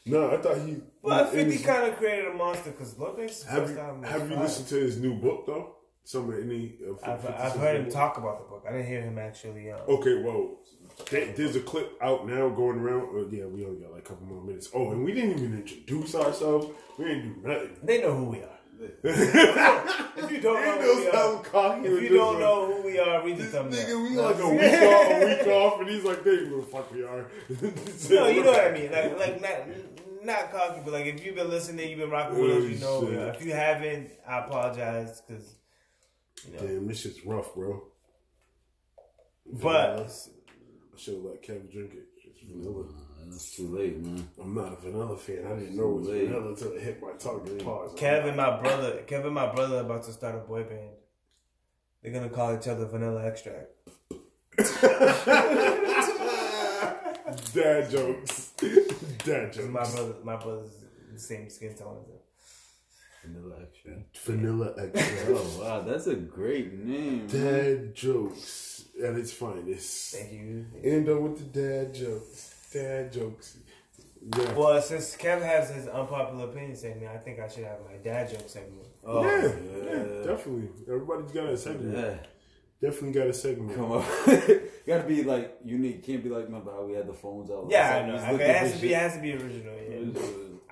No, 0.05 0.31
I 0.31 0.37
thought 0.39 0.59
he. 0.59 0.77
But 1.03 1.35
in 1.35 1.51
50 1.51 1.65
kind 1.65 1.91
of 1.91 1.97
created 1.97 2.27
a 2.27 2.35
monster 2.35 2.71
because 2.71 2.99
Lil 2.99 3.15
Banks' 3.15 3.43
Have 3.45 3.71
you, 3.71 3.77
have 3.77 4.31
you 4.31 4.37
listened 4.37 4.69
to 4.69 4.75
his 4.77 4.99
new 4.99 5.15
book, 5.15 5.47
though? 5.47 5.77
Some 6.05 6.33
any 6.33 6.75
of 6.89 6.99
I've, 7.05 7.27
I've 7.27 7.53
heard 7.53 7.77
him 7.77 7.85
book? 7.85 7.93
talk 7.95 8.19
about 8.19 8.39
the 8.41 8.49
book. 8.49 8.65
I 8.69 8.73
didn't 8.73 8.87
hear 8.87 9.03
him 9.03 9.19
actually. 9.19 9.71
Um, 9.71 9.81
Okay, 9.89 10.23
well, 10.23 10.59
there- 11.07 11.33
there's 11.33 11.57
a 11.57 11.61
clip 11.61 11.97
out 12.01 12.27
now 12.29 12.49
going 12.49 12.79
around. 12.79 13.09
Oh, 13.13 13.29
yeah, 13.31 13.45
we 13.47 13.65
only 13.65 13.81
got 13.81 13.93
like 13.93 14.03
a 14.05 14.09
couple 14.09 14.27
more 14.27 14.43
minutes. 14.43 14.69
Oh, 14.75 14.91
and 14.93 15.05
we 15.05 15.13
didn't 15.13 15.33
even 15.39 15.55
introduce 15.55 16.15
ourselves. 16.15 16.67
We 16.99 17.05
didn't 17.07 17.43
do 17.43 17.49
nothing. 17.49 17.77
They 17.83 18.01
know 18.03 18.15
who 18.15 18.25
we 18.27 18.39
are. 18.43 18.57
if 19.05 20.31
you 20.33 20.41
don't 20.41 20.65
know 20.65 20.81
who 20.81 21.01
we 21.01 21.09
are, 21.11 21.87
if 21.87 22.03
you 22.03 22.09
don't 22.17 22.41
know 22.41 22.67
who 22.73 22.83
we 22.83 22.99
are, 22.99 23.23
read 23.23 23.37
the 23.37 23.43
This 23.43 23.53
thumbnail. 23.53 23.87
nigga, 23.87 24.03
we 24.11 24.17
like 24.17 24.39
a 24.39 24.49
week 24.57 24.83
off, 24.83 25.11
a 25.11 25.27
week 25.27 25.47
off, 25.55 25.81
and 25.81 25.91
he's 25.91 26.03
like, 26.05 26.25
"They 26.25 26.37
know 26.37 26.47
who 26.47 26.61
the 26.63 26.67
fuck 26.67 26.91
we 26.93 27.03
are." 27.05 27.27
No, 28.11 28.27
you 28.29 28.43
know 28.43 28.51
what 28.53 28.67
I 28.67 28.73
mean. 28.73 28.91
Like, 28.91 29.19
like 29.19 29.41
not 29.43 30.25
not 30.25 30.51
cocky, 30.53 30.81
but 30.83 30.95
like 30.95 31.05
if 31.07 31.25
you've 31.27 31.35
been 31.35 31.51
listening, 31.51 31.91
you've 31.91 31.99
been 31.99 32.09
rocking 32.11 32.39
with 32.41 32.51
us, 32.57 32.71
you 32.71 32.79
know. 32.79 33.07
Shit. 33.07 33.35
If 33.37 33.45
you 33.45 33.53
haven't, 33.53 34.11
I 34.27 34.39
apologize 34.39 35.21
because 35.29 35.57
you 36.47 36.55
know. 36.55 36.61
Damn, 36.67 36.89
this 36.89 37.01
shit's 37.03 37.25
rough, 37.27 37.55
bro. 37.55 37.83
But 39.53 40.11
should 41.01 41.15
have 41.15 41.23
let 41.25 41.43
Kevin 41.43 41.69
drink 41.73 41.93
it. 41.95 42.09
It's 42.25 42.41
vanilla. 42.47 42.85
That's 43.27 43.55
too 43.57 43.69
late, 43.69 43.99
man. 44.03 44.29
I'm 44.43 44.55
not 44.55 44.73
a 44.73 44.77
vanilla 44.77 45.17
fan. 45.17 45.47
I 45.47 45.59
didn't 45.59 45.77
know 45.77 45.91
it 45.91 45.95
was 46.01 46.09
Late. 46.09 46.29
vanilla 46.29 46.49
until 46.49 46.73
it 46.73 46.83
hit 46.83 47.03
my 47.03 47.13
tongue. 47.19 47.43
and 47.47 47.63
Pause. 47.63 47.93
Kevin, 47.97 48.37
my 48.37 48.61
brother, 48.61 49.03
Kevin, 49.07 49.33
my 49.33 49.53
brother, 49.53 49.79
about 49.81 50.03
to 50.05 50.13
start 50.13 50.35
a 50.35 50.39
boy 50.39 50.65
band. 50.65 50.91
They're 52.03 52.13
gonna 52.13 52.31
call 52.31 52.57
each 52.57 52.67
other 52.67 52.87
Vanilla 52.87 53.27
Extract. 53.27 53.69
Dad 57.55 57.91
jokes. 57.91 58.51
Dad 59.25 59.53
jokes. 59.53 59.69
my 59.69 59.83
brother, 59.85 60.15
my 60.25 60.37
brother's 60.37 60.71
the 61.13 61.19
same 61.19 61.49
skin 61.51 61.75
tone 61.75 61.99
as 62.03 62.09
him. 62.09 62.17
Vanilla 63.23 63.57
Extract. 63.63 64.19
Vanilla 64.19 64.75
oh, 64.77 64.83
Extract. 64.83 65.29
Oh 65.29 65.61
wow, 65.61 65.81
that's 65.83 66.07
a 66.07 66.17
great 66.17 66.73
name. 66.73 67.27
man. 67.27 67.29
Dad 67.29 67.95
jokes 67.95 68.80
at 69.03 69.15
its 69.17 69.33
finest. 69.33 70.15
Thank 70.15 70.33
you. 70.33 70.67
End 70.83 71.09
up 71.09 71.19
uh, 71.19 71.21
with 71.21 71.53
the 71.53 71.61
dad 71.61 71.95
jokes. 71.95 72.55
Dad 72.73 73.13
jokes. 73.13 73.57
Yeah. 74.23 74.53
Well, 74.53 74.81
since 74.83 75.17
Kevin 75.17 75.47
has 75.47 75.71
his 75.71 75.89
unpopular 75.89 76.45
opinion 76.45 76.77
segment, 76.77 77.11
I 77.11 77.19
think 77.19 77.41
I 77.41 77.49
should 77.49 77.65
have 77.65 77.79
my 77.89 77.97
dad 77.97 78.31
joke 78.31 78.49
segment. 78.49 78.87
Oh, 79.05 79.25
yeah, 79.25 79.43
yeah. 79.43 79.85
yeah, 79.85 80.27
definitely. 80.27 80.69
Everybody's 80.87 81.33
got 81.33 81.47
a 81.47 81.57
segment. 81.57 81.97
Yeah. 81.97 82.17
Definitely 82.83 83.13
got 83.13 83.29
a 83.29 83.33
segment. 83.33 83.77
Come 83.77 83.93
up. 83.93 84.05
Gotta 84.87 85.05
be 85.07 85.23
like 85.23 85.59
unique. 85.65 86.05
Can't 86.05 86.23
be 86.23 86.31
like 86.31 86.45
remember 86.45 86.71
how 86.71 86.85
we 86.85 86.95
had 86.95 87.07
the 87.07 87.13
phones 87.13 87.51
out. 87.51 87.67
Yeah, 87.71 88.03
I 88.03 88.07
know. 88.07 88.35
Okay, 88.35 88.51
it 88.51 88.57
has 88.57 88.73
to 88.75 88.81
be, 88.81 88.93
it 88.93 88.97
has 88.97 89.15
to 89.15 89.21
be 89.21 89.33
original. 89.33 89.75
Yeah. 89.75 90.21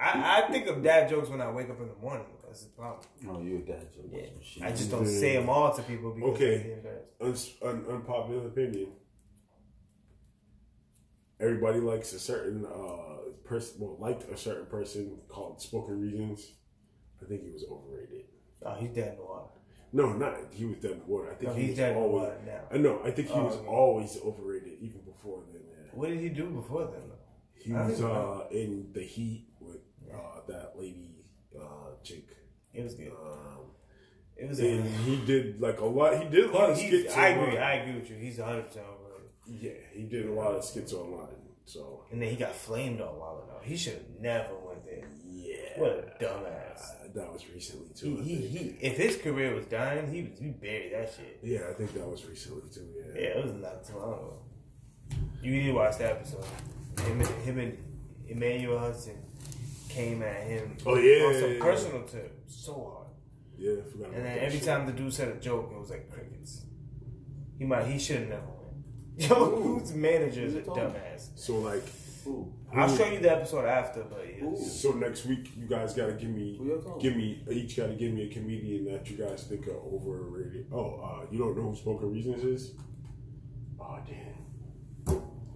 I, 0.01 0.43
I 0.43 0.51
think 0.51 0.67
of 0.69 0.83
dad 0.83 1.09
jokes 1.09 1.29
when 1.29 1.41
I 1.41 1.51
wake 1.51 1.69
up 1.69 1.81
in 1.81 1.89
the 1.89 1.95
morning. 2.01 2.27
That's 2.49 2.63
the 2.65 2.71
problem. 2.71 3.07
Oh, 3.29 3.41
you're 3.43 3.59
a 3.59 3.61
dad 3.63 3.93
joke. 3.95 4.07
Yeah. 4.11 4.67
I 4.67 4.71
just 4.71 4.91
don't 4.91 5.07
say 5.07 5.37
them 5.37 5.49
all 5.51 5.75
to 5.75 5.83
people 5.83 6.13
because 6.15 6.31
Okay. 6.35 6.57
they 6.57 6.63
get 6.65 6.79
embarrassed. 6.79 7.13
Uns- 7.21 7.55
un- 7.63 7.85
unpopular 7.91 8.47
opinion. 8.47 8.89
Everybody 11.41 11.81
likes 11.81 12.13
a 12.15 12.19
certain 12.19 12.65
uh, 12.67 13.31
person. 13.45 13.81
Well, 13.81 13.97
liked 14.01 14.29
a 14.31 14.37
certain 14.37 14.67
person 14.67 15.19
called 15.29 15.61
Spoken 15.63 16.01
Reasons. 16.01 16.53
I 17.23 17.27
think 17.27 17.45
he 17.45 17.51
was 17.51 17.65
overrated. 17.71 18.25
Oh, 18.65 18.75
he's 18.75 18.91
dead 18.91 19.13
in 19.13 19.17
the 19.19 19.25
water. 19.25 19.51
No, 19.93 20.13
not 20.13 20.35
he 20.51 20.65
was 20.65 20.77
dead 20.79 20.93
in 20.93 20.99
the 21.01 21.05
water. 21.05 21.31
I 21.31 21.35
think 21.35 21.51
No, 21.51 21.55
he 21.55 21.61
he's 21.63 21.71
was 21.71 21.79
dead 21.79 21.89
in 21.91 21.95
the 21.97 22.01
always. 22.01 22.23
water 22.23 22.41
now. 22.47 22.61
I 22.73 22.79
know. 22.79 23.01
I 23.05 23.11
think 23.11 23.29
he 23.29 23.35
Oh, 23.35 23.45
was 23.45 23.57
okay. 23.57 23.67
always 23.69 24.19
overrated 24.25 24.79
even 24.81 25.01
before 25.03 25.43
then. 25.53 25.63
Yeah. 25.69 25.91
What 25.93 26.09
did 26.09 26.21
he 26.21 26.29
do 26.31 26.47
before 26.51 26.87
then? 26.93 27.09
though? 27.09 27.15
He 27.55 27.75
I 27.75 27.87
was 27.87 28.01
don't 28.01 28.11
uh, 28.11 28.45
in 28.51 28.91
the 28.93 29.03
Heat 29.03 29.47
with 29.61 29.81
uh, 30.13 30.41
that 30.49 30.73
lady 30.77 31.25
uh, 31.57 31.91
chick. 32.03 32.25
It 32.75 32.83
was 32.85 32.95
good. 32.95 33.13
Um, 33.13 33.71
It 34.37 34.49
was. 34.49 34.59
and 34.61 34.85
A, 34.87 34.89
he 34.89 35.17
did 35.25 35.61
like 35.61 35.81
a 35.81 35.85
lot. 35.87 36.23
He 36.23 36.29
did 36.29 36.45
a 36.51 36.53
lot 36.53 36.71
of 36.71 36.79
he, 36.79 36.87
skits. 36.89 37.17
I 37.17 37.33
online. 37.33 37.45
agree. 37.49 37.59
I 37.59 37.73
agree 37.75 37.95
with 38.01 38.11
you. 38.11 38.17
He's 38.17 38.39
a 38.39 38.43
100 38.43 38.67
percent 38.67 38.87
overrated. 38.87 39.31
Yeah, 39.47 39.71
he 39.99 40.05
did 40.05 40.27
a 40.27 40.33
lot 40.33 40.53
of 40.55 40.65
skits 40.65 40.93
online. 40.93 41.35
So 41.65 42.05
And 42.11 42.23
then 42.23 42.31
he 42.31 42.37
got 42.37 42.55
flamed 42.55 43.01
on 43.01 43.09
a 43.09 43.19
while 43.19 43.39
ago. 43.45 43.59
He 43.63 43.77
should 43.77 43.95
have 43.95 44.21
never 44.21 44.55
went 44.67 44.85
there. 44.87 45.05
yeah, 45.27 45.79
What 45.81 45.91
a 46.19 46.25
dumbass. 46.25 46.81
Uh, 46.81 47.09
that 47.15 47.31
was 47.33 47.45
recently 47.55 47.89
too. 47.95 48.19
I 48.21 48.25
he, 48.25 48.37
he, 48.37 48.77
if 48.81 48.97
his 48.97 49.17
career 49.17 49.55
was 49.55 49.67
dying, 49.67 50.11
he 50.13 50.23
was 50.23 50.39
he 50.39 50.49
buried 50.51 50.93
that 50.95 51.13
shit. 51.15 51.41
Yeah, 51.43 51.69
I 51.71 51.75
think 51.75 51.93
that 51.95 52.07
was 52.09 52.25
recently 52.27 52.63
too. 52.71 52.87
Yeah. 52.97 53.21
Yeah, 53.21 53.29
it 53.39 53.45
was 53.45 53.55
not 53.55 53.85
too 53.85 53.99
long 53.99 54.13
ago. 54.15 54.39
You 55.43 55.51
need 55.53 55.67
to 55.67 55.73
watch 55.73 55.99
that 55.99 56.13
episode. 56.17 56.45
Him 57.01 57.21
him 57.45 57.59
and 57.59 57.79
Emmanuel 58.29 58.79
Hudson 58.79 59.17
came 59.89 60.23
at 60.23 60.45
him 60.45 60.77
Oh, 60.87 60.97
yeah, 60.97 61.25
on 61.25 61.35
some 61.35 61.43
yeah, 61.43 61.49
yeah. 61.57 61.63
personal 61.63 62.03
tip 62.03 62.41
so 62.47 62.73
hard. 62.75 63.07
Yeah, 63.57 63.73
I 63.85 63.91
forgot. 63.91 64.15
And 64.15 64.25
then 64.25 64.39
every 64.39 64.59
shit. 64.59 64.67
time 64.69 64.87
the 64.87 64.93
dude 64.93 65.13
said 65.13 65.29
a 65.29 65.41
joke, 65.41 65.71
it 65.75 65.79
was 65.79 65.91
like 65.91 66.11
crickets. 66.11 66.65
He 67.59 67.65
might 67.65 67.87
he 67.87 67.99
should 67.99 68.21
have 68.21 68.29
never 68.29 68.43
went. 68.47 68.87
Yo, 69.31 69.35
whose 69.61 69.93
manager 69.95 70.43
is 70.43 70.55
a 70.55 70.59
Who 70.61 70.65
told 70.67 70.79
me? 70.79 70.85
dumbass? 70.85 71.29
So 71.35 71.59
like, 71.59 71.83
Ooh. 72.27 72.53
I'll 72.73 72.95
show 72.97 73.07
you 73.11 73.19
the 73.19 73.33
episode 73.33 73.65
after, 73.65 74.05
but 74.05 74.25
yeah. 74.41 74.55
So 74.63 74.93
next 74.93 75.25
week 75.27 75.51
you 75.57 75.67
guys 75.67 75.95
gotta 75.95 76.13
give 76.13 76.31
me, 76.31 76.57
Who 76.59 76.69
y'all 76.69 76.81
talking 76.83 77.01
give 77.01 77.17
me 77.17 77.43
each 77.51 77.77
gotta 77.77 77.95
give 77.95 78.13
me 78.13 78.31
a 78.31 78.33
comedian 78.33 78.85
that 78.93 79.11
you 79.11 79.17
guys 79.17 79.43
think 79.45 79.67
are 79.67 79.73
overrated. 79.73 80.67
Oh, 80.71 81.01
uh, 81.01 81.27
you 81.33 81.39
don't 81.39 81.57
know 81.57 81.71
who 81.71 81.77
Spoken 81.77 82.13
Reasons 82.13 82.45
is? 82.45 82.73
Oh 83.81 83.99
damn, 84.07 84.38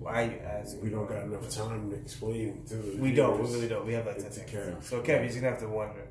Why 0.03 0.23
are 0.23 0.27
you 0.27 0.39
asking? 0.45 0.83
we 0.83 0.91
don't 0.91 1.09
got 1.09 1.23
enough 1.25 1.49
time 1.51 1.91
to 1.91 1.97
explain 1.97 2.65
to 2.69 2.75
the 2.77 2.97
We 2.99 3.13
don't. 3.13 3.43
We 3.43 3.53
really 3.53 3.69
don't. 3.69 3.87
We 3.87 3.93
have 3.95 4.07
like 4.07 4.19
ten 4.19 4.33
seconds. 4.33 4.89
So 4.89 5.01
Kev, 5.01 5.25
you're 5.25 5.35
gonna 5.41 5.51
have 5.51 5.61
to 5.61 5.69
wonder 5.69 6.07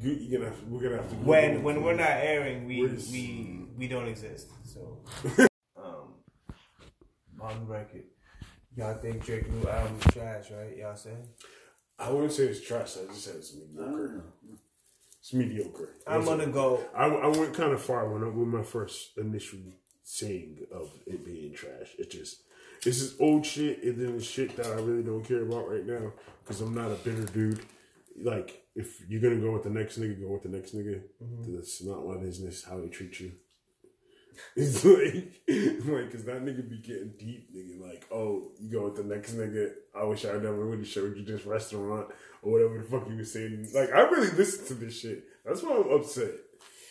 You- 0.00 0.12
You're 0.12 0.40
gonna, 0.40 0.50
have, 0.52 0.62
we're 0.68 0.82
gonna 0.82 0.96
have 1.02 1.10
to 1.10 1.16
when 1.16 1.62
when 1.62 1.82
we're 1.82 1.94
not 1.94 2.10
airing, 2.10 2.66
we 2.66 2.82
Where's- 2.82 3.10
we 3.10 3.66
we 3.76 3.88
don't 3.88 4.08
exist. 4.08 4.48
So 4.64 4.98
um, 5.76 6.14
on 7.40 7.66
record, 7.66 8.04
y'all 8.74 8.94
think 8.98 9.24
Drake 9.24 9.50
new 9.50 9.68
album 9.68 9.96
is 10.04 10.12
trash, 10.14 10.50
right? 10.50 10.76
Y'all 10.76 10.96
say? 10.96 11.16
I 11.98 12.10
wouldn't 12.10 12.32
say 12.32 12.44
it's 12.44 12.60
trash. 12.66 12.96
I 12.96 13.06
just 13.12 13.24
said 13.24 13.36
it's 13.36 13.54
mediocre. 13.54 14.24
It's 15.20 15.32
mediocre. 15.34 15.90
I'm 16.06 16.24
gonna 16.24 16.46
go. 16.46 16.82
I, 16.94 17.06
I 17.06 17.26
went 17.28 17.54
kind 17.54 17.72
of 17.72 17.82
far 17.82 18.08
when 18.08 18.22
I, 18.22 18.28
with 18.28 18.48
my 18.48 18.62
first 18.62 19.16
initial 19.18 19.60
saying 20.02 20.58
of 20.72 20.90
it 21.06 21.24
being 21.24 21.52
trash. 21.54 21.94
It 21.98 22.10
just 22.10 22.42
this 22.82 23.00
is 23.00 23.16
old 23.20 23.44
shit 23.44 23.82
and 23.82 23.98
then 23.98 24.20
shit 24.20 24.56
that 24.56 24.66
I 24.66 24.80
really 24.80 25.02
don't 25.02 25.24
care 25.24 25.42
about 25.42 25.70
right 25.70 25.84
now 25.84 26.12
because 26.42 26.60
I'm 26.60 26.74
not 26.74 26.90
a 26.90 26.94
bitter 26.94 27.24
dude. 27.24 27.60
Like 28.22 28.64
if 28.74 29.08
you're 29.08 29.20
gonna 29.20 29.40
go 29.40 29.52
with 29.52 29.64
the 29.64 29.70
next 29.70 29.98
nigga, 29.98 30.20
go 30.20 30.32
with 30.32 30.42
the 30.42 30.48
next 30.48 30.74
nigga. 30.74 31.02
Mm-hmm. 31.22 31.56
That's 31.56 31.82
not 31.82 32.06
my 32.06 32.18
business 32.18 32.64
how 32.64 32.78
they 32.78 32.88
treat 32.88 33.18
you. 33.20 33.32
It's 34.54 34.84
like, 34.84 35.40
like, 35.88 36.12
cause 36.12 36.24
that 36.24 36.44
nigga 36.44 36.68
be 36.68 36.76
getting 36.78 37.14
deep, 37.18 37.54
nigga. 37.56 37.80
Like, 37.80 38.06
oh, 38.12 38.50
you 38.60 38.70
go 38.70 38.84
with 38.84 38.96
the 38.96 39.02
next 39.02 39.32
nigga. 39.32 39.70
I 39.98 40.04
wish 40.04 40.26
I 40.26 40.32
never 40.32 40.68
would 40.68 40.80
have 40.80 40.88
showed 40.88 41.16
you 41.16 41.24
this 41.24 41.46
restaurant 41.46 42.08
or 42.42 42.52
whatever 42.52 42.76
the 42.76 42.84
fuck 42.84 43.08
you 43.08 43.16
was 43.16 43.32
saying. 43.32 43.68
Like, 43.74 43.92
I 43.94 44.00
really 44.00 44.30
listened 44.36 44.68
to 44.68 44.74
this 44.74 45.00
shit. 45.00 45.24
That's 45.44 45.62
why 45.62 45.76
I'm 45.76 45.90
upset. 45.90 46.32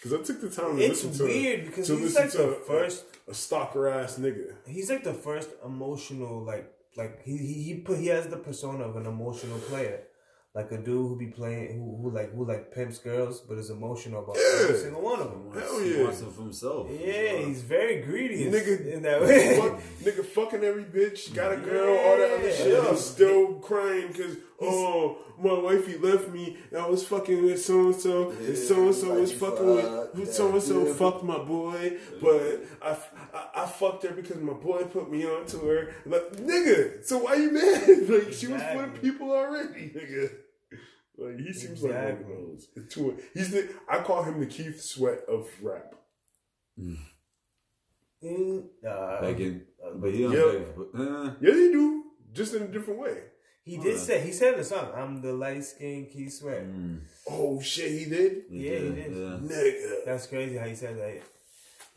Cause 0.05 0.13
I 0.13 0.21
took 0.23 0.39
the 0.41 0.49
time 0.51 0.77
to 0.77 0.83
It's 0.83 1.03
listen 1.03 1.17
to 1.17 1.23
weird 1.33 1.65
because 1.65 1.87
to 1.87 1.97
he's 1.97 2.13
like 2.15 2.31
the 2.31 2.49
a- 2.49 2.59
first. 2.59 3.05
a 3.27 3.33
stalker 3.33 3.87
ass 3.87 4.19
nigga. 4.19 4.53
He's 4.67 4.87
like 4.91 5.03
the 5.03 5.15
first 5.15 5.49
emotional, 5.65 6.43
like 6.43 6.71
like 6.95 7.23
he 7.23 7.37
he 7.37 7.53
he 7.63 7.73
put 7.85 7.97
he 7.97 8.07
has 8.07 8.27
the 8.27 8.37
persona 8.37 8.83
of 8.83 8.95
an 8.97 9.07
emotional 9.07 9.57
player, 9.57 10.01
like 10.55 10.71
a 10.71 10.77
dude 10.77 10.87
who 11.09 11.17
be 11.17 11.27
playing 11.27 11.73
who 11.77 11.97
who 12.01 12.15
like 12.15 12.33
who 12.33 12.45
like 12.45 12.73
pimps 12.73 12.97
girls, 12.99 13.41
but 13.41 13.57
is 13.57 13.69
emotional 13.69 14.23
about 14.23 14.37
every 14.61 14.77
single 14.77 15.01
one 15.01 15.19
of 15.19 15.29
them. 15.31 15.51
Hell 15.61 15.79
He 15.79 15.97
yeah. 15.97 16.03
wants 16.03 16.21
it 16.21 16.31
for 16.31 16.41
himself. 16.43 16.87
Yeah, 16.89 17.37
he's 17.45 17.61
very 17.61 18.01
greedy, 18.01 18.45
Nigga, 18.45 18.93
in 18.93 19.01
that 19.03 19.21
way. 19.21 19.59
fuck, 19.59 19.81
nigga 20.03 20.25
fucking 20.25 20.63
every 20.63 20.85
bitch, 20.85 21.33
got 21.33 21.51
a 21.51 21.57
girl, 21.57 21.89
all 21.97 22.17
that 22.17 22.31
other 22.39 22.51
shit. 22.53 22.71
Yeah. 22.71 22.87
I'm 22.89 22.95
still 22.95 23.55
crying 23.55 24.07
because, 24.07 24.37
oh, 24.61 25.17
my 25.37 25.53
wifey 25.59 25.97
left 25.97 26.29
me. 26.29 26.57
and 26.71 26.79
I 26.81 26.87
was 26.87 27.05
fucking 27.05 27.43
with 27.43 27.61
so 27.61 27.87
and 27.87 27.95
so, 27.95 28.29
and 28.31 28.57
so 28.57 28.85
and 28.85 28.95
so 28.95 29.13
was 29.19 29.31
fucking 29.33 29.81
fucked, 29.81 30.15
with 30.15 30.33
so 30.33 30.51
and 30.53 30.63
so 30.63 30.87
yeah. 30.87 30.93
fucked 30.93 31.23
my 31.23 31.37
boy, 31.39 31.97
but 32.21 32.63
I, 32.81 32.97
I, 33.33 33.63
I 33.63 33.65
fucked 33.65 34.03
her 34.03 34.11
because 34.13 34.37
my 34.41 34.53
boy 34.53 34.83
put 34.83 35.11
me 35.11 35.25
onto 35.25 35.67
her. 35.67 35.93
Like, 36.05 36.31
nigga, 36.37 37.03
so 37.05 37.17
why 37.17 37.35
you 37.35 37.51
mad? 37.51 37.81
Like, 38.15 38.31
she 38.33 38.47
was 38.47 38.61
Exactly. 38.61 38.83
flipping 38.83 39.01
people 39.01 39.31
already, 39.31 39.89
nigga. 39.89 40.31
Like 41.17 41.39
he 41.39 41.53
seems 41.53 41.81
like 41.83 41.93
one 41.93 42.11
of 42.11 42.27
those. 42.27 42.67
It's 42.75 42.93
too, 42.93 43.17
he's 43.33 43.51
the 43.51 43.69
I 43.89 44.01
call 44.03 44.23
him 44.23 44.39
the 44.39 44.45
Keith 44.47 44.81
Sweat 44.81 45.19
of 45.29 45.47
rap. 45.61 45.95
Mm, 48.23 48.63
uh, 48.87 49.21
Begging. 49.21 49.61
But 49.95 50.11
he 50.11 50.21
don't 50.23 50.33
Yeah. 50.33 50.59
beg. 50.59 50.75
But, 50.75 50.99
uh, 50.99 51.33
Yeah, 51.41 51.51
they 51.53 51.71
do, 51.71 52.03
just 52.33 52.53
in 52.55 52.63
a 52.63 52.67
different 52.67 52.99
way. 52.99 53.17
he 53.63 53.77
did 53.77 53.97
say 53.97 54.21
he 54.21 54.31
said 54.31 54.53
in 54.53 54.59
the 54.59 54.65
song, 54.65 54.91
"I'm 54.95 55.21
the 55.21 55.33
light 55.33 55.63
skinned 55.63 56.11
Keith 56.11 56.33
Sweat." 56.33 56.63
mm, 56.65 56.99
Oh 57.27 57.59
shit, 57.61 57.91
he 57.91 58.05
did. 58.05 58.43
Yeah, 58.51 58.77
he 58.79 58.89
did. 58.89 59.11
Yeah. 59.11 59.39
Nigga. 59.41 60.05
That's 60.05 60.27
crazy 60.27 60.57
how 60.57 60.65
he 60.67 60.75
said 60.75 60.97
that. 60.97 61.21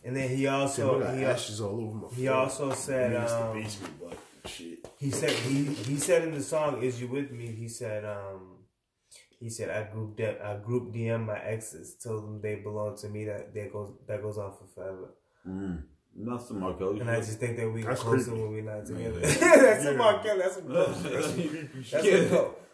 And 0.04 0.16
then 0.16 0.28
he 0.30 0.46
also 0.46 1.02
I 1.02 1.16
he, 1.16 1.24
ashes 1.24 1.60
all 1.60 1.78
over 1.80 1.94
my. 1.96 2.08
he 2.14 2.24
floor. 2.26 2.36
also 2.36 2.72
said 2.72 3.14
I 3.16 3.24
the 3.26 3.44
um, 3.46 3.60
basement, 3.62 3.94
but 4.00 4.48
shit. 4.50 4.78
he 4.98 5.10
said 5.10 5.30
he 5.30 5.64
he 5.64 5.96
said 5.98 6.22
in 6.28 6.32
the 6.34 6.42
song 6.42 6.82
"Is 6.82 7.00
You 7.00 7.08
With 7.08 7.30
Me?" 7.32 7.46
He 7.46 7.68
said 7.68 8.04
um 8.04 8.57
he 9.40 9.48
said 9.50 9.70
I 9.70 9.90
group 9.92 10.16
de- 10.16 10.44
I 10.44 10.56
group 10.56 10.92
DM 10.92 11.26
my 11.26 11.38
exes, 11.38 11.94
told 12.02 12.24
them 12.24 12.40
they 12.40 12.56
belong 12.56 12.96
to 12.98 13.08
me. 13.08 13.24
That 13.26 13.54
that 13.54 13.72
goes 13.72 13.92
that 14.06 14.22
goes 14.22 14.38
on 14.38 14.52
for 14.52 14.66
forever. 14.74 15.14
Mm. 15.46 15.82
That's 16.20 16.48
the 16.48 16.58
R. 16.58 16.74
Kelly. 16.74 17.00
And 17.00 17.10
I 17.10 17.16
just 17.20 17.38
think 17.38 17.56
that 17.58 17.70
we 17.70 17.82
That's 17.82 18.00
closer 18.02 18.30
creepy. 18.32 18.42
when 18.42 18.50
we're 18.50 18.62
not 18.62 18.84
together. 18.86 19.20
Yeah. 19.22 19.56
that's 19.62 19.84
Yeah. 19.84 19.90
a 19.90 20.02
R. 20.02 20.22
Kelly. 20.22 20.38
That's 20.40 20.54
some 20.56 20.68
dope. 20.68 20.96
That's 21.02 21.26
some 21.26 21.34
creepy 21.48 21.68
That's 21.90 22.04
shit. 22.04 22.28
some 22.28 22.36
dope. 22.38 22.64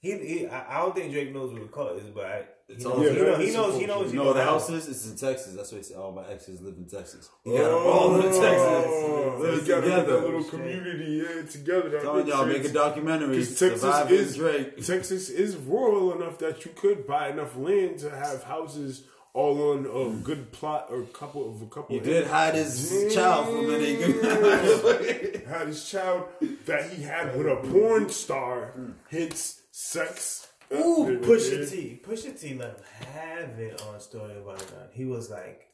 He, 0.00 0.10
he, 0.18 0.46
I 0.46 0.78
I 0.78 0.82
don't 0.82 0.94
think 0.94 1.12
Drake 1.12 1.32
knows 1.32 1.52
what 1.52 1.62
the 1.62 1.68
cult 1.68 1.96
is, 1.98 2.10
but 2.10 2.24
I, 2.26 2.44
It's 2.68 2.84
knows, 2.84 2.92
all- 2.94 3.00
he, 3.00 3.06
Yeah, 3.06 3.12
knows, 3.12 3.38
he 3.38 3.52
knows. 3.52 3.80
He 3.80 3.86
knows. 3.86 3.96
bullshit. 3.96 4.06
he 4.06 4.12
You 4.12 4.18
know 4.18 4.24
where 4.26 4.34
the 4.34 4.42
how- 4.44 4.50
house 4.52 4.70
is? 4.70 4.88
It's 4.88 5.06
in 5.10 5.16
Texas. 5.16 5.54
That's 5.54 5.70
why 5.72 5.78
he 5.78 5.84
said 5.84 5.96
all 5.96 6.12
my 6.12 6.26
exes 6.28 6.60
live 6.60 6.76
in 6.76 6.86
Texas. 6.86 7.28
He 7.44 7.50
Oh, 7.52 7.56
got 7.58 7.64
them 7.68 7.86
all 7.86 8.14
in 8.16 8.20
oh, 8.26 8.40
Texas. 8.40 9.42
They 9.42 9.50
Live 9.50 9.66
got 9.68 9.78
a 9.78 9.80
together. 9.82 10.20
little 10.20 10.44
community 10.44 11.22
yeah, 11.26 11.42
together. 11.50 11.88
That 11.90 12.02
Telling 12.02 12.26
y'all, 12.28 12.46
make 12.46 12.64
a 12.64 12.68
documentary. 12.68 13.36
'Cause 13.38 13.58
Texas 13.58 14.10
is 14.10 14.36
Drake. 14.36 14.76
Texas 14.86 15.28
is 15.30 15.56
rural 15.56 16.12
enough 16.14 16.38
that 16.38 16.64
you 16.64 16.70
could 16.74 17.06
buy 17.06 17.28
enough 17.28 17.56
land 17.56 17.98
to 18.00 18.10
have 18.10 18.42
houses 18.44 19.04
all 19.34 19.70
on 19.72 19.86
a 19.86 19.88
hmm. 20.10 20.20
good 20.22 20.52
plot 20.52 20.88
or 20.90 21.02
a 21.02 21.06
couple 21.06 21.48
of 21.48 21.62
a 21.62 21.66
couple. 21.66 21.88
He 21.94 21.98
of 21.98 22.04
did 22.04 22.26
hide 22.26 22.54
his 22.54 23.12
child 23.14 23.46
from 23.46 23.70
a 23.70 23.78
nigga. 23.78 25.46
had 25.46 25.66
his 25.68 25.88
child 25.88 26.24
that 26.66 26.90
he 26.90 27.02
had 27.02 27.36
with 27.36 27.46
a 27.46 27.56
porn 27.56 28.08
star. 28.10 28.66
Hmm. 28.74 28.90
Hence, 29.10 29.62
sex. 29.70 30.46
Ooh, 30.72 31.18
Pusha. 31.22 31.70
T. 31.70 32.00
Pusha 32.04 32.38
T 32.38 32.54
let 32.54 32.70
him 32.70 32.84
have 33.12 33.58
it 33.58 33.82
on 33.82 34.00
Story 34.00 34.32
of 34.36 34.44
Adidon. 34.44 34.92
He 34.92 35.04
was 35.04 35.30
like, 35.30 35.68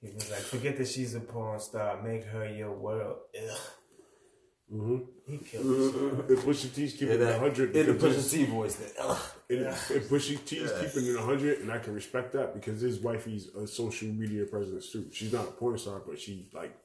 he 0.00 0.10
was 0.10 0.30
like, 0.30 0.40
forget 0.40 0.76
that 0.78 0.88
she's 0.88 1.14
a 1.14 1.20
porn 1.20 1.60
star. 1.60 2.02
Make 2.02 2.24
her 2.24 2.48
your 2.52 2.72
world. 2.72 3.18
Ugh. 3.36 3.58
Mm-hmm. 4.72 4.96
He 5.30 5.38
killed 5.38 5.64
himself. 5.64 6.30
If 6.30 6.44
Pusha 6.44 6.74
T's 6.74 6.92
keeping 6.94 7.20
In 7.20 7.22
it 7.22 7.40
100 7.40 7.76
in 7.76 7.86
the 7.86 7.92
Pusha 7.94 8.30
T 8.30 8.44
voice. 8.46 8.74
That, 8.76 8.92
ugh. 9.00 9.22
If, 9.48 9.90
if 9.92 10.08
Pusha 10.08 10.44
T's 10.44 10.72
keeping 10.72 11.08
it 11.08 11.16
100, 11.16 11.60
and 11.60 11.70
I 11.70 11.78
can 11.78 11.94
respect 11.94 12.32
that 12.32 12.52
because 12.52 12.80
his 12.80 12.98
wifey's 12.98 13.46
a 13.48 13.66
social 13.66 14.08
media 14.08 14.44
presence 14.44 14.90
too. 14.90 15.06
She's 15.12 15.32
not 15.32 15.44
a 15.44 15.52
porn 15.52 15.78
star, 15.78 16.02
but 16.04 16.18
she 16.18 16.48
like 16.52 16.76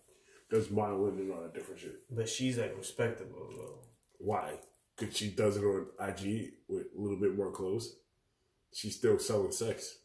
does 0.52 0.70
modeling 0.70 1.18
and 1.20 1.32
all 1.32 1.42
that 1.42 1.56
different 1.56 1.80
shit. 1.80 1.96
But 2.12 2.30
she's 2.30 2.60
like 2.60 2.76
respectable, 2.78 3.50
though. 3.58 3.80
Why? 4.20 4.54
Because 5.02 5.18
she 5.18 5.30
does 5.32 5.58
it 5.58 5.64
on 5.64 5.88
IG 6.00 6.52
with 6.70 6.86
a 6.98 7.02
little 7.02 7.18
bit 7.18 7.36
more 7.36 7.52
clothes. 7.52 7.96
She's 8.74 8.96
still 8.96 9.18
selling 9.20 9.52
sex. 9.52 9.98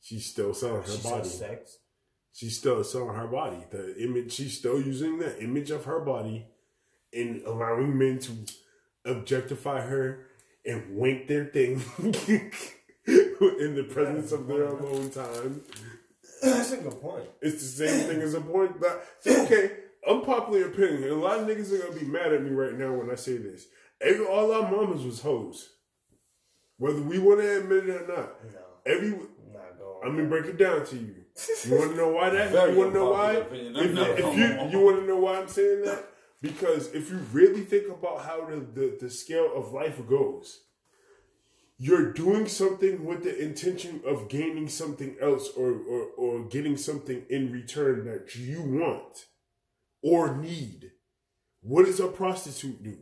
She's 0.00 0.24
still 0.26 0.54
selling 0.54 0.82
her 0.82 0.88
She 0.88 1.02
body. 1.02 1.28
sex. 1.28 1.78
She's 2.32 2.56
still 2.56 2.82
selling 2.82 3.14
her 3.14 3.26
body. 3.26 3.58
The 3.70 4.02
image 4.02 4.32
she's 4.32 4.56
still 4.56 4.80
using 4.80 5.18
the 5.18 5.38
image 5.42 5.70
of 5.70 5.84
her 5.84 6.00
body 6.00 6.46
and 7.12 7.42
allowing 7.42 7.98
men 7.98 8.18
to 8.20 8.32
objectify 9.04 9.82
her 9.82 10.26
and 10.64 10.96
wink 10.96 11.26
their 11.26 11.44
thing 11.46 11.82
in 13.06 13.74
the 13.74 13.86
presence 13.90 14.32
of 14.32 14.46
their 14.46 14.64
alone 14.64 15.10
time. 15.10 15.62
That's 16.42 16.72
a 16.72 16.78
good 16.78 17.00
point. 17.00 17.24
It's 17.42 17.60
the 17.76 17.86
same 17.86 18.06
thing 18.08 18.22
as 18.22 18.34
a 18.34 18.40
point 18.40 18.80
that 18.80 19.02
okay, 19.26 19.70
unpopular 20.08 20.66
opinion. 20.66 21.10
A 21.10 21.14
lot 21.14 21.40
of 21.40 21.46
niggas 21.46 21.72
are 21.72 21.86
gonna 21.86 22.00
be 22.00 22.06
mad 22.06 22.32
at 22.32 22.42
me 22.42 22.50
right 22.50 22.74
now 22.76 22.92
when 22.94 23.10
I 23.10 23.14
say 23.16 23.36
this. 23.36 23.66
Every 24.00 24.24
all 24.24 24.52
our 24.52 24.70
mamas 24.70 25.04
was 25.04 25.20
hoes. 25.20 25.70
Whether 26.78 27.02
we 27.02 27.18
want 27.18 27.40
to 27.40 27.58
admit 27.58 27.88
it 27.88 28.02
or 28.02 28.06
not. 28.08 28.44
No, 28.52 28.60
Every 28.86 29.08
I'm 29.08 29.52
not 29.52 29.78
going. 29.78 30.00
I'm 30.04 30.16
gonna 30.16 30.28
break 30.28 30.46
it 30.46 30.56
down 30.58 30.86
to 30.86 30.96
you. 30.96 31.14
You 31.66 31.78
want 31.78 31.90
to 31.92 31.96
know 31.96 32.08
why 32.08 32.30
that? 32.30 32.52
You 32.72 32.78
want 32.78 32.92
to 32.92 32.98
know 32.98 33.10
why? 33.10 33.32
opinion. 33.32 33.76
If, 33.76 33.92
No. 33.92 34.02
if 34.04 34.36
you 34.36 34.78
you 34.78 34.84
want 34.84 35.00
to 35.00 35.06
know 35.06 35.18
why 35.18 35.38
I'm 35.38 35.48
saying 35.48 35.82
that? 35.84 36.04
Because 36.42 36.92
if 36.94 37.10
you 37.10 37.18
really 37.32 37.60
think 37.64 37.88
about 37.88 38.22
how 38.24 38.46
the, 38.46 38.56
the, 38.56 38.96
the 39.02 39.10
scale 39.10 39.50
of 39.54 39.72
life 39.72 40.00
goes, 40.08 40.60
you're 41.76 42.12
doing 42.14 42.48
something 42.48 43.04
with 43.04 43.24
the 43.24 43.38
intention 43.38 44.00
of 44.06 44.28
gaining 44.30 44.68
something 44.68 45.16
else 45.20 45.50
or, 45.56 45.72
or, 45.72 46.02
or 46.16 46.44
getting 46.48 46.76
something 46.78 47.24
in 47.28 47.52
return 47.52 48.06
that 48.06 48.34
you 48.36 48.62
want 48.62 49.26
or 50.02 50.36
need. 50.36 50.92
What 51.62 51.86
does 51.86 52.00
a 52.00 52.08
prostitute 52.08 52.82
do? 52.82 52.98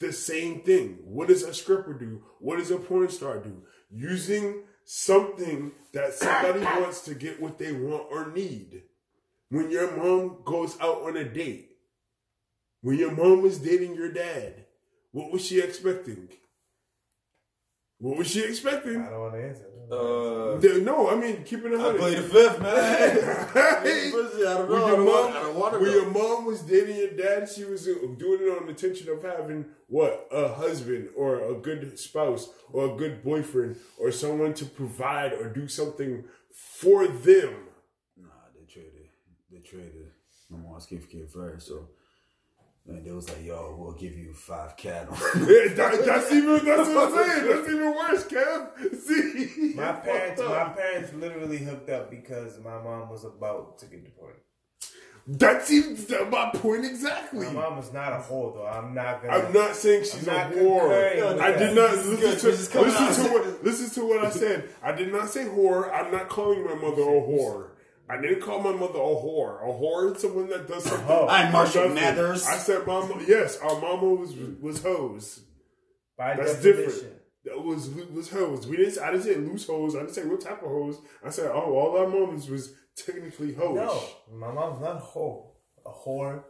The 0.00 0.12
same 0.12 0.60
thing. 0.62 0.98
What 1.04 1.28
does 1.28 1.42
a 1.42 1.54
stripper 1.54 1.94
do? 1.94 2.22
What 2.40 2.58
does 2.58 2.70
a 2.70 2.76
porn 2.76 3.08
star 3.08 3.38
do? 3.38 3.62
Using 3.90 4.62
something 4.84 5.72
that 5.92 6.14
somebody 6.14 6.60
wants 6.80 7.02
to 7.02 7.14
get 7.14 7.40
what 7.40 7.58
they 7.58 7.72
want 7.72 8.06
or 8.10 8.30
need. 8.30 8.82
When 9.48 9.70
your 9.70 9.96
mom 9.96 10.38
goes 10.44 10.76
out 10.80 11.02
on 11.02 11.16
a 11.16 11.24
date, 11.24 11.68
when 12.80 12.98
your 12.98 13.12
mom 13.12 13.42
was 13.42 13.58
dating 13.58 13.94
your 13.94 14.10
dad, 14.12 14.66
what 15.12 15.30
was 15.30 15.44
she 15.44 15.60
expecting? 15.60 16.28
What 17.98 18.18
was 18.18 18.28
she 18.28 18.42
expecting? 18.42 19.00
I 19.00 19.10
don't 19.10 19.20
want 19.20 19.34
to 19.34 19.48
answer. 19.48 19.71
Uh, 19.92 20.58
No, 20.82 21.10
I 21.10 21.16
mean 21.16 21.42
keeping 21.44 21.72
it 21.72 21.80
I 21.80 21.96
played 21.96 22.18
the 22.18 22.22
fifth, 22.22 22.60
man. 22.60 22.72
Hey, 23.82 24.10
Pussy, 24.10 24.46
I 24.46 24.54
don't 24.58 24.68
when 24.70 24.80
know. 24.80 24.86
Your 24.88 25.04
mom, 25.04 25.30
I 25.36 25.40
don't 25.42 25.56
want 25.56 25.74
to 25.74 25.80
when 25.80 25.90
go. 25.90 25.96
your 25.96 26.10
mom 26.10 26.44
was 26.46 26.60
dating 26.62 26.96
your 26.96 27.10
dad, 27.10 27.48
she 27.48 27.64
was 27.64 27.86
uh, 27.86 27.94
doing 28.16 28.40
it 28.42 28.58
on 28.58 28.66
the 28.66 28.72
tension 28.72 29.08
of 29.10 29.22
having 29.22 29.66
what 29.88 30.26
a 30.32 30.48
husband 30.54 31.08
or 31.16 31.40
a 31.52 31.54
good 31.54 31.98
spouse 31.98 32.48
or 32.72 32.94
a 32.94 32.96
good 32.96 33.22
boyfriend 33.22 33.76
or 33.98 34.10
someone 34.12 34.54
to 34.54 34.64
provide 34.64 35.32
or 35.34 35.48
do 35.48 35.68
something 35.68 36.24
for 36.54 37.06
them. 37.06 37.54
Nah, 38.16 38.28
they 38.54 38.64
traded. 38.72 39.08
They 39.50 39.58
traded. 39.58 40.10
My 40.48 40.58
mom's 40.58 40.86
kid 40.86 41.08
kid 41.10 41.28
first, 41.30 41.66
so. 41.68 41.88
And 42.88 43.06
they 43.06 43.12
was 43.12 43.28
like, 43.28 43.44
"Yo, 43.44 43.76
we'll 43.78 43.92
give 43.92 44.16
you 44.16 44.32
five 44.32 44.76
cattle." 44.76 45.14
That, 45.76 46.02
that's 46.04 46.32
even 46.32 46.64
that's 46.64 46.88
what 46.88 47.12
I'm 47.12 47.28
saying. 47.28 47.46
That's 47.48 47.68
even 47.68 47.94
worse, 47.94 48.24
Kev. 48.26 48.96
See, 49.00 49.74
My 49.74 49.92
parents, 49.92 50.40
my 50.40 50.68
parents 50.70 51.12
literally 51.14 51.58
hooked 51.58 51.90
up 51.90 52.10
because 52.10 52.58
my 52.64 52.82
mom 52.82 53.08
was 53.08 53.24
about 53.24 53.78
to 53.78 53.86
get 53.86 54.04
deported. 54.04 54.40
That's 55.24 55.70
even 55.70 55.96
my 56.30 56.50
point 56.52 56.84
exactly. 56.84 57.46
My 57.46 57.52
mom 57.52 57.78
is 57.78 57.92
not 57.92 58.12
a 58.12 58.16
whore 58.16 58.52
though. 58.54 58.66
I'm 58.66 58.92
not 58.92 59.22
gonna. 59.22 59.36
I'm 59.36 59.52
not 59.52 59.76
saying 59.76 60.02
she's 60.02 60.26
I'm 60.26 60.52
a 60.52 60.56
whore. 60.56 61.40
I 61.40 61.52
did 61.56 61.76
not 61.76 61.92
listen 61.92 62.16
to 62.16 62.22
This 62.22 62.44
is 62.44 62.68
coming 62.68 62.92
out. 62.92 63.00
listen 63.08 63.26
to 63.26 63.32
what 63.32 63.64
listen 63.64 63.90
to 63.90 64.08
what 64.08 64.24
I 64.24 64.30
said. 64.30 64.68
I 64.82 64.90
did 64.90 65.12
not 65.12 65.28
say 65.28 65.44
whore. 65.44 65.92
I'm 65.92 66.10
not 66.10 66.28
calling 66.28 66.64
my 66.64 66.74
mother 66.74 67.02
a 67.02 67.20
whore. 67.22 67.68
I 68.12 68.20
didn't 68.20 68.42
call 68.42 68.58
my 68.60 68.72
mother 68.72 68.98
a 68.98 69.14
whore. 69.16 69.62
A 69.62 69.72
whore 69.72 70.14
is 70.14 70.20
someone 70.20 70.50
that 70.50 70.68
does 70.68 70.84
something. 70.84 71.06
Oh. 71.08 71.26
hoe. 71.26 71.28
I'm 71.28 71.50
Marshall 71.50 71.88
Nothing. 71.88 71.94
Mathers. 71.94 72.46
I 72.46 72.58
said 72.58 72.86
mama. 72.86 73.14
Yes, 73.26 73.56
our 73.58 73.80
mama 73.80 74.06
was 74.06 74.34
was 74.60 74.82
hoes. 74.82 75.40
by 76.18 76.34
That's 76.36 76.56
definition. 76.56 76.84
different. 76.84 77.14
That 77.44 77.64
was 77.64 77.88
was 77.88 78.30
hoes. 78.30 78.66
We 78.66 78.76
didn't. 78.76 78.98
I 79.02 79.12
didn't 79.12 79.24
say 79.24 79.36
loose 79.36 79.66
hoes. 79.66 79.96
I 79.96 80.00
didn't 80.00 80.14
say 80.14 80.26
what 80.26 80.42
type 80.42 80.62
of 80.62 80.68
hoes. 80.68 80.98
I 81.24 81.30
said 81.30 81.50
oh, 81.54 81.72
all 81.72 81.96
our 81.96 82.06
moms 82.06 82.50
was 82.50 82.74
technically 82.96 83.54
hoes. 83.54 83.76
No, 83.76 84.02
my 84.30 84.52
mom's 84.52 84.82
not 84.82 84.96
a 84.96 85.00
whore. 85.00 85.46
A 85.86 85.90
whore, 85.90 86.36
a 86.38 86.42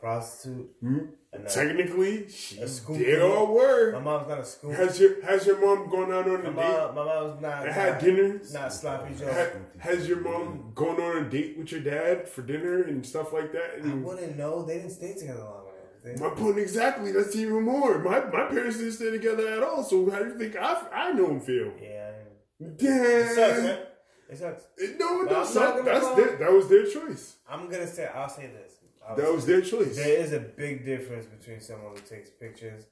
prostitute, 0.00 0.70
Hmm? 0.80 0.98
and 1.32 1.46
a, 1.46 1.48
Technically, 1.48 2.28
she 2.28 2.58
A 2.60 2.66
scoop 2.68 2.98
did 2.98 3.20
of- 3.20 3.30
all 3.30 3.92
my 3.92 3.98
mom's 4.00 4.28
not 4.28 4.38
a 4.40 4.44
school. 4.44 4.72
Has 4.72 4.98
your 5.00 5.22
has 5.22 5.46
your 5.46 5.58
mom 5.64 5.88
gone 5.90 6.12
out 6.12 6.26
on 6.28 6.42
My 6.42 6.48
a 6.48 6.52
date? 6.86 6.94
my 6.94 7.04
mom's 7.04 7.40
not. 7.42 7.62
And 7.66 7.72
had 7.72 7.92
not- 7.92 8.00
dinner? 8.00 8.40
Not 8.52 8.72
sloppy 8.72 9.14
Joe. 9.14 9.32
Ha- 9.32 9.58
Has 9.78 10.08
your 10.08 10.20
mom 10.20 10.72
gone 10.74 11.00
on 11.00 11.16
a 11.24 11.28
date 11.30 11.56
with 11.58 11.70
your 11.72 11.82
dad 11.82 12.28
for 12.28 12.42
dinner 12.42 12.82
and 12.82 13.04
stuff 13.06 13.32
like 13.32 13.52
that? 13.52 13.80
I 13.84 13.94
wouldn't 13.94 14.36
know. 14.36 14.62
They 14.62 14.78
didn't 14.78 14.90
stay 14.90 15.14
together 15.14 15.40
long 15.44 15.66
enough. 15.66 16.02
They- 16.02 16.16
my 16.16 16.30
point 16.34 16.58
exactly. 16.58 17.12
That's 17.12 17.36
even 17.36 17.62
more. 17.62 17.98
My 17.98 18.20
my 18.24 18.46
parents 18.46 18.78
didn't 18.78 18.92
stay 18.94 19.10
together 19.10 19.46
at 19.48 19.62
all. 19.62 19.84
So 19.84 20.10
how 20.10 20.18
do 20.20 20.30
you 20.30 20.38
think 20.38 20.56
I 20.56 20.82
I 20.92 21.12
know 21.12 21.26
and 21.26 21.42
feel? 21.44 21.72
Yeah. 21.80 22.12
Damn. 22.76 23.04
It 23.04 23.28
sucks, 23.34 23.62
man. 23.62 23.78
It 24.30 24.38
sucks. 24.38 24.62
It- 24.78 24.98
No, 24.98 25.22
it 25.22 25.28
But 25.28 25.36
I'm 25.36 25.42
does 25.44 25.54
not 25.54 25.76
not. 25.76 25.84
That's 25.84 26.08
their, 26.16 26.36
that 26.38 26.52
was 26.52 26.68
their 26.68 26.86
choice. 26.86 27.36
I'm 27.48 27.68
gonna 27.70 27.86
say. 27.86 28.06
I'll 28.14 28.28
say 28.28 28.46
this. 28.48 28.74
That 29.16 29.32
was 29.32 29.46
their 29.46 29.60
choice. 29.60 29.96
There 29.96 30.18
is 30.18 30.32
a 30.32 30.40
big 30.40 30.84
difference 30.84 31.26
between 31.26 31.60
someone 31.60 31.92
who 31.94 32.00
takes 32.02 32.30
pictures 32.30 32.84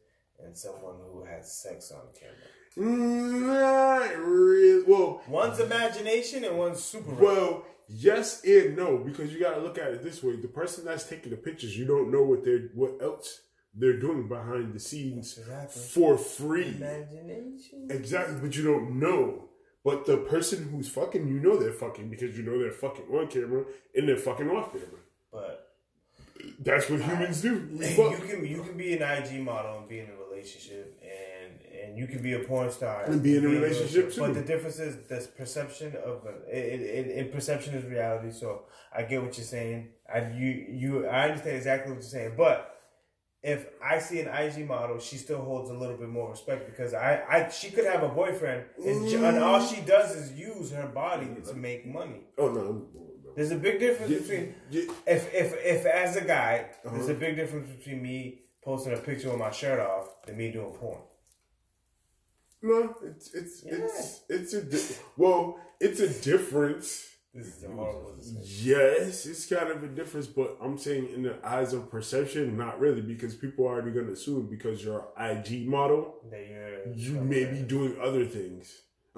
and 0.44 0.56
someone 0.56 0.96
who 1.12 1.24
has 1.24 1.52
sex 1.60 1.90
on 1.92 2.02
camera. 2.18 2.48
Not 2.76 4.16
really. 4.18 4.84
Well, 4.86 5.22
One's 5.28 5.60
imagination 5.60 6.44
and 6.44 6.56
one's 6.58 6.82
super. 6.82 7.12
well, 7.14 7.64
yes 7.88 8.42
and 8.44 8.76
no, 8.76 8.98
because 8.98 9.32
you 9.32 9.40
got 9.40 9.54
to 9.56 9.60
look 9.60 9.78
at 9.78 9.88
it 9.92 10.02
this 10.02 10.22
way: 10.22 10.36
the 10.36 10.48
person 10.48 10.84
that's 10.84 11.04
taking 11.08 11.30
the 11.30 11.36
pictures, 11.36 11.76
you 11.76 11.84
don't 11.86 12.10
know 12.10 12.22
what 12.22 12.44
they're 12.44 12.68
what 12.74 12.92
else 13.02 13.40
they're 13.74 13.98
doing 14.00 14.28
behind 14.28 14.74
the 14.74 14.80
scenes 14.80 15.36
Exactly. 15.38 15.82
for 15.82 16.16
free. 16.18 16.68
imagination. 16.76 17.88
Exactly, 17.90 18.36
but 18.40 18.56
you 18.56 18.64
don't 18.64 18.98
know. 18.98 19.44
But 19.84 20.06
the 20.06 20.16
person 20.18 20.68
who's 20.70 20.88
fucking, 20.88 21.28
you 21.28 21.40
know 21.40 21.56
they're 21.56 21.72
fucking 21.72 22.10
because 22.10 22.36
you 22.36 22.42
know 22.44 22.58
they're 22.58 22.72
fucking 22.72 23.04
on 23.12 23.28
camera 23.28 23.64
and 23.94 24.08
they're 24.08 24.16
fucking 24.16 24.48
off 24.50 24.72
camera. 24.72 25.00
But 25.32 25.67
That's 26.58 26.88
what 26.90 27.00
humans 27.02 27.42
do. 27.42 27.68
You 27.72 28.18
can 28.26 28.46
you 28.46 28.62
can 28.62 28.76
be 28.76 28.96
an 28.96 29.02
IG 29.02 29.40
model 29.40 29.78
and 29.78 29.88
be 29.88 30.00
in 30.00 30.08
a 30.10 30.28
relationship, 30.30 31.00
and 31.02 31.52
and 31.80 31.98
you 31.98 32.06
can 32.06 32.22
be 32.22 32.34
a 32.34 32.40
porn 32.40 32.70
star 32.70 33.04
And 33.04 33.22
be 33.22 33.36
in 33.36 33.44
a 33.44 33.48
relationship, 33.48 34.12
too. 34.12 34.20
But 34.20 34.34
the 34.34 34.42
difference 34.42 34.78
is 34.78 35.06
this 35.08 35.26
perception 35.26 35.94
of 36.04 36.26
it, 36.26 36.56
it, 36.56 36.80
it, 36.80 37.06
it 37.18 37.32
perception 37.32 37.74
is 37.74 37.84
reality. 37.84 38.32
So 38.32 38.62
I 38.94 39.02
get 39.02 39.22
what 39.22 39.36
you're 39.36 39.46
saying. 39.46 39.88
I 40.12 40.30
you 40.30 40.66
you 40.70 41.06
I 41.06 41.24
understand 41.24 41.56
exactly 41.56 41.92
what 41.92 42.00
you're 42.00 42.10
saying, 42.10 42.34
but. 42.36 42.74
If 43.40 43.68
I 43.80 44.00
see 44.00 44.18
an 44.18 44.26
IG 44.26 44.66
model, 44.66 44.98
she 44.98 45.16
still 45.16 45.40
holds 45.40 45.70
a 45.70 45.72
little 45.72 45.96
bit 45.96 46.08
more 46.08 46.28
respect 46.28 46.66
because 46.66 46.92
I, 46.92 47.22
I 47.30 47.48
she 47.50 47.70
could 47.70 47.84
have 47.84 48.02
a 48.02 48.08
boyfriend 48.08 48.64
and, 48.84 49.06
and 49.06 49.38
all 49.38 49.64
she 49.64 49.80
does 49.80 50.16
is 50.16 50.32
use 50.32 50.72
her 50.72 50.88
body 50.88 51.28
to 51.46 51.54
make 51.54 51.86
money. 51.86 52.22
Oh 52.36 52.48
no. 52.48 52.88
There's 53.38 53.52
a 53.52 53.56
big 53.68 53.78
difference 53.78 54.10
Yeah, 54.12 54.18
between 54.18 54.54
yeah. 54.70 54.82
if 55.06 55.22
if 55.42 55.48
if 55.74 55.86
as 55.86 56.16
a 56.16 56.24
guy, 56.36 56.54
there's 56.82 57.04
Uh-huh. 57.04 57.12
a 57.12 57.20
big 57.24 57.36
difference 57.36 57.66
between 57.76 58.02
me 58.02 58.40
posting 58.64 58.92
a 58.94 58.96
picture 59.08 59.28
with 59.30 59.38
my 59.38 59.52
shirt 59.52 59.78
off 59.78 60.06
than 60.26 60.36
me 60.36 60.50
doing 60.50 60.72
porn. 60.80 61.00
No, 62.62 62.96
it's 63.04 63.32
it's 63.34 63.62
it's 63.64 64.20
it's 64.28 64.52
a 64.54 64.62
di- 64.62 64.96
well, 65.16 65.40
it's 65.80 66.00
a 66.00 66.08
difference. 66.32 66.88
This 67.32 67.46
is 67.56 67.62
a 67.62 67.68
horrible. 67.68 68.16
Yes, 68.42 69.24
it's 69.26 69.46
kind 69.46 69.70
of 69.70 69.84
a 69.84 69.88
difference, 70.00 70.26
but 70.26 70.56
I'm 70.60 70.76
saying 70.76 71.04
in 71.14 71.22
the 71.22 71.34
eyes 71.46 71.72
of 71.72 71.88
perception, 71.96 72.56
not 72.56 72.80
really, 72.80 73.02
because 73.02 73.36
people 73.36 73.66
are 73.68 73.74
already 73.74 73.92
going 73.92 74.06
to 74.06 74.14
assume 74.14 74.48
because 74.56 74.82
you're 74.84 75.06
an 75.16 75.36
IG 75.46 75.68
model, 75.68 76.02
That 76.32 76.44
you're 76.48 76.94
you 77.04 77.14
may 77.34 77.44
be 77.44 77.60
doing 77.76 77.92
other 78.00 78.24
things. 78.24 78.64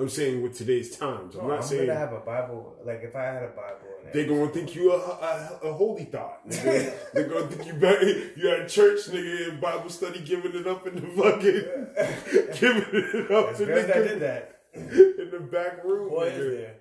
I'm 0.01 0.09
saying 0.09 0.43
with 0.43 0.57
today's 0.57 0.97
times. 0.97 1.35
I'm 1.37 1.43
No, 1.43 1.49
not 1.49 1.57
I'm 1.59 1.63
saying 1.63 1.87
gonna 1.87 1.99
have 1.99 2.13
a 2.13 2.21
Bible. 2.21 2.77
Like 2.85 3.03
if 3.03 3.15
I 3.15 3.25
had 3.25 3.43
a 3.43 3.49
Bible, 3.49 3.87
and 4.05 4.13
they 4.13 4.27
gonna 4.27 4.49
think 4.49 4.75
you 4.75 4.93
a, 4.93 4.97
a, 4.97 5.59
a 5.65 5.73
holy 5.73 6.05
thought. 6.05 6.49
Nigga. 6.49 7.13
they 7.13 7.25
gonna 7.25 7.47
think 7.49 7.67
you 7.67 7.75
back, 7.75 8.01
you 8.37 8.51
at 8.51 8.69
church, 8.69 9.01
nigga, 9.09 9.51
in 9.51 9.61
Bible 9.61 9.91
study, 9.91 10.21
giving 10.21 10.55
it 10.55 10.67
up 10.67 10.87
in 10.87 10.95
the 10.97 11.03
fucking, 11.03 12.55
giving 12.61 12.85
it 12.93 13.31
up 13.31 13.57
there's 13.57 13.61
in 13.61 13.67
girls 13.67 13.87
that 13.87 14.03
the, 14.03 14.09
did 14.09 14.21
that. 14.21 14.61
in 14.75 15.31
the 15.31 15.41
back 15.41 15.85
room. 15.85 16.09
Boy, 16.09 16.25
is 16.29 16.33
nigga. 16.39 16.57
there. 16.57 16.75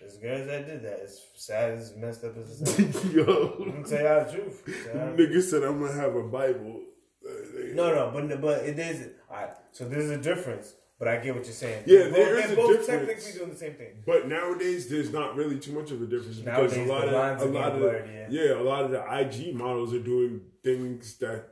There's 0.00 0.16
girls 0.18 0.46
that 0.48 0.66
did 0.66 0.82
that. 0.82 0.98
It's 1.04 1.20
sad. 1.36 1.78
It's 1.78 1.94
messed 1.96 2.24
up 2.24 2.36
as 2.36 2.60
it's. 2.60 2.78
I'm 3.04 3.10
Yo, 3.12 3.24
gonna 3.24 3.84
tell 3.88 4.02
y'all 4.02 4.24
the 4.24 4.32
truth. 4.32 4.62
Nigga 4.94 5.42
said 5.42 5.62
I'm 5.62 5.78
gonna 5.80 5.92
have 5.92 6.14
a 6.16 6.22
Bible. 6.24 6.80
Uh. 7.24 7.30
No, 7.74 7.94
no, 7.94 8.10
but 8.12 8.40
but 8.40 8.64
it 8.64 8.78
is. 8.78 9.12
Alright, 9.30 9.50
so 9.72 9.88
there's 9.88 10.10
a 10.10 10.18
difference. 10.18 10.74
But 11.02 11.08
I 11.08 11.16
get 11.16 11.34
what 11.34 11.44
you're 11.46 11.52
saying. 11.52 11.82
Yeah, 11.84 12.10
They're 12.10 12.10
there 12.12 12.34
both, 12.36 12.44
is 12.44 12.50
a 12.52 12.54
both 12.54 12.68
difference. 12.68 13.08
technically 13.08 13.32
doing 13.32 13.50
the 13.50 13.56
same 13.56 13.74
thing. 13.74 13.88
But 14.06 14.28
nowadays, 14.28 14.88
there's 14.88 15.12
not 15.12 15.34
really 15.34 15.58
too 15.58 15.72
much 15.72 15.90
of 15.90 16.00
a 16.00 16.06
difference 16.06 16.38
because 16.38 16.76
Nowadays, 16.76 16.88
a 16.88 16.92
lot 16.92 17.08
of 17.08 17.42
a 17.42 17.44
lot 17.52 17.72
of 17.72 17.78
blurred, 17.80 18.28
yeah. 18.30 18.52
a 18.52 18.62
lot 18.62 18.84
of 18.84 18.92
the 18.92 19.02
IG 19.18 19.52
models 19.52 19.92
are 19.92 19.98
doing 19.98 20.42
things 20.62 21.14
that 21.18 21.48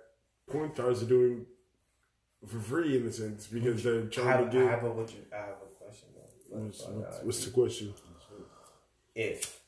porn 0.48 0.72
stars 0.72 1.02
are 1.02 1.06
doing 1.06 1.46
for 2.46 2.60
free 2.60 2.96
in 2.96 3.04
a 3.04 3.12
sense 3.12 3.48
because 3.48 3.82
they're 3.82 4.06
trying 4.06 4.26
have, 4.28 4.50
to 4.52 4.56
I 4.56 4.62
get. 4.62 4.70
have 4.70 4.84
a 4.84 4.90
what 4.92 5.10
you, 5.10 5.18
I 5.32 5.36
have 5.38 5.48
a 5.48 5.84
question 5.84 6.08
though. 6.14 6.56
What's, 6.56 6.86
what's, 6.86 7.16
uh, 7.16 7.20
what's 7.24 7.44
the 7.44 7.50
question? 7.50 7.94
if 9.16 9.59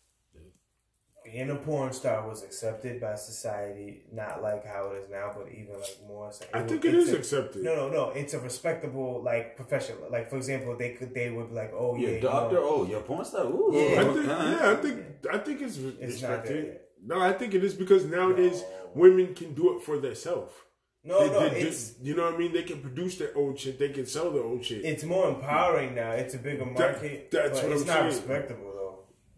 being 1.32 1.50
a 1.50 1.56
porn 1.56 1.92
star 1.92 2.28
was 2.28 2.42
accepted 2.42 3.00
by 3.00 3.14
society, 3.14 4.02
not 4.12 4.42
like 4.42 4.64
how 4.66 4.90
it 4.92 4.98
is 4.98 5.08
now, 5.10 5.32
but 5.36 5.48
even 5.50 5.74
like 5.80 5.98
more. 6.06 6.30
So 6.32 6.44
I 6.52 6.58
would- 6.60 6.68
think 6.68 6.84
it's 6.84 7.10
a- 7.10 7.16
accepted. 7.16 7.62
No, 7.64 7.74
no, 7.74 7.88
no. 7.88 8.10
It's 8.10 8.34
a 8.34 8.38
respectable 8.40 9.22
like 9.22 9.56
profession. 9.56 9.96
Like 10.10 10.28
for 10.30 10.36
example, 10.36 10.76
they 10.76 10.90
could 10.90 11.14
they 11.14 11.30
would 11.30 11.48
be 11.48 11.54
like, 11.54 11.72
oh 11.74 11.96
yeah, 11.96 12.00
Your 12.08 12.14
you 12.16 12.20
doctor? 12.20 12.54
know, 12.56 12.68
Oh, 12.70 12.84
your 12.86 13.00
porn 13.00 13.24
star? 13.24 13.46
Ooh. 13.46 13.70
Yeah. 13.72 14.00
I 14.00 14.04
think, 14.12 14.28
Uh-huh. 14.28 14.56
yeah, 14.60 14.70
I 14.70 14.74
think 14.82 14.96
I 15.32 15.38
think 15.38 15.62
it's, 15.62 15.76
It's 15.78 16.22
not 16.22 16.30
respected. 16.30 16.80
No, 17.04 17.20
I 17.20 17.32
think 17.32 17.54
it 17.54 17.64
is 17.64 17.74
because 17.74 18.04
nowadays 18.04 18.60
No. 18.62 18.90
women 18.94 19.34
can 19.34 19.54
do 19.54 19.76
it 19.76 19.82
for 19.82 19.98
themselves. 19.98 20.52
no, 21.04 21.18
They- 21.18 21.32
no. 21.32 21.40
they- 21.40 21.48
they- 21.54 21.60
it's 21.68 21.94
you 22.00 22.14
know 22.14 22.24
what 22.26 22.34
I 22.34 22.38
mean. 22.38 22.52
They 22.52 22.62
can 22.62 22.80
produce 22.80 23.16
their 23.18 23.32
own 23.36 23.56
shit. 23.56 23.76
They 23.78 23.88
can 23.88 24.06
sell 24.06 24.30
their 24.30 24.44
own 24.44 24.60
shit. 24.62 24.84
it's 24.84 25.02
more 25.02 25.28
empowering 25.28 25.94
now. 25.96 26.12
It's 26.12 26.34
a 26.34 26.38
bigger 26.38 26.64
market. 26.66 27.30
that's 27.32 27.58
but 27.60 27.68
what 27.68 27.72
it's 27.72 27.80
I'm 27.82 27.86
not 27.88 27.96
saying. 27.96 28.06
respectable 28.06 28.64
though. 28.66 28.71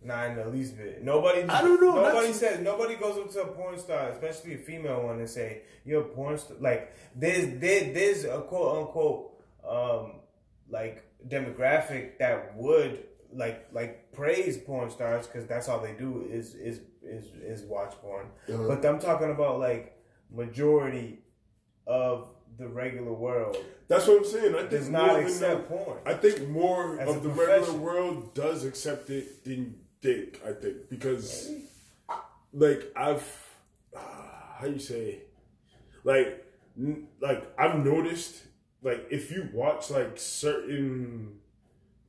Not 0.05 0.29
in 0.31 0.37
the 0.37 0.47
least 0.47 0.77
bit. 0.77 1.03
Nobody. 1.03 1.43
I 1.45 1.63
don't 1.63 1.81
know, 1.81 1.95
Nobody 1.97 2.27
that's- 2.33 2.39
says. 2.41 2.61
Nobody 2.61 2.95
goes 2.97 3.17
up 3.19 3.31
to 3.33 3.43
a 3.43 3.47
porn 3.47 3.79
star, 3.79 4.11
especially 4.11 4.55
a 4.55 4.59
female 4.59 5.03
one, 5.03 5.19
and 5.19 5.29
say 5.29 5.63
you're 5.85 6.03
a 6.03 6.05
porn 6.05 6.37
star. 6.39 6.57
Like 6.61 6.93
there's 7.17 7.59
there, 7.59 7.93
there's 7.93 8.25
a 8.25 8.41
quote 8.43 8.79
unquote 8.79 9.31
um 9.67 10.21
like 10.69 11.05
demographic 11.27 12.19
that 12.19 12.55
would 12.57 13.05
like 13.33 13.67
like 13.73 14.13
praise 14.13 14.59
porn 14.59 14.91
stars 14.91 15.27
because 15.27 15.47
that's 15.47 15.69
all 15.69 15.81
they 15.81 15.95
do 15.95 16.27
is 16.31 16.55
is 16.55 16.81
is 17.03 17.25
is 17.43 17.63
watch 17.63 17.95
porn. 18.03 18.27
Uh-huh. 18.49 18.69
But 18.69 18.85
I'm 18.85 18.99
talking 18.99 19.31
about 19.31 19.59
like 19.59 19.97
majority 20.31 21.21
of 21.87 22.29
the 22.57 22.69
regular 22.69 23.13
world 23.13 23.57
That's 23.89 24.07
what 24.07 24.19
I'm 24.19 24.25
saying. 24.25 24.55
I 24.55 24.59
think 24.59 24.71
does 24.71 24.89
more 24.91 25.07
not 25.07 25.21
accept 25.21 25.69
that- 25.69 25.69
porn. 25.69 25.99
I 26.07 26.15
think 26.15 26.49
more 26.49 26.99
As 27.01 27.09
of 27.09 27.23
the 27.23 27.29
regular 27.31 27.73
world 27.75 28.33
does 28.35 28.65
accept 28.65 29.11
it 29.11 29.45
than 29.45 29.75
think. 30.05 30.41
I 30.47 30.53
think 30.53 30.77
because, 30.91 31.51
like 32.53 32.93
I've, 32.97 33.27
uh, 33.97 34.01
how 34.59 34.67
you 34.67 34.79
say, 34.79 35.21
like, 36.05 36.45
n- 36.79 37.09
like 37.21 37.43
I've 37.59 37.85
noticed 37.85 38.43
like 38.83 39.07
if 39.11 39.31
you 39.31 39.49
watch 39.53 39.91
like 39.91 40.13
certain 40.17 41.39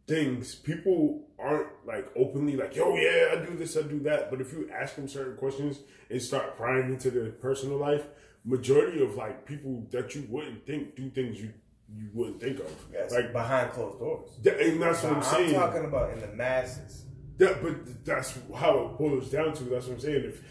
things, 0.07 0.55
people 0.55 1.27
aren't 1.39 1.69
like 1.85 2.07
openly 2.15 2.55
like, 2.55 2.75
yo, 2.75 2.95
yeah, 2.95 3.33
I 3.33 3.45
do 3.45 3.55
this, 3.55 3.77
I 3.77 3.81
do 3.83 3.99
that. 4.01 4.29
But 4.29 4.41
if 4.41 4.51
you 4.53 4.69
ask 4.71 4.95
them 4.95 5.07
certain 5.07 5.37
questions 5.37 5.79
and 6.09 6.21
start 6.21 6.55
prying 6.57 6.89
into 6.93 7.09
their 7.09 7.31
personal 7.31 7.77
life, 7.77 8.03
majority 8.43 9.01
of 9.03 9.15
like 9.15 9.45
people 9.45 9.87
that 9.91 10.13
you 10.15 10.25
wouldn't 10.29 10.65
think 10.65 10.95
do 10.95 11.09
things 11.09 11.39
you 11.41 11.51
you 11.87 12.09
wouldn't 12.13 12.41
think 12.41 12.59
of. 12.59 12.71
Yes, 12.91 13.11
Like, 13.11 13.31
behind 13.31 13.71
closed 13.71 13.99
doors. 13.99 14.31
that, 14.41 14.59
and 14.59 14.81
that's 14.81 15.03
what 15.03 15.11
I'm, 15.13 15.17
I'm 15.19 15.23
saying. 15.23 15.53
talking 15.53 15.85
about 15.85 16.11
in 16.13 16.19
the 16.19 16.27
masses. 16.27 17.03
That, 17.37 17.61
but 17.61 18.05
that's 18.05 18.37
how 18.55 18.79
it 18.79 18.97
boils 18.97 19.29
down 19.29 19.53
to. 19.53 19.63
That's 19.65 19.87
what 19.87 19.95
I'm 19.95 19.99
saying. 19.99 20.23
If 20.25 20.41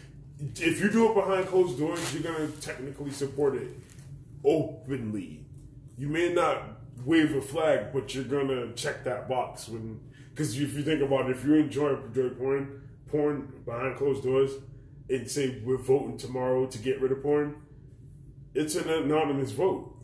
if 0.61 0.81
you 0.81 0.91
do 0.91 1.09
it 1.11 1.15
behind 1.15 1.47
closed 1.47 1.79
doors, 1.79 2.13
you're 2.13 2.23
gonna 2.23 2.47
technically 2.61 3.11
support 3.11 3.55
it 3.55 3.71
openly. 4.43 5.45
You 5.97 6.09
may 6.09 6.33
not 6.33 6.61
wave 7.03 7.35
a 7.35 7.41
flag, 7.41 7.91
but 7.93 8.13
you're 8.13 8.23
gonna 8.23 8.73
check 8.73 9.03
that 9.05 9.27
box 9.27 9.67
when. 9.67 9.99
Because 10.29 10.59
if 10.59 10.73
you 10.75 10.83
think 10.83 11.01
about 11.01 11.29
it, 11.29 11.37
if 11.37 11.45
you 11.45 11.55
enjoy 11.55 11.95
enjoy 11.95 12.29
porn, 12.31 12.81
porn 13.07 13.53
behind 13.65 13.95
closed 13.95 14.23
doors, 14.23 14.51
and 15.09 15.29
say 15.29 15.61
we're 15.63 15.77
voting 15.77 16.17
tomorrow 16.17 16.65
to 16.67 16.77
get 16.77 16.99
rid 16.99 17.11
of 17.13 17.23
porn, 17.23 17.55
it's 18.53 18.75
an 18.75 18.89
anonymous 18.89 19.51
vote. 19.51 19.95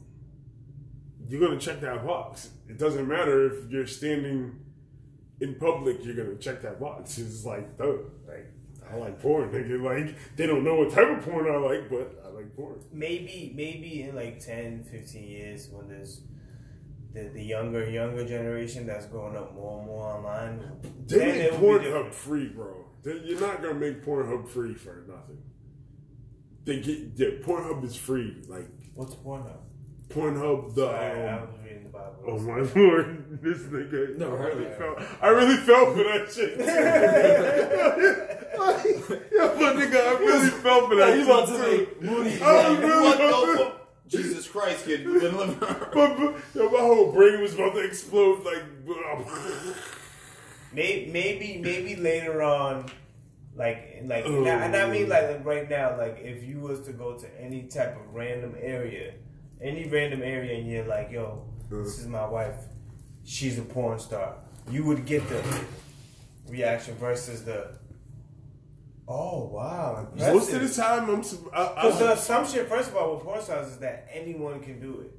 You're 1.28 1.42
gonna 1.42 1.60
check 1.60 1.82
that 1.82 2.06
box. 2.06 2.50
It 2.70 2.78
doesn't 2.78 3.08
matter 3.08 3.46
if 3.46 3.70
you're 3.70 3.88
standing 3.88 4.58
in 5.42 5.56
public, 5.56 5.98
you're 6.06 6.16
gonna 6.16 6.38
check 6.38 6.62
that 6.62 6.80
box. 6.80 7.18
It's 7.18 7.44
like, 7.46 7.78
duh, 7.78 7.98
like 8.28 8.48
I 8.90 8.96
like 8.96 9.22
porn. 9.22 9.50
Nigga. 9.54 9.82
Like 9.82 10.16
they 10.38 10.48
don't 10.48 10.64
know 10.64 10.76
what 10.76 10.92
type 10.92 11.10
of 11.10 11.24
porn 11.26 11.52
I 11.52 11.58
like, 11.58 11.90
but 11.90 12.24
I 12.26 12.30
like 12.30 12.56
porn. 12.56 12.80
Maybe, 12.94 13.52
maybe 13.56 14.04
in 14.04 14.16
like 14.16 14.40
10, 14.40 14.84
15 14.84 15.24
years 15.24 15.70
when 15.70 15.90
there's 15.90 16.22
the, 17.14 17.24
the 17.34 17.44
younger, 17.44 17.90
younger 17.90 18.26
generation 18.26 18.86
that's 18.86 19.06
growing 19.08 19.36
up 19.36 19.54
more 19.54 19.80
and 19.80 19.88
more 19.88 20.06
online. 20.16 20.62
They 21.08 21.18
then 21.18 21.28
make 21.28 21.38
it 21.54 21.60
will 21.60 21.80
be 21.80 21.86
Pornhub 21.86 22.14
free, 22.14 22.48
bro. 22.48 22.86
You're 23.04 23.42
not 23.42 23.62
gonna 23.62 23.74
make 23.74 24.06
Pornhub 24.06 24.48
free 24.48 24.76
for 24.76 25.04
nothing. 25.08 25.42
They 26.64 26.80
get 26.80 27.00
yeah, 27.16 27.44
Pornhub 27.44 27.84
is 27.84 27.96
free. 27.96 28.44
Like 28.48 28.70
What's 28.94 29.16
Pornhub? 29.16 29.58
Pornhub, 30.10 30.76
the 30.76 30.88
Sorry, 30.88 31.30
um, 31.30 31.48
was 32.02 32.18
reading 32.24 32.26
the 32.26 32.26
Bible. 32.26 32.26
oh 32.28 32.40
my 32.40 32.60
lord, 32.82 33.42
this 33.42 33.60
nigga. 33.64 34.18
Never 34.18 34.38
heard 34.38 34.54
of 34.54 34.60
really 34.60 34.72
it. 34.72 34.78
felt, 34.78 35.00
I 35.22 35.28
really 35.30 35.58
felt 35.58 35.96
for 35.96 36.04
that 36.04 36.32
shit. 36.32 36.58
yeah, 39.32 39.54
my 39.56 39.74
nigga, 39.74 40.00
I 40.08 40.20
really 40.20 40.50
felt 40.50 40.90
for 40.90 40.96
that 40.96 41.16
you 41.18 41.24
shit. 41.24 41.30
about 41.30 41.48
to 41.48 41.54
too. 41.56 41.62
make 41.78 42.02
Mooney 42.02 42.42
I 42.42 42.68
like, 42.70 42.80
really 42.80 43.02
what 43.04 43.18
felt 43.18 43.46
the 44.10 44.18
Jesus 44.18 44.48
Christ, 44.48 44.86
kid. 44.86 45.02
You've 45.02 45.22
been 45.22 45.38
living 45.38 45.58
But, 45.60 45.92
but 45.94 46.36
yo, 46.54 46.70
my 46.70 46.80
whole 46.80 47.12
brain 47.14 47.42
was 47.42 47.54
about 47.54 47.74
to 47.74 47.80
explode. 47.80 48.44
Like, 48.44 48.64
Maybe, 50.74 51.12
maybe, 51.12 51.58
maybe 51.62 51.96
later 51.98 52.42
on, 52.42 52.86
like, 53.56 54.02
like, 54.06 54.26
Oh. 54.26 54.42
now, 54.42 54.60
and 54.60 54.76
I 54.76 54.90
mean, 54.90 55.10
like, 55.10 55.28
like, 55.30 55.46
right 55.46 55.70
now, 55.70 55.98
like, 55.98 56.20
if 56.22 56.44
you 56.44 56.60
was 56.60 56.82
to 56.86 56.94
go 56.94 57.18
to 57.18 57.28
any 57.42 57.64
type 57.64 57.96
of 58.00 58.14
random 58.14 58.56
area, 58.60 59.14
any 59.62 59.88
random 59.90 60.22
area, 60.24 60.58
and 60.58 60.70
you're 60.70 60.86
like, 60.86 61.12
yo, 61.12 61.44
this 61.80 61.94
mm-hmm. 61.96 62.02
is 62.02 62.08
my 62.08 62.28
wife, 62.28 62.56
she's 63.24 63.58
a 63.58 63.62
porn 63.64 64.00
star, 64.00 64.36
you 64.70 64.84
would 64.86 65.06
get 65.06 65.28
the 65.30 65.44
reaction 66.50 66.96
versus 66.96 67.44
the, 67.46 67.72
oh 69.08 69.46
wow, 69.46 70.08
most 70.18 70.52
of 70.54 70.62
the 70.62 70.82
time, 70.82 71.10
I'm. 71.10 71.22
Because 71.22 72.00
the 72.00 72.12
assumption, 72.14 72.66
first 72.68 72.90
of 72.90 72.96
all, 72.96 73.16
with 73.16 73.24
porn 73.24 73.42
stars 73.42 73.68
is 73.68 73.78
that 73.80 74.08
anyone 74.12 74.60
can 74.62 74.80
do 74.80 75.02
it. 75.02 75.18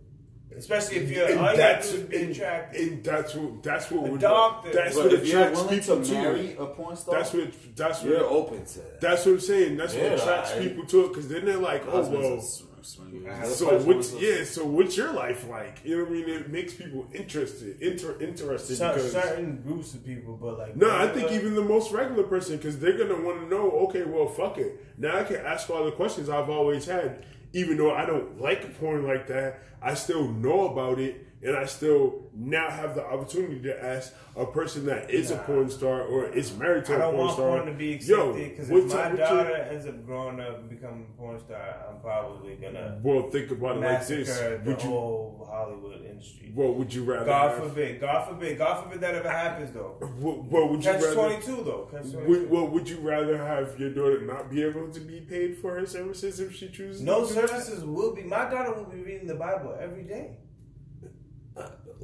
Especially 0.54 0.96
if 0.98 1.10
you're, 1.10 1.26
and 1.30 1.40
all 1.40 1.50
you 1.52 1.56
gotta 1.56 1.56
that's 1.56 1.92
do 1.92 2.04
be 2.04 2.16
and, 2.16 2.30
attracted. 2.30 2.80
and 2.92 3.04
that's 3.04 3.34
what 3.34 3.62
that's 3.62 3.90
what 3.90 4.06
A 4.06 4.10
would 4.12 4.20
doctor. 4.20 4.70
that's 4.70 4.94
But 4.94 5.04
what 5.04 5.14
if 5.14 5.26
you're 5.26 5.40
attracts 5.40 5.60
willing 5.62 5.80
people 5.80 5.96
to 5.96 6.04
to 6.04 6.12
marry 6.12 6.46
it. 6.48 6.60
a 6.60 6.66
porn 6.66 6.96
star, 6.96 7.14
That's 7.16 7.32
what 7.32 7.76
that's 7.76 8.04
you're 8.04 8.24
open 8.24 8.66
to 8.66 8.78
that. 8.80 9.00
that's 9.00 9.24
what 9.24 9.32
I'm 9.32 9.40
saying. 9.40 9.76
That's 9.78 9.94
Yeah, 9.94 10.10
what 10.10 10.20
attracts 10.20 10.52
I- 10.52 10.58
people 10.58 10.84
to 10.84 11.04
it 11.06 11.08
because 11.08 11.28
then 11.28 11.46
they're 11.46 11.56
like, 11.56 11.86
oh 11.86 11.90
Husbands 11.92 12.64
well. 12.66 12.71
Are 12.82 12.84
sw- 12.84 12.94
swingers. 12.96 13.26
I 13.26 13.34
have 13.36 13.48
So 13.48 13.66
Husbands 13.70 14.12
what's 14.12 14.22
yeah? 14.22 14.44
So 14.44 14.64
what's 14.66 14.96
your 14.96 15.12
life 15.12 15.48
like? 15.48 15.80
You 15.84 15.98
know 15.98 16.04
what 16.04 16.12
I 16.12 16.14
mean? 16.14 16.28
It 16.28 16.50
makes 16.50 16.74
people 16.74 17.06
interested, 17.14 17.80
inter, 17.80 18.16
interested 18.20 18.76
Cer- 18.76 18.92
because 18.94 19.12
certain 19.12 19.62
groups 19.62 19.94
of 19.94 20.04
people, 20.04 20.36
but 20.40 20.58
like 20.58 20.76
No, 20.76 20.90
I 20.90 21.06
think 21.08 21.28
regular- 21.30 21.34
even 21.40 21.54
the 21.54 21.62
most 21.64 21.92
regular 21.92 22.24
person, 22.24 22.56
because 22.56 22.78
they're 22.78 22.98
gonna 22.98 23.20
want 23.22 23.40
to 23.40 23.48
know. 23.48 23.70
Okay, 23.88 24.04
well, 24.04 24.28
fuck 24.28 24.58
it. 24.58 24.84
Now 24.98 25.18
I 25.18 25.24
can 25.24 25.36
ask 25.36 25.70
all 25.70 25.84
the 25.84 25.92
questions 25.92 26.28
I've 26.28 26.50
always 26.50 26.84
had, 26.86 27.24
even 27.52 27.76
though 27.76 27.92
I 27.94 28.04
don't 28.06 28.40
like 28.40 28.78
porn 28.78 29.06
like 29.06 29.26
that. 29.28 29.60
I 29.80 29.94
still 29.94 30.28
know 30.28 30.68
about 30.70 30.98
it, 31.00 31.26
and 31.42 31.56
I 31.56 31.66
still 31.66 32.30
now 32.34 32.70
have 32.70 32.94
the 32.94 33.04
opportunity 33.04 33.60
to 33.62 33.84
ask 33.84 34.14
a 34.36 34.46
person 34.46 34.86
that 34.86 35.10
is 35.10 35.30
a 35.30 35.36
porn 35.38 35.68
star 35.68 36.02
or 36.02 36.26
is 36.28 36.56
married 36.56 36.84
to 36.86 36.92
I 36.92 36.96
a 36.96 36.98
don't 37.00 37.14
porn 37.14 37.18
want 37.26 37.32
star. 37.34 37.48
porn 37.48 37.66
to 37.66 37.72
be 37.72 37.92
accepted 37.94 38.34
because 38.50 38.70
if 38.70 38.84
my 38.86 38.94
up 39.02 39.10
with 39.10 39.18
your- 39.20 39.28
daughter 39.28 39.54
ends 39.56 39.86
up 39.86 40.06
growing 40.06 40.40
up 40.40 40.58
and 40.60 40.70
becoming 40.70 41.06
a 41.12 41.20
porn 41.20 41.38
star, 41.40 41.86
I'm 41.90 42.00
probably 42.00 42.54
gonna 42.56 42.98
Well, 43.02 43.28
think 43.30 43.50
about 43.50 43.76
it 43.76 43.80
like 43.80 44.06
this. 44.06 44.38
the 44.38 44.60
Would 44.64 44.82
you? 44.82 44.88
whole 44.88 45.48
Hollywood 45.50 46.04
industry. 46.06 46.50
What 46.54 46.76
would 46.76 46.94
you 46.94 47.04
rather? 47.04 47.26
God 47.26 47.50
have? 47.58 47.68
forbid, 47.68 48.00
God 48.00 48.28
forbid, 48.28 48.56
God 48.58 48.84
forbid 48.84 49.00
that 49.00 49.14
ever 49.16 49.28
happens 49.28 49.74
though. 49.74 49.96
What, 50.20 50.44
what 50.44 50.70
would 50.70 50.84
you 50.84 50.90
Catch 50.92 51.02
rather? 51.02 51.14
twenty 51.14 51.42
two 51.42 51.62
though. 51.64 51.88
Catch 51.90 52.10
twenty 52.12 52.26
Would, 52.28 52.50
well, 52.50 52.68
would 52.68 52.88
you 52.88 52.98
rather 53.00 53.36
have 53.36 53.78
your 53.78 53.90
daughter 53.90 54.22
not 54.22 54.50
be 54.50 54.62
able 54.62 54.88
to 54.90 55.00
be 55.00 55.20
paid 55.20 55.58
for 55.58 55.74
her 55.78 55.84
services 55.86 56.40
if 56.40 56.54
she 56.54 56.68
chooses? 56.68 57.02
No 57.02 57.26
services 57.26 57.84
will 57.84 58.14
be. 58.14 58.22
My 58.22 58.48
daughter 58.48 58.72
will 58.72 58.84
be 58.90 59.02
reading 59.02 59.26
the 59.26 59.34
Bible 59.34 59.76
every 59.78 60.04
day. 60.04 60.36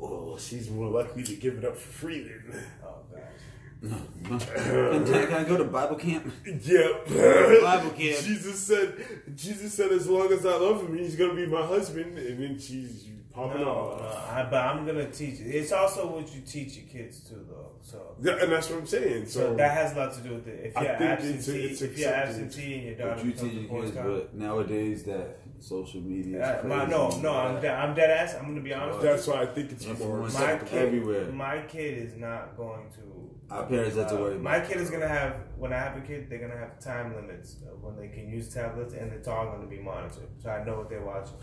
Oh, 0.01 0.37
she's 0.39 0.71
more 0.71 0.89
likely 0.89 1.23
to 1.25 1.35
give 1.37 1.59
it 1.59 1.65
up 1.65 1.77
for 1.77 1.91
free 1.91 2.23
then. 2.23 2.63
Oh 2.85 2.95
gosh. 3.13 4.45
Can, 4.47 5.05
can 5.07 5.33
I 5.35 5.45
go 5.45 5.57
to 5.57 5.65
Bible 5.65 5.97
camp? 5.97 6.33
Yep. 6.45 7.07
Bible 7.07 7.91
camp. 7.91 8.25
Jesus 8.25 8.59
said, 8.59 8.95
Jesus 9.37 9.73
said, 9.75 9.93
as 9.93 10.09
long 10.09 10.33
as 10.33 10.45
I 10.45 10.57
love 10.57 10.83
him, 10.83 10.97
he's 10.99 11.15
gonna 11.17 11.35
be 11.35 11.47
my 11.47 11.65
husband. 11.65 12.19
And 12.19 12.43
then 12.43 12.59
she's 12.59 13.07
popping 13.33 13.61
No, 13.61 13.69
off. 13.71 14.01
no, 14.01 14.07
I, 14.09 14.43
but 14.51 14.65
I'm 14.65 14.85
gonna 14.85 15.09
teach. 15.11 15.39
It's 15.41 15.71
also 15.73 16.09
what 16.09 16.35
you 16.35 16.41
teach 16.43 16.77
your 16.77 16.87
kids 16.89 17.21
too, 17.21 17.47
though. 17.49 17.71
So, 17.81 18.17
Yeah, 18.21 18.43
and 18.43 18.51
that's 18.53 18.69
what 18.69 18.81
I'm 18.81 18.87
saying. 18.87 19.27
so 19.27 19.41
So, 19.51 19.55
that 19.55 19.71
has 19.71 19.93
a 19.93 19.97
lot 20.01 20.13
to 20.15 20.21
do 20.23 20.35
with 20.35 20.49
it. 20.49 20.67
If 20.67 20.77
I 20.77 20.83
you're 20.83 20.97
think 20.97 21.11
absentee, 21.11 21.37
it's 21.37 21.49
a- 21.49 21.65
it's 21.71 21.83
if 21.83 21.99
you're 21.99 22.13
absentee 22.13 22.75
and 22.75 22.83
your 22.85 22.95
daughter 22.97 23.21
you 23.25 23.33
becomes 23.33 23.41
teach 23.41 23.53
a 23.53 23.61
your 23.61 23.69
porn 23.69 23.83
kids, 23.85 23.97
but 23.97 24.35
nowadays 24.35 25.05
that 25.05 25.39
social 25.61 26.01
media 26.01 26.61
Uh, 26.63 26.67
my, 26.67 26.87
no, 26.87 27.09
no, 27.21 27.33
I'm 27.33 27.61
dead. 27.61 27.75
I'm 27.75 27.95
dead 27.95 28.11
ass. 28.11 28.35
I'm 28.35 28.47
gonna 28.47 28.61
be 28.61 28.73
honest. 28.73 28.99
with 28.99 29.07
that's 29.07 29.27
why 29.27 29.43
I 29.43 29.47
think 29.47 29.73
it's 29.73 29.85
Influence. 29.85 30.35
more. 30.35 30.47
My 30.47 30.55
my 30.55 30.59
kid, 30.59 30.79
everywhere. 30.79 31.33
my 31.33 31.59
kid 31.63 31.99
is 31.99 32.17
not 32.17 32.57
going 32.57 32.91
to. 32.97 33.31
Our 33.51 33.65
parents 33.65 33.97
have 33.97 34.09
to 34.09 34.17
uh, 34.17 34.21
worry 34.21 34.33
about 34.33 34.43
My 34.43 34.61
kid 34.61 34.77
is 34.77 34.91
gonna 34.91 35.09
have 35.09 35.37
when 35.57 35.73
I 35.73 35.79
have 35.79 35.97
a 35.97 36.01
kid, 36.01 36.29
they're 36.29 36.39
gonna 36.39 36.59
have 36.59 36.79
time 36.79 37.15
limits 37.15 37.57
when 37.81 37.97
they 37.97 38.09
can 38.09 38.29
use 38.29 38.53
tablets, 38.53 38.95
and 38.95 39.13
it's 39.13 39.27
all 39.27 39.47
gonna 39.47 39.67
be 39.67 39.79
monitored. 39.79 40.29
So 40.43 40.51
I 40.51 40.65
know 40.65 40.77
what 40.79 40.91
they're 40.91 41.05
watching. 41.05 41.37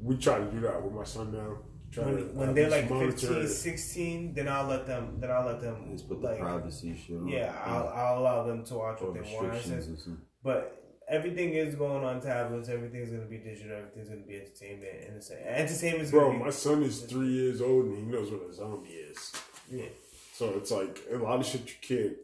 We 0.00 0.16
try 0.16 0.38
to 0.38 0.44
do 0.46 0.60
that 0.60 0.82
with 0.82 0.92
my 0.92 1.04
son 1.04 1.32
now. 1.32 1.58
When, 2.02 2.16
to 2.16 2.22
when 2.34 2.54
they're 2.54 2.70
like 2.70 2.90
monitor 2.90 3.12
15, 3.14 3.46
16, 3.48 4.34
then 4.34 4.48
I'll 4.48 4.66
let 4.66 4.86
them. 4.86 5.18
Then 5.20 5.30
I'll 5.30 5.46
let 5.46 5.60
them. 5.60 5.86
Just 5.92 6.08
put 6.08 6.20
the 6.20 6.28
like, 6.28 6.40
privacy 6.40 6.96
shit 6.96 7.16
on. 7.16 7.28
Yeah, 7.28 7.54
I'll, 7.64 7.88
I'll 7.88 8.18
allow 8.18 8.42
them 8.44 8.64
to 8.64 8.74
watch 8.74 9.00
or 9.00 9.12
what 9.12 9.22
they 9.22 9.32
want. 9.34 9.52
restrictions 9.52 9.88
or 9.88 10.02
something. 10.02 10.22
But 10.42 10.83
everything 11.08 11.50
is 11.50 11.74
going 11.74 12.04
on 12.04 12.20
tablets. 12.20 12.68
Everything's 12.68 13.10
gonna 13.10 13.24
be 13.24 13.38
digital. 13.38 13.76
Everything's 13.76 14.08
gonna 14.08 14.20
be 14.22 14.36
entertainment. 14.36 15.06
And 15.06 15.16
it's, 15.16 15.30
entertainment's 15.30 16.10
Bro, 16.10 16.26
gonna 16.26 16.38
be 16.38 16.44
my 16.44 16.50
son 16.50 16.82
is 16.82 17.00
three 17.02 17.28
years 17.28 17.60
old 17.60 17.86
and 17.86 17.96
he 17.96 18.02
knows 18.12 18.30
what 18.30 18.48
a 18.48 18.52
zombie 18.54 18.90
is. 18.90 19.32
yeah. 19.70 19.86
So 20.32 20.50
it's 20.56 20.70
like 20.70 21.00
a 21.12 21.16
lot 21.16 21.40
of 21.40 21.46
shit 21.46 21.66
you 21.68 21.74
can't, 21.80 22.16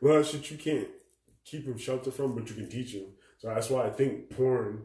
a 0.00 0.06
lot 0.06 0.18
of 0.18 0.26
shit 0.26 0.50
you 0.50 0.58
can't 0.58 0.88
keep 1.44 1.66
him 1.66 1.76
sheltered 1.78 2.14
from, 2.14 2.34
but 2.34 2.48
you 2.48 2.54
can 2.54 2.68
teach 2.68 2.92
him. 2.92 3.06
So 3.38 3.48
that's 3.48 3.68
why 3.70 3.86
I 3.86 3.90
think 3.90 4.30
porn 4.30 4.82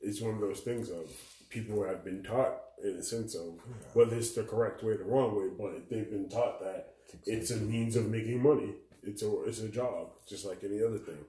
is 0.00 0.20
one 0.22 0.34
of 0.34 0.40
those 0.40 0.60
things 0.60 0.90
of 0.90 1.10
people 1.50 1.84
have 1.84 2.04
been 2.04 2.22
taught 2.22 2.54
in 2.82 2.96
a 2.96 3.02
sense 3.02 3.34
of 3.34 3.60
whether 3.94 4.16
it's 4.16 4.32
the 4.32 4.42
correct 4.42 4.82
way 4.82 4.92
or 4.92 4.96
the 4.98 5.04
wrong 5.04 5.36
way, 5.36 5.48
but 5.56 5.88
they've 5.88 6.10
been 6.10 6.28
taught 6.28 6.60
that 6.60 6.94
it's 7.24 7.50
a 7.50 7.56
means 7.56 7.96
of 7.96 8.08
making 8.10 8.42
money. 8.42 8.74
It's 9.02 9.22
a 9.22 9.44
it's 9.44 9.60
a 9.60 9.68
job, 9.68 10.08
just 10.28 10.44
like 10.44 10.64
any 10.64 10.82
other 10.82 10.98
thing. 10.98 11.24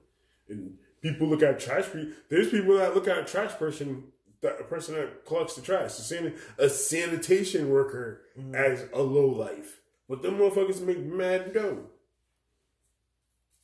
And 0.48 0.78
people 1.02 1.26
look 1.28 1.42
at 1.42 1.60
trash. 1.60 1.84
pe- 1.92 2.08
There's 2.28 2.50
people 2.50 2.76
that 2.78 2.94
look 2.94 3.08
at 3.08 3.18
a 3.18 3.24
trash 3.24 3.52
person, 3.52 4.04
that 4.42 4.60
a 4.60 4.64
person 4.64 4.94
that 4.94 5.24
collects 5.26 5.54
the 5.56 5.62
trash, 5.62 5.98
a, 5.98 6.02
san- 6.02 6.34
a 6.58 6.68
sanitation 6.68 7.68
worker, 7.70 8.22
as 8.54 8.84
a 8.92 9.02
low 9.02 9.26
life. 9.26 9.80
But 10.08 10.22
them 10.22 10.38
motherfuckers 10.38 10.80
make 10.80 10.98
mad 11.04 11.52
dough. 11.52 11.84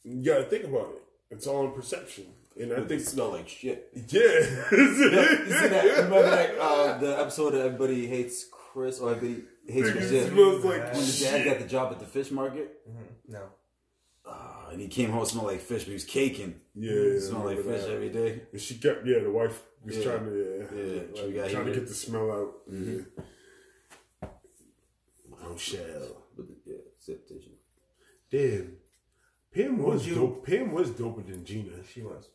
You 0.05 0.23
gotta 0.25 0.45
think 0.45 0.65
about 0.65 0.91
it. 0.97 1.03
It's 1.31 1.47
all 1.47 1.65
in 1.67 1.73
perception, 1.73 2.27
and 2.61 2.73
I 2.73 2.77
think 2.77 2.87
It 2.87 2.89
think 2.89 3.01
smell 3.03 3.31
like 3.31 3.49
shit. 3.49 3.89
yeah. 3.95 4.21
you 4.71 4.95
see 4.95 5.09
that? 5.11 5.85
Remember 6.05 6.23
that 6.23 6.59
uh, 6.59 6.99
the 6.99 7.19
episode 7.21 7.55
of 7.55 7.61
Everybody 7.65 8.07
Hates 8.07 8.45
Chris 8.53 9.01
or 9.01 9.13
Everybody 9.13 9.45
Hates 9.67 9.89
Nigga, 9.89 9.93
Chris? 9.93 10.11
it 10.11 10.15
yeah. 10.15 10.29
smells 10.29 10.65
like 10.65 10.83
When 10.93 10.93
the 10.93 10.99
dad 10.99 11.05
shit. 11.07 11.45
got 11.47 11.59
the 11.61 11.67
job 11.69 11.93
at 11.93 12.01
the 12.01 12.07
fish 12.07 12.31
market, 12.31 12.81
No. 13.27 13.45
uh, 14.29 14.54
and 14.75 14.83
he 14.83 14.89
came 14.89 15.11
home 15.11 15.25
smelled 15.25 15.47
like 15.47 15.61
fish, 15.61 15.83
but 15.85 15.89
he 15.89 15.95
was 15.95 16.05
caking. 16.05 16.61
Yeah, 16.75 17.15
He 17.15 17.21
smelled 17.21 17.47
like 17.47 17.59
fish 17.65 17.83
that. 17.83 17.91
every 17.91 18.11
day. 18.11 18.43
And 18.53 18.61
she 18.61 18.75
kept, 18.77 19.07
yeah, 19.07 19.21
the 19.21 19.31
wife 19.31 19.63
was 19.85 19.97
Yeah. 19.97 20.05
trying 20.05 20.25
to, 20.27 20.35
yeah, 20.37 20.79
Yeah, 20.79 21.01
like, 21.03 21.17
she 21.17 21.33
got 21.33 21.51
trying 21.51 21.67
to 21.67 21.73
get 21.73 21.87
the 21.89 21.95
smell 21.95 22.31
out. 22.31 22.53
Yeah. 22.71 24.29
Bombshell. 25.31 26.23
But 26.37 26.47
yeah, 26.65 26.77
zip 27.03 27.27
tissue. 27.29 27.51
Damn. 28.31 28.77
Pam 29.53 29.79
was 29.79 30.01
Would 30.03 30.07
you- 30.09 30.15
dope. 30.17 30.47
Pam 30.47 30.73
was 30.73 30.91
doper 30.91 31.25
than 31.27 31.45
Gina. 31.45 31.85
She 31.85 32.03
was. 32.03 32.29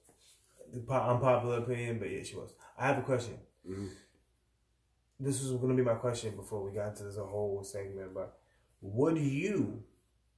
The 0.71 0.79
po- 0.81 0.93
unpopular 1.11 1.57
opinion, 1.57 1.99
but 1.99 2.09
yeah, 2.09 2.23
she 2.23 2.35
was. 2.35 2.51
I 2.77 2.87
have 2.87 2.99
a 2.99 3.01
question. 3.01 3.37
Mhm. 3.67 3.89
This 5.19 5.41
was 5.41 5.51
going 5.51 5.69
to 5.69 5.75
be 5.75 5.83
my 5.83 5.95
question 5.95 6.35
before 6.35 6.63
we 6.63 6.71
got 6.71 6.95
to 6.97 7.03
this 7.03 7.17
whole 7.17 7.61
segment. 7.63 8.13
But 8.13 8.39
would 8.81 9.17
you 9.17 9.83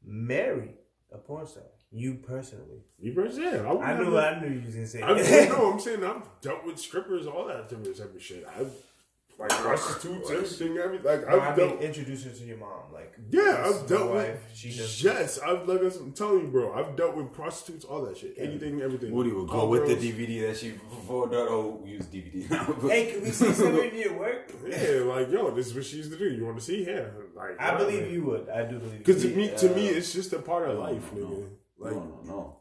marry 0.04 0.74
a 1.12 1.18
porn 1.20 1.46
star? 1.46 1.64
You 1.94 2.16
personally? 2.26 2.84
You 3.00 3.14
first, 3.14 3.38
yeah. 3.40 3.64
I, 3.68 3.92
I 3.92 4.00
knew. 4.00 4.18
I 4.18 4.40
knew 4.40 4.48
you 4.50 4.62
was 4.66 4.74
going 4.74 4.86
to 4.86 4.88
say. 4.88 5.02
I 5.02 5.14
that. 5.14 5.50
no, 5.50 5.72
I'm 5.74 5.80
saying 5.80 6.04
I've 6.04 6.24
dealt 6.42 6.66
with 6.66 6.80
strippers, 6.80 7.28
all 7.28 7.48
that 7.48 7.68
different 7.70 7.98
type 7.98 8.16
of 8.16 8.22
shit. 8.22 8.46
I've 8.58 8.72
like 9.38 9.50
prostitutes, 9.50 10.30
everything, 10.30 10.78
everything. 10.78 11.06
Like 11.06 11.28
No, 11.28 11.40
I've 11.40 11.60
I 11.60 11.66
mean, 11.66 11.78
introduce 11.80 12.24
her 12.26 12.30
to 12.30 12.44
your 12.44 12.58
mom. 12.58 12.94
Like, 12.94 13.14
Yeah, 13.32 13.64
I've 13.66 13.88
dealt 13.88 14.10
my 14.10 14.16
with. 14.16 14.30
wife. 14.30 14.40
She 14.54 14.70
does. 14.70 15.04
yes, 15.04 15.40
I've 15.40 15.68
like 15.68 15.82
I'm 15.82 16.12
telling 16.14 16.42
you, 16.42 16.48
bro. 16.48 16.74
I've 16.74 16.96
dealt 16.96 17.16
with 17.18 17.34
prostitutes, 17.34 17.84
all 17.84 18.04
that 18.06 18.18
shit, 18.18 18.36
anything, 18.38 18.80
everything. 18.82 19.12
Woody 19.12 19.32
would 19.32 19.50
go 19.50 19.62
All 19.62 19.70
with 19.70 19.88
the. 19.88 19.96
DVD 19.96 20.48
that 20.48 20.58
she 20.58 20.70
before 20.72 21.28
that. 21.28 21.48
Oh, 21.50 21.82
we 21.84 21.92
use 21.92 22.06
DVD 22.06 22.50
now. 22.52 22.68
but- 22.82 22.90
Hey, 22.92 23.12
can 23.14 23.22
we 23.24 23.32
see 23.32 23.52
something 23.52 23.90
in 23.90 23.98
your 24.00 24.14
work? 24.20 24.52
Yeah, 24.66 25.02
like 25.06 25.30
yo, 25.32 25.50
this 25.52 25.68
is 25.68 25.74
what 25.76 25.86
she 25.86 25.98
used 25.98 26.12
to 26.12 26.18
do. 26.20 26.30
You 26.30 26.46
want 26.46 26.58
to 26.60 26.64
see? 26.64 26.86
Yeah, 26.86 27.06
like 27.36 27.60
I 27.60 27.76
believe 27.76 28.12
you 28.12 28.24
would. 28.26 28.48
I 28.48 28.64
do 28.64 28.78
believe. 28.80 29.00
Because 29.00 29.26
you. 29.26 29.32
to 29.32 29.36
me, 29.36 29.52
to 29.58 29.70
me, 29.76 29.88
it's 29.88 30.14
just 30.14 30.32
a 30.34 30.40
part 30.40 30.70
of 30.70 30.78
life, 30.78 31.12
no, 31.14 31.26
nigga. 31.26 31.50
Like 31.82 31.94
no, 31.94 32.00
no, 32.00 32.22
no. 32.26 32.58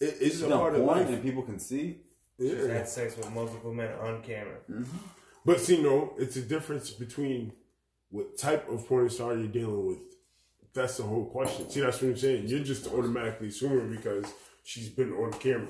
it, 0.00 0.16
it's 0.20 0.36
She's 0.36 0.42
a 0.42 0.48
part 0.48 0.74
of 0.74 0.82
porn 0.84 0.98
life. 0.98 1.08
and 1.08 1.22
people 1.22 1.42
can 1.42 1.58
see. 1.58 1.98
She's 2.38 2.52
Yeah. 2.52 2.72
had 2.72 2.88
sex 2.88 3.16
with 3.16 3.30
multiple 3.32 3.74
men 3.74 3.92
on 4.00 4.22
camera. 4.22 4.56
Mm-hmm. 4.70 4.96
But 5.44 5.60
see, 5.60 5.82
no, 5.82 6.14
it's 6.18 6.36
a 6.36 6.42
difference 6.42 6.90
between 6.90 7.52
what 8.10 8.38
type 8.38 8.68
of 8.68 8.86
porn 8.86 9.08
star 9.10 9.34
you're 9.36 9.46
dealing 9.48 9.86
with. 9.86 9.98
That's 10.72 10.96
the 10.98 11.02
whole 11.02 11.26
question. 11.26 11.68
See, 11.70 11.80
that's 11.80 12.00
what 12.00 12.08
I'm 12.12 12.16
saying. 12.16 12.46
You're 12.46 12.60
just 12.60 12.86
automatically 12.86 13.48
assuming 13.48 13.90
because 13.96 14.26
she's 14.62 14.88
been 14.88 15.12
on 15.14 15.32
camera 15.32 15.66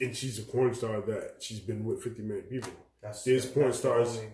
and 0.00 0.16
she's 0.16 0.38
a 0.38 0.42
porn 0.42 0.74
star 0.74 1.00
that 1.02 1.36
she's 1.40 1.60
been 1.60 1.84
with 1.84 2.02
50 2.02 2.22
million 2.22 2.46
people. 2.46 2.72
That's 3.02 3.22
There's 3.24 3.46
porn 3.46 3.66
that's 3.66 3.78
the 3.80 3.88
stars. 3.88 4.08
only- 4.16 4.28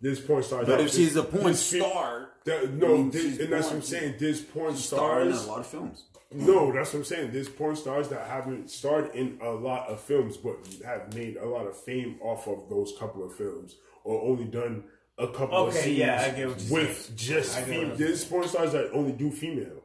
There's 0.00 0.20
porn 0.20 0.42
stars. 0.42 0.66
But 0.66 0.80
if 0.82 0.92
she's 0.92 1.16
a 1.16 1.22
porn 1.22 1.54
star, 1.54 2.28
that- 2.44 2.70
no, 2.74 2.86
I 2.86 2.90
mean, 2.98 3.10
there's- 3.10 3.26
she's 3.30 3.40
and 3.40 3.52
that's 3.52 3.66
what 3.68 3.76
I'm 3.76 3.82
saying. 3.82 4.14
There's 4.18 4.40
porn 4.42 4.74
she's 4.74 4.84
starring 4.84 5.30
in 5.30 5.34
a 5.36 5.42
lot 5.46 5.60
of 5.60 5.66
films. 5.66 6.04
No, 6.32 6.72
that's 6.74 6.92
what 6.92 7.00
I'm 7.00 7.04
saying. 7.04 7.30
There's 7.32 7.48
porn 7.48 7.76
stars 7.76 8.08
that 8.08 8.26
haven't 8.26 8.70
starred 8.70 9.14
in 9.14 9.38
a 9.42 9.50
lot 9.50 9.88
of 9.88 10.00
films, 10.00 10.36
but 10.36 10.56
have 10.84 11.14
made 11.14 11.36
a 11.36 11.46
lot 11.46 11.66
of 11.66 11.76
fame 11.80 12.18
off 12.20 12.46
of 12.48 12.68
those 12.68 12.92
couple 12.98 13.24
of 13.24 13.34
films, 13.34 13.76
or 14.04 14.22
only 14.22 14.44
done 14.44 14.84
a 15.18 15.28
couple 15.28 15.56
of 15.56 15.68
Okay, 15.68 15.82
scenes 15.82 15.98
yeah, 15.98 16.22
I 16.26 16.36
get 16.36 16.48
what 16.48 16.60
you're 16.60 16.78
with 16.80 16.96
saying. 17.02 17.16
just 17.16 17.58
female. 17.60 17.96
There's 17.96 18.24
porn 18.24 18.48
stars 18.48 18.72
that 18.72 18.90
only 18.92 19.12
do 19.12 19.30
female, 19.30 19.82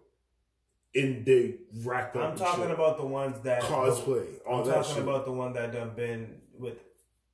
and 0.96 1.26
they 1.26 1.56
rack 1.84 2.16
up. 2.16 2.32
I'm 2.32 2.38
talking 2.38 2.64
shit. 2.66 2.72
about 2.72 2.98
the 2.98 3.06
ones 3.06 3.38
that 3.44 3.62
cosplay, 3.62 4.26
all 4.48 4.62
I'm 4.62 4.68
that 4.68 4.76
talking 4.76 4.94
shit. 4.96 5.04
about 5.04 5.26
the 5.26 5.32
one 5.32 5.54
that 5.54 5.72
done 5.72 5.92
been 5.96 6.42
with. 6.58 6.78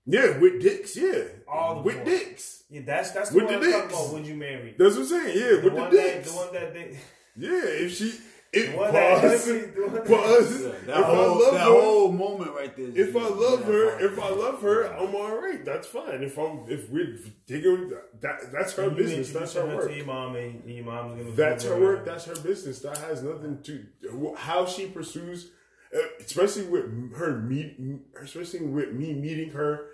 yeah, 0.05 0.37
with 0.37 0.61
dicks, 0.61 0.95
yeah, 0.95 1.23
All 1.47 1.75
the 1.75 1.81
with 1.81 1.95
porn. 1.95 2.05
dicks. 2.07 2.63
Yeah, 2.69 2.81
that's 2.85 3.11
that's 3.11 3.29
the 3.29 3.37
With 3.37 3.45
one 3.45 3.61
the 3.61 3.65
I'm 3.67 3.71
talking 3.71 3.87
dicks. 3.89 4.01
about. 4.01 4.13
Would 4.13 4.27
you 4.27 4.35
marry? 4.35 4.75
That's 4.77 4.95
what 4.95 5.01
I'm 5.03 5.07
saying. 5.07 5.37
Yeah, 5.37 5.47
the 5.47 5.61
with 5.63 5.73
the 5.75 5.79
that 5.81 5.91
dicks. 5.91 6.29
the 6.31 6.37
one 6.37 6.53
that 6.53 6.73
they 6.73 6.97
yeah, 7.39 7.61
if 7.65 7.95
she, 7.97 8.13
if 8.53 8.71
the 8.71 8.77
one 8.77 8.93
that 8.93 9.21
pause, 9.21 9.45
the 9.45 9.53
that- 9.53 10.09
Yeah, 10.09 10.69
if 10.69 10.85
that 10.87 10.97
I 10.97 11.01
whole, 11.03 11.39
love 11.39 11.53
that 11.53 11.59
her, 11.63 11.81
whole 11.81 12.11
moment 12.11 12.51
right 12.55 12.75
there. 12.75 12.91
If 13.07 13.15
I 13.15 13.27
love 13.27 13.63
her, 13.65 13.89
part. 13.91 14.01
if 14.03 14.19
I 14.19 14.29
love 14.29 14.61
her, 14.61 14.83
I'm 14.85 15.15
all 15.15 15.37
right. 15.41 15.63
That's 15.65 15.87
fine. 15.87 16.23
If 16.23 16.37
I'm, 16.37 16.65
if 16.69 16.89
we're 16.89 17.17
digging, 17.45 17.91
that 18.21 18.51
that's 18.51 18.73
her 18.73 18.89
business. 18.89 19.31
That's 19.31 19.55
introduce 19.55 19.55
her 19.55 19.69
her 19.69 19.75
work. 19.77 19.89
to 19.89 19.95
your 19.97 20.05
mom, 20.05 20.35
and 20.35 20.63
and 20.63 20.73
your 20.75 20.85
mom's 20.85 21.21
gonna. 21.21 21.35
That's 21.35 21.63
her 21.65 21.75
her- 21.75 21.79
work. 21.81 22.05
That's 22.05 22.25
her 22.25 22.35
business. 22.35 22.79
That 22.79 22.97
has 22.99 23.21
nothing 23.23 23.61
to 23.63 24.33
how 24.37 24.65
she 24.65 24.87
pursues, 24.87 25.51
uh, 25.93 25.99
especially 26.19 26.63
with 26.63 27.15
her 27.17 27.37
meet, 27.39 27.77
especially 28.21 28.61
with 28.65 28.93
me 28.93 29.13
meeting 29.13 29.49
her 29.51 29.87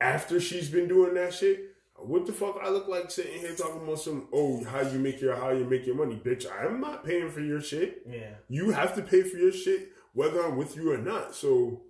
after 0.00 0.40
she's 0.40 0.68
been 0.70 0.88
doing 0.88 1.14
that 1.14 1.32
shit. 1.34 1.69
What 2.02 2.26
the 2.26 2.32
fuck 2.32 2.58
I 2.62 2.68
look 2.70 2.88
like 2.88 3.10
sitting 3.10 3.40
here 3.40 3.54
talking 3.54 3.82
about 3.82 4.00
some 4.00 4.28
oh 4.32 4.64
how 4.64 4.80
you 4.80 4.98
make 4.98 5.20
your 5.20 5.36
how 5.36 5.50
you 5.50 5.64
make 5.64 5.86
your 5.86 5.96
money, 5.96 6.20
bitch. 6.22 6.46
I'm 6.50 6.80
not 6.80 7.04
paying 7.04 7.30
for 7.30 7.40
your 7.40 7.60
shit. 7.60 8.02
Yeah. 8.08 8.34
You 8.48 8.70
have 8.70 8.94
to 8.96 9.02
pay 9.02 9.22
for 9.22 9.36
your 9.36 9.52
shit 9.52 9.92
whether 10.12 10.44
I'm 10.44 10.56
with 10.56 10.76
you 10.76 10.92
or 10.92 10.98
not. 10.98 11.34
So 11.34 11.82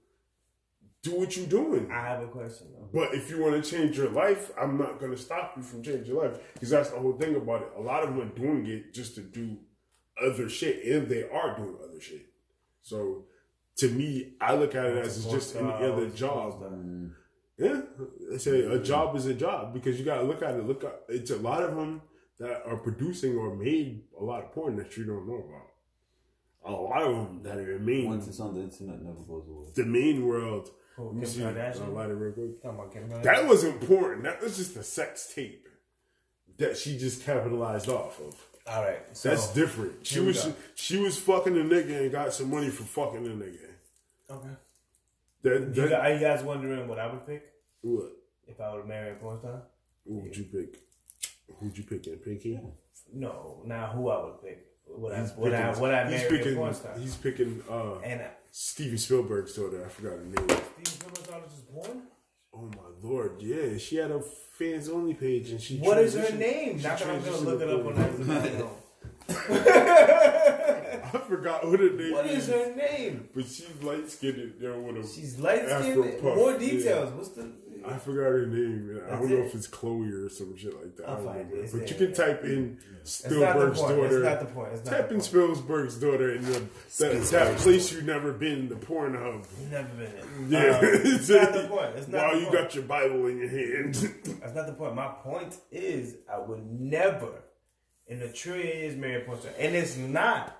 do 1.02 1.18
what 1.18 1.36
you're 1.36 1.46
doing. 1.46 1.90
I 1.90 2.00
have 2.00 2.22
a 2.22 2.26
question 2.26 2.68
though. 2.72 2.88
But 2.92 3.14
if 3.14 3.30
you 3.30 3.40
want 3.40 3.62
to 3.62 3.70
change 3.70 3.96
your 3.96 4.10
life, 4.10 4.50
I'm 4.60 4.76
not 4.76 4.98
going 4.98 5.12
to 5.12 5.18
stop 5.18 5.54
you 5.56 5.62
from 5.62 5.82
changing 5.82 6.06
your 6.06 6.24
life 6.24 6.38
because 6.54 6.70
that's 6.70 6.90
the 6.90 6.98
whole 6.98 7.14
thing 7.14 7.36
about 7.36 7.62
it. 7.62 7.68
A 7.76 7.80
lot 7.80 8.02
of 8.02 8.10
them 8.10 8.20
are 8.20 8.34
doing 8.34 8.66
it 8.66 8.92
just 8.92 9.14
to 9.14 9.22
do 9.22 9.58
other 10.22 10.48
shit, 10.48 10.84
and 10.84 11.08
they 11.08 11.22
are 11.22 11.56
doing 11.56 11.76
other 11.82 12.00
shit. 12.00 12.26
So 12.82 13.24
to 13.76 13.88
me, 13.88 14.34
I 14.40 14.54
look 14.54 14.74
at 14.74 14.84
it 14.86 14.98
as 14.98 15.16
it's 15.16 15.32
just 15.32 15.56
any 15.56 15.72
other 15.72 16.10
job. 16.10 16.62
Yeah, 17.60 17.82
I 18.32 18.38
say 18.38 18.60
a 18.60 18.78
job 18.78 19.14
is 19.16 19.26
a 19.26 19.34
job 19.34 19.74
because 19.74 19.98
you 19.98 20.04
got 20.04 20.16
to 20.16 20.22
look 20.22 20.42
at 20.42 20.54
it. 20.54 20.66
Look, 20.66 20.82
at, 20.82 21.02
it's 21.10 21.30
a 21.30 21.36
lot 21.36 21.62
of 21.62 21.76
them 21.76 22.00
that 22.38 22.62
are 22.64 22.78
producing 22.78 23.36
or 23.36 23.54
made 23.54 24.04
a 24.18 24.24
lot 24.24 24.42
of 24.44 24.52
porn 24.52 24.76
that 24.76 24.96
you 24.96 25.04
don't 25.04 25.28
know 25.28 25.44
about. 25.46 25.66
A 26.64 26.72
lot 26.72 27.02
of 27.02 27.14
them 27.14 27.42
that 27.42 27.58
are 27.58 27.78
main 27.78 28.06
Once 28.08 28.28
it's 28.28 28.40
on 28.40 28.54
the 28.54 28.62
internet, 28.62 29.02
never 29.02 29.20
goes 29.20 29.46
away. 29.48 29.68
the 29.74 29.84
main 29.84 30.26
world. 30.26 30.70
Who, 30.96 31.04
Let 31.06 31.14
me 31.14 31.20
Kim 31.20 31.30
see. 31.30 31.40
Kardashian? 31.40 31.84
I'll 31.84 31.90
light 31.92 32.10
it 32.10 32.14
real 32.14 32.32
quick. 32.32 32.62
Talking 32.62 32.78
about 32.78 32.92
Kim 32.94 33.08
Kardashian. 33.10 33.22
That 33.24 33.46
wasn't 33.46 33.80
porn. 33.86 34.22
That 34.22 34.40
was 34.42 34.56
just 34.56 34.76
a 34.76 34.82
sex 34.82 35.30
tape 35.34 35.68
that 36.56 36.78
she 36.78 36.96
just 36.96 37.24
capitalized 37.24 37.88
off 37.90 38.18
of. 38.20 38.34
All 38.66 38.82
right. 38.82 39.00
So, 39.16 39.28
That's 39.30 39.52
different. 39.52 40.06
She 40.06 40.20
was 40.20 40.44
go. 40.44 40.54
she 40.74 40.96
was 40.98 41.18
fucking 41.18 41.56
a 41.58 41.64
nigga 41.64 42.00
and 42.02 42.12
got 42.12 42.32
some 42.32 42.50
money 42.50 42.70
for 42.70 42.84
fucking 42.84 43.26
a 43.26 43.30
nigga. 43.30 43.68
okay. 44.30 44.48
That, 45.42 45.74
that 45.74 45.90
guys, 45.90 45.92
are 45.92 46.12
you 46.14 46.20
guys 46.20 46.42
wondering 46.42 46.86
what 46.86 46.98
I 46.98 47.06
would 47.10 47.26
pick 47.26 47.49
what? 47.82 48.10
if 48.48 48.60
I 48.60 48.74
would 48.74 48.86
marry 48.86 49.12
a 49.12 49.14
porn 49.14 49.38
star? 49.38 49.62
Who 50.06 50.18
would 50.20 50.36
you 50.36 50.44
pick? 50.44 50.80
Who'd 51.58 51.76
you 51.76 51.84
pick? 51.84 52.06
In 52.06 52.16
Pinky? 52.18 52.58
No, 53.12 53.62
now 53.66 53.88
who 53.88 54.08
I 54.08 54.24
would 54.24 54.42
pick. 54.42 54.66
I, 54.88 55.20
He's 55.20 55.30
I, 55.30 55.34
picking- 55.34 55.40
would 55.40 55.52
I 55.94 56.10
he's 56.10 56.20
marry 56.22 56.26
a 56.26 56.28
picking? 56.44 56.74
He's 57.00 57.14
picking 57.16 57.62
uh, 57.70 57.98
And 58.00 58.20
uh, 58.22 58.24
Steven 58.50 58.98
Spielberg's 58.98 59.54
daughter. 59.54 59.84
I 59.84 59.88
forgot 59.88 60.12
her 60.18 60.24
name. 60.24 60.34
Steven 60.34 60.84
Spielberg's 60.84 61.26
daughter 61.28 61.44
just 61.48 61.72
born? 61.72 62.02
Oh 62.52 62.62
my 62.62 63.08
lord! 63.08 63.40
Yeah, 63.40 63.78
she 63.78 63.96
had 63.96 64.10
a 64.10 64.20
fans 64.58 64.88
only 64.88 65.14
page 65.14 65.50
and 65.50 65.60
she. 65.60 65.78
What 65.78 65.98
is 65.98 66.14
her 66.14 66.36
name? 66.36 66.82
Not 66.82 66.98
that 66.98 67.08
I'm 67.08 67.22
gonna 67.22 67.36
look 67.38 67.60
it 67.62 67.68
up 67.68 67.86
on 67.86 67.94
porn. 67.94 68.26
that. 68.26 68.66
I 71.14 71.18
forgot 71.28 71.66
what 71.66 71.78
her 71.80 71.90
name 71.90 72.12
What 72.12 72.26
is 72.26 72.48
her 72.48 72.74
name? 72.74 73.28
But 73.34 73.44
she's 73.46 73.70
light 73.82 74.10
skinned. 74.10 74.54
There 74.60 74.76
with 74.78 75.04
a 75.04 75.08
She's 75.08 75.38
light 75.38 75.68
skinned. 75.68 76.22
More 76.22 76.52
yeah. 76.52 76.58
details. 76.58 77.12
What's 77.14 77.28
the? 77.30 77.52
I 77.86 77.96
forgot 77.98 78.30
her 78.30 78.46
name. 78.46 79.00
I 79.06 79.16
don't 79.16 79.28
know 79.30 79.36
if 79.36 79.54
it's 79.54 79.66
Chloe 79.66 80.10
or 80.10 80.28
some 80.28 80.56
shit 80.56 80.74
like 80.74 80.96
that. 80.96 81.08
I 81.08 81.12
I'll 81.12 81.16
don't 81.16 81.26
find 81.26 81.38
remember. 81.50 81.64
it. 81.64 81.72
But 81.72 81.90
you 81.90 81.96
can 81.96 82.08
yeah. 82.10 82.14
type 82.14 82.44
in 82.44 82.78
It's 83.00 83.10
Spielberg's 83.24 83.80
daughter. 83.80 84.04
It's 84.06 84.24
not 84.24 84.40
the 84.40 84.46
point. 84.54 84.72
It's 84.72 84.84
not 84.84 84.96
Type 84.96 85.12
in. 85.12 85.20
Spielberg's 85.20 85.96
daughter 85.98 86.32
in 86.34 86.42
the 86.44 86.62
that, 86.98 87.22
that 87.30 87.56
place 87.58 87.92
you've 87.92 88.04
never 88.04 88.32
been, 88.32 88.68
the 88.68 88.74
Pornhub. 88.76 89.46
Never 89.70 89.88
been 89.94 90.06
it. 90.12 90.24
Yeah, 90.48 90.78
Um, 90.78 90.80
it's 90.82 91.28
not 91.28 91.52
the 91.52 91.68
point. 91.70 91.96
It's 91.96 92.08
not 92.08 92.24
While 92.26 92.36
you 92.36 92.46
point. 92.46 92.54
got 92.58 92.74
your 92.74 92.84
Bible 92.84 93.26
in 93.26 93.38
your 93.38 93.48
hand. 93.48 93.94
That's 94.40 94.54
not 94.54 94.66
the 94.66 94.74
point. 94.74 94.94
My 94.94 95.08
point 95.08 95.56
is, 95.70 96.16
I 96.32 96.38
would 96.38 96.64
never, 96.70 97.42
in 98.06 98.20
a 98.22 98.32
trillion 98.32 98.66
years, 98.78 98.96
marry 98.96 99.22
a 99.22 99.24
porn 99.24 99.40
star, 99.40 99.52
and 99.58 99.74
it's 99.74 99.96
not 99.96 100.56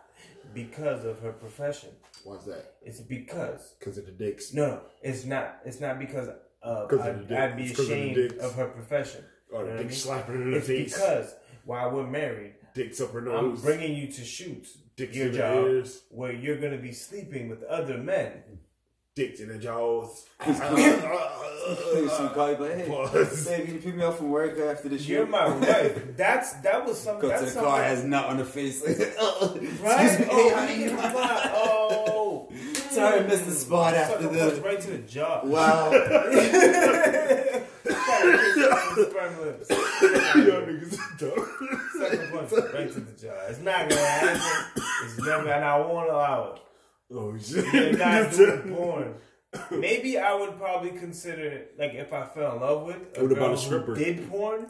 because 0.55 1.05
of 1.05 1.20
her 1.20 1.32
profession. 1.32 1.90
Why's 2.24 2.44
that? 2.44 2.74
It's 2.82 3.01
because 3.01 3.74
Because 3.78 3.97
of 3.97 4.05
the 4.05 4.12
dicks. 4.12 4.52
no, 4.52 4.66
no, 4.66 4.80
it's 5.02 5.24
not. 5.24 5.59
It's 5.64 5.80
not 5.80 5.98
because 5.98 6.28
of 6.62 6.89
'Cause 6.89 7.01
of 7.01 7.07
I, 7.07 7.12
the 7.12 7.24
dick. 7.24 7.39
I'd 7.39 7.57
be 7.57 7.62
It's 7.65 7.70
'cause 7.77 7.81
of 7.81 7.89
the 7.89 7.95
ashamed 7.95 8.15
dicks. 8.16 8.45
of 8.45 8.55
her 8.55 8.66
profession. 8.69 9.24
Oh, 9.53 9.57
or 9.57 9.61
You 9.61 9.66
know 9.66 9.66
the 9.66 9.70
what 9.73 9.78
I 9.78 9.82
dick 9.82 9.91
mean? 9.91 9.99
slapping 9.99 10.35
her 10.37 10.43
in 10.43 10.51
the 10.53 10.57
It's 10.59 10.66
face. 10.66 10.95
because 10.95 11.35
while 11.65 11.91
we're 11.91 12.07
married, 12.07 12.55
dicks 12.74 13.01
up 13.01 13.12
her 13.12 13.20
nose. 13.20 13.59
I'm 13.59 13.62
bringing 13.65 13.95
you 13.97 14.07
to 14.12 14.24
shoots, 14.24 14.78
Dicks 14.97 15.16
your 15.16 15.27
in 15.27 15.32
the 15.32 15.39
job, 15.39 15.65
ears. 15.66 16.03
where 16.11 16.32
you're 16.32 16.59
gonna 16.61 16.77
be 16.78 16.93
sleeping 16.93 17.49
with 17.49 17.62
other 17.65 17.99
men. 17.99 18.43
dicks 19.16 19.41
in 19.41 19.49
the 19.49 19.59
jaws. 19.59 20.24
Some 20.47 20.62
guy 20.65 22.57
like, 22.57 22.77
hey, 22.77 22.85
Pause. 22.89 23.45
babe, 23.49 23.65
can 23.66 23.74
you 23.74 23.81
pick 23.81 23.95
me 23.97 24.03
up 24.05 24.16
from 24.16 24.31
work 24.31 24.59
after 24.59 24.89
the 24.89 24.97
shoot? 24.99 25.09
You're 25.09 25.27
my 25.27 25.49
wife. 25.59 26.16
That's 26.16 26.53
that 26.62 26.87
was 26.87 26.99
something. 26.99 27.28
Go 27.28 27.37
to 27.37 27.41
That's 27.43 27.55
the 27.55 27.61
car, 27.61 27.82
has 27.82 28.05
nut 28.05 28.24
on 28.27 28.37
the 28.39 28.45
face. 28.45 28.81
Right? 28.87 30.07
Excuse 30.07 30.19
me, 30.20 30.27
oh, 30.31 30.49
hey, 30.49 30.55
honey. 30.55 30.85
you 30.85 30.91
can 30.91 31.11
fly. 31.11 31.51
Oh. 31.55 32.49
Sorry, 32.90 33.20
I 33.20 33.22
missed 33.26 33.46
the 33.46 33.52
spot 33.52 33.94
Sucker 33.94 34.12
after 34.14 34.28
punch 34.28 34.54
the. 34.54 34.60
right 34.62 34.80
to 34.80 34.90
the 34.90 34.98
jaw. 34.98 35.40
Wow. 35.44 35.90
Sperm 39.10 39.34
niggas 39.34 39.70
are 41.22 42.48
punch 42.48 42.72
right 42.74 42.92
to 42.92 43.00
the 43.00 43.12
jaw. 43.20 43.34
It's 43.48 43.60
not 43.60 43.88
gonna 43.88 44.00
happen. 44.00 44.82
It's 45.04 45.18
never, 45.18 45.48
and 45.50 45.64
I 45.64 45.78
won't 45.78 46.10
allow 46.10 46.54
it. 46.54 46.60
Oh 47.12 47.36
shit. 47.38 47.72
You're 47.72 47.96
not 47.98 48.32
doing 48.32 48.74
porn. 48.74 49.14
Maybe 49.70 50.16
I 50.18 50.34
would 50.34 50.56
probably 50.58 50.90
consider 50.90 51.66
like 51.78 51.94
if 51.94 52.12
I 52.12 52.24
fell 52.26 52.54
in 52.54 52.60
love 52.60 52.82
with 52.84 52.96
a 53.16 53.22
What 53.22 53.32
about 53.32 53.38
girl 53.46 53.52
a 53.54 53.58
stripper? 53.58 53.94
who 53.94 54.04
did 54.04 54.28
porn. 54.30 54.66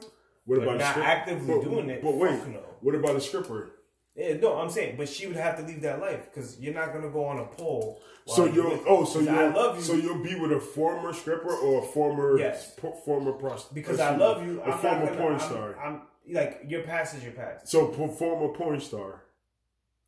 What 0.47 0.61
But 0.61 0.63
about 0.63 0.79
not 0.79 0.89
a 0.89 0.91
strip- 0.93 1.07
actively 1.07 1.55
but, 1.55 1.65
doing 1.65 1.91
it, 1.91 2.03
But 2.03 2.15
wait, 2.15 2.39
fuck 2.41 2.49
no. 2.49 2.61
what 2.81 2.95
about 2.95 3.17
a 3.17 3.21
stripper? 3.21 3.71
Yeah, 4.17 4.35
no, 4.35 4.57
I'm 4.59 4.71
saying, 4.71 4.97
but 4.97 5.09
she 5.09 5.27
would 5.29 5.37
have 5.37 5.57
to 5.59 5.63
leave 5.63 5.83
that 5.83 6.01
life 6.01 6.27
because 6.33 6.59
you're 6.59 6.75
not 6.75 6.93
gonna 6.93 7.11
go 7.11 7.25
on 7.25 7.39
a 7.39 7.47
pole. 7.47 8.03
So 8.27 8.45
you're 8.45 8.69
you'll 8.71 8.85
oh 8.87 9.05
so 9.05 9.21
you'll 9.21 9.31
I 9.31 9.49
love 9.49 9.77
you 9.77 9.83
so 9.83 9.95
you'll 9.95 10.23
be 10.23 10.35
with 10.35 10.53
a 10.53 10.61
former 10.61 11.13
stripper 11.13 11.53
or 11.53 11.83
a 11.83 11.87
former 11.87 12.39
Yes. 12.39 12.75
po- 12.77 12.93
former 13.05 13.33
prostitute 13.33 13.75
because 13.75 13.99
I 14.01 14.17
love 14.17 14.45
you. 14.47 14.61
a 14.63 14.65
I'm 14.73 14.79
former 14.79 15.07
gonna, 15.07 15.17
porn 15.17 15.35
I'm, 15.35 15.41
star. 15.41 15.77
I'm 15.85 16.03
like 16.31 16.63
your 16.69 16.83
past 16.83 17.15
is 17.17 17.23
your 17.25 17.33
past. 17.33 17.69
so 17.69 17.89
former 17.89 18.49
porn 18.53 18.81
star 18.81 19.23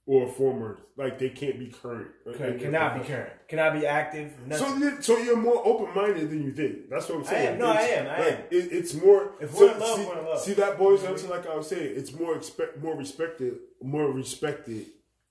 or 0.04 0.26
former 0.28 0.80
like 0.96 1.18
they 1.18 1.28
can't 1.28 1.58
be 1.58 1.66
current. 1.68 2.08
Can, 2.36 2.58
cannot 2.58 3.00
be 3.00 3.06
current. 3.08 3.30
Cannot 3.48 3.74
be 3.80 3.86
active. 3.86 4.32
So 4.56 4.76
you're, 4.76 5.00
so 5.00 5.16
you're 5.18 5.36
more 5.36 5.62
open 5.64 5.94
minded 5.94 6.28
than 6.30 6.42
you 6.42 6.50
think. 6.52 6.90
That's 6.90 7.08
what 7.08 7.18
I'm 7.18 7.24
I 7.24 7.26
saying. 7.26 7.48
am. 7.54 7.58
No, 7.58 7.66
I 7.66 7.82
It's- 7.82 7.98
am. 7.98 8.06
I 8.06 8.18
like, 8.18 8.38
am. 8.38 8.44
It, 8.50 8.72
it's 8.72 8.94
more. 8.94 9.32
If 9.40 9.54
so- 9.54 9.66
we're 9.66 9.72
in 9.74 9.78
love, 9.80 9.96
see, 9.98 10.04
we're 10.06 10.18
in 10.18 10.24
love. 10.26 10.40
See 10.40 10.52
that 10.54 10.78
boils 10.78 11.02
down 11.02 11.16
to 11.16 11.26
like 11.28 11.46
I 11.46 11.54
was 11.56 11.68
saying. 11.68 11.92
It's 11.96 12.12
more 12.12 12.36
expect, 12.36 12.82
more 12.82 12.96
respected, 12.96 13.54
more 13.80 14.10
respected, 14.12 14.86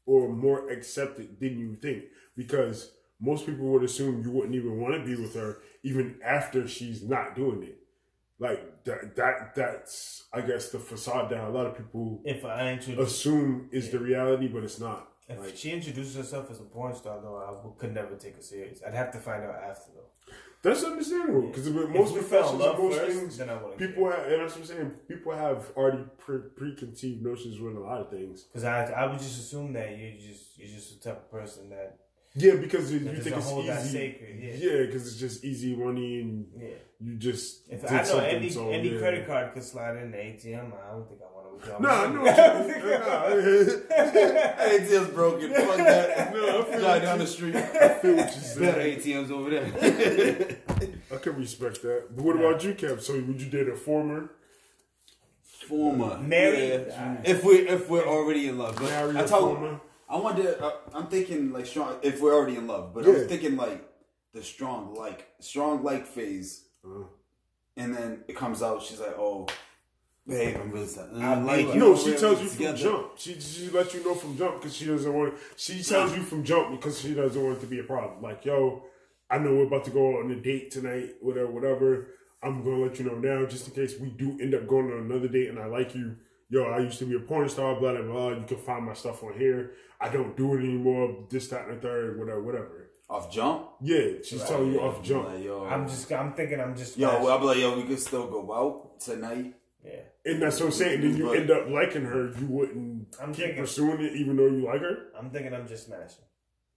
or 0.06 0.30
more 0.30 0.70
accepted 0.70 1.40
than 1.40 1.60
you 1.60 1.76
think 1.76 2.04
because 2.38 2.92
most 3.20 3.46
people 3.46 3.66
would 3.72 3.84
assume 3.84 4.24
you 4.24 4.32
wouldn't 4.32 4.56
even 4.56 4.80
want 4.80 4.94
to 4.96 5.04
be 5.06 5.22
with 5.22 5.36
her 5.36 5.60
even 5.84 6.16
after 6.26 6.68
she's 6.68 7.04
not 7.04 7.36
doing 7.36 7.62
it. 7.64 7.78
Like 8.42 8.84
that. 8.86 9.16
That 9.16 9.56
that's 9.56 10.24
I 10.34 10.42
guess 10.42 10.70
the 10.70 10.80
facade 10.80 11.30
that 11.30 11.42
a 11.48 11.50
lot 11.50 11.68
of 11.68 11.78
people 11.78 12.22
if 12.26 12.44
I 12.44 12.72
introduce, 12.72 13.12
assume 13.12 13.70
is 13.72 13.92
the 13.92 14.00
reality, 14.00 14.48
but 14.48 14.64
it's 14.64 14.80
not. 14.80 15.10
if 15.30 15.40
Like, 15.40 15.56
she 15.56 15.70
introduces 15.72 16.16
herself 16.16 16.50
as 16.52 16.60
a 16.60 16.64
porn 16.64 16.96
star, 16.96 17.22
though, 17.22 17.38
I 17.38 17.80
could 17.80 17.94
never 17.94 18.16
take 18.16 18.36
her 18.38 18.42
serious. 18.42 18.82
I'd 18.86 18.96
have 18.96 19.12
to 19.12 19.20
find 19.20 19.44
out 19.44 19.56
after 19.70 19.92
though. 19.96 20.34
That's 20.64 20.84
understandable 20.84 21.48
because 21.48 21.70
most 21.70 22.16
fell 22.16 22.54
in 22.54 22.60
professions, 22.60 22.60
most 22.60 22.98
first, 22.98 23.18
things, 23.18 23.38
then 23.38 23.50
I 23.50 23.58
people 23.78 24.12
have, 24.12 24.26
and 24.28 24.42
that's 24.42 24.54
what 24.54 24.62
I'm 24.62 24.68
saying. 24.68 24.92
People 25.08 25.32
have 25.36 25.72
already 25.76 26.04
pre- 26.20 26.50
preconceived 26.56 27.24
notions 27.24 27.60
with 27.60 27.76
a 27.76 27.80
lot 27.80 28.02
of 28.02 28.10
things. 28.12 28.44
because 28.44 28.64
I 28.64 28.86
I 28.92 29.06
would 29.08 29.20
just 29.20 29.40
assume 29.40 29.74
that 29.74 29.90
you 29.98 30.18
just 30.20 30.58
you're 30.60 30.76
just 30.78 30.90
the 31.04 31.10
type 31.10 31.20
of 31.24 31.32
person 31.32 31.70
that 31.70 31.98
Yeah, 32.34 32.56
because 32.56 32.92
you 32.94 33.00
think 33.00 33.36
it's 33.36 33.50
hold 33.50 33.68
that 33.68 33.82
easy. 33.82 33.92
sacred, 33.98 34.40
yeah. 34.42 34.54
Yeah, 34.54 34.86
because 34.86 35.06
it's 35.08 35.18
just 35.18 35.44
easy 35.44 35.76
money, 35.76 36.22
and 36.22 36.46
yeah. 36.58 36.70
you 37.02 37.16
just 37.18 37.68
If 37.70 37.82
did 37.82 37.90
I 37.92 37.98
know 37.98 38.04
something, 38.06 38.36
any 38.36 38.50
so, 38.50 38.70
any 38.70 38.90
yeah. 38.94 39.00
credit 39.00 39.28
card 39.28 39.54
could 39.54 39.64
slide 39.64 39.98
in 39.98 40.12
the 40.12 40.18
ATM, 40.18 40.72
I 40.72 40.92
don't 40.94 41.08
think 41.10 41.20
I 41.22 41.26
want 41.36 41.48
to 41.48 41.52
withdraw. 41.54 41.80
No, 41.80 41.90
I 41.90 42.08
money. 42.08 42.16
know 42.16 42.22
what 42.24 42.68
you 42.68 43.80
nah, 43.90 44.66
ATM's 44.66 45.10
broken. 45.14 45.54
Fuck 45.54 45.78
that. 45.78 46.34
No, 46.34 46.62
I 46.62 46.64
feel 46.64 46.80
Drive 46.80 47.02
down 47.02 47.20
you- 47.20 47.26
the 47.26 47.32
street. 47.32 47.56
I 47.58 47.90
feel 47.96 48.16
what 48.16 48.36
you 48.36 48.60
Better. 48.62 48.82
ATMs 48.82 49.30
over 49.32 49.50
there. 49.50 50.58
I 51.14 51.18
can 51.18 51.36
respect 51.36 51.82
that. 51.82 52.16
But 52.16 52.24
what 52.24 52.36
about 52.38 52.64
you, 52.64 52.74
Kev? 52.76 53.02
So 53.02 53.14
would 53.16 53.42
you 53.42 53.50
date 53.50 53.68
a 53.68 53.76
former? 53.76 54.32
Former. 55.68 56.18
Married? 56.18 56.86
Yeah. 56.88 57.18
If 57.26 57.44
we 57.44 57.68
if 57.68 57.90
we're 57.90 58.08
already 58.08 58.48
in 58.48 58.58
love. 58.58 58.76
But 58.78 58.86
Marry 58.86 59.18
I 59.18 59.22
a 59.22 59.28
told 59.28 59.58
former? 59.58 59.80
I 60.12 60.18
wonder. 60.18 60.58
Uh, 60.62 60.72
I'm 60.94 61.08
thinking 61.08 61.52
like 61.54 61.66
strong. 61.66 61.96
If 62.04 62.22
we're 62.22 62.34
already 62.36 62.58
in 62.58 62.68
love, 62.68 62.94
but 62.94 63.06
Yeah. 63.06 63.14
I'm 63.14 63.28
thinking 63.28 63.56
like 63.56 63.82
the 64.34 64.44
strong 64.44 64.94
like 64.94 65.28
strong 65.40 65.84
like 65.84 66.06
phase, 66.06 66.66
Uh, 66.86 67.04
and 67.78 67.96
then 67.96 68.24
it 68.28 68.36
comes 68.36 68.62
out. 68.62 68.82
She's 68.84 69.00
like, 69.00 69.18
"Oh, 69.18 69.48
babe, 70.28 70.58
I'm 70.62 70.72
really 70.72 70.88
sad. 70.88 71.10
I 71.16 71.36
like 71.42 71.66
like- 71.66 71.74
you. 71.76 71.80
no, 71.80 71.96
she 71.96 72.14
tells 72.16 72.42
you 72.44 72.50
together." 72.50 72.78
from 72.78 72.92
jump. 72.92 73.12
She 73.18 73.40
she 73.40 73.70
lets 73.70 73.94
you 73.94 74.04
know 74.04 74.16
from 74.16 74.38
jump 74.38 74.56
because 74.60 74.76
she 74.76 74.86
doesn't 74.86 75.14
want. 75.14 75.34
She 75.56 75.82
tells 75.82 76.16
you 76.16 76.24
from 76.24 76.44
jump 76.44 76.72
because 76.72 77.00
she 77.00 77.14
doesn't 77.14 77.42
want 77.44 77.58
it 77.58 77.62
to 77.62 77.68
be 77.68 77.80
a 77.80 77.84
problem. 77.84 78.22
Like, 78.22 78.44
yo, 78.46 78.84
I 79.30 79.38
know 79.38 79.56
we're 79.56 79.68
about 79.68 79.86
to 79.86 79.92
go 79.92 80.20
on 80.20 80.30
a 80.32 80.36
date 80.36 80.72
tonight. 80.72 81.16
Whatever, 81.22 81.52
whatever. 81.52 82.08
I'm 82.44 82.64
gonna 82.64 82.78
let 82.86 82.98
you 83.00 83.06
know 83.06 83.16
now, 83.20 83.46
just 83.46 83.68
in 83.68 83.74
case 83.76 84.00
we 84.00 84.10
do 84.10 84.38
end 84.42 84.56
up 84.56 84.68
going 84.68 84.92
on 84.92 85.00
another 85.10 85.28
date 85.28 85.50
and 85.50 85.60
I 85.60 85.68
like 85.68 85.94
you. 85.96 86.18
Yo, 86.50 86.64
I 86.64 86.80
used 86.80 87.00
to 87.00 87.06
be 87.06 87.16
a 87.16 87.20
porn 87.20 87.48
star. 87.48 87.80
Blah 87.80 87.94
blah 87.94 88.02
blah. 88.02 88.30
You 88.32 88.44
can 88.48 88.58
find 88.58 88.84
my 88.86 88.94
stuff 88.94 89.24
on 89.24 89.34
here. 89.38 89.72
I 90.02 90.10
don't 90.10 90.36
do 90.36 90.56
it 90.56 90.60
anymore. 90.60 91.26
This, 91.30 91.48
that, 91.50 91.68
and 91.68 91.78
the 91.78 91.82
third. 91.82 92.18
Whatever, 92.20 92.42
whatever. 92.42 92.90
Off 93.10 93.32
jump. 93.32 93.68
Yeah, 93.82 94.06
she's 94.24 94.44
telling 94.46 94.72
you 94.72 94.80
off 94.82 95.04
jump. 95.04 95.28
Like, 95.28 95.44
yo, 95.44 95.66
I'm 95.66 95.88
just 95.88 96.12
I'm 96.14 96.34
thinking 96.34 96.60
I'm 96.62 96.76
just 96.76 96.98
Yo, 96.98 97.08
well, 97.22 97.30
I'll 97.34 97.40
be 97.40 97.46
like, 97.46 97.58
yo, 97.58 97.76
we 97.76 97.84
could 97.84 98.00
still 98.00 98.28
go 98.28 98.54
out 98.54 99.00
tonight. 99.02 99.54
yeah. 99.86 100.00
And 100.24 100.42
that's 100.42 100.60
what 100.60 100.68
I'm 100.68 100.72
saying. 100.72 101.02
Then 101.02 101.18
you 101.18 101.26
But- 101.26 101.38
end 101.38 101.52
up 101.52 101.68
liking 101.70 102.04
her. 102.06 102.32
You 102.40 102.46
wouldn't 102.48 103.16
I'm 103.22 103.34
keep 103.34 103.46
thinking- 103.46 103.64
pursuing 103.64 104.02
it, 104.02 104.14
even 104.16 104.38
though 104.38 104.46
you 104.48 104.64
like 104.66 104.82
her. 104.82 105.08
I'm 105.20 105.30
thinking 105.30 105.54
I'm 105.54 105.68
just 105.68 105.88
smashing. 105.88 106.24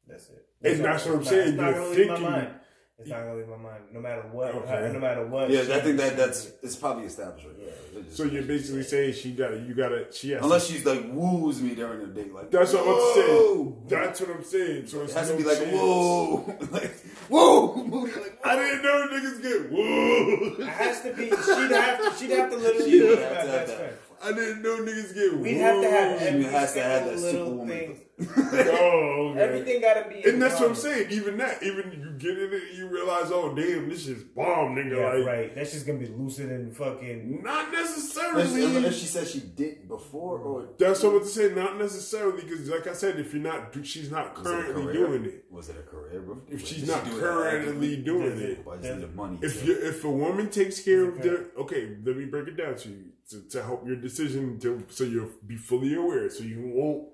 That's 0.08 0.28
it. 0.30 0.46
And 0.62 0.84
that's 0.84 1.06
what 1.06 1.16
I'm 1.16 1.24
saying, 1.24 1.56
not 1.56 1.70
you're 1.70 1.74
gonna 1.74 1.88
my 1.88 1.94
thinking- 1.94 2.22
mind. 2.22 2.48
It's 2.96 3.08
not 3.08 3.18
gonna 3.24 3.34
leave 3.34 3.48
my 3.48 3.56
mind, 3.56 3.82
no 3.92 4.00
matter 4.00 4.22
what. 4.30 4.54
Okay. 4.54 4.90
No 4.92 5.00
matter 5.00 5.26
what. 5.26 5.50
Yeah, 5.50 5.64
she- 5.64 5.72
I 5.74 5.80
think 5.80 5.96
that 5.98 6.16
that's 6.16 6.52
it's 6.62 6.76
probably 6.76 7.06
established. 7.06 7.44
Right? 7.44 7.56
Yeah. 7.96 8.02
So 8.10 8.22
you're 8.24 8.44
basically 8.44 8.84
saying 8.84 9.14
she 9.14 9.32
got 9.32 9.48
to 9.48 9.58
you 9.58 9.74
got 9.74 9.88
to 9.88 10.06
she 10.12 10.30
has 10.30 10.42
unless 10.44 10.68
she's 10.68 10.86
like 10.86 11.02
woos 11.12 11.60
me 11.60 11.74
during 11.74 11.98
the 12.00 12.06
date, 12.06 12.32
like 12.32 12.52
That's 12.52 12.72
what 12.72 12.82
I'm 12.82 12.88
about 12.88 13.14
to 13.14 13.20
"Whoa!" 13.22 13.76
say. 13.88 13.96
That's 13.96 14.20
what 14.20 14.30
I'm 14.30 14.44
saying. 14.44 14.86
So 14.86 15.00
It 15.00 15.04
it's 15.04 15.14
has 15.14 15.28
to 15.30 15.36
be 15.36 15.42
like 15.42 15.58
chance. 15.58 15.72
whoa, 15.72 16.56
like 16.70 16.94
whoa, 17.28 17.84
booty, 17.84 18.12
like 18.20 18.38
I 18.44 18.54
didn't 18.56 18.82
know 18.82 19.08
niggas 19.10 19.42
get 19.42 19.72
whoa. 19.72 20.62
It 20.64 20.68
has 20.68 21.00
to 21.02 21.12
be. 21.14 21.30
She'd 21.30 21.72
have 21.72 21.98
to. 21.98 22.16
She'd 22.18 22.30
have 22.30 22.50
to 22.50 22.56
literally 22.58 22.90
She'd 22.92 23.02
have 23.08 23.18
to 23.18 23.24
have 23.26 23.46
that. 23.46 23.68
friend. 23.76 23.94
I 24.22 24.32
didn't 24.32 24.62
know 24.62 24.76
niggas 24.78 25.14
get 25.14 25.36
We'd 25.38 25.54
have 25.58 25.82
to 25.82 25.90
have 25.90 26.22
every 26.22 26.44
She 26.44 26.48
has 26.48 26.72
to 26.74 26.80
have 26.82 27.02
single 27.02 27.16
that 27.16 27.20
little 27.20 27.46
superwoman. 27.48 27.68
thing. 27.68 28.00
Oh, 28.20 28.24
okay. 29.32 29.40
Everything 29.40 29.80
gotta 29.80 30.08
be. 30.08 30.22
And 30.28 30.40
that's 30.40 30.60
what 30.60 30.68
I'm 30.70 30.74
saying. 30.76 31.10
Even 31.10 31.36
that, 31.38 31.62
even 31.62 31.92
you 31.92 32.10
get 32.18 32.38
in 32.38 32.52
it, 32.52 32.74
you 32.76 32.86
realize, 32.88 33.30
oh 33.32 33.54
damn, 33.54 33.88
this 33.88 34.06
is 34.06 34.22
bomb, 34.22 34.76
nigga. 34.76 34.96
Yeah, 34.96 35.12
like, 35.18 35.26
right. 35.26 35.54
That's 35.54 35.72
just 35.72 35.86
gonna 35.86 35.98
be 35.98 36.06
lucid 36.06 36.50
and 36.50 36.76
fucking. 36.76 37.42
not 37.42 37.72
necessarily. 37.72 38.64
unless 38.64 38.96
she 38.96 39.06
said 39.06 39.26
she 39.26 39.40
did 39.40 39.88
before, 39.88 40.38
or 40.38 40.68
That's 40.78 41.02
what 41.02 41.10
I'm 41.10 41.16
about 41.16 41.26
to 41.26 41.32
say. 41.32 41.54
Not 41.54 41.78
necessarily, 41.78 42.42
because 42.42 42.68
like 42.68 42.86
I 42.86 42.92
said, 42.92 43.18
if 43.18 43.32
you're 43.32 43.42
not, 43.42 43.74
she's 43.82 44.10
not 44.10 44.38
was 44.38 44.46
it 44.46 44.50
currently 44.50 44.92
doing 44.92 45.24
it. 45.24 45.44
Was 45.50 45.68
it 45.68 45.76
a 45.78 45.82
career, 45.82 46.20
bro? 46.20 46.40
If 46.48 46.62
Or 46.62 46.66
she's 46.66 46.80
did 46.80 46.88
not 46.88 47.04
she 47.04 47.10
do 47.10 47.18
it 47.18 47.20
currently 47.20 47.96
doing 47.96 48.38
it, 48.38 48.62
Or 48.64 48.76
just 48.76 48.94
needed 48.94 49.14
money. 49.14 49.38
If 49.42 49.60
to- 49.60 49.66
you 49.66 49.78
if 49.88 50.04
a 50.04 50.10
woman 50.10 50.50
takes 50.50 50.80
care 50.80 51.04
of 51.08 51.14
Okay. 51.18 51.28
their 51.28 51.46
okay, 51.58 51.96
let 52.04 52.16
me 52.16 52.26
break 52.26 52.48
it 52.48 52.56
down 52.56 52.76
to 52.76 52.88
you 52.88 53.04
to, 53.30 53.40
to 53.50 53.62
help 53.62 53.86
your 53.86 53.96
decision 53.96 54.58
to 54.60 54.84
so 54.88 55.04
you'll 55.04 55.30
be 55.46 55.56
fully 55.56 55.94
aware, 55.94 56.28
so 56.30 56.44
you 56.44 56.60
won't 56.74 57.08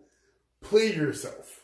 play 0.62 0.94
yourself. 0.94 1.60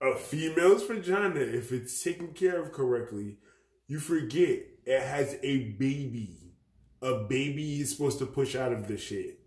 A 0.00 0.16
female's 0.16 0.82
vagina, 0.82 1.40
if 1.40 1.70
it's 1.70 2.02
taken 2.02 2.32
care 2.32 2.60
of 2.60 2.72
correctly, 2.72 3.36
you 3.86 4.00
forget 4.00 4.60
it 4.84 5.00
has 5.00 5.36
a 5.42 5.70
baby. 5.78 6.54
A 7.00 7.24
baby 7.24 7.80
is 7.80 7.92
supposed 7.92 8.18
to 8.18 8.26
push 8.26 8.54
out 8.56 8.72
of 8.72 8.88
the 8.88 8.96
shit. 8.96 9.38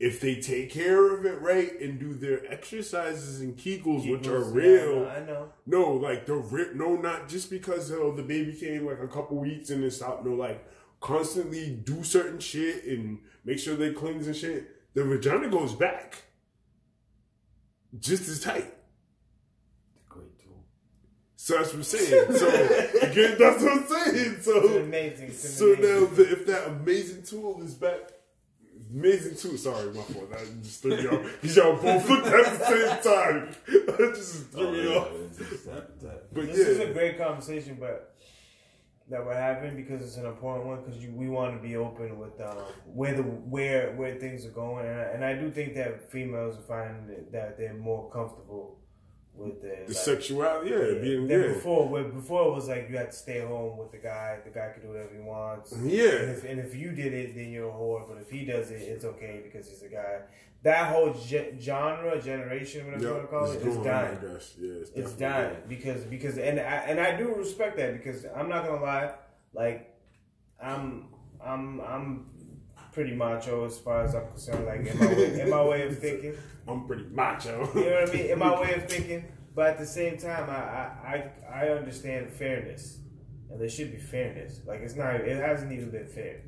If 0.00 0.20
they 0.20 0.36
take 0.36 0.70
care 0.70 1.12
of 1.12 1.26
it 1.26 1.40
right 1.40 1.80
and 1.80 1.98
do 1.98 2.14
their 2.14 2.50
exercises 2.52 3.40
and 3.40 3.56
kegels, 3.56 4.08
which 4.08 4.28
are 4.28 4.44
real, 4.44 5.02
yeah, 5.02 5.08
I 5.08 5.24
know. 5.24 5.52
no, 5.66 5.92
like 5.92 6.24
the 6.26 6.34
ri- 6.34 6.74
no, 6.74 6.94
not 6.94 7.28
just 7.28 7.50
because 7.50 7.90
oh, 7.90 8.12
the 8.12 8.22
baby 8.22 8.52
came 8.52 8.86
like 8.86 9.00
a 9.00 9.08
couple 9.08 9.38
weeks 9.38 9.70
and 9.70 9.82
it 9.82 9.90
stopped. 9.90 10.24
No, 10.24 10.34
like 10.34 10.64
constantly 11.00 11.70
do 11.70 12.04
certain 12.04 12.38
shit 12.38 12.84
and 12.84 13.18
make 13.44 13.58
sure 13.58 13.74
they 13.74 13.92
cleanse 13.92 14.28
and 14.28 14.36
shit. 14.36 14.94
The 14.94 15.04
vagina 15.04 15.48
goes 15.48 15.74
back 15.74 16.22
just 17.98 18.28
as 18.28 18.40
tight. 18.40 18.72
Great 20.08 20.38
tool. 20.38 20.64
So 21.36 21.54
that's 21.56 21.68
what 21.68 21.76
I'm 21.76 21.82
saying. 21.84 22.32
So 22.32 22.48
again, 23.02 23.36
that's 23.38 23.62
what 23.62 23.72
I'm 23.72 23.86
saying. 23.86 24.34
It's 24.34 24.44
So 24.44 24.78
amazing. 24.80 25.28
It's 25.28 25.56
so 25.58 25.72
amazing. 25.72 26.00
now 26.00 26.06
the, 26.06 26.32
if 26.32 26.46
that 26.46 26.66
amazing 26.68 27.22
tool 27.22 27.62
is 27.62 27.74
back. 27.74 27.98
Amazing 28.90 29.36
tool. 29.36 29.58
Sorry, 29.58 29.86
my 29.92 30.00
fault. 30.02 30.30
I 30.32 30.44
just 30.62 30.80
threw 30.82 30.94
y'all. 30.96 31.22
Cause 31.42 31.56
y'all 31.56 31.76
both 31.76 32.08
looked 32.08 32.26
at 32.26 32.58
the 32.58 32.64
same 32.64 33.02
time. 33.12 33.54
That 33.98 34.12
just 34.14 34.46
threw 34.50 34.66
Oh, 34.66 34.72
me 34.72 34.88
yeah, 34.90 34.96
off. 34.98 35.08
that- 35.66 36.00
that- 36.00 36.34
But 36.34 36.46
This 36.46 36.58
yeah, 36.58 36.64
is 36.64 36.78
a 36.90 36.92
great 36.94 37.18
conversation, 37.18 37.76
but 37.78 38.14
that 39.10 39.24
we're 39.24 39.34
having 39.34 39.74
because 39.76 40.02
it's 40.02 40.16
an 40.16 40.26
important 40.26 40.66
one 40.66 40.82
because 40.82 41.00
we 41.06 41.28
want 41.28 41.60
to 41.60 41.66
be 41.66 41.76
open 41.76 42.18
with 42.18 42.40
um, 42.40 42.56
where 42.84 43.14
the 43.14 43.22
where 43.22 43.92
where 43.92 44.16
things 44.16 44.44
are 44.44 44.50
going, 44.50 44.86
and 44.86 45.00
I, 45.00 45.04
and 45.04 45.24
I 45.24 45.34
do 45.34 45.50
think 45.50 45.74
that 45.74 46.10
females 46.10 46.56
find 46.66 47.08
that- 47.32 47.56
they're 47.58 47.74
more 47.74 48.10
comfortable 48.10 48.78
with 49.34 49.62
their 49.62 49.86
the 49.86 49.94
like, 49.94 49.96
sexuality. 49.96 50.70
Yeah, 50.70 51.00
being 51.00 51.26
than 51.26 51.40
yeah. 51.40 51.48
before. 51.48 51.88
Where 51.88 52.04
before 52.04 52.48
it 52.48 52.54
was 52.54 52.68
like 52.68 52.88
you 52.90 52.96
had 52.96 53.10
to 53.12 53.16
stay 53.16 53.40
home 53.40 53.78
with 53.78 53.92
the 53.92 53.98
guy. 53.98 54.38
The 54.44 54.50
guy 54.50 54.70
could 54.74 54.82
do 54.82 54.88
whatever 54.88 55.14
he 55.14 55.20
wants. 55.20 55.72
Yeah. 55.82 56.12
And 56.12 56.30
if, 56.32 56.44
and 56.44 56.60
if 56.60 56.74
you 56.74 56.90
did 56.92 57.14
it, 57.14 57.34
then 57.34 57.50
you're 57.50 57.70
a 57.70 57.72
whore. 57.72 58.06
But 58.08 58.18
if 58.18 58.30
he 58.30 58.44
does 58.44 58.70
it, 58.70 58.82
it's 58.82 59.04
okay 59.04 59.40
because 59.42 59.68
he's 59.68 59.82
a 59.82 59.88
guy. 59.88 60.20
That 60.62 60.92
whole 60.92 61.12
ge- 61.14 61.60
genre, 61.60 62.20
generation, 62.20 62.86
whatever 62.86 63.04
you 63.04 63.10
want 63.12 63.22
to 63.22 63.28
call 63.28 63.50
it, 63.52 63.62
is 63.62 63.76
dying 63.76 64.18
Yeah, 64.22 64.72
it's, 64.80 64.90
it's 64.90 65.12
dying 65.12 65.56
because 65.68 66.02
because 66.02 66.36
and 66.36 66.58
I, 66.58 66.62
and 66.62 66.98
I 66.98 67.16
do 67.16 67.32
respect 67.34 67.76
that 67.76 67.92
because 67.92 68.26
I'm 68.34 68.48
not 68.48 68.66
gonna 68.66 68.82
lie, 68.82 69.12
like 69.52 69.94
I'm 70.60 71.08
I'm 71.40 71.80
I'm 71.80 72.26
pretty 72.92 73.14
macho 73.14 73.64
as 73.66 73.78
far 73.78 74.02
as 74.02 74.16
I'm 74.16 74.26
concerned. 74.26 74.66
Like 74.66 74.84
in 74.84 74.98
my 74.98 75.06
way, 75.06 75.40
in 75.40 75.50
my 75.50 75.64
way 75.64 75.86
of 75.86 75.98
thinking, 76.06 76.34
I'm 76.66 76.86
pretty 76.86 77.04
macho. 77.04 77.70
you 77.76 77.84
know 77.84 78.00
what 78.00 78.08
I 78.08 78.12
mean? 78.12 78.26
In 78.26 78.38
my 78.40 78.60
way 78.60 78.74
of 78.74 78.84
thinking, 78.88 79.24
but 79.54 79.68
at 79.68 79.78
the 79.78 79.86
same 79.86 80.18
time, 80.18 80.50
I 80.50 80.54
I 80.54 81.30
I, 81.54 81.64
I 81.66 81.68
understand 81.68 82.30
fairness, 82.30 82.98
and 83.48 83.60
there 83.60 83.68
should 83.68 83.92
be 83.92 83.98
fairness. 83.98 84.60
Like 84.66 84.80
it's 84.80 84.96
not, 84.96 85.14
it 85.14 85.36
hasn't 85.36 85.70
even 85.70 85.90
been 85.90 86.08
fair. 86.08 86.40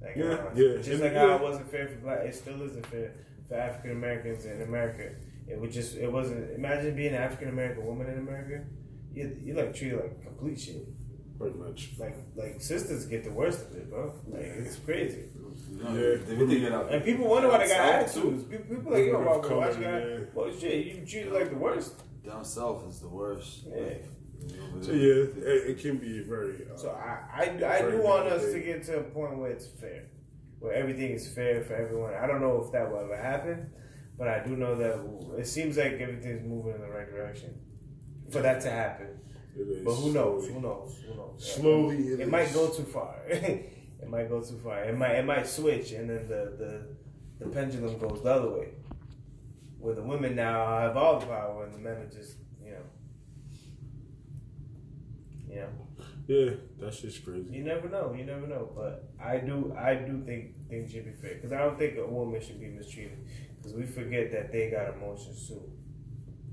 Like, 0.00 0.16
Yeah, 0.16 0.24
uh, 0.24 0.50
yeah. 0.54 0.76
Just 0.76 0.88
And- 0.90 1.00
like 1.00 1.12
how 1.14 1.34
it 1.36 1.42
wasn't 1.42 1.70
fair 1.70 1.88
for 1.88 1.96
black, 1.96 2.20
it 2.20 2.34
still 2.34 2.60
isn't 2.62 2.86
fair 2.86 3.12
for 3.48 3.54
African 3.54 3.92
Americans 3.92 4.44
in 4.44 4.62
America. 4.62 5.10
It 5.48 5.58
was 5.60 5.72
just, 5.74 5.96
it 5.96 6.10
wasn't. 6.12 6.50
Imagine 6.56 6.94
being 6.94 7.14
an 7.14 7.22
African 7.22 7.48
American 7.48 7.84
woman 7.86 8.06
in 8.08 8.18
America. 8.18 8.64
You 9.12 9.36
you 9.42 9.54
like 9.54 9.74
treated 9.74 9.98
like 9.98 10.22
complete 10.22 10.60
shit. 10.60 10.86
Pretty 11.38 11.56
much. 11.58 11.90
Like 11.98 12.16
like 12.36 12.60
sisters 12.60 13.06
get 13.06 13.24
the 13.24 13.30
worst 13.32 13.62
of 13.66 13.74
it, 13.76 13.88
bro. 13.90 14.12
Like 14.28 14.42
it's 14.42 14.76
crazy. 14.76 15.24
You 15.70 15.82
Yeah. 15.82 16.16
they 16.26 16.34
would 16.36 16.48
think 16.48 16.64
it 16.64 16.72
out. 16.72 16.92
And 16.92 17.02
people 17.04 17.26
wonder 17.28 17.48
why 17.48 17.58
they 17.58 17.68
got 17.68 17.78
Down 17.78 18.08
south, 18.08 18.16
attitudes. 18.18 18.44
People, 18.44 18.76
people 18.76 18.92
like, 18.92 19.06
yo, 19.06 19.12
Women 19.12 19.26
why, 19.26 19.34
of 19.36 19.42
why 19.42 19.48
color, 19.48 19.70
you 19.72 20.26
got, 20.26 20.34
well, 20.36 20.58
shit, 20.58 20.86
you 20.86 21.06
treated 21.06 21.32
like 21.32 21.50
the 21.50 21.56
worst. 21.56 21.94
Down 22.24 22.44
south 22.44 22.86
is 22.88 23.00
the 23.00 23.08
worst. 23.08 23.64
Yeah. 23.66 23.74
Over 23.76 23.98
So 24.80 24.92
yeah, 24.92 25.24
it, 25.52 25.70
it 25.70 25.78
can 25.80 25.98
be 25.98 26.20
very. 26.22 26.66
Uh, 26.72 26.76
So 26.76 26.90
I, 26.90 27.42
I, 27.42 27.78
I 27.78 27.90
do 27.90 28.00
want 28.02 28.28
us 28.28 28.52
to 28.52 28.60
get 28.60 28.84
to 28.84 28.98
a 28.98 29.02
point 29.02 29.36
where 29.38 29.50
it's 29.50 29.66
fair, 29.66 30.04
where 30.60 30.72
everything 30.72 31.10
is 31.12 31.26
fair 31.28 31.62
for 31.64 31.74
everyone. 31.74 32.14
I 32.14 32.26
don't 32.26 32.40
know 32.40 32.62
if 32.64 32.72
that 32.72 32.90
will 32.90 33.00
ever 33.00 33.16
happen, 33.16 33.70
but 34.16 34.28
I 34.28 34.44
do 34.44 34.56
know 34.56 34.76
that 34.76 35.40
it 35.40 35.46
seems 35.46 35.76
like 35.76 35.94
everything's 35.94 36.42
moving 36.46 36.74
in 36.76 36.80
the 36.80 36.88
right 36.88 37.10
direction 37.10 37.58
for 38.30 38.40
that 38.42 38.60
to 38.62 38.70
happen. 38.70 39.08
But 39.84 39.94
who 39.94 40.12
knows? 40.12 40.46
slowly. 40.46 40.52
Who 40.52 40.60
knows? 40.60 41.02
Who 41.08 41.14
knows? 41.16 41.54
Slowly, 41.54 41.96
it, 42.08 42.20
it 42.20 42.28
might 42.28 42.52
go 42.54 42.68
too 42.68 42.84
far. 42.84 43.16
it 43.28 44.08
might 44.08 44.28
go 44.28 44.40
too 44.40 44.58
far. 44.62 44.84
It 44.84 44.96
might 44.96 45.16
it 45.16 45.24
might 45.24 45.46
switch, 45.48 45.90
and 45.92 46.08
then 46.08 46.28
the 46.28 46.42
the, 46.62 47.44
the 47.44 47.50
pendulum 47.50 47.98
goes 47.98 48.22
the 48.22 48.30
other 48.30 48.50
way, 48.50 48.68
where 49.80 49.96
the 49.96 50.02
women 50.02 50.36
now 50.36 50.78
have 50.78 50.96
all 50.96 51.18
the 51.18 51.26
power, 51.26 51.64
and 51.64 51.74
the 51.74 51.78
men 51.78 51.96
are 51.96 52.06
just 52.06 52.34
you 55.50 55.56
know. 55.56 56.04
Yeah, 56.26 56.50
that's 56.78 57.00
just 57.00 57.24
crazy. 57.24 57.48
You 57.50 57.64
never 57.64 57.88
know. 57.88 58.14
You 58.16 58.24
never 58.24 58.46
know. 58.46 58.70
But 58.76 59.08
I 59.22 59.38
do. 59.38 59.74
I 59.78 59.94
do 59.94 60.22
think 60.24 60.68
things 60.68 60.92
should 60.92 61.04
be 61.06 61.12
fair 61.12 61.34
because 61.36 61.52
I 61.52 61.58
don't 61.58 61.78
think 61.78 61.96
a 61.98 62.06
woman 62.06 62.40
should 62.40 62.60
be 62.60 62.68
mistreated 62.68 63.18
because 63.56 63.72
we 63.74 63.84
forget 63.84 64.30
that 64.32 64.52
they 64.52 64.70
got 64.70 64.94
emotions 64.94 65.48
too. 65.48 65.62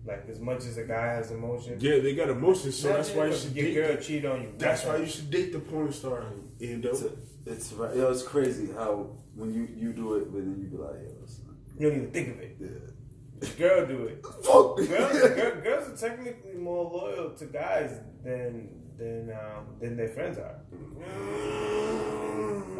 Like 0.05 0.25
as 0.29 0.39
much 0.39 0.59
as 0.59 0.77
a 0.77 0.83
guy 0.83 1.07
has 1.15 1.31
emotions, 1.31 1.81
Yeah, 1.83 1.99
they 1.99 2.13
got 2.15 2.29
emotions, 2.29 2.77
so 2.79 2.89
that's 2.89 3.09
why 3.11 3.25
you 3.25 3.31
if 3.31 3.41
should 3.41 3.55
your 3.55 3.65
date. 3.65 3.73
girl 3.73 3.97
cheat 3.97 4.25
on 4.25 4.41
you. 4.43 4.53
That's 4.57 4.85
why 4.85 4.97
you 4.97 5.07
should 5.07 5.31
date 5.31 5.51
the 5.51 5.59
porn 5.59 5.91
star. 5.91 6.25
And 6.61 6.85
It's, 6.85 7.01
a, 7.01 7.09
it's 7.45 7.73
right. 7.73 7.95
Yo, 7.95 8.11
it's 8.11 8.21
crazy 8.23 8.69
how 8.71 9.09
when 9.35 9.51
you 9.53 9.67
you 9.75 9.93
do 9.93 10.13
it, 10.15 10.31
but 10.31 10.39
then 10.45 10.57
you 10.61 10.67
be 10.67 10.77
like, 10.77 10.93
yo, 11.03 11.11
listen. 11.21 11.45
You 11.77 11.89
don't 11.89 11.97
even 11.99 12.11
think 12.11 12.27
of 12.29 12.39
it. 12.39 12.55
Yeah. 12.59 13.49
Girl 13.57 13.85
do 13.87 14.03
it. 14.03 14.23
Fuck. 14.43 14.77
Girls, 14.77 15.19
girl, 15.19 15.61
girls 15.61 15.89
are 16.03 16.07
technically 16.09 16.53
more 16.53 16.85
loyal 16.89 17.31
to 17.31 17.45
guys 17.47 17.99
than 18.23 18.69
than 18.97 19.31
um, 19.31 19.65
than 19.79 19.97
their 19.97 20.09
friends 20.09 20.37
are. 20.37 20.59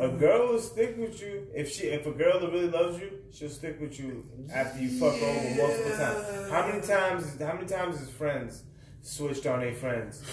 A 0.01 0.09
girl 0.09 0.49
will 0.49 0.59
stick 0.59 0.97
with 0.97 1.21
you 1.21 1.47
if 1.53 1.71
she 1.71 1.83
if 1.83 2.05
a 2.05 2.11
girl 2.11 2.39
that 2.39 2.51
really 2.51 2.69
loves 2.69 2.99
you, 2.99 3.11
she'll 3.31 3.49
stick 3.49 3.79
with 3.79 3.99
you 3.99 4.25
after 4.53 4.81
you 4.81 4.89
fuck 4.99 5.15
her 5.15 5.25
over 5.25 5.55
multiple 5.55 5.91
times. 5.97 6.51
How 6.51 6.67
many 6.67 6.81
times? 6.81 7.39
How 7.39 7.53
many 7.53 7.67
times 7.67 7.99
his 7.99 8.09
friends 8.09 8.63
switched 9.01 9.45
on 9.45 9.59
their 9.61 9.73
friends 9.75 10.23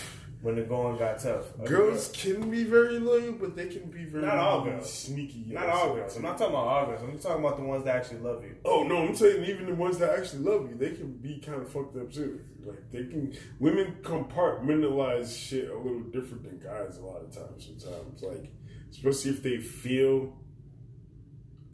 when 0.43 0.57
the 0.57 0.63
going 0.63 0.99
got 0.99 1.19
tough? 1.21 1.45
Girls 1.65 2.11
can 2.13 2.51
be 2.51 2.65
very 2.65 2.99
loyal, 2.99 3.33
but 3.33 3.57
they 3.57 3.69
can 3.69 3.91
be 3.91 4.05
very 4.05 4.27
Not 4.27 4.37
all 4.39 4.65
girls. 4.65 4.93
sneaky. 4.93 5.45
not 5.49 5.67
all 5.69 5.95
girls. 5.95 6.17
I'm 6.17 6.23
not 6.23 6.37
talking 6.37 6.55
about 6.55 6.67
all 6.67 6.87
girls. 6.87 7.03
I'm 7.03 7.19
talking 7.19 7.45
about 7.45 7.57
the 7.57 7.63
ones 7.63 7.85
that 7.85 7.97
actually 7.97 8.19
love 8.21 8.43
you. 8.45 8.57
Oh 8.65 8.83
no, 8.83 8.99
I'm 9.07 9.15
saying 9.15 9.45
even 9.45 9.67
the 9.67 9.75
ones 9.75 9.99
that 9.99 10.19
actually 10.19 10.41
love 10.41 10.69
you, 10.69 10.75
they 10.77 10.91
can 10.97 11.13
be 11.19 11.39
kind 11.39 11.63
of 11.63 11.71
fucked 11.73 11.97
up 11.97 12.13
too. 12.13 12.41
Like 12.65 12.91
they 12.91 13.05
can, 13.05 13.33
women 13.59 13.97
compartmentalize 14.03 15.37
shit 15.37 15.71
a 15.71 15.77
little 15.79 16.03
different 16.03 16.45
than 16.45 16.59
guys 16.59 16.99
a 16.99 17.03
lot 17.03 17.23
of 17.23 17.33
times. 17.35 17.65
Sometimes, 17.81 18.23
like 18.23 18.53
especially 18.91 19.31
if 19.31 19.43
they 19.43 19.59
feel, 19.59 20.37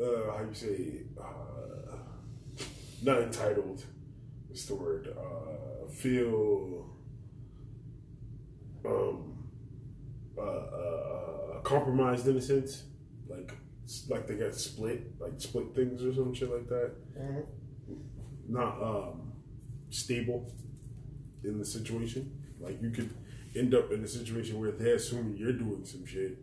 uh, 0.01 0.33
how 0.37 0.45
you 0.47 0.55
say, 0.55 1.03
uh, 1.21 1.97
not 3.03 3.23
entitled. 3.23 3.85
What's 4.49 4.65
the 4.67 4.75
word? 4.75 5.09
Uh, 5.17 5.89
feel, 5.91 6.91
um, 8.89 9.39
uh, 10.37 10.41
uh, 10.43 11.61
compromised 11.63 12.27
in 12.29 12.37
a 12.37 12.41
sense, 12.41 12.85
like 13.29 13.53
like 14.09 14.27
they 14.27 14.35
got 14.35 14.55
split, 14.55 15.21
like 15.21 15.33
split 15.39 15.75
things 15.75 16.05
or 16.05 16.15
some 16.15 16.35
shit 16.35 16.51
like 16.51 16.69
that. 16.69 16.93
Not 18.49 18.83
um, 18.83 19.33
stable 19.91 20.53
in 21.45 21.59
the 21.59 21.65
situation. 21.65 22.33
Like 22.61 22.81
you 22.83 22.91
could 22.91 23.15
end 23.57 23.75
up 23.75 23.93
in 23.93 24.03
a 24.03 24.09
situation 24.09 24.61
where 24.61 24.73
they're 24.73 24.95
assuming 24.95 25.37
you're 25.37 25.53
doing 25.53 25.85
some 25.85 26.07
shit, 26.07 26.39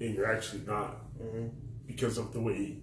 and 0.00 0.14
you're 0.14 0.30
actually 0.30 0.62
not 0.66 0.96
because 1.86 2.18
of 2.18 2.32
the 2.32 2.40
way 2.40 2.78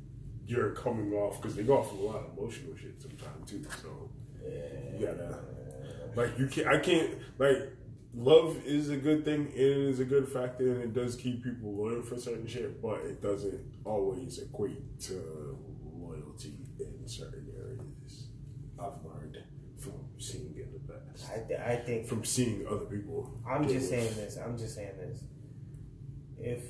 you're 0.46 0.72
coming 0.72 1.14
off. 1.14 1.42
Because 1.42 1.56
they 1.56 1.64
go 1.64 1.78
off 1.78 1.92
with 1.92 2.02
a 2.02 2.06
lot 2.06 2.24
of 2.24 2.38
emotional 2.38 2.76
shit 2.76 3.02
sometimes 3.02 3.50
too. 3.50 3.66
So 3.82 4.10
you 4.44 5.06
gotta 5.06 5.40
like 6.16 6.38
you 6.38 6.48
can't. 6.48 6.68
I 6.68 6.80
can't 6.80 7.12
like. 7.38 7.58
Love 8.14 8.58
is 8.66 8.90
a 8.90 8.98
good 8.98 9.24
thing. 9.24 9.52
It 9.56 9.62
is 9.62 10.00
a 10.00 10.06
good 10.06 10.28
factor, 10.28 10.74
and 10.74 10.84
it 10.84 10.94
does 10.94 11.16
keep 11.16 11.44
people 11.44 11.74
loyal 11.74 12.02
for 12.02 12.18
certain 12.18 12.46
shit. 12.46 12.82
But 12.82 13.00
it 13.02 13.22
doesn't 13.22 13.64
always 13.86 14.40
equate 14.40 15.00
to 15.02 15.58
loyalty 15.82 16.58
in 16.80 17.08
certain 17.08 17.48
areas. 17.56 18.28
I've 18.78 19.04
learned 19.06 19.38
from 19.80 19.94
seeing 20.18 20.56
in 20.58 20.74
the 20.74 20.94
past, 20.94 21.32
I, 21.32 21.48
th- 21.48 21.60
I 21.60 21.76
think 21.78 22.08
from 22.08 22.26
seeing 22.26 22.66
other 22.68 22.86
people. 22.86 23.40
I'm 23.50 23.68
just 23.68 23.90
saying 23.90 24.14
this. 24.16 24.38
I'm 24.38 24.58
just 24.58 24.76
saying 24.76 24.98
this. 24.98 25.24
If 26.38 26.64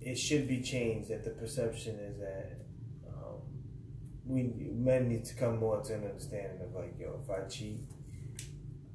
it 0.00 0.16
should 0.16 0.48
be 0.48 0.62
changed, 0.62 1.10
that 1.10 1.24
the 1.24 1.30
perception 1.30 1.96
is 1.98 2.18
that 2.18 2.60
um, 3.08 3.40
we 4.24 4.44
men 4.72 5.08
need 5.08 5.24
to 5.26 5.34
come 5.34 5.58
more 5.58 5.82
to 5.82 5.94
an 5.94 6.04
understanding 6.04 6.60
of 6.62 6.74
like, 6.74 6.94
yo, 6.98 7.20
if 7.22 7.30
I 7.30 7.46
cheat, 7.48 7.80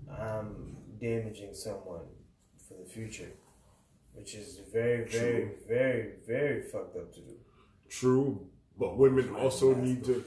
I'm 0.10 0.71
damaging 1.02 1.54
someone 1.54 2.06
for 2.68 2.76
the 2.82 2.86
future, 2.90 3.32
which 4.14 4.36
is 4.36 4.60
very, 4.72 5.04
very, 5.06 5.52
very, 5.68 6.14
very 6.28 6.62
fucked 6.62 6.96
up 6.98 7.14
to 7.14 7.20
do. 7.22 7.36
True, 7.90 8.48
but 8.78 8.98
women 8.98 9.36
also 9.36 9.74
need 9.76 10.04
to. 10.06 10.24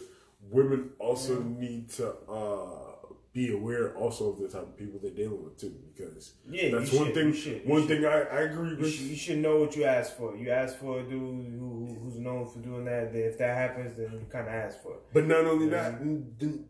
Women 0.51 0.91
also 0.99 1.41
need 1.43 1.89
to 1.93 2.11
uh, 2.31 3.07
be 3.33 3.51
aware 3.55 3.97
also 3.97 4.31
of 4.33 4.39
the 4.39 4.47
type 4.49 4.63
of 4.63 4.77
people 4.77 5.01
they're 5.03 5.11
dealing 5.11 5.43
with 5.43 5.59
too, 5.59 5.75
because 5.97 6.35
Yeah, 6.51 6.69
that's 6.73 6.93
one 6.93 7.07
should, 7.07 7.15
thing. 7.15 7.27
you 7.29 7.33
should, 7.33 7.53
you 7.65 7.73
one 7.73 7.81
should. 7.89 8.03
thing 8.03 8.05
I, 8.05 8.21
I 8.21 8.41
agree 8.43 8.71
You 8.73 8.77
with. 8.77 8.93
should, 8.93 9.07
you 9.07 9.17
should 9.17 9.39
know 9.39 9.61
what 9.61 9.75
you 9.75 9.85
ask 9.85 10.19
for. 10.19 10.37
You 10.37 10.51
ask 10.51 10.77
for 10.79 11.01
a 11.01 11.03
dude 11.03 11.13
who, 11.13 11.87
who- 11.87 11.99
who's 12.03 12.19
known 12.19 12.47
for 12.47 12.59
doing 12.59 12.85
that. 12.85 13.13
Then 13.15 13.23
if 13.23 13.39
that 13.39 13.57
happens, 13.57 13.97
then 13.97 14.13
you 14.13 14.27
kind 14.31 14.47
of 14.47 14.53
ask 14.53 14.83
for 14.83 14.93
it. 14.97 15.01
But 15.15 15.27
not 15.27 15.47
only 15.47 15.69
that, 15.71 15.95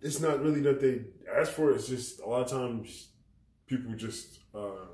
it's 0.02 0.20
not 0.20 0.40
really 0.40 0.60
that 0.60 0.80
they 0.80 1.00
ask 1.36 1.50
for 1.52 1.72
it. 1.72 1.76
It's 1.76 1.88
just 1.88 2.20
a 2.20 2.26
lot 2.26 2.42
of 2.42 2.50
times 2.50 3.08
people 3.66 3.94
just 3.94 4.40
uh, 4.54 4.86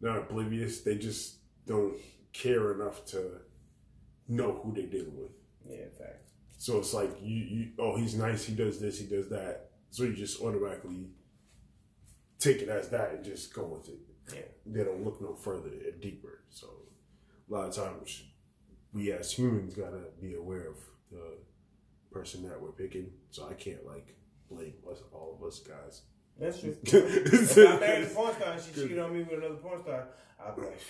not 0.00 0.18
oblivious. 0.18 0.82
They 0.82 0.96
just 0.96 1.36
don't 1.66 1.94
care 2.32 2.72
enough 2.72 3.04
to 3.06 3.40
know 4.28 4.60
who 4.62 4.72
they're 4.72 4.86
dealing 4.86 5.16
with. 5.18 5.30
Yeah, 5.64 5.84
in 5.84 5.90
fact. 5.90 6.22
So 6.58 6.78
it's 6.78 6.94
like 6.94 7.10
you, 7.20 7.36
you 7.44 7.68
oh 7.78 7.96
he's 7.96 8.14
nice, 8.14 8.44
he 8.44 8.54
does 8.54 8.80
this, 8.80 8.98
he 8.98 9.06
does 9.06 9.28
that. 9.30 9.70
So 9.90 10.04
you 10.04 10.14
just 10.14 10.40
automatically 10.40 11.10
take 12.38 12.62
it 12.62 12.68
as 12.68 12.88
that 12.90 13.12
and 13.12 13.24
just 13.24 13.52
go 13.54 13.64
with 13.64 13.88
it. 13.88 13.98
Yeah. 14.32 14.42
They 14.66 14.84
don't 14.84 15.04
look 15.04 15.20
no 15.20 15.34
further 15.34 15.68
and 15.68 16.00
deeper. 16.00 16.44
So 16.50 16.68
a 17.48 17.52
lot 17.52 17.68
of 17.68 17.74
times 17.74 18.22
we 18.92 19.12
as 19.12 19.32
humans 19.32 19.74
gotta 19.74 20.04
be 20.20 20.34
aware 20.34 20.68
of 20.68 20.76
the 21.10 21.38
person 22.10 22.48
that 22.48 22.60
we're 22.60 22.72
picking. 22.72 23.10
So 23.30 23.48
I 23.48 23.54
can't 23.54 23.84
like 23.86 24.16
blame 24.50 24.74
us 24.90 24.98
all 25.12 25.38
of 25.38 25.46
us 25.46 25.60
guys. 25.60 26.02
That's 26.42 26.60
true. 26.60 26.76
if 26.82 27.56
I 27.58 27.78
married 27.78 28.04
a 28.04 28.06
porn 28.10 28.34
star 28.34 28.52
and 28.52 28.62
she 28.62 28.72
cheated 28.72 28.98
on 28.98 29.12
me 29.14 29.22
with 29.22 29.38
another 29.38 29.54
porn 29.54 29.80
star, 29.80 30.08
I'd 30.44 30.56
be 30.56 30.62
like, 30.62 30.80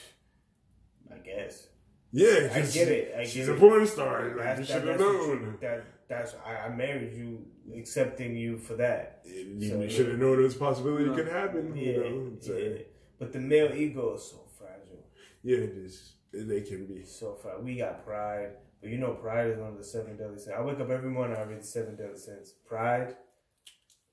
I 1.15 1.19
guess. 1.19 1.67
Yeah, 2.11 2.49
I 2.55 2.61
get 2.63 2.89
it. 2.89 3.15
I 3.19 3.25
she's 3.25 3.47
get 3.47 3.49
a 3.51 3.55
it. 3.55 3.61
porn 3.61 3.87
star. 3.87 4.29
Like, 4.29 4.37
That's, 4.39 4.61
you 4.61 4.65
should 4.67 4.87
have 4.89 4.99
known. 5.01 5.59
That, 5.61 5.85
that's 6.09 6.35
I, 6.45 6.67
I 6.67 6.69
married 6.75 7.13
you, 7.15 7.45
accepting 7.77 8.35
you 8.37 8.57
for 8.59 8.75
that. 8.77 9.23
You 9.27 9.69
So, 9.69 9.89
should 9.89 10.09
have 10.09 10.19
known 10.19 10.43
this 10.43 10.55
possibility 10.55 11.05
Yeah. 11.11 11.15
could 11.17 11.29
happen. 11.29 11.73
Yeah, 11.75 11.83
You 11.83 12.01
know, 12.01 12.33
so, 12.41 12.53
yeah. 12.57 12.79
But 13.19 13.33
the 13.33 13.39
male 13.41 13.73
ego 13.75 14.15
is 14.15 14.25
so 14.31 14.41
fragile. 14.59 15.05
yeah, 15.43 15.59
it 15.59 15.71
is. 15.77 16.15
They 16.33 16.63
can 16.63 16.87
be. 16.87 17.05
So 17.05 17.35
fragile. 17.35 17.63
We 17.63 17.77
got 17.77 18.05
pride, 18.07 18.53
but 18.81 18.89
you 18.91 18.99
know, 18.99 19.13
pride 19.15 19.49
is 19.49 19.59
one 19.59 19.69
of 19.73 19.79
the 19.79 19.85
seven 19.85 20.17
deadly 20.17 20.39
sins. 20.39 20.55
I 20.59 20.63
wake 20.63 20.81
up 20.81 20.89
every 20.91 21.11
morning. 21.11 21.37
I 21.37 21.43
read 21.43 21.61
the 21.61 21.67
seven 21.67 21.95
deadly 21.97 22.19
sins. 22.19 22.55
Pride 22.67 23.17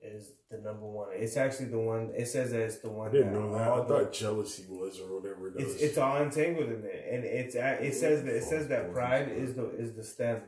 is 0.01 0.31
the 0.49 0.57
number 0.57 0.85
one. 0.85 1.09
It's 1.13 1.35
actually 1.37 1.67
the 1.67 1.79
one. 1.79 2.11
It 2.15 2.27
says 2.27 2.51
that 2.51 2.61
it's 2.61 2.77
the 2.79 2.89
one. 2.89 3.09
I 3.09 3.11
didn't 3.11 3.33
that 3.33 3.39
know 3.39 3.51
that. 3.57 3.67
all 3.67 3.81
I 3.81 3.85
the- 3.85 3.87
thought 4.05 4.13
jealousy 4.13 4.65
was 4.69 4.99
or 4.99 5.19
whatever 5.19 5.47
it 5.49 5.53
It's 5.57 5.75
it's 5.81 5.97
all 5.97 6.21
entangled 6.21 6.69
in 6.69 6.81
there, 6.81 7.03
and 7.11 7.23
it's 7.23 7.55
a- 7.55 7.83
it 7.85 7.93
says 7.93 8.23
that 8.23 8.35
it 8.35 8.43
says 8.43 8.67
that 8.69 8.91
pride 8.93 9.29
is 9.29 9.55
the 9.55 9.69
is 9.71 9.93
the 9.95 10.03
stem 10.03 10.41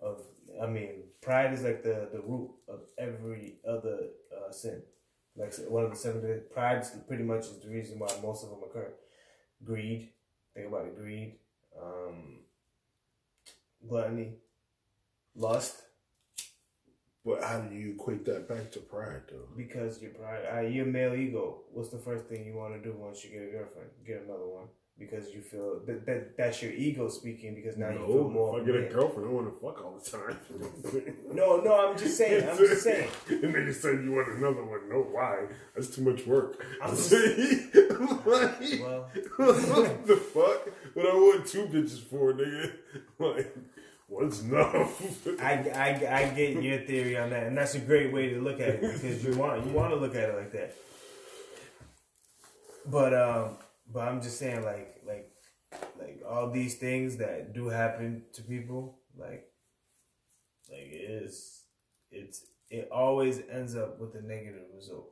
of. 0.00 0.22
I 0.60 0.66
mean, 0.66 1.04
pride 1.20 1.52
is 1.54 1.62
like 1.62 1.82
the 1.82 2.08
the 2.12 2.20
root 2.20 2.50
of 2.68 2.80
every 2.98 3.56
other 3.66 4.08
uh, 4.36 4.50
sin. 4.52 4.82
Like 5.36 5.54
one 5.68 5.84
of 5.84 5.90
the 5.90 5.96
seven. 5.96 6.42
Pride 6.52 6.84
pretty 7.06 7.22
much 7.22 7.42
is 7.44 7.60
the 7.60 7.68
reason 7.68 7.98
why 7.98 8.08
most 8.22 8.42
of 8.44 8.50
them 8.50 8.58
occur. 8.68 8.90
Greed. 9.64 10.10
Think 10.54 10.68
about 10.68 10.86
it. 10.86 10.96
Greed. 10.98 11.38
um, 11.80 12.40
gluttony, 13.88 14.32
lust. 15.36 15.82
But 17.28 17.44
how 17.44 17.58
do 17.60 17.74
you 17.74 17.90
equate 17.90 18.24
that 18.24 18.48
back 18.48 18.70
to 18.72 18.78
pride, 18.78 19.20
though? 19.30 19.48
Because 19.54 20.00
your 20.00 20.12
pride, 20.12 20.44
uh, 20.50 20.60
your 20.60 20.86
male 20.86 21.14
ego. 21.14 21.60
What's 21.74 21.90
the 21.90 21.98
first 21.98 22.24
thing 22.24 22.46
you 22.46 22.54
want 22.54 22.72
to 22.72 22.80
do 22.80 22.96
once 22.96 23.22
you 23.22 23.28
get 23.30 23.42
a 23.42 23.50
girlfriend? 23.50 23.90
Get 24.06 24.22
another 24.24 24.46
one 24.48 24.68
because 24.98 25.32
you 25.32 25.42
feel 25.42 25.80
that, 25.86 26.06
that 26.06 26.36
that's 26.38 26.62
your 26.62 26.72
ego 26.72 27.10
speaking. 27.10 27.54
Because 27.54 27.76
now 27.76 27.90
you 27.90 27.98
feel 27.98 28.30
more. 28.30 28.56
if 28.58 28.62
I 28.62 28.66
get 28.66 28.76
a 28.76 28.80
man. 28.80 28.92
girlfriend, 28.92 29.28
I 29.28 29.32
want 29.32 29.52
to 29.52 29.60
fuck 29.60 29.84
all 29.84 30.00
the 30.02 30.10
time. 30.10 30.38
No, 31.34 31.60
no, 31.60 31.88
I'm 31.88 31.98
just 31.98 32.16
saying. 32.16 32.48
I'm 32.48 32.56
just 32.56 32.82
saying. 32.82 33.08
and 33.28 33.54
then 33.54 33.66
you 33.66 33.72
say 33.72 33.92
you 33.92 34.12
want 34.12 34.28
another 34.38 34.64
one. 34.64 34.88
No, 34.88 35.02
why? 35.02 35.44
That's 35.74 35.94
too 35.94 36.02
much 36.02 36.26
work. 36.26 36.64
I'm 36.82 36.90
just- 36.96 37.10
saying, 37.10 37.70
like, 37.74 38.24
Well, 38.80 39.10
what 39.36 40.06
the 40.06 40.16
fuck? 40.16 40.70
What 40.94 41.06
I 41.06 41.14
want 41.14 41.46
two 41.46 41.66
bitches 41.66 42.00
for, 42.02 42.32
nigga? 42.32 42.72
Like, 43.18 43.54
what's 44.08 44.40
enough? 44.40 45.28
I, 45.40 45.52
I, 45.52 46.20
I 46.22 46.34
get 46.34 46.62
your 46.62 46.78
theory 46.80 47.16
on 47.16 47.30
that, 47.30 47.44
and 47.44 47.56
that's 47.56 47.74
a 47.74 47.80
great 47.80 48.12
way 48.12 48.30
to 48.30 48.40
look 48.40 48.60
at 48.60 48.68
it 48.68 48.80
because 48.80 49.24
you 49.24 49.36
want 49.36 49.64
you 49.64 49.72
want 49.72 49.90
to 49.90 49.96
look 49.96 50.16
at 50.16 50.30
it 50.30 50.36
like 50.36 50.52
that. 50.52 50.74
But 52.86 53.14
um, 53.14 53.56
but 53.92 54.08
I'm 54.08 54.20
just 54.20 54.38
saying 54.38 54.64
like 54.64 55.02
like 55.06 55.30
like 55.98 56.22
all 56.28 56.50
these 56.50 56.76
things 56.76 57.18
that 57.18 57.52
do 57.54 57.68
happen 57.68 58.24
to 58.32 58.42
people, 58.42 58.98
like 59.16 59.46
like 60.70 60.88
it 60.90 61.10
is 61.10 61.62
it's 62.10 62.44
it 62.70 62.88
always 62.90 63.40
ends 63.50 63.76
up 63.76 64.00
with 64.00 64.14
a 64.14 64.22
negative 64.22 64.64
result. 64.74 65.10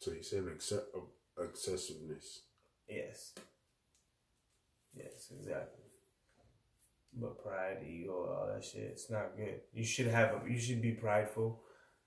so 0.00 0.12
you're 0.12 0.22
saying 0.22 0.48
accept, 0.48 0.86
uh, 0.94 1.42
excessiveness. 1.42 2.42
Yes. 2.88 3.32
Yes, 4.94 5.32
exactly. 5.32 5.81
But 7.14 7.42
pride, 7.42 7.78
ego, 7.86 8.12
all 8.12 8.50
that 8.52 8.64
shit, 8.64 8.82
it's 8.82 9.10
not 9.10 9.36
good. 9.36 9.60
You 9.74 9.84
should 9.84 10.06
have 10.06 10.30
a, 10.30 10.50
you 10.50 10.58
should 10.58 10.80
be 10.80 10.92
prideful, 10.92 11.60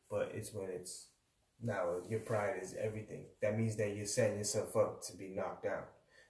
but 0.09 0.31
it's 0.33 0.51
when 0.53 0.69
it's 0.69 1.09
now 1.61 2.01
your 2.09 2.21
pride 2.21 2.55
is 2.61 2.75
everything. 2.79 3.25
That 3.41 3.57
means 3.57 3.75
that 3.75 3.95
you're 3.95 4.07
setting 4.07 4.37
yourself 4.37 4.75
up 4.75 5.03
to 5.03 5.17
be 5.17 5.29
knocked 5.29 5.63
down. 5.63 5.83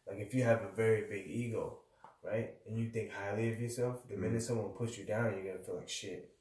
Like 0.08 0.18
if 0.20 0.34
you 0.34 0.44
have 0.44 0.62
a 0.62 0.76
very 0.76 1.04
big 1.10 1.26
ego, 1.28 1.80
right, 2.24 2.54
and 2.68 2.78
you 2.78 2.90
think 2.90 3.12
highly 3.12 3.52
of 3.54 3.60
yourself, 3.60 4.08
the 4.10 4.16
minute 4.16 4.40
mm-hmm. 4.40 4.40
someone 4.40 4.70
puts 4.72 4.98
you 4.98 5.06
down, 5.06 5.34
you're 5.34 5.54
gonna 5.54 5.66
feel 5.66 5.78
like 5.78 5.90
shit 5.90 6.32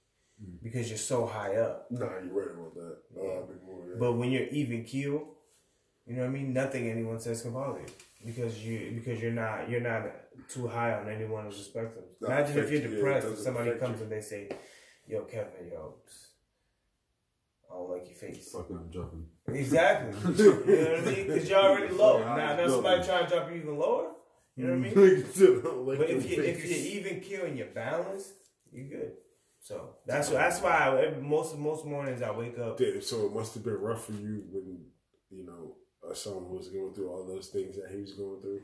mm-hmm. 0.43 0.56
because 0.62 0.89
you're 0.89 0.98
so 0.98 1.27
high 1.27 1.56
up. 1.56 1.86
Nah, 1.90 2.19
you're 2.23 2.35
right 2.35 2.55
about 2.55 2.74
that. 2.74 2.98
I've 3.16 3.48
been 3.48 3.65
more. 3.65 3.97
But 3.98 4.15
when 4.15 4.32
you're 4.32 4.48
even 4.48 4.85
keel, 4.85 5.28
you 6.06 6.16
know 6.16 6.23
what 6.23 6.28
I 6.28 6.32
mean. 6.32 6.52
Nothing 6.52 6.90
anyone 6.90 7.20
says 7.20 7.43
can 7.43 7.52
bother 7.52 7.81
you 7.81 7.86
because 8.27 8.62
you 8.62 8.93
because 8.94 9.23
you're 9.23 9.32
not 9.32 9.70
you're 9.70 9.81
not 9.81 10.02
too 10.48 10.66
high 10.69 10.93
on 10.94 11.09
any 11.09 11.24
one 11.24 11.47
of 11.47 11.52
the 11.52 11.59
spectrums. 11.59 12.20
Not 12.20 12.31
Imagine 12.31 12.59
if 12.59 12.70
you're 12.70 12.82
you, 12.82 12.89
yeah, 12.89 12.94
depressed 12.97 13.27
and 13.27 13.39
somebody 13.39 13.70
comes 13.78 13.98
you. 13.98 14.05
and 14.05 14.12
they 14.12 14.20
say, 14.20 14.48
"Yo, 15.06 15.23
Kevin, 15.23 15.70
yo, 15.70 15.94
I 17.70 17.74
don't 17.74 17.90
like 17.90 18.05
your 18.06 18.15
face." 18.15 18.52
Fucking, 18.52 18.77
I'm 18.77 18.90
joking. 18.90 19.27
Exactly. 19.48 20.12
you 20.44 20.51
know 20.51 20.90
what 20.90 20.98
I 20.98 21.05
mean? 21.05 21.27
Because 21.27 21.48
you're 21.48 21.59
already 21.59 21.94
low. 21.94 22.19
Yeah, 22.19 22.24
Now, 22.24 22.36
now 22.36 22.61
yeah. 22.61 22.69
somebody 22.69 23.05
trying 23.05 23.24
to 23.27 23.31
drop 23.35 23.51
you 23.51 23.56
even 23.56 23.78
lower. 23.78 24.11
You 24.56 24.66
know 24.66 24.78
what 24.78 24.86
I 24.86 24.90
mm. 24.93 24.97
mean? 24.97 25.86
like 25.86 25.98
But 25.98 26.11
if 26.11 26.31
your 26.31 26.44
you, 26.44 26.51
if 26.51 26.65
you're 26.65 27.02
even 27.02 27.20
keel 27.20 27.44
and 27.44 27.59
you're 27.59 27.66
balanced, 27.69 28.32
you're 28.73 28.89
good. 28.89 29.12
So 29.61 29.97
that's 30.06 30.28
that's 30.28 30.61
why 30.61 30.73
I, 30.73 31.06
every- 31.06 31.23
most 31.23 31.56
most 31.56 31.85
mornings 31.86 32.23
I 32.23 32.31
wake 32.31 32.59
up. 32.59 32.78
Damn, 32.78 33.01
so 33.01 33.27
it 33.27 33.32
must 33.35 33.55
have 33.55 33.65
been 33.65 33.81
rough 33.81 34.05
for 34.06 34.12
you 34.12 34.44
when 34.51 34.85
you 35.31 35.44
know 35.47 35.77
a 36.09 36.15
son 36.15 36.51
was 36.51 36.69
going 36.69 36.93
through 36.94 37.09
all 37.09 37.27
those 37.27 37.48
things 37.48 37.77
that 37.77 37.90
he 37.90 38.01
was 38.02 38.12
going 38.12 38.40
through. 38.40 38.61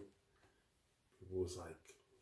Was 1.33 1.57
like, 1.57 1.77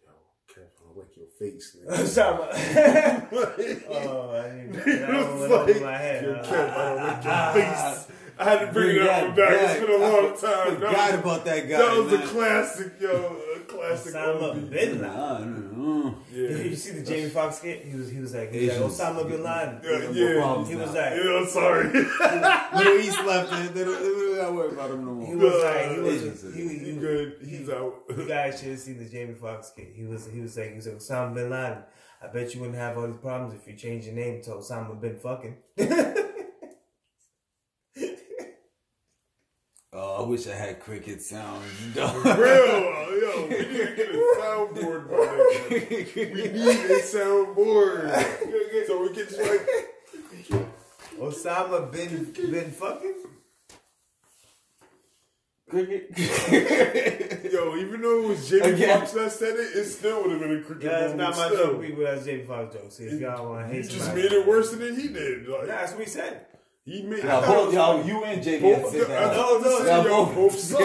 "Yo, 0.05 0.13
Kev, 0.53 0.69
I 0.85 0.87
like 0.99 1.17
your 1.17 1.27
face." 1.39 1.67
nigga." 1.77 1.89
Oh, 3.89 4.37
I 4.37 4.39
didn't. 4.51 4.73
That 4.73 5.09
one 5.09 5.41
was 5.41 5.43
went 5.51 5.53
over 5.53 5.73
like, 5.73 5.83
my 5.83 5.97
head. 5.97 6.25
"Yo? 6.25 6.31
I 6.31 6.33
don't 6.43 6.97
like 6.97 7.25
your 7.25 7.33
ah. 7.33 7.53
face." 7.55 8.07
I 8.39 8.45
had 8.45 8.61
to 8.61 8.67
bring, 8.73 8.97
one 8.99 9.07
that 9.07 9.35
back. 9.37 9.53
It's 9.53 9.81
been 9.81 9.91
a 10.01 10.05
I 10.05 10.09
long 10.09 10.37
time. 10.39 10.75
forgot 10.77 10.93
that 10.93 11.11
was, 11.11 11.21
about 11.21 11.45
that 11.45 11.69
guy, 11.69 11.79
That 11.79 11.97
was 11.97 12.13
a 12.13 12.19
classic, 12.19 12.93
yo, 13.01 13.37
classic. 13.69 14.15
Osama 14.15 14.55
bin 14.55 14.71
Laden. 14.71 15.01
Nah, 15.03 15.39
nah, 15.39 16.13
You 16.33 16.75
see 16.75 16.93
the 16.93 17.05
Jamie 17.05 17.29
Foxx 17.29 17.59
skit? 17.59 17.85
He 17.85 17.95
was 17.97 18.11
he 18.11 18.21
was 18.21 18.35
like, 18.35 18.53
he 18.53 18.67
was 18.67 18.79
like 18.79 18.91
Osama 18.91 19.29
bin 19.29 19.43
Laden. 19.43 19.81
yeah, 19.85 19.99
nah. 19.99 20.13
yeah. 20.13 20.41
problems 20.41 20.69
He 20.69 20.77
was 20.77 20.93
like, 20.95 21.13
Yeah, 21.15 21.39
I'm 21.39 21.47
sorry. 21.47 21.89
Middle 21.93 22.99
East 22.99 23.25
left 23.25 23.53
it. 23.53 23.75
They 23.75 23.85
don't, 23.85 23.99
they 24.03 24.09
don't 24.09 24.37
gotta 24.37 24.53
worry 24.53 24.73
about 24.73 24.91
him 24.91 25.05
no 25.07 25.15
more. 25.15 25.27
he 25.27 25.35
more. 25.35 25.45
was 25.47 25.63
like, 25.63 25.91
he 25.93 25.99
was 26.01 26.15
Asians. 26.23 26.55
he, 26.55 26.63
he, 26.63 26.69
He 26.79 26.93
he, 26.93 26.99
good. 26.99 27.37
He's 27.47 27.69
out. 27.71 27.95
You 28.09 28.27
guys 28.27 28.59
should 28.59 28.71
have 28.71 28.81
seen 28.81 28.99
the 28.99 29.09
Jamie 29.09 29.35
Foxx 29.35 29.69
skit. 29.69 29.93
He 29.95 30.05
was 30.05 30.27
he 30.27 30.41
was 30.41 30.57
like 30.57 30.71
he 30.71 30.77
was 30.77 30.87
like 30.87 30.97
Osama 30.97 31.35
bin 31.35 31.51
Laden. 31.51 31.83
I 32.21 32.27
bet 32.29 32.53
you 32.53 32.61
wouldn't 32.61 32.79
have 32.79 32.99
all 32.99 33.07
these 33.07 33.17
problems 33.17 33.55
if 33.55 33.67
you 33.69 33.77
changed 33.77 34.07
your 34.07 34.17
name 34.17 34.43
to 34.43 34.51
Osama 34.51 35.01
bin 35.01 35.17
fucking. 35.19 35.57
Oh, 39.91 40.18
I 40.18 40.18
wish 40.29 40.47
I 40.47 40.55
had 40.55 40.81
cricket 40.81 41.21
sound. 41.23 41.63
Real, 41.95 42.05
yo, 42.05 43.47
we 43.51 43.57
need 43.59 43.67
to 43.67 43.97
get 43.97 44.09
a 44.11 44.13
soundboard, 44.41 45.11
my. 45.11 45.71
We 45.71 46.35
need 46.35 46.91
a 46.91 47.03
soundboard. 47.03 48.87
so 48.87 49.03
we 49.03 49.09
can 49.09 49.27
just 49.27 49.41
like, 49.41 49.69
Osama 51.21 51.91
bin 51.91 52.33
bin 52.33 52.71
fucking. 52.71 53.15
cricket. 55.69 57.53
yo, 57.53 57.77
even 57.77 58.01
though 58.01 58.23
it 58.25 58.29
was 58.29 58.49
Jamie 58.49 58.71
Again. 58.73 58.99
Foxx 59.01 59.13
that 59.13 59.33
said 59.33 59.55
it, 59.57 59.77
it 59.77 59.85
still 59.85 60.23
would 60.23 60.31
have 60.33 60.41
been 60.41 60.59
a 60.59 60.63
cricket 60.63 60.85
Yeah, 60.85 61.01
that's 61.01 61.15
not 61.15 61.37
my 61.37 61.47
still. 61.49 61.73
joke, 61.73 61.83
people. 61.83 62.05
That's 62.05 62.25
Jamie 62.25 62.45
Foxx 62.45 62.75
joke. 62.75 62.87
So 62.91 63.03
if 63.03 63.21
y'all 63.21 63.49
want 63.51 63.69
to 63.69 63.75
You 63.77 63.83
hate 63.83 63.91
just 63.91 64.05
somebody, 64.07 64.23
made 64.23 64.33
it 64.33 64.47
worse 64.47 64.71
than 64.71 64.97
he 64.99 65.09
did. 65.09 65.47
Like, 65.49 65.61
Nah, 65.63 65.67
that's 65.67 65.93
what 65.93 66.05
he 66.05 66.09
said. 66.09 66.47
He 66.89 67.03
made 67.03 67.23
Y'all 67.25 67.43
thought 67.43 67.45
it 67.45 67.47
both, 67.47 67.67
was 67.67 67.75
y'all, 67.75 67.97
funny. 67.99 68.09
you 68.09 68.25
and 68.25 68.43
Jamie 68.43 68.69
had 68.73 68.83
both. 68.83 68.93
to 68.93 68.99
sit 69.01 69.11
I 69.11 69.21
down. 69.21 69.35
thought 69.35 69.63
No, 69.63 69.69
no, 69.71 69.79
no, 69.85 70.07
y'all 70.09 70.25
both- 70.27 70.35
both 70.35 70.59
suck. 70.59 70.81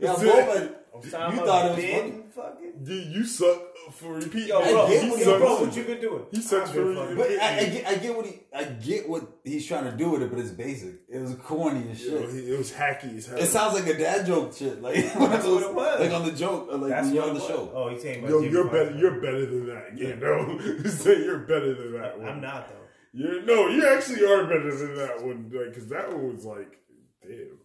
Y'all 0.00 0.16
both 0.20 0.56
it. 0.62 0.78
Osama 0.92 1.32
You 1.34 1.46
thought 1.46 1.66
it 1.66 1.76
was 1.76 1.84
funny? 1.84 2.22
fucking. 2.34 2.72
You, 2.84 2.94
you 2.94 3.24
suck 3.24 3.60
for 3.92 4.14
repeat? 4.14 4.46
Yo, 4.46 4.60
it. 4.60 4.70
bro, 4.72 4.88
get 4.88 5.10
what 5.10 5.18
yo, 5.18 5.24
sucks. 5.24 5.38
bro, 5.40 5.60
what 5.62 5.76
you 5.76 5.84
been 5.84 6.00
doing? 6.00 6.22
He 6.30 6.40
sucks 6.42 6.68
I've 6.68 6.74
for- 6.76 6.94
fucking- 6.94 7.16
But 7.16 7.30
I, 7.30 7.58
I, 7.58 7.64
get, 7.64 7.86
I 7.88 7.94
get 7.96 8.16
what 8.16 8.26
he, 8.26 8.40
I 8.54 8.64
get 8.64 9.08
what 9.08 9.22
he's 9.42 9.66
trying 9.66 9.84
to 9.84 9.92
do 9.96 10.10
with 10.10 10.22
it, 10.22 10.30
but 10.30 10.38
it's 10.38 10.50
basic. 10.50 10.94
It 11.08 11.18
was 11.18 11.34
corny 11.36 11.90
as 11.90 11.98
shit. 11.98 12.30
he- 12.30 12.52
it 12.52 12.58
was 12.58 12.70
hacky 12.72 13.16
as 13.16 13.26
hell. 13.26 13.38
It 13.38 13.46
sounds 13.46 13.74
like 13.74 13.86
a 13.86 13.98
dad 13.98 14.26
joke 14.26 14.54
shit, 14.54 14.80
like 14.82 14.94
That's 15.14 15.16
what 15.46 15.62
it 15.62 15.74
was. 15.74 16.00
like 16.00 16.12
on 16.12 16.26
the 16.26 16.32
joke, 16.32 16.68
like 16.70 16.90
That's 16.90 17.06
when 17.06 17.14
you're 17.14 17.24
on 17.24 17.28
the 17.34 17.40
was. 17.40 17.48
show. 17.48 17.72
Oh, 17.74 17.88
he's 17.88 18.02
saying 18.02 18.22
Yo, 18.24 18.40
Jamie 18.40 18.52
you're 18.52 18.64
Foxx. 18.64 18.76
better. 18.76 18.98
You're 18.98 19.20
better 19.20 19.46
than 19.46 19.66
that. 19.68 19.98
You 19.98 20.16
know, 20.16 20.58
say 20.90 21.24
you're 21.24 21.38
better 21.38 21.74
than 21.74 21.92
that 22.00 22.18
one. 22.18 22.28
I'm 22.28 22.40
not 22.42 22.68
though. 22.68 22.76
You're 23.12 23.42
no, 23.42 23.68
you 23.68 23.86
actually 23.86 24.24
are 24.24 24.44
better 24.44 24.74
than 24.74 24.94
that 24.96 25.22
one. 25.22 25.50
Like, 25.52 25.74
cause 25.74 25.88
that 25.88 26.12
one 26.12 26.34
was 26.34 26.44
like, 26.44 26.78
damn, 27.22 27.58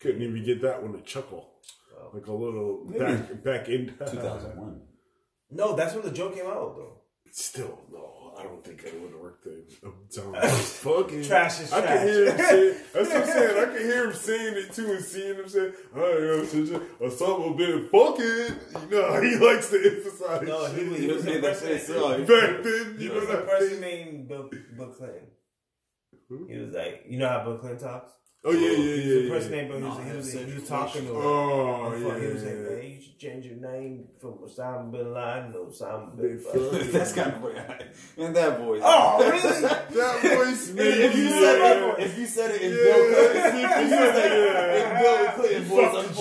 couldn't 0.00 0.22
even 0.22 0.44
get 0.44 0.62
that 0.62 0.82
one 0.82 0.92
to 0.92 1.00
chuckle, 1.02 1.50
Oh. 2.00 2.10
like 2.14 2.26
a 2.28 2.32
little 2.32 2.84
back 2.86 3.42
back 3.42 3.68
in 3.68 3.86
2001. 3.98 4.82
No, 5.50 5.74
that's 5.74 5.94
when 5.94 6.04
the 6.04 6.10
joke 6.12 6.34
came 6.36 6.44
out 6.46 6.76
though. 6.76 6.98
Still, 7.32 7.80
no, 7.90 8.12
I 8.38 8.42
don't 8.44 8.64
think 8.64 8.82
it 8.84 8.94
would 9.00 9.12
work 9.20 9.44
worked. 9.44 9.44
Then 9.44 10.34
I'm 10.34 10.48
fucking 10.50 11.24
Trash 11.24 11.60
is 11.60 11.72
I 11.72 11.80
trash. 11.80 11.98
can 11.98 12.06
hear 12.08 12.24
him 12.30 12.38
saying. 12.38 12.74
That's 12.94 13.08
what 13.08 13.16
I'm 13.16 13.26
saying. 13.26 13.58
I 13.58 13.64
can 13.72 13.82
hear 13.82 14.04
him 14.06 14.12
saying 14.14 14.54
it 14.56 14.72
too, 14.72 14.92
and 14.92 15.04
seeing 15.04 15.34
him 15.36 15.48
saying, 15.48 15.72
"I 15.94 15.98
am 15.98 16.46
such 16.46 16.68
a 16.68 16.80
Osama 17.04 17.56
bin 17.56 17.88
fucking." 17.88 18.90
You 18.90 18.98
know, 19.00 19.20
he 19.22 19.36
likes 19.46 19.70
to 19.70 19.76
emphasize. 19.84 20.46
No, 20.48 20.66
he 20.66 20.76
shit. 20.80 20.88
was, 20.90 20.98
he 21.00 21.06
was 21.08 21.24
made 21.24 21.36
a 21.36 21.40
that 21.40 21.52
person. 21.54 21.68
face 21.68 21.86
so- 21.86 22.18
back 22.18 22.26
then. 22.62 22.96
He 22.98 23.04
You 23.04 23.08
know 23.10 23.14
was 23.16 23.24
a 23.24 23.26
that 23.32 23.46
person 23.48 23.80
named 23.80 24.28
Bill, 24.28 24.50
Bill 24.76 24.86
Clinton. 24.88 25.26
He 26.48 26.58
was 26.58 26.74
like, 26.74 27.04
you 27.08 27.18
know 27.18 27.28
how 27.28 27.42
Bill 27.44 27.58
Clinton 27.58 27.80
talks. 27.88 28.12
Oh 28.44 28.52
yeah, 28.52 28.60
yeah, 28.60 28.68
oh, 28.70 28.76
He 28.76 28.96
was 28.96 29.04
yeah. 29.04 29.12
a 29.14 29.20
yeah. 29.22 29.30
person 29.30 29.50
named 29.50 29.68
Bill. 29.68 29.78
He 29.80 29.84
was, 30.16 30.32
he 30.32 30.38
was, 30.38 30.48
he 30.48 30.54
was 30.60 30.68
talking 30.68 31.02
to 31.02 31.08
him. 31.10 31.16
Oh 31.16 31.90
He 31.90 32.02
yeah. 32.02 32.32
was 32.34 32.44
like, 32.44 32.54
man, 32.54 32.82
you 32.84 33.02
should 33.02 33.18
change 33.18 33.46
your 33.46 33.56
name 33.56 34.04
from 34.20 34.32
Osama 34.34 34.92
bin 34.92 35.12
Laden 35.12 35.52
to 35.52 35.58
Osama 35.58 36.16
bin 36.16 36.26
Bin 36.28 36.38
fucking. 36.38 36.70
fucking. 36.70 36.92
That's 36.92 37.12
kind 37.12 37.32
of 37.34 37.44
in 38.16 38.32
that 38.34 38.58
voice. 38.60 38.82
Oh, 38.84 39.18
really? 39.30 39.60
That 39.62 40.22
voice 40.36 40.70
made 40.72 40.86
if 40.86 41.16
you 41.16 41.24
me 41.24 41.30
said 41.30 41.58
it, 41.58 41.98
if 42.06 42.18
you 42.18 42.26
said 42.26 42.50
it 42.52 42.62
in 42.62 42.70
Yeah. 42.70 42.84
Bill 42.84 43.02
Clinton, 43.12 43.38
If 43.38 43.54
if 43.54 43.54
you 43.54 43.82
you 43.82 43.88
said 43.90 44.14
said 44.14 44.32
it, 44.32 44.38
it 44.38 44.92
in 44.92 45.02
Bill 45.02 45.26
Clinton 45.34 45.64
voice, 45.64 45.90
Fuck 45.92 46.06
the 46.06 46.14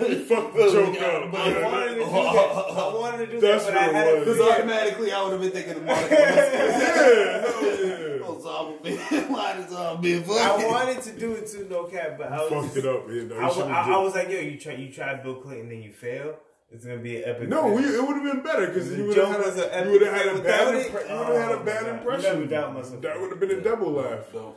Fuck 0.00 0.52
the 0.54 0.70
joke 0.72 1.00
up. 1.02 1.34
I 1.34 1.64
wanted 1.64 1.94
to 1.94 2.04
do 2.04 2.10
that. 2.10 2.76
I 2.76 2.94
wanted 2.94 3.26
to 3.26 3.32
do 3.32 3.40
That's 3.40 3.66
that, 3.66 3.74
but 3.74 3.82
I 3.82 3.86
what 3.86 3.94
it 3.94 3.94
had 3.94 4.14
was. 4.14 4.24
to 4.26 4.32
Because 4.32 4.40
automatically 4.52 5.12
I 5.12 5.22
would 5.22 5.32
have 5.32 5.40
been 5.40 5.50
thinking 5.50 5.76
of 5.76 5.84
Monica. 5.86 6.14
Yeah, 6.14 7.44
no, 7.44 7.60
yeah. 7.60 8.26
Osama 8.30 8.82
bin 8.82 8.96
Laden, 8.96 9.66
Osama 9.66 10.00
bin 10.00 10.24
I 10.38 10.66
wanted 10.66 11.02
to 11.02 11.12
do 11.18 11.32
it 11.34 11.46
too, 11.46 11.66
no 11.70 11.84
cap, 11.84 12.16
but 12.18 12.32
I 12.32 12.38
was 12.38 12.50
Fucked 12.66 12.76
it 12.78 12.86
up, 12.86 13.08
man. 13.08 13.28
No, 13.28 13.36
I, 13.36 13.44
was, 13.46 13.58
I, 13.58 13.82
I 13.92 13.98
was 13.98 14.14
like, 14.14 14.28
yo, 14.30 14.38
you 14.40 14.58
try, 14.58 14.72
you 14.74 14.92
tried 14.92 15.22
Bill 15.22 15.34
Clinton, 15.36 15.62
and 15.62 15.72
then 15.72 15.82
you 15.82 15.92
fail. 15.92 16.36
It's 16.72 16.84
gonna 16.84 16.98
be 16.98 17.16
an 17.16 17.24
epic. 17.28 17.48
No, 17.48 17.66
we, 17.66 17.82
it 17.84 18.00
would 18.00 18.16
have 18.16 18.22
been 18.32 18.42
better 18.44 18.66
because 18.68 18.88
The 18.90 18.96
you 18.96 19.06
would 19.06 19.16
have 19.16 19.28
had 19.28 19.40
was 19.44 19.58
a, 19.58 19.74
an 19.74 19.86
you 19.86 19.92
would 19.92 20.02
have 20.02 20.14
epic 20.14 20.26
had 20.28 20.36
a 20.36 20.42
bad 20.42 20.74
without 20.74 20.74
it? 20.74 20.86
impre- 20.92 21.08
you 21.10 21.16
would 21.18 21.26
have 21.26 21.36
had 21.36 21.50
Oh 21.50 21.60
a 21.60 21.64
bad 21.64 21.80
God. 21.86 21.94
impression. 21.98 22.32
Never 22.34 22.46
doubt 22.46 22.74
myself. 22.74 23.02
That 23.02 23.20
would 23.20 23.30
have 23.30 23.40
been 23.40 23.50
a 23.50 23.60
double 23.60 23.90
laugh. 23.90 24.32
No. 24.32 24.56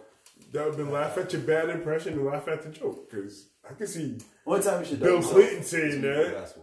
That 0.51 0.59
would 0.65 0.75
have 0.75 0.77
been 0.77 0.91
laugh 0.91 1.17
at 1.17 1.33
your 1.33 1.41
bad 1.41 1.69
impression 1.71 2.13
and 2.13 2.23
laugh 2.25 2.47
at 2.47 2.61
the 2.61 2.69
joke. 2.69 3.09
Because 3.09 3.47
I 3.67 3.73
can 3.73 3.87
see 3.87 4.17
One 4.43 4.61
time 4.61 4.79
you 4.81 4.85
should 4.85 4.99
Bill 4.99 5.21
Clinton 5.21 5.57
yourself. 5.57 5.65
saying 5.65 6.01
Play 6.01 6.31
that. 6.31 6.53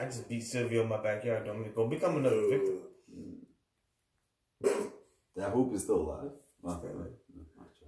I 0.00 0.04
just 0.06 0.28
beat 0.28 0.42
Sylvia 0.42 0.82
in 0.82 0.88
my 0.88 1.00
backyard. 1.02 1.44
Don't 1.44 1.74
go 1.74 1.86
become 1.88 2.16
another 2.16 2.48
victim. 2.48 2.78
That 5.36 5.50
hoop 5.50 5.74
is 5.74 5.82
still 5.82 6.02
alive. 6.02 6.30
Well, 6.62 6.80
right. 6.94 7.10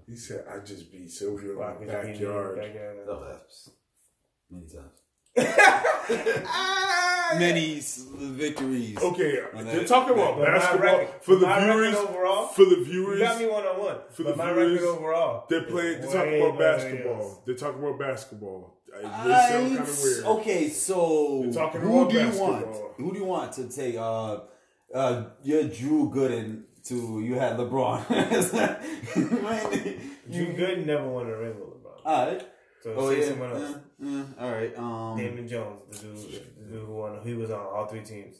He 0.06 0.14
said, 0.16 0.44
I 0.48 0.58
just 0.64 0.90
beat 0.92 1.10
Sylvia 1.10 1.52
in 1.52 1.58
Wow, 1.58 1.78
my 1.80 1.86
'cause 1.86 1.86
you 1.86 1.86
beat 1.86 2.04
me 2.08 2.14
in 2.14 2.20
your 2.20 2.56
backyard. 2.56 2.74
backyard. 2.74 3.08
Oh, 3.08 3.24
that's 3.32 3.70
many 4.50 4.66
times. 4.68 5.00
Many 7.38 7.80
victories. 7.82 8.96
Okay, 9.02 9.40
they're 9.54 9.84
talking 9.84 10.14
about 10.14 10.38
But 10.38 10.46
basketball 10.46 10.98
record- 10.98 11.22
for 11.22 11.36
the 11.36 11.46
viewers. 11.46 11.94
overall, 11.96 12.46
For 12.46 12.64
the 12.64 12.76
You 12.76 12.84
viewers, 12.84 13.20
got 13.20 13.38
me 13.40 13.46
one 13.46 13.64
on 13.66 13.78
one. 13.78 13.96
For 14.12 14.22
the 14.22 14.36
my 14.36 14.52
viewers, 14.52 14.80
record 14.80 14.88
overall. 14.98 15.44
they're 15.48 15.62
playing. 15.64 16.00
They're 16.02 16.12
talking 16.12 16.40
about 16.40 16.58
basketball. 16.58 17.42
They're 17.44 17.54
talking 17.56 17.82
about 17.82 17.98
basketball. 17.98 18.74
Sound 19.02 19.76
kind 19.76 19.78
of 19.80 20.02
weird. 20.02 20.24
Okay, 20.24 20.68
so 20.70 21.42
who 21.42 22.10
do 22.10 22.18
you 22.20 22.40
want? 22.40 22.66
Who 22.96 23.12
do 23.12 23.18
you 23.18 23.24
want 23.24 23.52
to 23.54 23.68
take? 23.68 23.96
Uh, 23.96 24.40
uh, 24.94 25.24
you're 25.42 25.64
Drew 25.64 26.10
Gooden 26.10 26.62
to 26.84 27.20
you 27.20 27.34
had 27.34 27.56
LeBron. 27.58 28.06
You 29.16 30.00
you 30.46 30.52
good 30.54 30.86
never 30.86 31.06
won 31.08 31.26
a 31.26 31.36
ring 31.36 31.56
with 31.60 31.68
LeBron. 31.82 32.00
All 32.06 32.26
right. 32.28 32.42
So 32.82 32.94
Oh 32.96 33.10
say 33.10 33.20
yeah. 33.20 33.26
someone 33.28 33.50
else. 33.50 33.60
yeah, 33.70 33.76
yeah. 33.98 34.24
All 34.40 34.50
right. 34.52 34.76
Um. 34.78 35.16
Damon 35.16 35.48
Jones, 35.48 35.80
the 35.90 36.06
dude, 36.08 36.16
the 36.58 36.64
dude 36.70 36.86
who 36.86 36.94
won. 36.94 37.20
He 37.24 37.34
was 37.34 37.50
on 37.50 37.60
all 37.60 37.86
three 37.86 38.02
teams. 38.04 38.36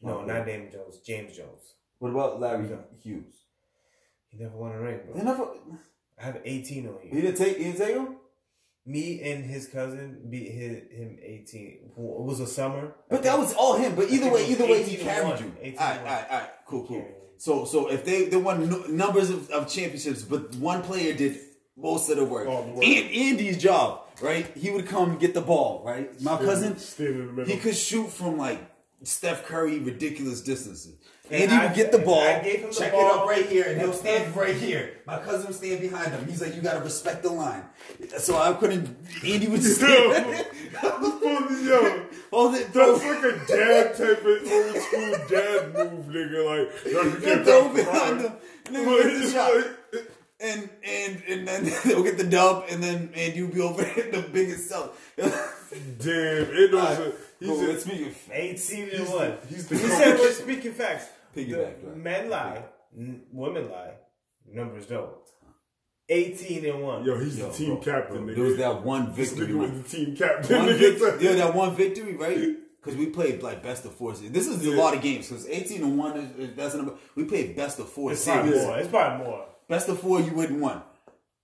No, 0.00 0.18
Okay. 0.18 0.26
not 0.26 0.46
Damon 0.46 0.70
Jones. 0.70 0.98
James 0.98 1.36
Jones. 1.36 1.74
What 1.98 2.10
about 2.10 2.40
Larry 2.40 2.68
Hughes? 3.02 3.32
He 4.28 4.38
never 4.42 4.56
won 4.56 4.72
a 4.72 4.80
ring, 4.80 5.00
bro. 5.10 5.22
never. 5.22 5.48
I 6.20 6.24
have 6.24 6.40
18 6.44 6.86
on 6.88 6.94
He 7.02 7.20
didn't 7.20 7.36
take. 7.36 7.56
He 7.56 7.64
didn't 7.64 7.78
take 7.78 7.94
him. 7.96 8.16
Me 8.86 9.22
and 9.22 9.44
his 9.44 9.66
cousin 9.66 10.26
beat 10.30 10.50
his, 10.52 10.72
him 10.92 11.18
18. 11.22 11.78
It 11.86 11.92
was 11.96 12.40
a 12.40 12.46
summer. 12.46 12.92
But 13.08 13.22
that 13.22 13.38
was 13.38 13.54
all 13.54 13.76
him. 13.78 13.94
But 13.94 14.10
either 14.10 14.30
way, 14.30 14.46
either 14.46 14.64
way, 14.66 14.82
he 14.82 14.94
18 14.94 14.98
to 14.98 15.04
carried 15.04 15.40
you. 15.40 15.52
18 15.62 15.78
All 15.78 15.86
right, 15.88 15.98
all 16.00 16.04
right, 16.04 16.26
all 16.30 16.38
right. 16.38 16.50
Cool, 16.66 16.86
cool. 16.86 17.08
So, 17.38 17.64
so 17.64 17.90
if 17.90 18.04
they 18.04 18.26
they 18.26 18.36
won 18.36 18.68
nu- 18.68 18.88
numbers 18.88 19.30
of, 19.30 19.48
of 19.50 19.68
championships, 19.68 20.22
but 20.22 20.54
one 20.56 20.82
player 20.82 21.14
did 21.14 21.38
most 21.76 22.10
of 22.10 22.18
the 22.18 22.24
work. 22.24 22.46
All 22.46 22.62
the 22.64 22.72
work. 22.72 22.84
And 22.84 23.10
Andy's 23.10 23.56
job, 23.56 24.03
right? 24.20 24.46
He 24.56 24.70
would 24.70 24.86
come 24.86 25.18
get 25.18 25.34
the 25.34 25.40
ball, 25.40 25.82
right? 25.84 26.20
My 26.20 26.36
cousin, 26.38 26.78
stand 26.78 27.08
in 27.10 27.26
the 27.26 27.32
middle. 27.32 27.54
he 27.54 27.60
could 27.60 27.76
shoot 27.76 28.08
from 28.10 28.36
like 28.38 28.60
Steph 29.02 29.46
Curry 29.46 29.78
ridiculous 29.78 30.40
distances. 30.40 30.96
And 31.30 31.44
Andy 31.44 31.54
I- 31.54 31.66
would 31.66 31.74
get 31.74 31.90
the 31.90 31.98
ball, 31.98 32.20
I 32.20 32.40
gave 32.40 32.60
him 32.60 32.68
the 32.68 32.74
check 32.74 32.92
ball. 32.92 33.00
it 33.00 33.14
up 33.22 33.26
right 33.26 33.46
here, 33.46 33.64
and 33.66 33.80
he'll 33.80 33.94
stand 33.94 34.36
right 34.36 34.54
here. 34.54 34.98
My 35.06 35.18
cousin 35.20 35.46
would 35.46 35.56
stand 35.56 35.80
behind 35.80 36.12
him. 36.12 36.26
He's 36.28 36.42
like, 36.42 36.54
"You 36.54 36.60
gotta 36.60 36.80
respect 36.84 37.22
the 37.22 37.30
line." 37.30 37.64
So 38.18 38.36
I 38.36 38.52
couldn't. 38.52 38.94
Andy 39.24 39.46
would 39.48 39.60
just 39.62 39.76
stand. 39.80 40.46
Yo, 41.64 42.04
Hold 42.30 42.54
it, 42.56 42.66
throw 42.68 42.96
that's 42.98 43.22
like 43.24 43.32
a 43.32 43.46
dad 43.46 43.96
type 43.96 44.18
of 44.18 44.52
old 44.52 44.76
school 44.82 45.16
dad 45.30 45.72
move, 45.72 46.06
nigga. 46.06 46.44
Like, 46.44 46.92
no, 46.92 47.02
you 47.02 47.16
can't 47.24 47.44
throw 47.44 47.62
pass 47.68 47.76
the 47.76 47.82
behind 47.84 48.16
line. 48.16 48.24
him. 48.26 48.32
Nigga, 48.64 49.02
get 49.02 49.22
the 49.22 49.30
shot. 49.30 50.04
And 50.44 50.68
and 50.84 51.22
and 51.28 51.48
then 51.48 51.72
they'll 51.84 52.02
get 52.04 52.18
the 52.18 52.24
dub, 52.24 52.66
and 52.70 52.82
then 52.82 53.10
and 53.14 53.34
you'll 53.34 53.50
be 53.50 53.60
over 53.60 53.82
there 53.82 54.10
the 54.12 54.28
biggest 54.32 54.68
sell. 54.68 54.92
Damn, 55.16 55.30
it 56.08 56.72
knows. 56.72 57.14
He's 57.40 57.48
Bro, 57.48 57.56
a, 57.60 57.66
let's 57.68 57.84
speak 57.84 58.06
of 58.06 58.16
18 58.32 58.88
and 58.90 59.08
1. 59.08 59.32
he's 59.48 59.68
He 59.68 59.76
said 59.76 60.18
we're 60.18 60.32
speaking 60.32 60.72
facts. 60.72 61.06
Piggyback, 61.36 61.80
The 61.80 61.86
right. 61.88 61.96
Men 61.96 62.30
lie, 62.30 62.62
n- 62.96 63.22
women 63.32 63.68
lie, 63.70 63.94
numbers 64.50 64.86
don't. 64.86 65.10
18 66.08 66.64
and 66.66 66.82
1. 66.82 67.04
Yo, 67.04 67.18
he's 67.18 67.38
Yo, 67.38 67.48
the 67.50 67.56
team 67.56 67.68
bro, 67.74 67.76
captain, 67.78 68.24
bro. 68.26 68.34
There 68.34 68.44
was 68.44 68.56
that 68.58 68.82
one 68.82 69.12
victory. 69.12 69.46
nigga 69.46 69.54
man. 69.54 69.72
was 69.82 69.90
the 69.90 69.96
team 69.96 70.16
captain. 70.16 70.56
One 70.58 70.68
nigga. 70.68 70.98
vic- 70.98 71.20
yeah, 71.22 71.32
that 71.36 71.54
one 71.54 71.74
victory, 71.74 72.16
right? 72.16 72.56
Because 72.84 72.98
we 72.98 73.06
played 73.06 73.42
like 73.42 73.62
best 73.62 73.86
of 73.86 73.94
four. 73.94 74.14
series. 74.14 74.30
This 74.32 74.46
is 74.46 74.62
a 74.66 74.72
lot 74.72 74.94
of 74.94 75.00
games. 75.00 75.30
Because 75.30 75.48
eighteen 75.48 75.82
and 75.82 75.96
one 75.96 76.18
is, 76.18 76.36
is 76.50 76.54
that's 76.54 76.74
a 76.74 76.76
number. 76.76 76.92
We 77.16 77.24
played 77.24 77.56
best 77.56 77.78
of 77.78 77.88
four 77.88 78.12
It's 78.12 78.26
probably 78.26 78.50
more. 78.58 78.76
It's 78.76 78.88
probably 78.88 79.26
more. 79.26 79.46
Best 79.68 79.88
of 79.88 80.00
four, 80.00 80.20
you 80.20 80.32
wouldn't 80.32 80.60
won. 80.60 80.82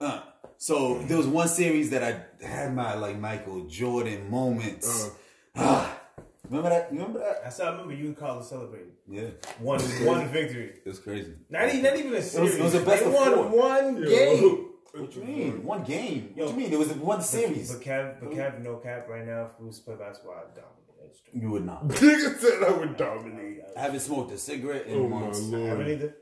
Uh, 0.00 0.20
so 0.58 0.98
there 1.02 1.16
was 1.16 1.26
one 1.26 1.48
series 1.48 1.90
that 1.90 2.02
I 2.02 2.44
had 2.46 2.74
my 2.74 2.94
like 2.94 3.18
Michael 3.18 3.66
Jordan 3.66 4.30
moments. 4.30 5.06
Uh. 5.06 5.10
Ah, 5.56 6.00
remember 6.48 6.68
that? 6.70 6.92
You 6.92 6.98
remember 6.98 7.18
that? 7.20 7.42
I 7.46 7.50
still 7.50 7.70
remember 7.72 7.92
you 7.94 8.06
and 8.06 8.16
Carlos 8.16 8.48
celebrating. 8.48 8.92
Yeah, 9.08 9.28
One, 9.58 9.80
one 9.80 10.28
victory. 10.28 10.74
it 10.84 10.88
was 10.88 10.98
crazy. 11.00 11.32
Not 11.48 11.68
even, 11.68 11.82
not 11.82 11.96
even 11.96 12.14
a 12.14 12.22
series. 12.22 12.54
it 12.56 12.62
was 12.62 12.74
a 12.74 12.80
best 12.80 13.02
they 13.02 13.06
of 13.08 13.12
won 13.14 13.34
four. 13.34 13.44
one 13.58 13.96
Yo. 14.02 14.08
game. 14.08 14.66
What 14.92 15.16
you 15.16 15.22
mean? 15.24 15.64
One 15.64 15.84
game? 15.84 16.32
Yo. 16.36 16.44
what 16.46 16.52
you 16.54 16.60
mean? 16.60 16.72
It 16.72 16.78
was 16.78 16.88
one 16.92 17.22
series. 17.22 17.72
But 17.72 17.82
Kev, 17.82 18.20
but 18.20 18.30
Kev, 18.30 18.60
no 18.62 18.76
cap 18.76 19.08
right 19.08 19.24
now. 19.26 19.44
If 19.46 19.60
we 19.60 19.66
was 19.66 19.78
to 19.78 19.84
play 19.84 19.94
basketball, 19.96 20.34
I'd 20.34 20.54
dominate. 20.54 20.76
That's. 21.02 21.20
You 21.32 21.50
would 21.50 21.64
not. 21.64 21.86
Nigga 21.88 22.38
said 22.38 22.62
I 22.62 22.70
would 22.72 22.96
dominate. 22.96 23.60
I 23.76 23.80
haven't 23.80 24.00
smoked 24.00 24.32
a 24.32 24.38
cigarette 24.38 24.86
in 24.86 24.98
Oh 24.98 25.08
my 25.08 25.20
months. 25.20 25.40
I 25.52 25.58
haven't 25.60 25.88
either. 25.88 26.16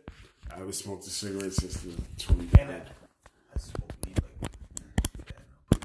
I 0.54 0.58
haven't 0.58 0.72
smoked 0.74 1.06
a 1.06 1.10
cigarette 1.10 1.52
since 1.52 1.76
the 1.78 1.92
20. 2.18 2.48
And 2.60 2.70
I, 2.72 2.74
I 3.54 3.58
smoke 3.58 3.92
weed 4.06 4.18
like. 4.42 5.82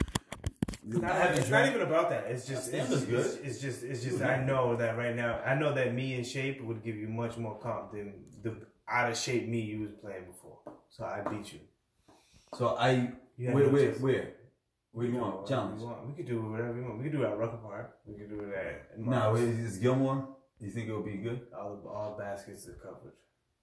It's 0.85 1.01
not, 1.01 1.11
haven't 1.15 1.49
not 1.51 1.67
even 1.69 1.81
about 1.81 2.09
that. 2.09 2.25
It's 2.27 2.45
just, 2.47 2.71
That 2.71 2.81
it's, 2.81 2.91
it's, 2.91 3.05
good. 3.05 3.39
it's 3.43 3.59
just, 3.61 3.83
it's 3.83 4.03
just. 4.03 4.21
I 4.21 4.43
know 4.43 4.75
that 4.75 4.97
right 4.97 5.15
now. 5.15 5.39
I 5.45 5.55
know 5.55 5.73
that 5.73 5.93
me 5.93 6.15
in 6.15 6.23
shape 6.23 6.63
would 6.63 6.83
give 6.83 6.95
you 6.95 7.07
much 7.07 7.37
more 7.37 7.57
comp 7.57 7.91
than 7.93 8.13
the 8.41 8.55
out 8.89 9.09
of 9.11 9.17
shape 9.17 9.47
me 9.47 9.59
you 9.61 9.79
was 9.81 9.91
playing 10.01 10.25
before. 10.25 10.59
So 10.89 11.05
I 11.05 11.21
beat 11.29 11.53
you. 11.53 11.59
So 12.55 12.75
I 12.77 13.11
You 13.37 13.47
had 13.47 13.55
where 13.55 13.65
no 13.65 13.69
where 13.71 13.85
chance. 13.87 13.99
where 13.99 14.29
where 14.91 15.07
do 15.07 15.11
you 15.13 15.17
know, 15.17 15.23
want 15.23 15.35
whatever 15.41 15.61
challenge? 15.61 15.79
We, 15.81 15.85
want. 15.87 16.07
we 16.07 16.13
could 16.13 16.27
do 16.27 16.41
whatever 16.41 16.73
we 16.73 16.81
want. 16.81 16.97
We 16.97 17.03
could 17.05 17.11
do 17.13 17.23
it 17.23 17.27
at 17.29 17.37
Rucker 17.37 17.57
Park. 17.57 17.97
We 18.05 18.13
could 18.15 18.29
do 18.29 18.39
it 18.41 18.53
at 18.55 18.99
No, 18.99 19.05
Mars. 19.05 19.39
is 19.41 19.77
Gilmore? 19.77 20.27
You 20.59 20.69
think 20.69 20.87
it 20.89 20.93
would 20.95 21.05
be 21.05 21.17
good? 21.17 21.41
all 21.57 21.81
all 21.87 22.15
baskets 22.19 22.67
are 22.67 22.73
covered. 22.73 23.13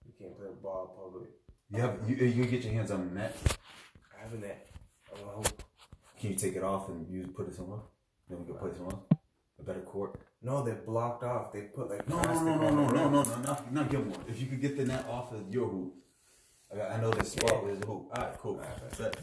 You 0.06 0.12
can't 0.18 0.36
play 0.36 0.46
the 0.48 0.54
ball 0.54 0.96
public. 0.96 1.30
You 1.72 1.80
have 1.80 2.08
you 2.08 2.16
you 2.16 2.44
get 2.46 2.64
your 2.64 2.72
hands 2.72 2.90
on 2.90 3.08
the 3.08 3.14
net. 3.14 3.36
I 4.18 4.22
have 4.24 4.34
a 4.34 4.38
net. 4.38 4.68
I 5.08 5.20
will 5.20 5.30
hope. 5.30 5.62
Can 6.18 6.30
you 6.30 6.36
take 6.36 6.56
it 6.56 6.62
off 6.62 6.88
and 6.88 7.08
you 7.10 7.26
put 7.28 7.48
it 7.48 7.54
somewhere? 7.54 7.80
Then 8.28 8.40
we 8.40 8.44
can 8.46 8.54
play 8.56 8.70
somewhere 8.76 8.96
else. 8.96 9.20
A 9.58 9.62
better 9.62 9.80
court. 9.80 10.20
No, 10.42 10.62
they're 10.64 10.74
blocked 10.74 11.22
off. 11.22 11.52
They 11.52 11.62
put 11.62 11.90
like 11.90 12.08
No, 12.08 12.20
no, 12.22 12.32
no, 12.32 12.56
no, 12.56 12.70
no, 12.70 12.86
no, 12.88 13.08
no, 13.08 13.22
no, 13.22 13.36
not, 13.42 13.72
not 13.72 13.90
Gilmore. 13.90 14.18
If 14.28 14.40
you 14.40 14.46
could 14.46 14.60
get 14.60 14.76
the 14.76 14.84
net 14.84 15.06
off 15.08 15.32
of 15.32 15.52
your 15.52 15.68
hoop. 15.68 15.94
I, 16.74 16.80
I 16.80 17.00
know 17.00 17.10
this 17.10 17.32
spot 17.32 17.62
where 17.62 17.72
there's 17.72 17.82
a 17.82 17.86
hoop. 17.86 18.08
All 18.12 18.22
right, 18.22 18.38
cool. 18.38 18.62
Bet. 18.98 19.16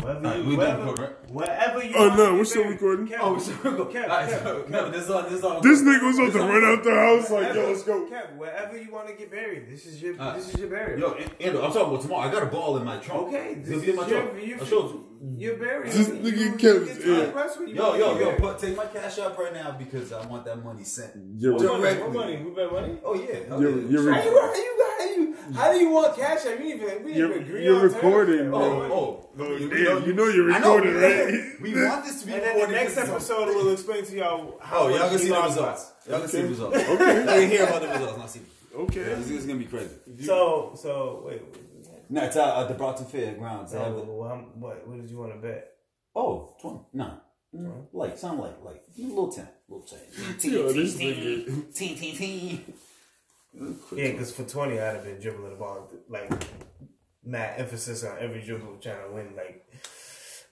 Whatever 0.00 0.26
Alright, 0.26 0.42
you, 0.44 0.48
we 0.50 0.56
done 0.56 0.86
whatever, 0.86 0.90
recording, 0.90 1.04
right? 1.04 1.30
whatever 1.30 1.84
you. 1.84 1.92
Oh, 1.96 2.14
no, 2.16 2.34
we're 2.34 2.44
still 2.44 2.62
buried. 2.64 2.74
recording. 2.74 3.08
Kev, 3.08 3.18
Oh, 3.20 3.34
we 3.34 3.40
should 3.40 3.62
go. 3.62 3.86
Kev, 3.86 4.02
All 4.02 4.08
right, 4.08 4.28
Kev, 4.30 4.42
so, 4.42 4.62
Kev. 4.62 4.68
no, 4.70 4.90
this 4.90 5.04
is 5.04 5.10
on. 5.10 5.24
This 5.24 5.32
is 5.32 5.44
on. 5.44 5.62
This 5.62 5.82
nigga 5.82 6.02
was 6.02 6.18
about 6.18 6.32
to 6.32 6.38
run 6.40 6.64
out 6.64 6.84
the 6.84 6.94
house 6.94 7.30
like, 7.30 7.54
yo, 7.54 7.66
let's 7.68 7.82
go. 7.82 8.06
Kev, 8.06 8.36
wherever 8.36 8.76
you 8.76 8.90
want 8.92 9.08
to 9.08 9.14
get 9.14 9.30
buried, 9.30 9.68
this 9.70 9.86
is 9.86 10.00
your 10.02 10.14
Alright. 10.14 10.36
this 10.36 10.52
is 10.54 10.60
your 10.60 10.68
burial. 10.68 11.00
Yo, 11.00 11.12
Andrew, 11.40 11.62
I'm 11.62 11.72
talking 11.72 11.88
about 11.94 12.02
tomorrow. 12.02 12.28
I 12.28 12.32
got 12.32 12.42
a 12.42 12.46
ball 12.46 12.76
in 12.76 12.84
my 12.84 12.98
trunk. 12.98 13.28
okay, 13.28 13.54
this 13.54 13.68
gonna 13.70 13.80
be 13.80 13.86
in 13.86 13.90
is 13.90 13.96
my 14.00 14.08
your, 14.08 14.22
trunk. 14.22 14.46
your, 14.46 14.60
I 14.60 14.64
showed 14.66 14.90
you. 14.92 15.06
your 15.38 15.56
burial. 15.56 15.92
This 15.92 16.08
You- 16.08 16.14
nigga 16.14 16.38
you 16.38 16.52
Kev's 16.52 16.88
get 16.88 16.96
in. 16.98 17.02
to 17.02 17.26
request 17.26 17.58
Yo, 17.66 17.94
yo, 17.94 18.18
yo, 18.18 18.36
put 18.36 18.58
take 18.58 18.76
my 18.76 18.86
cash 18.86 19.18
up 19.18 19.38
right 19.38 19.52
now 19.54 19.72
because 19.78 20.12
I 20.12 20.24
want 20.26 20.44
that 20.44 20.62
money 20.62 20.84
sent. 20.84 21.12
You're, 21.38 21.54
What 21.54 21.62
money? 21.64 21.78
directly. 21.80 22.02
What 22.02 22.12
money? 22.14 22.36
Who 22.36 22.54
bet 22.54 22.70
money? 22.72 22.98
Oh 23.04 23.14
yeah. 23.14 23.48
hell 23.48 23.60
you're, 23.60 23.78
yeah. 23.80 23.88
you're, 23.88 24.12
How 24.12 24.22
you, 24.22 24.40
how 24.40 24.54
you, 24.54 24.85
how 25.54 25.72
do 25.72 25.78
you 25.78 25.90
want 25.90 26.16
cash? 26.16 26.40
I 26.46 26.56
mean, 26.56 26.76
even 26.76 27.04
we 27.04 27.12
You're- 27.14 27.34
didn't 27.34 27.48
agree 27.48 27.64
you're 27.64 27.74
on 27.76 27.80
terms. 27.82 27.94
recording, 27.94 28.54
Oh. 28.54 28.82
Oh, 28.82 29.22
Oh, 29.38 29.56
You 29.56 29.68
damn, 29.68 29.84
know- 29.84 30.06
you 30.06 30.12
know 30.14 30.28
you're 30.28 30.50
I 30.52 30.58
know. 30.58 30.76
recording, 30.76 30.94
right? 31.02 31.60
We 31.60 31.74
want 31.84 32.04
this 32.04 32.20
to 32.20 32.26
be 32.26 32.32
And 32.32 32.42
then 32.42 32.54
the 32.54 32.60
recorded 32.62 32.74
next 32.74 32.96
episode, 32.96 33.14
episode 33.16 33.46
will 33.56 33.72
explain 33.72 34.04
to 34.06 34.16
y'all 34.16 34.58
how 34.60 34.78
Oh, 34.80 34.88
y'all 34.88 35.08
can 35.10 35.18
see 35.18 35.28
the 35.28 35.42
results. 35.42 35.92
Y'all 36.08 36.20
can 36.20 36.28
see 36.28 36.42
the 36.42 36.48
results. 36.48 36.76
Okay. 36.76 36.88
Y'all 37.16 37.26
can 37.26 37.50
hear 37.50 37.64
about 37.64 37.82
the 37.82 37.88
results, 37.88 38.18
not 38.18 38.30
see. 38.30 38.40
Okay. 38.74 39.02
This 39.04 39.30
is 39.30 39.46
gonna 39.46 39.58
be 39.58 39.64
crazy. 39.66 39.94
So, 40.22 40.72
so 40.76 41.22
wait. 41.26 41.42
wait, 41.42 42.10
No, 42.10 42.24
it's 42.24 42.36
uh, 42.36 42.60
at 42.60 42.68
the 42.68 42.74
Broughton 42.74 43.06
Fairgrounds. 43.06 43.72
They 43.72 43.78
So, 43.78 44.04
well, 44.08 44.44
what, 44.54 44.86
what 44.86 45.00
did 45.00 45.10
you 45.10 45.18
want 45.18 45.32
to 45.34 45.38
bet? 45.38 45.72
Oh, 46.14 46.54
20. 46.62 46.80
Nah. 46.94 47.10
Mm, 47.54 47.86
Like, 47.92 48.18
sound 48.18 48.40
like, 48.40 48.62
like, 48.64 48.82
a 48.98 49.02
little 49.02 49.30
10. 49.32 49.48
little 49.68 49.86
10. 49.86 49.98
Yo, 50.52 50.72
this 50.72 50.96
nigga. 50.96 51.74
Teen, 51.74 51.96
teen, 51.96 52.16
teen. 52.16 52.74
Yeah, 53.94 54.12
because 54.12 54.34
for 54.34 54.44
twenty, 54.44 54.78
I'd 54.78 54.96
have 54.96 55.04
been 55.04 55.20
dribbling 55.20 55.50
the 55.50 55.56
ball 55.56 55.90
like 56.08 56.30
mad 57.24 57.58
emphasis 57.58 58.04
on 58.04 58.18
every 58.20 58.42
dribble 58.42 58.78
trying 58.82 59.08
to 59.08 59.14
win. 59.14 59.34
Like, 59.34 59.66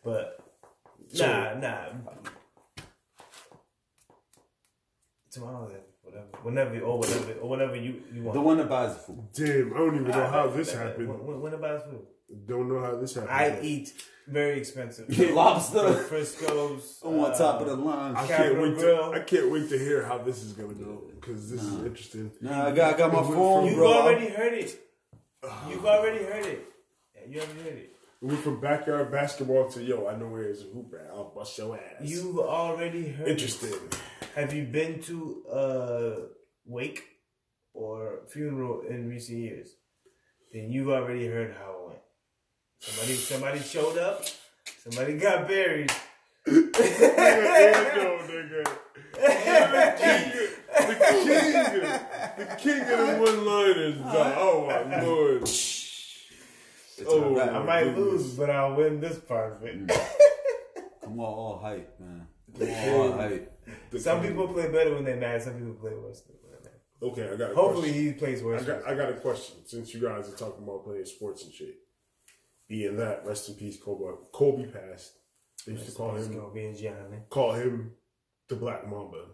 but 0.03 0.41
nah, 1.15 1.55
nah. 1.55 1.87
Tomorrow, 5.31 5.69
then, 5.69 5.81
whatever, 6.03 6.27
whenever, 6.43 6.81
or 6.81 6.99
whatever, 6.99 7.33
or 7.41 7.49
whatever 7.49 7.77
you 7.77 8.03
you 8.13 8.23
want. 8.23 8.35
The 8.35 8.41
one 8.41 8.57
that 8.59 8.69
buys 8.69 8.97
food. 8.97 9.29
Damn, 9.35 9.75
I 9.75 9.79
don't 9.79 9.95
even 9.97 10.09
know 10.09 10.27
how 10.27 10.47
this 10.49 10.73
happened. 10.73 11.09
When, 11.09 11.27
when, 11.27 11.41
when 11.41 11.55
about 11.55 11.85
food? 11.85 12.07
Don't 12.47 12.69
know 12.69 12.81
how 12.81 12.97
this 12.97 13.15
happened. 13.15 13.33
I 13.33 13.59
eat 13.63 13.93
very 14.27 14.59
expensive 14.59 15.07
Lobster. 15.35 15.93
Frisco's 15.95 16.99
On 17.05 17.21
uh, 17.21 17.37
top 17.37 17.61
of 17.61 17.67
the 17.69 17.77
line. 17.77 18.17
I 18.17 18.27
can't 18.27 18.59
wait 18.61 18.75
Grill. 18.77 19.13
to 19.13 19.17
I 19.19 19.21
can't 19.21 19.51
wait 19.51 19.69
to 19.69 19.79
hear 19.79 20.05
how 20.05 20.19
this 20.19 20.43
is 20.43 20.53
gonna 20.55 20.75
go 20.75 21.03
because 21.15 21.51
this 21.51 21.63
is 21.63 21.75
interesting. 21.85 22.33
Nah, 22.41 22.69
I 22.69 22.73
got, 22.73 22.95
I 22.95 22.99
got 22.99 23.13
my 23.13 23.21
It 23.21 23.23
went 23.25 23.35
phone, 23.35 23.67
You 23.69 23.75
bro. 23.77 23.93
already 23.93 24.29
heard 24.29 24.55
it. 24.55 24.79
You've 25.69 25.85
already 25.87 26.25
heard 26.25 26.47
it. 26.47 26.67
Yeah, 27.15 27.23
you 27.29 27.41
already 27.41 27.61
heard 27.63 27.79
it. 27.79 27.91
We 28.23 28.29
went 28.29 28.41
from 28.41 28.61
backyard 28.61 29.13
basketball 29.13 29.69
to 29.73 29.83
yo, 29.83 30.07
I 30.09 30.17
know 30.17 30.29
where 30.29 30.45
is 30.45 30.63
a 30.63 30.65
hoop 30.73 30.95
at. 30.99 31.11
I'll 31.11 31.33
bust 31.35 31.59
your 31.59 31.77
ass. 31.77 32.01
You've 32.03 32.39
already 32.39 33.09
heard. 33.11 33.29
it. 33.29 33.33
interested? 33.33 33.75
Have 34.35 34.55
you 34.55 34.65
been 34.65 35.01
to 35.03 35.43
a 35.53 36.17
wake 36.65 37.03
or 37.75 38.21
funeral 38.31 38.83
in 38.89 39.09
recent 39.11 39.39
years? 39.39 39.75
Then 40.55 40.71
you've 40.71 40.89
already 40.89 41.27
heard 41.27 41.55
how 41.61 41.71
it 41.73 41.87
went. 41.89 41.99
Somebody, 42.85 43.15
somebody 43.15 43.61
showed 43.61 43.99
up. 43.99 44.25
Somebody 44.83 45.17
got 45.19 45.49
buried. 45.49 45.91
Nigga, 46.47 46.75
nigga. 48.29 48.65
The 49.15 49.97
king, 49.99 50.33
the 50.77 50.95
king, 50.99 51.83
the 52.39 52.47
king 52.59 52.81
of 52.83 52.89
the 52.99 53.17
one-liners. 53.21 53.97
Oh 54.05 54.67
my 54.69 55.03
lord. 55.03 55.43
It's 55.43 57.03
Oh, 57.07 57.37
a. 57.37 57.51
I 57.51 57.63
might 57.65 57.85
goodness. 57.85 57.99
lose, 57.99 58.35
but 58.35 58.51
I'll 58.51 58.75
win 58.77 59.01
this 59.01 59.19
part 59.19 59.55
of 59.57 59.63
it. 59.65 59.87
Mm. 59.87 59.99
Come 61.03 61.19
on, 61.21 61.27
all 61.27 61.59
hype, 61.63 61.99
man. 61.99 62.27
Come 62.59 62.69
on, 62.69 63.13
all 63.13 63.13
hype. 63.19 63.53
The 63.91 63.99
Some 63.99 64.21
king. 64.21 64.31
people 64.31 64.49
play 64.49 64.71
better 64.71 64.95
when 64.95 65.05
they're 65.05 65.17
mad. 65.17 65.43
Some 65.43 65.55
people 65.55 65.75
play 65.75 65.93
worse 65.95 66.23
when 66.29 66.39
they're 66.43 66.61
mad. 66.63 66.81
Okay, 67.03 67.33
I 67.33 67.37
got. 67.37 67.51
A 67.53 67.55
Hopefully, 67.55 67.89
question. 67.91 68.05
he 68.05 68.13
plays 68.13 68.43
I 68.43 68.45
worse. 68.45 68.65
got. 68.65 68.87
I 68.87 68.95
got 68.95 69.11
a 69.11 69.15
question. 69.15 69.57
Since 69.67 69.93
you 69.95 70.01
guys 70.03 70.29
are 70.29 70.37
talking 70.37 70.63
about 70.63 70.85
playing 70.85 71.05
sports 71.07 71.43
and 71.45 71.53
shit, 71.53 71.75
being 72.69 72.97
that, 72.97 73.25
rest 73.27 73.49
in 73.49 73.55
peace, 73.57 73.79
Kobe. 73.83 74.05
Kobe 74.33 74.67
passed. 74.67 75.13
They 75.67 75.73
used 75.73 75.87
to 75.87 75.93
call 75.93 76.15
him 76.15 76.33
go, 76.33 76.51
being 76.53 76.77
Gianni. 76.77 77.19
call 77.31 77.53
him 77.53 77.93
the 78.49 78.57
Black 78.57 78.89
Mamba. 78.89 79.25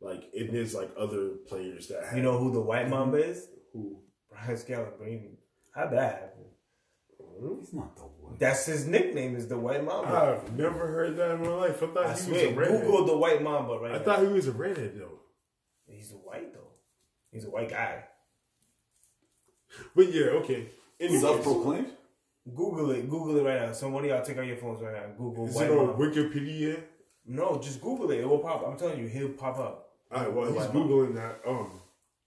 Like 0.00 0.24
it 0.32 0.52
is 0.54 0.74
like 0.74 0.90
other 0.98 1.30
players 1.48 1.86
that 1.88 2.04
have 2.04 2.16
You 2.16 2.22
know 2.22 2.38
who 2.38 2.52
the 2.52 2.60
White 2.60 2.88
Mamba 2.88 3.18
is? 3.18 3.46
who. 3.72 3.98
Brian 4.30 4.56
Scalabrine. 4.56 5.34
How'd 5.74 5.92
that 5.92 6.12
happen? 6.14 6.44
Hmm? 7.40 7.60
He's 7.60 7.72
not 7.72 7.94
the 7.96 8.02
one. 8.02 8.36
That's 8.38 8.66
his 8.66 8.86
nickname. 8.86 9.36
Is 9.36 9.46
the 9.46 9.58
White 9.58 9.84
Mamba. 9.84 10.40
I've 10.42 10.56
never 10.58 10.86
heard 10.88 11.16
that 11.16 11.32
in 11.32 11.42
my 11.42 11.48
life. 11.48 11.82
I 11.82 11.86
thought 11.86 11.98
I 11.98 12.08
he 12.08 12.12
was 12.12 12.22
swear. 12.24 12.48
a 12.48 12.52
redhead. 12.54 12.80
Google 12.82 13.04
the 13.06 13.16
White 13.16 13.42
Mamba 13.42 13.78
right 13.78 13.92
I 13.92 13.98
now. 13.98 14.04
thought 14.04 14.20
he 14.20 14.26
was 14.32 14.48
a 14.48 14.52
redhead 14.52 14.94
though. 14.98 15.20
He's 15.86 16.10
a 16.12 16.14
white 16.16 16.52
though. 16.54 16.70
He's 17.30 17.44
a 17.44 17.50
white 17.50 17.70
guy. 17.70 18.04
But 19.94 20.12
yeah, 20.12 20.26
okay. 20.42 20.66
Anyways, 21.00 21.20
Self-proclaimed. 21.22 21.88
Google 22.48 22.90
it. 22.90 23.08
Google 23.08 23.36
it 23.38 23.42
right 23.48 23.66
now. 23.66 23.72
Somebody, 23.72 24.08
y'all 24.08 24.22
take 24.24 24.38
out 24.38 24.46
your 24.46 24.56
phones 24.56 24.80
right 24.82 24.92
now. 24.92 25.14
Google 25.16 25.46
is 25.48 25.54
White 25.54 25.70
it 25.70 25.78
on 25.78 25.86
Mamba. 25.86 26.02
Wikipedia? 26.10 26.82
No, 27.26 27.58
just 27.62 27.80
Google 27.80 28.10
it. 28.10 28.20
It 28.20 28.28
will 28.28 28.40
pop. 28.40 28.66
I'm 28.66 28.76
telling 28.76 28.98
you, 28.98 29.06
he'll 29.08 29.28
pop 29.30 29.58
up. 29.58 29.88
All 30.10 30.20
right. 30.22 30.32
Well, 30.32 30.46
The 30.46 30.52
he's 30.52 30.60
White 30.62 30.74
Mamba. 30.74 30.94
googling 30.94 31.14
that. 31.14 31.40
Um, 31.48 31.80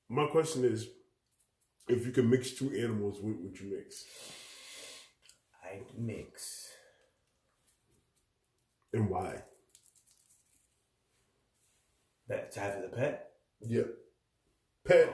my 0.10 0.26
question 0.28 0.64
is, 0.64 0.88
if 1.88 2.06
you 2.06 2.12
could 2.12 2.28
mix 2.30 2.52
two 2.52 2.72
animals, 2.74 3.18
what 3.22 3.36
would 3.42 3.60
you 3.60 3.76
mix, 3.76 4.06
I 5.64 5.82
mix. 5.98 6.70
and 8.94 9.10
why? 9.10 9.44
That 12.28 12.52
to 12.54 12.60
have 12.60 12.76
as 12.76 12.86
a 12.86 12.88
pet. 12.88 13.32
Yeah. 13.62 13.84
Pet. 14.88 15.10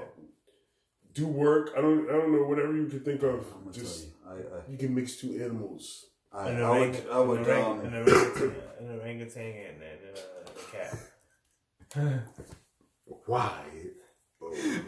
Do 1.13 1.27
work. 1.27 1.71
I 1.77 1.81
don't. 1.81 2.07
I 2.09 2.13
don't 2.13 2.31
know. 2.31 2.43
Whatever 2.45 2.73
you 2.77 2.85
can 2.87 3.01
think 3.01 3.21
of. 3.23 3.45
I'm 3.53 3.63
gonna 3.65 3.73
Just 3.73 4.07
tell 4.33 4.37
you. 4.39 4.45
I, 4.67 4.71
you 4.71 4.77
can 4.77 4.93
mix 4.95 5.17
two 5.17 5.33
animals. 5.43 6.05
I, 6.33 6.37
I, 6.39 6.49
An 6.51 6.57
I 6.57 6.61
orang- 6.63 6.91
would, 6.91 7.07
I 7.11 7.19
would, 7.19 7.39
an 7.41 7.45
orang- 7.45 7.65
um, 7.65 7.85
an 7.85 7.93
orangutan, 7.93 8.55
an 8.79 8.99
orangutan 8.99 9.53
and, 9.67 9.83
and 9.83 10.01
uh, 10.17 10.51
a 10.51 10.71
cat. 10.71 12.23
Why? 13.25 13.61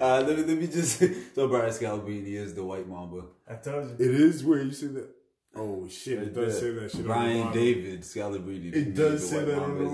uh, 0.01 0.23
let 0.25 0.37
me, 0.37 0.43
let 0.43 0.57
me 0.57 0.67
just, 0.67 0.99
so 1.35 1.47
Brian 1.47 1.69
Scalabrine 1.69 2.25
is 2.27 2.53
the 2.55 2.63
white 2.63 2.87
mamba. 2.87 3.25
I 3.47 3.55
told 3.55 3.89
you. 3.99 4.05
It 4.05 4.15
is 4.15 4.43
where 4.43 4.61
you 4.63 4.71
say 4.71 4.87
that. 4.87 5.09
Oh 5.55 5.87
shit! 5.87 6.13
It 6.13 6.19
Right 6.21 6.33
does 6.33 6.59
there. 6.61 6.73
say 6.73 6.79
that 6.79 6.91
shit. 6.91 6.95
on 7.01 7.03
the 7.03 7.07
Brian. 7.07 7.53
David 7.53 8.01
Scalabrine. 8.01 8.73
It 8.73 8.95
does 8.95 9.29
say 9.29 9.45
that 9.45 9.59
on 9.59 9.77
the 9.77 9.85
is. 9.85 9.93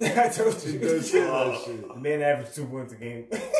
I 0.18 0.28
told 0.30 0.64
you. 0.64 0.78
It 0.78 0.82
does 0.82 1.10
say 1.10 1.20
that 1.20 1.60
shit. 1.62 1.88
The 1.88 1.94
man 1.96 2.22
averaged 2.22 2.54
two 2.54 2.64
points 2.64 2.94
a 2.94 2.96
game. 2.96 3.26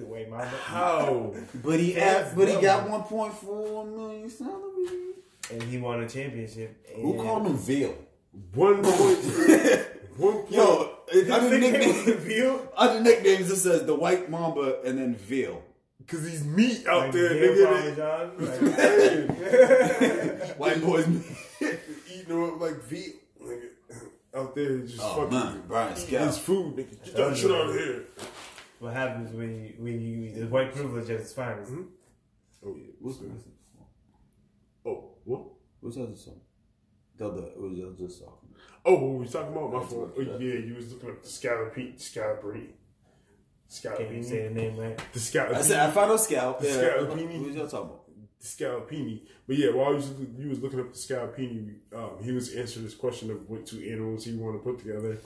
He's 0.00 0.06
the 0.08 0.12
white 0.14 0.30
mamba. 0.30 0.46
How? 0.46 1.34
But 1.62 1.78
he, 1.80 1.92
had, 2.00 2.34
but 2.34 2.48
he 2.48 2.60
got 2.60 2.88
1.4 2.88 3.96
million 3.96 4.30
salary. 4.30 5.14
And 5.50 5.62
he 5.64 5.78
won 5.78 6.02
a 6.02 6.08
championship. 6.08 6.86
And 6.94 7.02
Who 7.02 7.14
called 7.22 7.46
him 7.46 7.56
Veal? 7.58 7.94
One 8.54 8.76
point. 8.82 9.18
one 10.16 10.32
point. 10.38 10.50
Yo, 10.52 10.90
His 11.10 11.28
other 11.30 11.58
nickname 11.58 11.88
was 11.88 12.06
nicknames, 12.06 12.22
Veal. 12.24 12.72
other 12.76 13.00
nicknames 13.00 13.50
it 13.50 13.56
says 13.56 13.84
the 13.84 13.94
white 13.94 14.30
mamba 14.30 14.80
and 14.84 14.98
then 14.98 15.14
Veal. 15.14 15.62
Cause 16.06 16.26
he's 16.28 16.44
meat 16.44 16.86
out 16.88 17.02
Like 17.02 17.12
there, 17.12 17.28
Veal 17.34 17.66
nigga. 17.66 18.36
Parmesan. 18.38 19.28
Like, 20.48 20.58
White 20.58 20.82
boys. 20.82 21.06
Eating 22.12 22.42
up 22.48 22.60
like 22.60 22.82
veal, 22.84 23.12
nigga. 23.42 23.68
Oh, 24.34 24.40
out 24.42 24.54
there, 24.54 24.78
just 24.80 25.00
Oh 25.00 25.14
fucking 25.24 25.30
man, 25.38 25.62
Brian 25.68 25.92
eating 25.98 26.18
Scal. 26.18 26.26
his 26.26 26.38
food, 26.38 26.76
nigga. 26.76 27.04
Get 27.04 27.14
that 27.16 27.36
shit 27.36 27.50
out 27.50 27.68
of 27.70 27.74
here. 27.74 28.04
What 28.80 28.92
happens 28.94 29.32
when 29.32 29.64
you, 29.64 29.74
when 29.78 30.00
you, 30.00 30.32
the 30.40 30.46
white 30.48 30.74
privilege 30.74 31.08
at 31.10 31.20
its 31.20 31.32
finest. 31.32 31.72
Oh 32.66 32.74
yeah. 32.76 32.90
What's 33.00 33.18
What's 33.18 33.18
the 33.18 33.26
that? 33.28 34.90
Oh 34.90 35.12
what? 35.24 35.42
What's 35.80 35.96
the 35.96 36.02
other 36.02 36.16
song? 36.16 36.40
The 37.16 37.26
other, 37.28 37.42
it 37.42 37.60
was 37.60 37.72
the 37.76 37.86
other 37.86 38.12
song. 38.12 38.34
Oh, 38.84 38.94
what 38.94 39.02
were 39.02 39.16
we 39.18 39.28
talking 39.28 39.52
about? 39.52 39.72
My 39.72 39.78
That's 39.80 39.92
fault. 39.92 40.16
what- 40.16 40.26
Oh, 40.26 40.38
yeah, 40.38 40.54
you 40.54 40.74
was 40.74 40.92
looking 40.92 41.10
up 41.10 41.22
the 41.22 41.28
scallopine, 41.28 41.94
scallopine, 41.98 42.68
Can't 43.82 44.00
even 44.00 44.24
say 44.24 44.48
the 44.48 44.54
name 44.54 44.76
right. 44.76 44.96
the 44.96 45.04
I 45.18 45.18
said 45.20 45.50
I 45.50 45.90
scallopini, 45.90 45.92
found 45.92 46.10
out 46.12 46.18
Scal. 46.18 46.62
Yeah. 46.62 46.70
Scalapini. 46.70 47.38
What 47.38 47.46
was 47.46 47.56
y'all 47.56 47.68
talking 47.68 47.90
about? 47.90 47.96
the 48.40 48.46
scallopini. 48.46 49.20
But 49.46 49.56
yeah, 49.58 49.70
while 49.72 49.90
you 49.90 49.96
was, 49.96 50.10
you 50.38 50.48
was 50.48 50.60
looking 50.60 50.80
up 50.80 50.92
the 50.92 50.98
scallopini, 50.98 51.74
um, 51.94 52.22
he 52.24 52.32
was 52.32 52.54
answering 52.54 52.86
this 52.86 52.94
question 52.94 53.30
of 53.30 53.48
what 53.50 53.66
two 53.66 53.82
animals 53.90 54.24
he 54.24 54.32
want 54.34 54.54
to 54.56 54.58
put 54.66 54.78
together. 54.78 55.18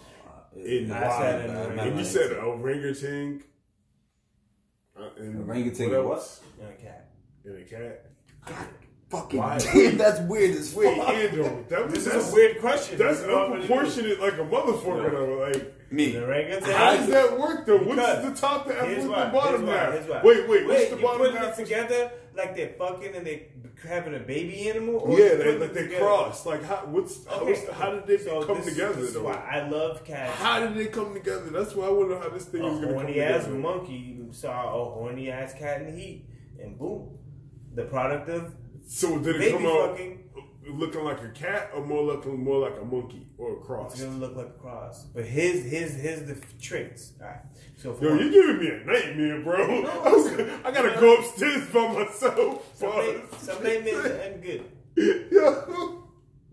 In 0.56 0.90
I 0.92 1.08
why? 1.08 1.18
said 1.18 1.50
an 1.50 1.56
Uh, 1.56 1.60
and 1.60 1.66
orangutan. 1.80 1.98
you 1.98 2.04
said 2.04 2.32
orangutan. 2.32 3.42
Uh, 4.96 5.08
and 5.18 5.48
Orangutan 5.48 5.88
what 5.90 5.98
and 5.98 6.08
what? 6.08 6.14
else? 6.18 6.40
And 6.60 6.68
a 6.70 6.72
cat. 6.74 7.10
And 7.44 7.58
a 7.58 7.64
cat. 7.64 8.06
Fucking 9.10 9.38
Why? 9.38 9.58
damn, 9.74 9.98
that's 9.98 10.20
weird 10.20 10.52
as 10.56 10.74
Wait, 10.74 10.96
fuck. 10.96 11.08
Andrew, 11.08 11.64
that 11.68 11.84
was 11.84 11.94
This 11.94 12.06
is 12.06 12.12
that's, 12.12 12.30
a 12.30 12.34
weird 12.34 12.60
question. 12.60 12.98
that's 12.98 13.20
You 13.20 13.26
know 13.28 13.34
what 13.34 13.42
I'm 13.44 13.50
gonna 13.50 13.66
do? 13.66 13.74
unproportionate 13.74 14.20
like 14.20 14.34
a 14.34 14.36
motherfucker 14.44 15.10
though. 15.10 15.50
Like, 15.52 15.83
Me. 15.94 16.16
An 16.16 16.22
orangutan. 16.24 16.70
how 16.70 16.96
does 16.96 17.08
that 17.08 17.38
work 17.38 17.66
though? 17.66 17.78
What's 17.78 18.22
the 18.22 18.34
top? 18.46 18.66
Here's 18.70 19.04
What's 19.04 19.08
why. 19.08 19.24
the 19.26 19.30
bottom 19.32 19.60
here's 19.60 19.68
why, 19.70 19.76
half? 19.76 19.92
here's 19.92 20.08
why. 20.08 20.20
Wait, 20.22 20.48
wait, 20.48 20.66
what's 20.66 20.88
the 20.90 20.96
bottom 20.96 21.20
putting 21.26 21.42
it 21.42 21.54
together 21.56 22.10
like 22.36 22.56
they're 22.56 22.74
fucking 22.78 23.14
and 23.14 23.26
they 23.26 23.48
having 23.86 24.14
a 24.14 24.18
baby 24.18 24.68
animal? 24.68 24.96
Or 24.96 25.18
Yeah, 25.18 25.34
they, 25.34 25.58
like 25.58 25.72
they 25.72 25.88
cross. 25.98 26.44
Like, 26.46 26.64
how? 26.64 26.86
What's? 26.86 27.26
Okay, 27.26 27.44
what's 27.52 27.70
how 27.70 27.90
did 27.92 28.06
they 28.06 28.18
so 28.18 28.44
come 28.44 28.56
this, 28.58 28.66
together 28.66 28.94
This 28.94 29.08
is 29.08 29.14
though? 29.14 29.24
why 29.24 29.34
I 29.34 29.68
love 29.68 30.04
cats. 30.04 30.32
How 30.38 30.60
did 30.60 30.74
they 30.74 30.86
come 30.86 31.14
together? 31.14 31.50
That's 31.50 31.74
why 31.74 31.86
I 31.86 31.90
wonder 31.90 32.18
how 32.18 32.28
this 32.28 32.44
thing 32.46 32.62
a 32.62 32.66
is 32.66 32.74
gonna 32.74 32.86
come 32.86 32.94
horny 32.94 33.20
ass 33.20 33.46
monkey 33.48 34.18
saw 34.34 34.68
a 34.68 34.84
horny 34.94 35.30
ass 35.30 35.54
cat 35.54 35.82
in 35.82 35.86
the 35.86 35.92
heat, 36.00 36.26
and 36.60 36.76
boom, 36.78 37.16
the 37.74 37.84
product 37.84 38.28
of 38.28 38.52
So 38.86 39.18
did 39.18 39.36
it 39.36 39.38
baby 39.38 39.52
come 39.58 39.66
out 39.66 39.90
fucking. 39.90 40.23
Looking 40.66 41.04
like 41.04 41.22
a 41.22 41.28
cat 41.28 41.70
or 41.74 41.84
more 41.84 42.02
looking 42.02 42.42
more 42.42 42.58
like 42.60 42.80
a 42.80 42.84
monkey 42.84 43.26
or 43.38 43.54
a 43.54 43.56
cross? 43.56 43.94
It's 43.94 44.02
gonna 44.02 44.18
look 44.18 44.36
like 44.36 44.46
a 44.46 44.60
cross, 44.60 45.04
but 45.04 45.24
his 45.24 45.64
his 45.64 45.94
his 45.94 46.26
the 46.26 46.36
traits. 46.60 47.12
All 47.20 47.26
right, 47.26 47.40
so 47.76 47.92
for 47.94 48.04
Yo, 48.04 48.14
you're 48.14 48.30
giving 48.30 48.58
me 48.58 48.68
a 48.68 48.84
nightmare, 48.84 49.40
bro. 49.42 49.84
I, 50.04 50.08
was 50.10 50.26
I 50.64 50.70
gotta 50.70 50.98
go 51.00 51.16
upstairs 51.16 51.68
by 51.68 51.92
myself. 51.92 52.76
some, 52.76 53.62
nightmares 53.62 54.06
end 54.06 54.42
good. 54.42 54.64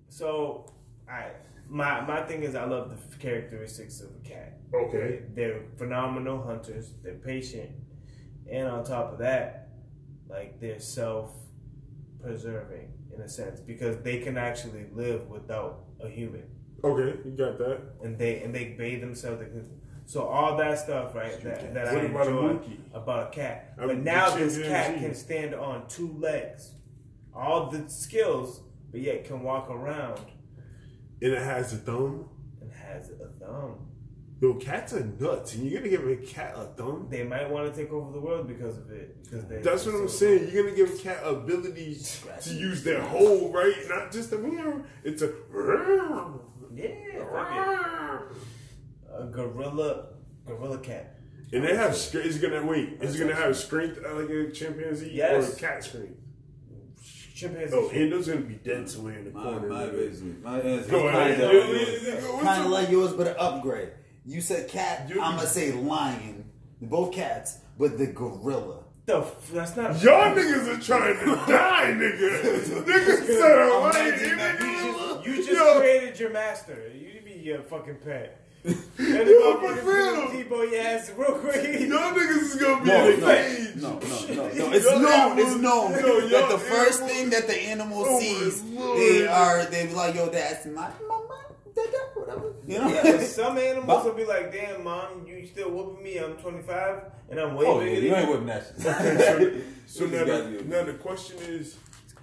So, 0.10 0.66
alright. 1.10 1.36
My 1.70 2.02
my 2.02 2.22
thing 2.24 2.44
is 2.44 2.54
I 2.54 2.66
love 2.66 2.90
the 2.90 3.18
characteristics 3.18 4.02
of 4.02 4.10
a 4.10 4.28
cat. 4.28 4.60
Okay. 4.74 5.22
They're 5.34 5.62
phenomenal 5.78 6.44
hunters. 6.44 6.92
They're 7.02 7.14
patient, 7.14 7.72
and 8.52 8.68
on 8.68 8.84
top 8.84 9.14
of 9.14 9.20
that, 9.20 9.70
like 10.30 10.60
they're 10.60 10.82
self 10.82 11.32
preserving 12.22 12.92
in 13.16 13.22
a 13.22 13.30
sense 13.30 13.60
because 13.60 13.98
they 14.04 14.18
can 14.20 14.38
actually 14.38 14.86
live 14.94 15.28
without 15.30 15.84
a 16.02 16.08
human, 16.10 16.44
Okay, 16.84 17.20
you 17.26 17.32
got 17.38 17.58
that. 17.60 17.80
and 18.04 18.18
they 18.18 18.42
and 18.44 18.54
they 18.56 18.66
bathe 18.78 19.02
themselves. 19.02 19.40
They 19.42 19.46
can, 19.48 19.70
so 20.06 20.24
all 20.24 20.58
that 20.58 20.80
stuff, 20.80 21.14
right? 21.16 21.40
That, 21.44 21.74
that 21.74 21.88
I 21.90 21.94
What 21.96 22.06
about 22.06 22.28
a 22.28 22.30
enjoy 22.32 22.42
monkey? 22.54 22.80
about 22.94 23.28
a 23.28 23.30
cat. 23.36 23.74
I 23.80 23.86
But 23.88 23.98
now 24.00 24.32
the 24.32 24.44
this 24.46 24.58
cat 24.68 24.98
can 25.00 25.14
stand 25.16 25.54
on 25.56 25.88
two 25.88 26.12
legs, 26.20 26.72
all 27.34 27.70
the 27.70 27.88
skills, 27.90 28.62
but 28.92 29.00
yet 29.02 29.26
can 29.26 29.42
walk 29.44 29.70
around 29.70 30.20
And 31.22 31.34
it 31.34 31.42
has 31.42 31.72
a 31.74 31.78
thumb. 31.78 32.30
and 32.62 32.72
has 32.72 33.10
a 33.12 33.28
thumb. 33.40 33.88
Yo, 34.42 34.56
cats 34.56 34.94
are 34.94 35.06
nuts, 35.20 35.54
and 35.54 35.68
you're 35.70 35.80
gonna 35.80 35.90
give 35.90 36.08
a 36.08 36.16
cat 36.16 36.56
a 36.58 36.66
thumb. 36.76 37.06
They 37.12 37.22
might 37.24 37.48
want 37.48 37.72
to 37.72 37.80
take 37.80 37.94
over 37.94 38.12
the 38.12 38.20
world 38.20 38.48
because 38.48 38.76
of 38.76 38.90
it. 38.90 39.22
Because 39.24 39.46
they, 39.46 39.62
That's 39.62 39.86
what 39.86 39.94
I'm 39.94 40.10
saying. 40.10 40.50
You're 40.52 40.64
gonna 40.64 40.76
give 40.76 40.92
a 40.92 40.98
cat 40.98 41.20
ability 41.24 42.00
to 42.42 42.50
use 42.54 42.84
their 42.84 43.02
whole 43.02 43.52
right, 43.54 43.76
not 43.88 44.12
just 44.12 44.32
a 44.34 44.40
meow. 44.40 44.82
It's 45.04 45.22
a. 45.22 45.32
Yeah, 46.74 47.24
fuck 47.30 48.32
a 49.20 49.26
gorilla, 49.26 50.08
gorilla 50.48 50.80
cat. 50.80 51.18
And 51.54 51.64
they 51.64 51.76
have. 51.76 51.96
str- 51.96 52.20
Is 52.20 52.40
gonna 52.40 52.66
wait? 52.66 52.98
Is 53.02 53.16
it 53.16 53.20
gonna 53.20 53.36
have 53.36 53.56
strength 53.56 54.00
uh, 54.04 54.16
like 54.16 54.30
a 54.30 54.50
chimpanzee 54.52 55.12
Yes. 55.14 55.52
or 55.52 55.54
a 55.54 55.56
cat 55.60 55.84
strength? 55.84 56.18
chimpanzee. 57.36 57.76
Oh, 57.76 57.90
Endo's 57.90 58.28
gonna 58.28 58.42
be 58.42 58.56
dead 58.56 58.90
somewhere 58.90 59.20
in 59.20 59.26
the 59.26 59.32
My, 59.32 59.44
corner. 59.44 59.68
my, 59.68 59.84
nigga. 59.84 59.92
basically, 60.10 60.32
my 60.44 60.60
answer 60.62 60.90
Go 60.92 61.10
is 61.10 61.14
ahead. 61.16 61.40
kind 61.40 61.44
of 61.44 61.54
Yeah, 61.54 61.60
like 61.60 61.68
yeah, 61.68 61.74
yours. 61.80 62.04
yeah, 62.04 62.14
what's 62.32 62.44
Kind 62.44 62.64
of 62.66 62.72
like 62.72 62.90
yours, 62.90 63.14
but 63.14 63.28
an 63.28 63.36
upgrade. 63.38 63.90
You 64.26 64.42
said 64.42 64.68
cat. 64.68 65.10
You- 65.10 65.22
I'm 65.22 65.36
gonna 65.36 65.48
say 65.48 65.72
lion. 65.72 66.46
Both 66.82 67.14
cats, 67.14 67.60
but 67.78 67.98
the 67.98 68.08
gorilla. 68.08 68.80
the 69.06 69.18
f- 69.20 69.50
that's 69.54 69.76
not. 69.78 70.02
Y'all 70.02 70.36
niggas 70.36 70.78
are 70.78 70.82
trying 70.82 71.20
to 71.20 71.26
die, 71.52 71.94
nigga. 71.96 72.84
niggas 72.86 73.26
said 73.28 73.68
a 73.68 73.78
lion. 73.78 73.96
Imagine 74.14 74.38
that. 74.38 74.60
nigga. 74.60 75.26
You 75.26 75.36
just 75.38 75.50
Yo, 75.52 75.80
created 75.80 76.20
your 76.20 76.30
master. 76.32 76.92
You 76.96 77.14
need 77.14 77.26
be 77.26 77.32
your 77.34 77.62
fucking 77.64 77.96
pet. 78.04 78.38
Let 78.64 78.76
Yo, 79.28 79.60
me 79.60 79.68
for 79.68 79.92
real. 79.92 80.28
Debo 80.28 80.72
your 80.72 80.82
ass 80.82 81.12
real 81.18 81.32
quick. 81.40 81.64
Y'all 81.90 82.14
niggas 82.14 82.42
is 82.42 82.56
gonna 82.56 82.82
be 82.84 82.88
No, 82.90 83.10
in 83.10 83.14
a 83.14 83.18
no, 83.18 83.28
cage. 83.28 83.76
no, 83.76 83.90
no, 83.90 83.98
no, 84.00 84.36
no. 84.36 84.72
It's 84.74 84.86
Y'all 84.86 85.00
known. 85.00 85.12
animals- 85.12 85.52
It's 85.52 85.62
known 85.62 85.92
Yo, 85.94 86.28
that 86.30 86.50
the 86.50 86.58
first 86.60 87.02
animals- 87.02 87.12
thing 87.12 87.30
that 87.32 87.48
the 87.48 87.58
animal 87.60 88.04
Oh 88.08 88.20
sees, 88.20 88.62
Lord. 88.64 89.00
they 89.00 89.26
are 89.28 89.66
they 89.66 89.88
be 89.88 89.94
like, 89.94 90.14
yo, 90.16 90.30
that's 90.30 90.66
my 90.68 90.72
mama, 90.72 90.90
dada, 90.92 91.11
whatever. 92.16 92.54
You 92.68 92.80
know. 92.80 92.88
Yeah, 92.90 93.20
some 93.24 93.58
animals 93.58 93.88
Bob- 93.88 94.06
will 94.06 94.14
be 94.14 94.26
like, 94.26 94.52
"Damn, 94.52 94.84
mom, 94.84 95.26
you 95.28 95.46
still 95.48 95.72
whooping 95.72 96.04
me? 96.04 96.18
I'm 96.18 96.34
25 96.38 97.04
and 97.30 97.40
I'm 97.40 97.56
way 97.56 97.66
Oh 97.66 97.80
yeah, 97.80 97.92
you 97.92 98.10
than 98.10 98.20
ain't 98.20 98.26
you." 98.28 98.32
whipping 98.32 98.48
that 98.48 98.64
shit. 98.78 99.64
So 99.88 100.08
This 100.08 100.28
now, 100.28 100.38
the, 100.38 100.64
now 100.68 100.84
the 100.86 100.94
question 100.94 101.38
is, 101.40 101.76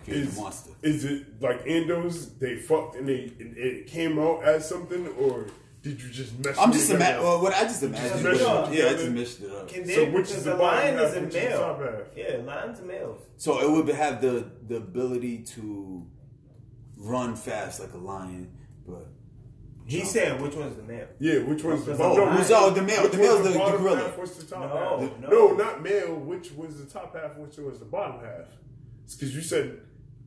is 0.06 0.38
monster. 0.38 0.70
is 0.82 1.04
it 1.04 1.40
like 1.42 1.64
Endos? 1.66 2.38
They 2.38 2.56
fucked 2.56 2.96
and 2.96 3.06
they 3.08 3.32
and 3.40 3.56
it 3.56 3.86
came 3.88 4.18
out 4.18 4.42
as 4.44 4.66
something, 4.66 5.06
or 5.20 5.46
did 5.82 6.00
you 6.02 6.08
just 6.08 6.38
mess? 6.42 6.56
I'm 6.58 6.72
just 6.72 6.86
together? 6.90 7.04
imagine. 7.04 7.22
Well, 7.24 7.42
what 7.42 7.52
I 7.54 7.64
just 7.64 7.82
imagined. 7.82 8.22
Just 8.22 8.24
was- 8.24 8.40
mesh 8.40 8.48
yeah, 8.78 8.84
I 8.86 8.88
together. 8.88 8.96
just 8.98 9.10
mixed 9.12 9.40
it 9.42 9.50
up. 9.50 9.68
Can 9.68 9.86
So 9.86 10.04
which 10.06 10.12
because 10.12 10.30
is 10.36 10.44
the 10.44 10.50
the 10.52 10.56
lion 10.56 10.96
half, 10.96 11.06
is 11.08 11.16
a 11.16 11.20
which 11.20 11.34
is 11.34 11.34
male. 11.34 12.04
Yeah, 12.16 12.36
lions 12.46 12.80
are 12.80 12.84
males. 12.84 13.20
So 13.36 13.60
it 13.60 13.70
would 13.70 13.94
have 13.94 14.22
the 14.22 14.50
the 14.66 14.76
ability 14.76 15.38
to 15.56 16.06
run 16.96 17.36
fast 17.36 17.80
like 17.80 17.92
a 17.92 17.98
lion, 17.98 18.50
but 18.86 19.08
He 19.88 20.04
said, 20.04 20.40
"Which 20.40 20.54
one's 20.54 20.76
the 20.76 20.82
male?" 20.82 21.06
Yeah, 21.18 21.38
which 21.40 21.64
one's 21.64 21.84
the 21.86 21.94
Oh, 21.94 21.98
bottom? 21.98 22.36
who's 22.36 22.50
all 22.50 22.70
the 22.70 22.82
male? 22.82 23.02
Which 23.04 23.12
The 23.12 23.18
male's 23.18 23.38
was 23.40 23.52
the, 23.54 23.58
the 23.58 23.70
gorilla. 23.78 23.96
Half, 24.00 24.18
what's 24.18 24.34
the 24.36 24.44
top 24.54 24.60
No, 24.60 24.98
half? 25.08 25.18
no. 25.20 25.28
no, 25.28 25.52
not 25.54 25.82
male. 25.82 26.14
Which 26.14 26.52
was 26.52 26.84
the 26.84 26.90
top 26.90 27.16
half? 27.16 27.36
Which 27.38 27.56
was 27.56 27.78
the 27.78 27.86
bottom 27.86 28.20
half? 28.24 28.46
Because 29.10 29.34
you 29.34 29.40
said, 29.40 29.80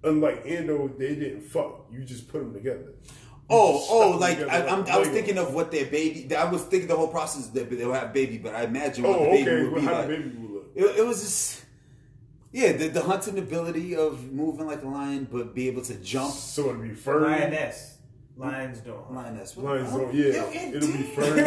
unlike 0.03 0.43
Ando, 0.45 0.97
they 0.97 1.13
didn't 1.15 1.41
fuck. 1.41 1.85
You 1.91 2.03
just 2.03 2.27
put 2.27 2.39
them 2.39 2.53
together. 2.53 2.93
Oh, 3.53 3.85
oh, 3.89 4.17
like 4.17 4.39
I, 4.39 4.65
I'm, 4.65 4.85
I 4.87 4.97
was 4.97 5.09
thinking 5.09 5.37
of 5.37 5.53
what 5.53 5.71
their 5.71 5.85
baby. 5.85 6.33
I 6.35 6.49
was 6.49 6.63
thinking 6.63 6.87
the 6.87 6.95
whole 6.95 7.09
process 7.09 7.47
that 7.47 7.69
they'll 7.69 7.93
have 7.93 8.13
baby, 8.13 8.37
but 8.39 8.55
I 8.55 8.63
imagine 8.63 9.03
what 9.03 9.19
Oh, 9.19 9.23
the 9.25 9.29
baby 9.29 9.49
okay. 9.51 9.63
would 9.63 9.71
Well, 9.73 9.81
be 9.81 9.85
how 9.87 9.93
like. 9.93 10.07
the 10.07 10.15
baby 10.15 10.29
would 10.37 10.51
look. 10.51 10.71
It, 10.73 10.99
it 10.99 11.05
was 11.05 11.21
just, 11.21 11.65
yeah, 12.53 12.71
the, 12.71 12.87
the 12.87 13.01
hunting 13.01 13.37
ability 13.37 13.95
of 13.95 14.31
moving 14.31 14.65
like 14.67 14.81
a 14.83 14.87
lion, 14.87 15.27
but 15.31 15.53
be 15.53 15.67
able 15.67 15.81
to 15.83 15.95
jump. 15.95 16.31
So 16.33 16.69
it'd 16.69 16.81
be 16.81 16.89
furry. 16.95 17.29
Lioness. 17.29 17.97
Lions 18.37 18.79
don't. 18.79 19.13
Lioness, 19.13 19.55
Lions 19.57 19.91
don't. 19.91 20.13
Yo, 20.13 20.25
Yeah, 20.31 20.43
it 20.49 20.75
it'll 20.75 20.87
be 20.91 20.97
did. 20.99 21.13
furry. 21.13 21.41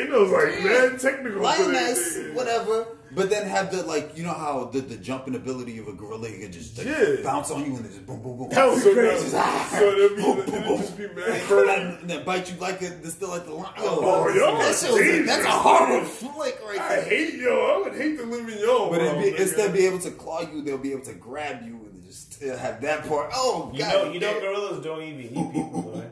Endo's 0.00 0.30
like 0.30 0.62
man 0.64 0.98
technical. 0.98 1.32
for 1.38 1.40
lioness, 1.40 2.18
whatever. 2.34 2.86
But 3.10 3.30
then 3.30 3.46
have 3.48 3.70
the 3.70 3.84
like, 3.84 4.18
you 4.18 4.22
know 4.22 4.34
how 4.34 4.64
the, 4.66 4.80
the 4.80 4.96
jumping 4.96 5.34
ability 5.34 5.78
of 5.78 5.88
a 5.88 5.92
gorilla, 5.94 6.28
you 6.28 6.40
can 6.40 6.52
just 6.52 6.76
like, 6.76 6.86
Yeah. 6.88 7.22
bounce 7.22 7.50
on 7.50 7.60
you 7.64 7.76
and 7.76 7.84
then 7.86 7.92
just 7.92 8.04
boom, 8.04 8.20
boom, 8.22 8.36
boom. 8.36 8.48
That 8.50 8.66
was 8.68 8.82
so 8.82 8.92
crazy. 8.92 9.30
ah, 9.34 9.68
So 9.78 9.84
it'll 9.92 10.16
be, 10.16 10.22
boom, 10.22 10.44
boom, 10.44 10.62
boom. 10.64 10.78
just 10.78 10.98
be 10.98 11.06
mad 11.06 11.40
furry. 11.42 11.70
And 11.70 12.10
then 12.10 12.24
bite 12.26 12.52
you 12.52 12.58
like 12.58 12.82
a, 12.82 12.90
the 12.90 13.10
still 13.10 13.30
like 13.30 13.46
the 13.46 13.54
lion. 13.54 13.72
Oh, 13.78 14.28
y'all 14.34 14.58
that 14.58 14.74
are 14.74 14.74
shit 14.76 14.90
was 14.92 15.00
a, 15.00 15.22
that's 15.22 15.38
a 15.40 15.42
dangerous, 15.42 15.54
horror 15.54 15.88
man. 15.88 16.04
flick 16.04 16.58
right 16.66 16.78
I 16.80 16.94
there. 16.96 17.04
hate 17.04 17.34
yo. 17.36 17.50
I 17.60 17.88
would 17.88 17.94
hate 17.98 18.18
to 18.18 18.24
live 18.26 18.46
in 18.46 18.58
y'all. 18.58 18.90
But 18.90 19.00
world, 19.00 19.22
it'd 19.24 19.36
be, 19.36 19.42
instead 19.42 19.68
of 19.68 19.72
being 19.72 19.86
able 19.86 20.00
to 20.00 20.10
claw 20.10 20.40
you, 20.42 20.60
they'll 20.60 20.76
be 20.76 20.92
able 20.92 21.04
to 21.06 21.14
grab 21.14 21.62
you 21.64 21.76
and 21.90 21.97
just 22.08 22.32
still 22.32 22.56
have 22.56 22.80
that 22.82 23.06
part. 23.08 23.30
Oh, 23.34 23.70
You 23.72 23.78
God. 23.80 23.92
know, 24.06 24.12
you 24.12 24.20
know, 24.20 24.40
gorillas 24.40 24.82
don't 24.84 25.02
even 25.02 25.20
eat 25.24 25.52
people, 25.52 25.92
right? 25.94 26.10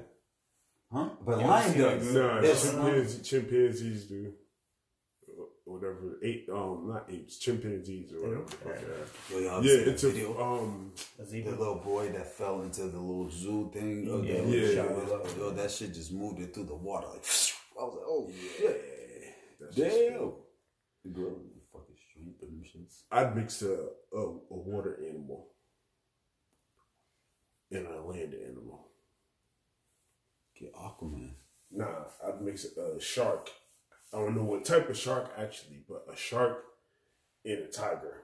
Huh? 0.92 1.08
But 1.24 1.40
You 1.40 1.46
lion 1.46 1.64
ever 1.64 1.72
seen 1.72 1.82
does. 1.82 2.14
Nah, 2.14 2.40
chimpanzees, 2.82 3.28
chimpanzees 3.28 4.04
do. 4.06 4.32
Whatever, 5.64 6.16
ape, 6.22 6.48
um, 6.52 6.86
not 6.86 7.10
apes, 7.10 7.38
chimpanzees 7.38 8.12
or 8.12 8.20
whatever. 8.20 8.44
the 8.44 8.50
fuck 8.52 8.74
they 9.32 9.40
y'all 9.40 9.64
Yeah, 9.64 9.70
seen 9.74 9.84
that 9.84 9.88
it's 9.90 10.04
a 10.04 10.10
video? 10.10 10.40
um. 10.54 10.92
A 11.18 11.24
the 11.24 11.50
little 11.50 11.74
boy 11.84 12.08
that 12.12 12.32
fell 12.36 12.62
into 12.62 12.82
the 12.82 12.98
little 13.00 13.28
zoo 13.28 13.68
thing. 13.74 14.08
Of 14.08 14.24
Yeah, 14.24 14.42
the, 14.42 14.48
yeah. 14.48 14.82
Yo, 14.84 15.26
yo, 15.38 15.50
that 15.50 15.70
shit 15.72 15.92
just 15.92 16.12
moved 16.12 16.38
it 16.40 16.54
through 16.54 16.66
the 16.66 16.74
water. 16.76 17.08
Like, 17.08 17.24
I 17.80 17.82
was 17.84 17.94
like, 17.94 18.04
oh 18.06 18.30
shit. 18.56 18.84
That's 19.60 19.74
just- 19.74 19.96
Damn. 19.96 20.32
The 21.04 21.10
girl 21.10 21.32
is 21.56 21.62
fucking 21.72 21.96
street 22.10 22.36
for. 22.40 23.04
I'd 23.10 23.34
mix 23.36 23.60
a, 23.62 23.88
a 24.12 24.18
a 24.20 24.56
water 24.56 25.00
animal 25.08 25.48
and 27.70 27.86
a 27.86 28.00
land 28.02 28.34
animal. 28.34 28.88
Get 30.58 30.74
Aquaman. 30.74 31.32
Nah, 31.70 32.04
I'd 32.26 32.40
mix 32.40 32.64
a 32.76 32.80
uh, 32.80 32.98
shark. 33.00 33.50
I 34.12 34.18
don't 34.18 34.36
know 34.36 34.44
what 34.44 34.64
type 34.64 34.88
of 34.88 34.96
shark 34.96 35.32
actually, 35.36 35.82
but 35.88 36.06
a 36.10 36.16
shark 36.16 36.64
and 37.44 37.58
a 37.64 37.66
tiger. 37.66 38.22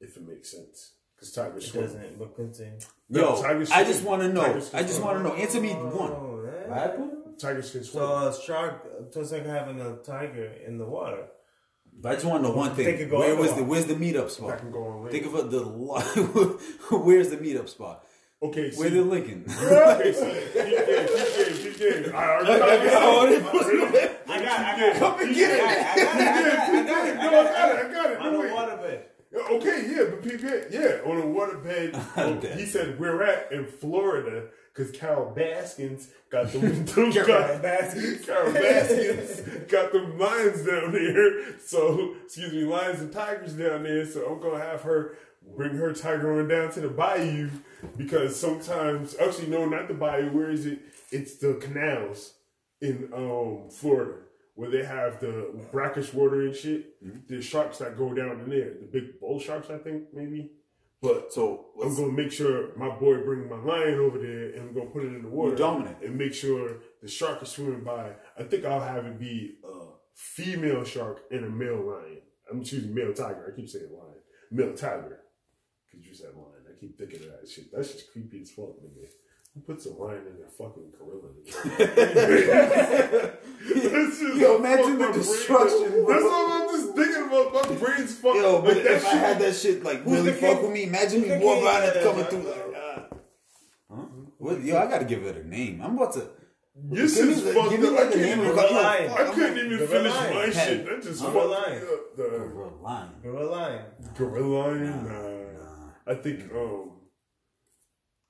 If 0.00 0.16
it 0.16 0.28
makes 0.28 0.52
sense, 0.52 0.92
because 1.16 1.32
tiger 1.32 1.60
swim. 1.60 1.84
doesn't 1.84 2.20
look 2.20 2.36
insane. 2.38 2.78
No, 3.08 3.34
Yo, 3.36 3.42
tigers 3.42 3.70
I 3.72 3.82
just 3.82 4.04
want 4.04 4.22
to 4.22 4.32
know. 4.32 4.62
I 4.72 4.82
just 4.82 5.02
want 5.02 5.18
to 5.18 5.22
know. 5.24 5.34
Answer 5.34 5.60
me 5.60 5.70
one. 5.72 6.12
Oh, 6.12 6.42
that- 6.44 6.68
What 6.68 6.78
happened? 6.78 7.10
Tigers 7.40 7.70
can 7.70 7.84
swim. 7.84 8.02
So 8.02 8.28
a 8.28 8.42
shark, 8.42 8.84
uh, 8.84 9.10
so 9.10 9.20
it's 9.20 9.32
like 9.32 9.46
having 9.46 9.80
a 9.80 9.96
tiger 9.96 10.52
in 10.66 10.78
the 10.78 10.84
water. 10.84 11.26
But 12.00 12.12
I 12.12 12.14
just 12.14 12.26
want 12.26 12.42
to 12.44 12.48
know 12.48 12.54
one 12.54 12.74
thing. 12.74 12.96
could 12.96 13.10
go 13.10 13.18
Where 13.18 13.34
was 13.36 13.54
the 13.54 13.64
where's 13.64 13.86
the 13.86 13.94
meetup 13.94 14.26
I 14.26 14.28
spot? 14.28 14.58
can 14.58 14.70
go 14.70 14.84
on. 14.84 15.10
Think 15.10 15.26
of 15.26 15.34
it, 15.34 15.50
the 15.50 15.62
where's 16.96 17.28
the 17.30 17.36
meetup 17.38 17.68
spot? 17.68 18.04
okay, 18.40 18.70
Where 18.76 18.88
see, 18.88 18.94
the 18.94 19.02
Lincoln? 19.02 19.44
okay, 19.48 20.12
see, 20.12 20.30
keep 20.52 20.86
game, 20.86 21.08
keep 21.08 21.36
game, 21.36 21.56
keep 21.74 22.04
game. 22.04 22.14
I 22.14 22.24
already 22.30 22.58
got- 22.58 22.58
got 22.58 23.78
I 24.30 24.42
got, 24.42 24.60
I 24.60 24.78
got, 24.78 24.96
Come 24.98 25.20
and 25.20 25.34
get 25.34 25.50
it. 25.50 25.60
I 25.60 25.96
got 25.96 26.20
it, 26.20 26.32
I 26.68 26.86
got 26.86 27.08
it, 27.08 27.16
I 27.16 27.16
got 27.16 27.16
it, 27.16 27.16
I 27.16 27.24
got 27.24 27.34
it, 27.34 27.52
got 27.52 27.70
it, 27.70 27.88
I 27.88 27.92
got 27.92 28.10
it. 28.12 28.18
On 28.18 28.32
No, 28.32 28.42
the 28.42 28.48
waterbed. 28.48 29.00
Okay, 29.50 29.90
yeah, 29.90 30.04
but 30.10 30.22
peep 30.22 30.42
it. 30.44 30.68
Yeah, 30.70 31.10
on 31.10 31.18
a 31.18 31.22
waterbed. 31.24 32.16
um, 32.16 32.40
he 32.58 32.64
said 32.64 32.98
we're 33.00 33.22
at 33.24 33.50
in 33.52 33.66
Florida 33.66 34.48
because 34.78 34.92
Carole 34.92 35.32
Baskins 35.34 36.08
got 36.30 36.52
the 36.52 36.60
Carol 37.12 37.26
got, 37.26 37.62
Baskins. 37.62 38.24
Carole 38.24 38.52
Baskins 38.52 39.70
got 39.70 39.92
the 39.92 39.98
lions 39.98 40.64
down 40.64 40.92
there. 40.92 41.58
So 41.58 42.14
excuse 42.24 42.52
me, 42.52 42.64
lions 42.64 43.00
and 43.00 43.12
tigers 43.12 43.54
down 43.54 43.82
there. 43.82 44.06
So 44.06 44.26
I'm 44.26 44.40
gonna 44.40 44.64
have 44.64 44.82
her 44.82 45.16
bring 45.56 45.74
her 45.74 45.92
tiger 45.92 46.38
on 46.38 46.48
down 46.48 46.70
to 46.72 46.80
the 46.80 46.88
bayou 46.88 47.50
because 47.96 48.38
sometimes 48.38 49.16
actually 49.20 49.48
no, 49.48 49.66
not 49.66 49.88
the 49.88 49.94
bayou. 49.94 50.30
Where 50.30 50.50
is 50.50 50.64
it? 50.66 50.80
It's 51.10 51.38
the 51.38 51.54
canals 51.54 52.34
in 52.80 53.10
um 53.12 53.70
Florida 53.70 54.18
where 54.54 54.70
they 54.70 54.84
have 54.84 55.20
the 55.20 55.54
brackish 55.72 56.12
water 56.12 56.42
and 56.42 56.54
shit. 56.54 57.28
The 57.28 57.40
sharks 57.40 57.78
that 57.78 57.96
go 57.96 58.14
down 58.14 58.40
in 58.40 58.50
there. 58.50 58.74
The 58.80 58.88
big 58.90 59.20
bull 59.20 59.38
sharks, 59.38 59.70
I 59.70 59.78
think, 59.78 60.04
maybe. 60.12 60.50
But 61.00 61.32
So 61.32 61.66
I'm 61.82 61.94
gonna 61.94 62.12
make 62.12 62.32
sure 62.32 62.76
my 62.76 62.88
boy 62.88 63.22
bring 63.22 63.48
my 63.48 63.56
lion 63.56 63.98
over 64.00 64.18
there 64.18 64.50
and 64.54 64.68
I'm 64.68 64.74
gonna 64.74 64.90
put 64.90 65.04
it 65.04 65.14
in 65.14 65.22
the 65.22 65.28
water. 65.28 65.54
dominant. 65.56 66.02
And 66.02 66.16
make 66.16 66.34
sure 66.34 66.78
the 67.00 67.08
shark 67.08 67.42
is 67.42 67.50
swimming 67.50 67.84
by. 67.84 68.16
I 68.36 68.42
think 68.42 68.64
I'll 68.64 68.80
have 68.80 69.06
it 69.06 69.18
be 69.18 69.58
a 69.64 69.90
female 70.14 70.84
shark 70.84 71.22
and 71.30 71.44
a 71.44 71.50
male 71.50 71.86
lion. 71.86 72.22
I'm 72.50 72.64
choosing 72.64 72.94
male 72.94 73.12
tiger. 73.14 73.52
I 73.52 73.56
keep 73.56 73.68
saying 73.68 73.90
lion. 73.92 74.22
Male 74.50 74.74
tiger. 74.74 75.20
Cause 75.92 76.00
you 76.04 76.14
said 76.14 76.34
lion. 76.34 76.64
I 76.68 76.78
keep 76.80 76.98
thinking 76.98 77.20
of 77.20 77.26
that 77.40 77.48
shit. 77.48 77.66
That's 77.72 77.92
just 77.92 78.10
creepy 78.12 78.40
as 78.40 78.50
fuck, 78.50 78.80
nigga. 78.82 79.06
Who 79.66 79.72
puts 79.74 79.86
a 79.86 79.90
lion 79.90 80.22
in 80.26 80.44
a 80.44 80.48
fucking 80.48 80.92
gorilla? 80.96 81.30
That's 83.68 84.18
just 84.20 84.36
Yo, 84.36 84.56
imagine 84.56 84.92
the 84.98 84.98
my 84.98 85.06
brain. 85.06 85.12
destruction, 85.12 85.90
bro. 85.90 86.06
That's 86.08 86.24
what 86.24 86.50
I'm 86.50 86.68
just 86.68 86.94
thinking 86.94 87.24
about. 87.26 87.52
My 87.52 87.74
brain's 87.74 88.14
fucking. 88.16 88.40
yo, 88.42 88.62
but 88.62 88.74
like, 88.74 88.84
that 88.84 88.92
if 88.94 89.06
I 89.06 89.10
shit- 89.10 89.20
had 89.20 89.38
that 89.40 89.54
shit 89.56 89.82
like 89.84 90.02
Who's 90.02 90.12
really 90.20 90.32
fuck 90.32 90.62
with 90.62 90.70
me, 90.70 90.84
imagine 90.84 91.22
me 91.22 91.28
who's 91.28 91.38
the 91.38 91.44
more 91.44 91.54
king 91.54 91.62
about 91.62 91.82
of 91.82 91.88
it 91.88 91.94
the 91.94 92.00
coming 92.08 92.24
jungle? 92.24 92.40
through 92.52 92.72
like, 92.72 92.76
uh, 92.76 93.02
huh? 93.90 94.02
What, 94.38 94.62
yo, 94.62 94.76
I 94.78 94.86
gotta 94.86 95.04
give 95.04 95.24
it 95.24 95.36
a 95.36 95.46
name. 95.48 95.80
I'm 95.82 95.96
about 95.96 96.12
to. 96.14 96.28
This 96.80 97.16
Give 97.16 97.26
me 97.26 97.32
is 97.32 97.42
the- 97.42 97.52
fucked 97.54 97.70
give 97.70 97.80
me 97.80 97.88
up. 97.88 97.94
like 97.94 98.00
I 98.06 98.10
can't 98.10 98.20
name 98.22 98.38
even, 98.38 98.50
of 98.50 98.56
lion. 98.56 99.10
I 99.10 99.24
couldn't 99.34 99.58
even 99.58 99.68
Gorilla 99.78 99.88
finish 99.88 100.12
lion. 100.14 100.34
my 100.34 100.42
Pen. 100.42 100.52
shit. 100.52 100.86
That 100.86 101.02
just 101.02 101.22
Gorilla 101.22 101.56
fucked 101.56 101.66
lion. 101.68 101.80
me 101.82 101.88
up. 101.88 102.16
The 102.16 102.22
Gorilla 102.22 102.70
lion. 102.82 103.08
Gorilla 103.22 103.50
lion. 103.50 103.84
gorilla 104.16 104.46
lion? 104.68 105.04
Nah. 105.04 106.12
I 106.12 106.14
think 106.14 106.52
um 106.54 106.92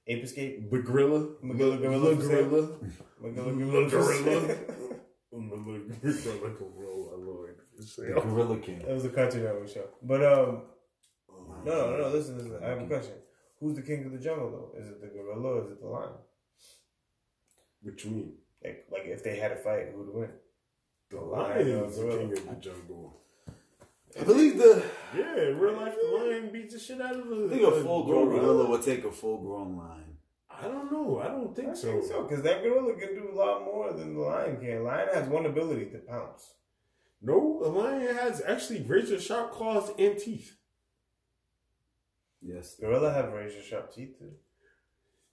Ape 0.09 0.25
escape. 0.25 0.71
the 0.71 0.79
gorilla. 0.79 1.21
Magilla 1.45 1.81
gorilla 1.81 2.15
The 2.15 2.27
gorilla. 2.29 2.69
Magilla 3.23 3.45
The 3.45 3.91
gorilla. 3.91 4.57
The 5.31 5.39
gorilla 6.01 6.51
gorilla, 6.59 7.17
Lord. 7.17 7.57
The 7.79 8.21
Gorilla 8.21 8.59
King. 8.59 8.79
That 8.81 8.95
was 8.95 9.05
a 9.05 9.11
Cartoon 9.11 9.45
Network 9.45 9.69
show. 9.69 9.85
But 10.03 10.25
um, 10.25 10.63
no, 11.65 11.91
no, 11.91 11.97
no. 11.97 12.09
Listen, 12.09 12.39
listen. 12.39 12.59
I 12.65 12.69
have 12.71 12.83
a 12.83 12.87
question. 12.87 13.15
Who's 13.61 13.77
the 13.77 13.83
king 13.83 14.05
of 14.07 14.13
the 14.13 14.19
jungle 14.19 14.51
though? 14.51 14.81
Is 14.81 14.89
it 14.89 15.01
the 15.01 15.09
gorilla 15.09 15.59
or 15.59 15.65
is 15.65 15.73
it 15.73 15.81
the 15.81 15.89
lion? 15.89 16.11
You 17.83 17.93
mean? 18.11 18.33
Like, 18.65 18.87
like 18.91 19.03
if 19.07 19.23
they 19.23 19.37
had 19.37 19.53
a 19.53 19.57
fight, 19.57 19.89
who 19.93 19.99
would 19.99 20.15
win? 20.15 20.31
The 21.11 21.21
lion 21.21 21.67
lion 21.67 21.81
or 21.81 21.87
is 21.87 21.97
the 21.97 22.09
king 22.09 22.33
of 22.33 22.49
the 22.49 22.55
jungle. 22.57 23.21
I 24.19 24.25
believe 24.25 24.59
the 24.59 24.85
Yeah, 25.17 25.37
in 25.49 25.59
real 25.59 25.75
life, 25.75 25.95
the 26.01 26.17
lion 26.17 26.51
beats 26.53 26.75
the 26.75 26.81
shit 26.81 27.01
out 27.01 27.17
of 27.17 27.29
the. 27.29 27.47
I 27.47 27.49
think 27.49 27.63
a 27.63 27.83
full 27.83 28.05
grown 28.05 28.29
gorilla 28.31 28.69
would 28.71 28.83
take 28.83 29.05
a 29.05 29.13
full 29.13 29.39
grown 29.43 29.77
lion. 29.77 30.05
I 30.51 30.63
don't 30.63 30.91
know. 30.91 31.21
I 31.21 31.29
don't 31.29 31.55
think 31.55 31.69
I 31.71 31.75
so. 31.75 31.93
think 31.93 32.05
so, 32.05 32.23
because 32.25 32.43
that 32.43 32.63
gorilla 32.63 32.95
can 32.95 33.15
do 33.15 33.31
a 33.33 33.35
lot 33.37 33.65
more 33.65 33.93
than 33.93 34.15
the 34.15 34.21
lion 34.21 34.59
can. 34.61 34.83
Lion 34.85 35.09
has 35.15 35.29
one 35.29 35.47
ability 35.47 35.87
to 35.87 35.99
pounce. 35.99 36.55
No, 37.23 37.61
a 37.65 37.69
lion 37.69 38.15
has 38.15 38.43
actually 38.47 38.83
razor 38.83 39.21
sharp 39.21 39.53
claws 39.53 39.91
and 39.99 40.19
teeth. 40.19 40.57
Yes. 42.41 42.77
Gorilla 42.81 43.13
have 43.13 43.33
razor 43.33 43.63
sharp 43.63 43.93
teeth 43.95 44.19
too. 44.19 44.33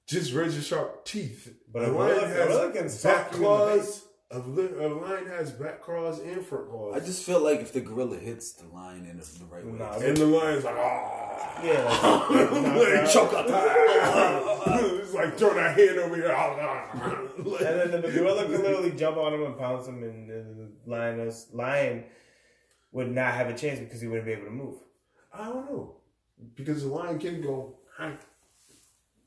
Just 0.07 0.34
razor 0.34 0.61
sharp 0.61 1.06
teeth. 1.06 1.56
But 1.72 1.84
a 1.84 1.85
gorilla- 1.88 2.27
gorilla 2.27 2.72
can 2.72 2.89
sock 2.89 3.31
back 3.31 3.31
you 3.31 3.38
in 3.38 3.41
the 3.41 3.47
claws. 3.47 4.06
A, 4.31 4.39
li- 4.39 4.73
a 4.84 4.88
lion 4.88 5.27
has 5.27 5.52
back 5.52 5.81
claws 5.81 6.19
and 6.19 6.43
front 6.43 6.69
claws. 6.69 6.99
I 6.99 7.06
just 7.06 7.23
feel 7.23 7.41
like 7.41 7.60
if 7.61 7.72
the 7.73 7.81
gorilla 7.81 8.18
hits 8.18 8.53
the 8.53 8.68
lion 8.68 9.06
in 9.06 9.18
the, 9.19 9.26
the 9.39 9.45
right 9.45 9.64
way, 9.64 9.72
Nah, 9.73 9.93
and 9.99 10.18
the 10.18 10.26
lion's 10.26 10.64
like, 10.64 10.76
ah. 10.77 11.61
Yeah, 11.64 11.84
like, 12.31 12.52
like, 12.52 13.10
choke 13.11 13.34
out 13.34 13.45
It's 14.84 15.14
like 15.14 15.38
throw 15.38 15.53
that 15.53 15.77
hand 15.77 15.99
over 15.99 16.15
here. 16.15 16.31
And 17.65 17.93
then 17.93 18.02
the 18.02 18.11
gorilla 18.11 18.43
can 18.45 18.64
literally 18.64 18.91
jump 18.91 19.18
on 19.18 19.34
him 19.35 19.43
and 19.43 19.57
pounce 19.57 19.88
him, 19.88 20.02
and, 20.03 20.30
and 20.31 20.57
the 20.57 20.72
lioness 20.89 21.47
lion 21.53 22.06
would 22.91 23.11
not 23.11 23.35
have 23.35 23.47
a 23.49 23.53
chance 23.53 23.80
because 23.80 24.02
he 24.02 24.07
wouldn't 24.07 24.26
be 24.26 24.31
able 24.34 24.45
to 24.45 24.52
move. 24.52 24.80
I 25.31 25.45
don't 25.45 25.65
know. 25.69 25.97
Because 26.56 26.81
the 26.81 26.89
lion 26.89 27.19
can 27.19 27.41
go, 27.41 27.76
hi. 27.95 28.14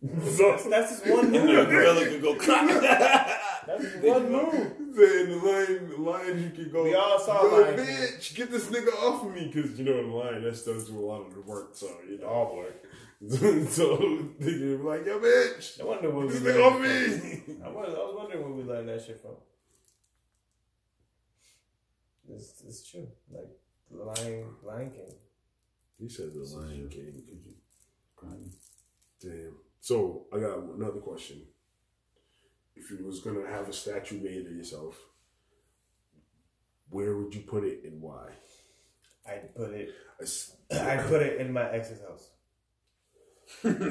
That's, 0.02 0.64
that's 0.66 0.90
just 1.00 1.06
one 1.06 1.30
the 1.32 1.38
gorilla 1.38 2.04
could 2.04 2.22
go 2.22 2.34
crack. 2.34 2.66
That's 3.66 3.84
one 4.02 4.32
move. 4.32 4.72
Then 4.90 5.28
the 5.30 5.36
lion, 5.36 5.90
the 5.90 5.96
lion, 6.00 6.42
you 6.42 6.50
can 6.50 6.72
go. 6.72 6.84
We 6.84 6.94
all 6.94 7.18
saw 7.18 7.42
"Yo, 7.42 7.60
Lion 7.60 7.76
King." 7.76 7.86
bitch, 7.86 8.34
get 8.34 8.50
this 8.50 8.66
nigga 8.66 8.94
off 9.02 9.24
of 9.24 9.34
me, 9.34 9.50
because 9.52 9.78
you 9.78 9.84
know 9.84 10.02
the 10.02 10.08
lion 10.08 10.42
that 10.42 10.64
does 10.64 10.88
do 10.88 10.98
a 10.98 11.00
lot 11.00 11.26
of 11.26 11.34
the 11.34 11.42
work. 11.42 11.70
So 11.74 11.88
you 12.08 12.18
know, 12.18 12.26
All 12.26 12.56
work. 12.56 12.84
so 13.68 13.96
they 14.38 14.52
can 14.52 14.76
be 14.78 14.82
like, 14.82 15.04
yo, 15.04 15.18
bitch, 15.18 15.80
I 15.80 15.84
wonder 15.84 16.10
where 16.10 16.26
we 16.26 16.32
this 16.32 16.42
nigga 16.42 16.64
off 16.64 16.80
that 16.80 17.48
me. 17.48 17.54
I 17.64 17.68
was, 17.68 17.88
I 17.88 17.98
was 17.98 18.14
wondering 18.16 18.42
where 18.42 18.52
we 18.52 18.62
learned 18.62 18.88
that 18.88 19.04
shit 19.04 19.20
from. 19.20 19.32
It's, 22.30 22.62
it's 22.66 22.88
true. 22.88 23.08
Like 23.30 23.48
the 23.90 24.04
Lion 24.04 24.44
Lion 24.62 24.90
King. 24.90 25.14
He 25.98 26.08
said 26.08 26.32
the 26.32 26.44
lion 26.56 26.88
king. 26.88 27.22
Crying. 28.14 28.52
Damn. 29.20 29.56
So 29.80 30.26
I 30.32 30.38
got 30.38 30.58
another 30.58 31.00
question. 31.00 31.42
If 32.78 32.90
you 32.90 33.04
was 33.04 33.20
gonna 33.20 33.46
have 33.48 33.68
a 33.68 33.72
statue 33.72 34.20
made 34.20 34.46
of 34.46 34.52
yourself, 34.52 34.94
where 36.90 37.16
would 37.16 37.34
you 37.34 37.40
put 37.40 37.64
it 37.64 37.80
and 37.84 38.00
why? 38.00 38.30
I'd 39.28 39.54
put 39.54 39.72
it. 39.72 39.94
I'd 40.70 41.06
put 41.06 41.22
it 41.22 41.40
in 41.40 41.52
my 41.52 41.68
ex's 41.70 42.00
house. 42.00 42.30
I 43.64 43.68
don't 43.68 43.82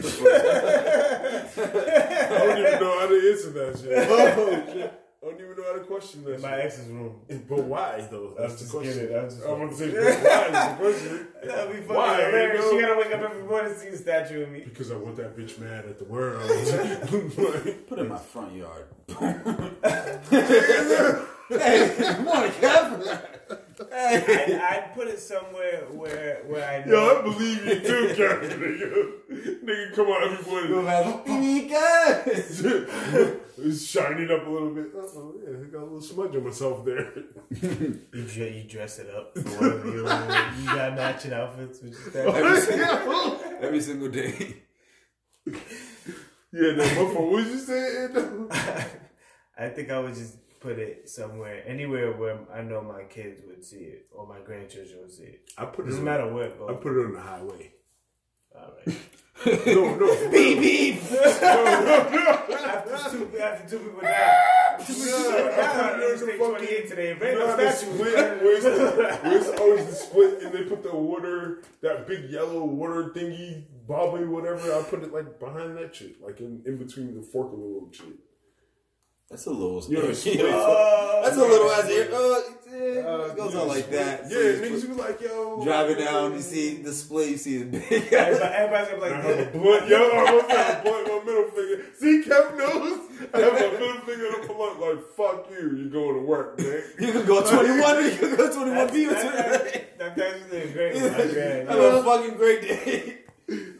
even 2.60 2.80
know 2.80 3.00
how 3.00 3.08
to 3.08 3.30
answer 3.32 3.50
that 3.52 3.80
shit. 3.80 4.08
Oh, 4.10 4.64
shit. 4.74 4.94
I 5.20 5.26
don't 5.32 5.42
even 5.42 5.56
know 5.58 5.64
how 5.64 5.74
to 5.74 5.80
question 5.86 6.24
that 6.26 6.36
In 6.36 6.42
my 6.42 6.52
shit. 6.58 6.66
ex's 6.66 6.88
room. 6.90 7.16
But 7.50 7.64
why 7.64 8.08
though? 8.12 8.18
I 8.18 8.22
was 8.28 8.36
That's 8.38 8.54
just 8.60 8.72
the 8.72 8.78
question. 8.78 8.94
kidding. 9.00 9.18
I 9.18 9.24
was 9.24 9.34
just 9.36 9.48
I'm 9.48 9.58
gonna 9.60 9.74
say, 9.76 9.90
why 9.94 10.00
is 10.46 10.52
the 10.52 10.76
question? 10.80 11.28
That'd 11.44 11.74
be 11.76 11.82
funny. 11.82 11.98
Why, 11.98 12.16
hilarious. 12.18 12.66
you 12.66 12.72
know? 12.72 12.78
She 12.78 12.82
gotta 12.82 12.98
wake 13.00 13.14
up 13.16 13.22
every 13.32 13.44
morning 13.44 13.74
to 13.74 13.80
see 13.80 13.88
a 13.88 13.98
statue 13.98 14.44
of 14.44 14.50
me. 14.52 14.60
Because 14.62 14.92
I 14.92 14.96
want 14.96 15.16
that 15.18 15.36
bitch 15.36 15.58
mad 15.60 15.86
at 15.86 15.98
the 15.98 16.06
world. 16.06 16.42
Put 17.88 17.98
it 18.00 18.02
in 18.02 18.08
my 18.10 18.18
front 18.20 18.54
yard. 18.54 18.86
hey, 21.50 21.96
come 22.00 22.28
on, 22.28 22.50
Kev. 22.50 23.22
Hey. 23.92 24.24
I'd, 24.46 24.62
I'd 24.62 24.92
put 24.96 25.08
it 25.08 25.20
somewhere 25.20 25.86
where 25.92 26.44
where 26.48 26.68
I 26.68 26.84
know. 26.88 26.94
Yo, 26.94 27.20
I 27.20 27.22
believe 27.24 27.66
you 27.66 27.80
too, 27.80 28.14
Captain. 28.16 28.60
Nigga, 28.60 29.64
nigga 29.64 29.94
come 29.96 30.08
on 30.08 30.24
every 30.32 30.52
You'll 30.68 30.82
morning. 30.84 30.88
have 30.88 31.26
Pika. 33.58 33.66
it's 33.68 33.86
shining 33.88 34.32
up 34.32 34.46
a 34.46 34.50
little 34.50 34.74
bit. 34.74 34.88
Oh 34.96 35.36
yeah, 35.44 35.58
I 35.58 35.64
got 35.66 35.82
a 35.82 35.84
little 35.84 36.02
smudge 36.02 36.36
on 36.36 36.44
myself 36.44 36.86
there. 36.86 37.14
You, 37.50 38.24
dre- 38.28 38.58
you 38.58 38.64
dress 38.70 39.00
it 39.00 39.10
up 39.10 39.38
for 39.38 39.88
you 39.88 40.04
got 40.04 40.96
matching 40.96 41.34
outfits. 41.34 41.82
With 41.82 42.14
your 42.14 42.30
oh, 42.30 42.34
Every 42.34 42.62
single, 42.62 43.40
every 43.62 43.82
single 43.82 44.10
day. 44.10 44.58
Yeah, 46.54 46.72
no, 46.72 46.78
my 46.78 47.14
phone. 47.14 47.14
What 47.14 47.32
was 47.32 47.48
you 47.48 47.60
saying? 47.60 48.50
I 49.60 49.70
think 49.70 49.92
I 49.92 50.00
would 50.00 50.16
just 50.16 50.38
put 50.60 50.80
it 50.80 51.10
somewhere, 51.10 51.64
anywhere 51.66 52.14
where 52.14 52.40
I 52.54 52.62
know 52.62 52.82
my 52.82 53.04
kids 53.04 53.42
would 53.48 53.64
see 53.64 53.78
it 53.78 54.08
or 54.14 54.28
my 54.28 54.40
grandchildren 54.40 55.00
would 55.02 55.12
see 55.12 55.24
it. 55.24 55.42
I 55.58 55.66
put 55.66 55.86
it. 55.86 55.90
Doesn't 55.90 56.00
On, 56.02 56.06
matter 56.06 56.34
where 56.34 56.48
I 56.48 56.74
put 56.74 56.94
it 56.98 57.06
on 57.06 57.14
the 57.14 57.22
highway. 57.22 57.74
All 58.56 58.72
right. 58.86 58.98
No, 59.46 59.96
no, 59.96 60.30
Beep 60.32 60.60
beep. 60.60 61.02
after 61.12 63.18
two, 63.18 63.40
after 63.40 63.70
two 63.70 63.80
people 63.84 64.02
die. 64.02 64.76
Two 64.86 64.94
people 64.94 65.08
Yeah, 65.08 65.28
I 65.28 65.30
die. 65.56 65.94
put 65.94 66.00
it 66.00 66.04
on 66.04 66.12
the 66.12 66.18
State 66.18 66.40
fucking- 66.40 66.56
28 66.56 66.90
today. 66.90 67.10
If 67.12 67.20
You 67.20 67.26
ain't 67.28 67.40
know 67.40 67.46
no 67.46 67.52
how 67.52 67.56
the 67.58 67.72
statue. 67.72 67.94
split, 67.94 68.42
where's, 68.42 68.64
the, 68.64 69.20
where's 69.24 69.48
always 69.60 69.86
the 69.86 69.96
split, 69.96 70.42
and 70.44 70.52
they 70.54 70.64
put 70.64 70.84
the 70.84 70.96
water, 70.96 71.62
that 71.82 72.08
big 72.08 72.30
yellow 72.30 72.64
water 72.66 73.12
thingy, 73.16 73.64
bobbly, 73.88 74.28
whatever. 74.28 74.74
I 74.74 74.82
put 74.84 75.04
it 75.04 75.14
like 75.14 75.40
behind 75.40 75.78
that 75.78 75.96
shit, 75.96 76.22
like 76.22 76.40
in, 76.40 76.62
in 76.66 76.78
between 76.78 77.14
the 77.16 77.22
fork 77.22 77.54
and 77.54 77.62
the 77.62 77.66
little 77.68 77.92
shit. 77.92 78.18
That's 79.30 79.46
a 79.46 79.52
little. 79.52 79.84
You 79.90 79.98
know, 80.00 80.08
Yeah, 80.08 80.14
split. 80.14 80.40
Oh, 80.42 81.22
That's 81.24 81.38
a 81.38 81.42
little 81.42 81.70
ass 81.72 81.88
here. 81.90 82.10
Uh, 82.14 82.40
Uh, 82.78 83.08
Uh, 83.08 83.26
it 83.32 83.36
goes 83.38 83.56
on 83.56 83.68
like 83.68 83.90
that. 83.92 84.24
Yeah, 84.24 84.30
So 84.30 84.40
you 84.40 84.54
niggas 84.62 84.82
put- 84.88 84.96
be 84.98 85.02
like, 85.02 85.22
yo. 85.22 85.64
Driving 85.64 85.98
down, 85.98 86.34
you 86.34 86.42
see 86.42 86.82
the 86.82 86.94
split, 86.94 87.30
you 87.30 87.38
see 87.38 87.58
the 87.64 87.66
big. 87.80 88.14
Everybody, 88.14 88.54
everybody's 88.56 88.88
gonna 88.90 89.02
be 89.02 89.08
I 89.08 89.18
like, 89.18 89.24
have 89.24 89.56
a 89.56 89.58
blunt, 89.58 89.88
yo, 89.88 89.98
I 89.98 90.26
almost 90.28 90.52
have 90.52 90.80
a 90.80 90.84
blunt, 90.84 91.08
my 91.08 91.20
middle 91.26 91.52
finger. 91.52 91.86
See, 92.00 92.24
Kev 92.30 92.58
knows. 92.58 93.00
I 93.34 93.40
have 93.40 93.54
my 93.54 93.60
middle 93.80 94.02
finger 94.02 94.26
and 94.28 94.44
a 94.44 94.54
blunt, 94.54 94.80
like, 94.80 95.00
fuck 95.16 95.48
you, 95.52 95.76
you're 95.78 95.90
going 95.90 96.16
to 96.16 96.22
work, 96.22 96.60
man. 96.60 96.84
You 97.00 97.12
can 97.14 97.26
go 97.26 97.42
21 97.42 97.96
or 97.98 98.02
you 98.02 98.18
can 98.18 98.36
go 98.36 98.54
21 98.54 98.76
that's, 98.76 98.92
B. 98.94 99.06
that's, 99.06 99.24
that's, 99.24 99.78
that's 99.98 100.20
actually 100.22 100.62
a 100.62 100.68
great 100.74 100.96
one. 100.96 101.12
my 101.12 101.18
grand. 101.34 101.70
Have 101.70 101.80
a 101.80 102.04
fucking 102.04 102.36
great 102.36 102.62
day. 102.62 103.18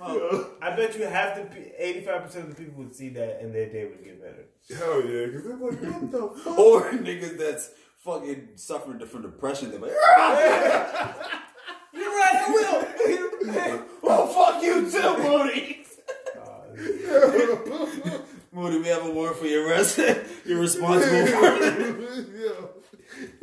Oh, 0.02 0.52
I 0.62 0.74
bet 0.78 0.98
you 0.98 1.04
half 1.04 1.36
the 1.36 1.86
eighty-five 1.86 2.24
percent 2.24 2.46
of 2.48 2.56
the 2.56 2.64
people 2.64 2.82
would 2.84 2.96
see 2.96 3.10
that 3.10 3.42
and 3.42 3.54
their 3.54 3.68
day 3.70 3.84
would 3.86 4.02
get 4.02 4.22
better. 4.22 4.46
Hell 4.80 5.02
yeah, 5.04 5.26
because 5.26 5.44
they're 5.44 5.58
like, 5.58 5.82
what 5.82 6.12
the 6.12 6.40
fuck? 6.42 6.58
Or 6.58 6.92
niggas 6.92 7.38
that's 7.38 7.72
fucking 8.04 8.50
suffering 8.56 9.00
from 9.06 9.22
depression. 9.24 9.72
They're 9.72 9.80
like, 9.80 9.92
You're 11.94 12.10
right, 12.10 12.36
I 12.36 12.50
will. 12.52 12.86
oh, 14.04 14.28
fuck 14.28 14.62
you 14.64 14.90
too, 14.92 15.18
Moody. 15.24 15.84
Moody, 18.52 18.80
we 18.80 18.88
have 18.88 19.06
a 19.06 19.12
warrant 19.12 19.38
for 19.38 19.46
your 19.46 19.68
arrest. 19.68 19.98
You're 20.46 20.60
responsible 20.60 21.26
for 21.28 21.46
it. 21.46 22.74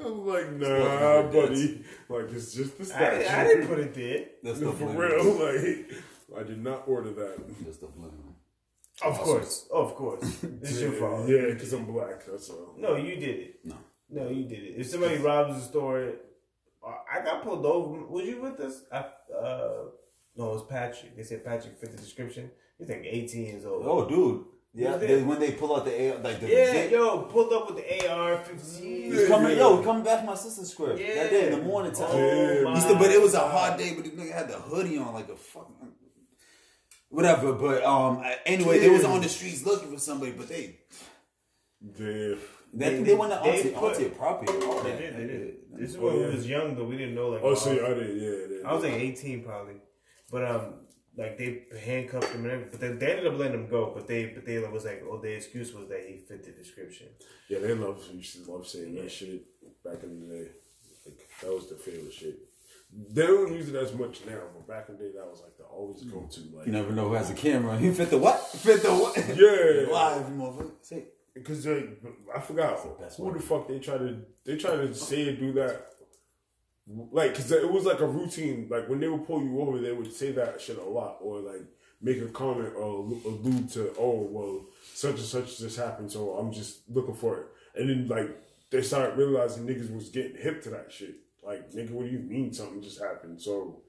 I'm 0.05 0.27
like, 0.27 0.53
nah, 0.53 1.23
buddy. 1.23 1.85
Like, 2.09 2.31
it's 2.33 2.53
just 2.55 2.77
the 2.79 2.85
I, 2.85 2.87
statue. 2.87 3.29
I 3.29 3.45
didn't 3.45 3.67
put 3.69 3.79
it 3.81 3.95
there. 3.95 4.25
That's 4.43 4.61
No, 4.61 4.71
the 4.71 4.77
for 4.79 4.85
blame. 4.87 4.97
real, 4.99 5.33
like, 5.35 5.91
I 6.39 6.43
did 6.45 6.63
not 6.63 6.87
order 6.87 7.13
that. 7.13 7.37
Just 7.65 7.81
the 7.81 7.87
blame. 7.89 8.35
Of 9.03 9.19
course, 9.19 9.67
of 9.73 9.97
course, 9.97 10.45
it's 10.63 10.81
your 10.81 10.93
fault. 10.93 11.29
Yeah, 11.29 11.47
because 11.49 11.73
I'm 11.73 11.85
black, 11.85 12.25
that's 12.27 12.49
all. 12.51 12.77
No, 12.79 12.95
you 12.95 13.17
did 13.17 13.37
it. 13.41 13.59
No. 13.65 13.75
No, 14.11 14.29
you 14.29 14.45
did 14.45 14.63
it. 14.63 14.75
If 14.81 14.87
somebody 14.89 15.17
robs 15.19 15.57
a 15.63 15.67
store, 15.67 16.13
uh, 16.87 16.93
I 17.13 17.25
got 17.25 17.43
pulled 17.43 17.65
over. 17.67 18.05
Was 18.07 18.25
you 18.27 18.41
with 18.43 18.61
us? 18.61 18.83
I, 18.93 18.99
uh, 18.99 19.85
no, 20.37 20.51
it 20.51 20.55
was 20.55 20.67
Patrick. 20.69 21.17
They 21.17 21.23
said 21.23 21.45
Patrick 21.45 21.79
fit 21.79 21.91
the 21.93 21.97
description. 21.97 22.51
He's 22.79 22.89
like 22.89 23.05
18 23.05 23.45
years 23.45 23.65
old. 23.65 23.85
Oh, 23.87 24.09
dude. 24.09 24.45
Yeah, 24.77 24.97
they, 24.97 25.23
when 25.23 25.39
they 25.39 25.53
pull 25.53 25.77
out 25.77 25.85
the 25.85 25.93
A, 25.93 26.19
like 26.19 26.41
the 26.41 26.49
yeah, 26.49 26.73
they- 26.73 26.91
yo, 26.91 27.23
pulled 27.23 27.53
up 27.53 27.69
with 27.73 27.77
the 27.77 28.09
AR-15. 28.11 28.83
He's 29.13 29.29
coming, 29.29 29.57
yo, 29.57 29.81
coming 29.85 30.03
back 30.03 30.19
from 30.19 30.27
my 30.27 30.35
sister's 30.35 30.75
crib 30.75 30.99
Yeah. 30.99 31.15
that 31.15 31.31
day 31.31 31.47
in 31.53 31.59
the 31.61 31.65
morning 31.65 31.93
time. 31.93 32.09
Oh, 32.11 32.73
Yeah. 32.75 32.99
But 32.99 33.11
it 33.13 33.23
was 33.23 33.35
a 33.35 33.39
my 33.39 33.49
hot 33.53 33.79
day, 33.79 33.95
but 33.95 34.03
the 34.05 34.11
nigga 34.11 34.33
had 34.33 34.49
the 34.49 34.55
hoodie 34.59 34.99
on 34.99 35.15
like 35.15 35.29
a 35.29 35.37
fucking 35.37 35.93
whatever. 37.09 37.53
But 37.53 37.85
um, 37.85 38.25
anyway, 38.45 38.81
they 38.81 38.91
was 38.91 39.05
on 39.05 39.21
the 39.21 39.29
streets 39.29 39.65
looking 39.65 39.93
for 39.93 39.99
somebody, 40.01 40.33
but 40.33 40.49
they 40.49 40.81
Damn. 41.97 42.39
They, 42.77 43.03
they, 43.03 43.15
went 43.15 43.31
they 43.43 43.51
onto, 43.59 43.71
put- 43.73 43.85
onto 43.85 44.01
your 44.03 44.11
property. 44.11 44.53
and 44.53 44.63
all 44.65 44.83
They 44.83 44.91
that. 44.91 44.99
did, 44.99 45.17
they 45.17 45.27
did. 45.27 45.55
This 45.79 45.91
is 45.91 45.99
when 45.99 46.15
yeah. 46.21 46.27
we 46.29 46.35
was 46.35 46.49
young, 46.49 46.75
though. 46.77 46.85
We 46.85 46.97
didn't 46.97 47.15
know, 47.15 47.29
like, 47.31 47.43
Oh, 47.43 47.51
all- 47.51 47.57
see, 47.57 47.81
I 47.81 47.95
did, 47.95 48.21
yeah. 48.21 48.57
yeah. 48.59 48.69
I 48.69 48.75
was 48.75 48.83
like 48.85 48.93
18 48.95 49.43
probably, 49.45 49.75
but 50.31 50.45
um, 50.45 50.75
like 51.17 51.37
they 51.39 51.63
handcuffed 51.85 52.33
him 52.33 52.45
and 52.45 52.53
everything. 52.53 52.71
But 52.73 52.81
then 52.81 52.99
they 52.99 53.11
ended 53.13 53.27
up 53.27 53.39
letting 53.39 53.55
him 53.61 53.69
go. 53.69 53.93
But 53.95 54.07
they, 54.09 54.27
but 54.27 54.45
they 54.45 54.59
was 54.59 54.85
like, 54.85 55.03
oh, 55.09 55.19
the 55.21 55.33
excuse 55.37 55.73
was 55.73 55.89
that 55.89 56.05
he 56.09 56.19
fit 56.29 56.45
the 56.45 56.53
description. 56.53 57.07
Yeah, 57.49 57.59
they 57.61 57.75
love, 57.75 58.03
used 58.13 58.45
to 58.45 58.51
love 58.51 58.67
saying 58.67 58.95
that 58.97 59.11
shit 59.11 59.45
back 59.85 60.03
in 60.03 60.21
the 60.21 60.35
day. 60.35 60.49
Like, 61.07 61.19
that 61.43 61.53
was 61.55 61.69
their 61.69 61.79
favorite 61.79 62.13
shit. 62.13 62.37
They 63.11 63.27
don't 63.27 63.53
use 63.53 63.69
it 63.69 63.75
as 63.75 63.93
much 63.93 64.21
now, 64.25 64.41
but 64.55 64.67
back 64.69 64.89
in 64.89 64.97
the 64.97 65.05
day, 65.05 65.11
that 65.17 65.27
was 65.27 65.41
like 65.43 65.57
the 65.59 65.65
always 65.65 66.03
go 66.05 66.21
to. 66.31 66.41
Like, 66.57 66.67
You 66.67 66.73
never 66.73 66.93
know 66.93 67.09
who 67.09 67.15
has 67.15 67.29
a 67.31 67.35
camera. 67.35 67.77
He 67.85 67.91
fit 67.91 68.09
the 68.11 68.19
what? 68.19 68.41
Fit 68.49 68.83
the 68.83 68.91
what? 68.91 69.17
Yeah. 69.17 69.93
Live, 69.93 70.27
motherfucker. 70.27 70.71
Say, 70.83 71.05
Because 71.35 71.67
like, 71.67 72.01
I 72.35 72.41
forgot 72.41 72.83
the 73.01 73.07
who 73.17 73.33
the 73.33 73.41
fuck 73.41 73.67
they 73.69 73.81
try 73.81 73.99
to 73.99 74.19
they 74.45 74.57
try 74.57 74.77
to 74.77 74.95
say 74.95 75.29
and 75.29 75.39
do 75.39 75.53
that. 75.55 75.87
like, 77.11 77.35
cause 77.35 77.51
it 77.51 77.71
was 77.71 77.85
like 77.85 78.01
a 78.01 78.07
routine. 78.07 78.69
Like 78.71 78.89
when 78.89 79.01
they 79.01 79.09
would 79.09 79.27
pull 79.27 79.43
you 79.43 79.61
over, 79.61 79.81
they 79.81 79.93
would 79.93 80.13
say 80.13 80.33
that 80.33 80.61
shit 80.61 80.79
a 80.79 80.85
lot, 80.85 81.19
or 81.21 81.41
like 81.41 81.65
make 82.01 82.21
a 82.21 82.29
comment 82.29 82.75
or 82.77 83.01
allude 83.27 83.69
to, 83.71 83.93
oh 83.99 84.29
well, 84.31 84.65
such 84.93 85.17
and 85.17 85.21
such 85.21 85.59
just 85.59 85.79
happened, 85.79 86.13
so 86.13 86.33
I'm 86.33 86.53
just 86.53 86.81
looking 86.89 87.15
for 87.15 87.41
it. 87.41 87.47
And 87.75 87.91
then 87.91 88.07
like 88.07 88.41
they 88.71 88.83
started 88.83 89.17
realizing 89.17 89.67
niggas 89.67 89.95
was 89.95 90.11
getting 90.11 90.41
hip 90.41 90.63
to 90.65 90.71
that 90.71 90.93
shit. 90.93 91.17
Like, 91.43 91.73
nigga, 91.73 91.91
what 91.91 92.07
do 92.07 92.13
you 92.13 92.21
mean 92.21 92.53
something 92.53 92.83
just 92.83 93.01
happened? 93.01 93.41
So 93.41 93.83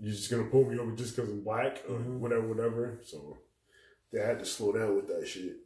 you're 0.00 0.12
just 0.12 0.30
gonna 0.30 0.44
pull 0.44 0.64
me 0.64 0.78
over 0.78 0.92
just 0.92 1.16
because 1.16 1.30
I'm 1.30 1.42
black 1.42 1.82
or 1.88 1.96
whatever, 1.96 2.48
whatever. 2.48 2.98
So 3.04 3.38
they 4.12 4.20
had 4.20 4.38
to 4.40 4.44
slow 4.44 4.72
down 4.72 4.96
with 4.96 5.08
that 5.08 5.26
shit. 5.26 5.56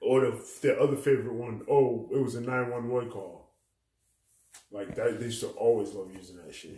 Or 0.00 0.20
the 0.20 0.44
the 0.62 0.80
other 0.80 0.96
favorite 0.96 1.34
one, 1.34 1.62
oh, 1.68 2.08
it 2.12 2.22
was 2.22 2.34
a 2.34 2.40
nine 2.40 2.70
one 2.70 2.88
one 2.88 3.10
call. 3.10 3.50
Like 4.70 4.94
that, 4.96 5.18
they 5.18 5.26
used 5.26 5.40
to 5.40 5.48
always 5.48 5.92
love 5.94 6.12
using 6.14 6.36
that 6.36 6.54
shit. 6.54 6.76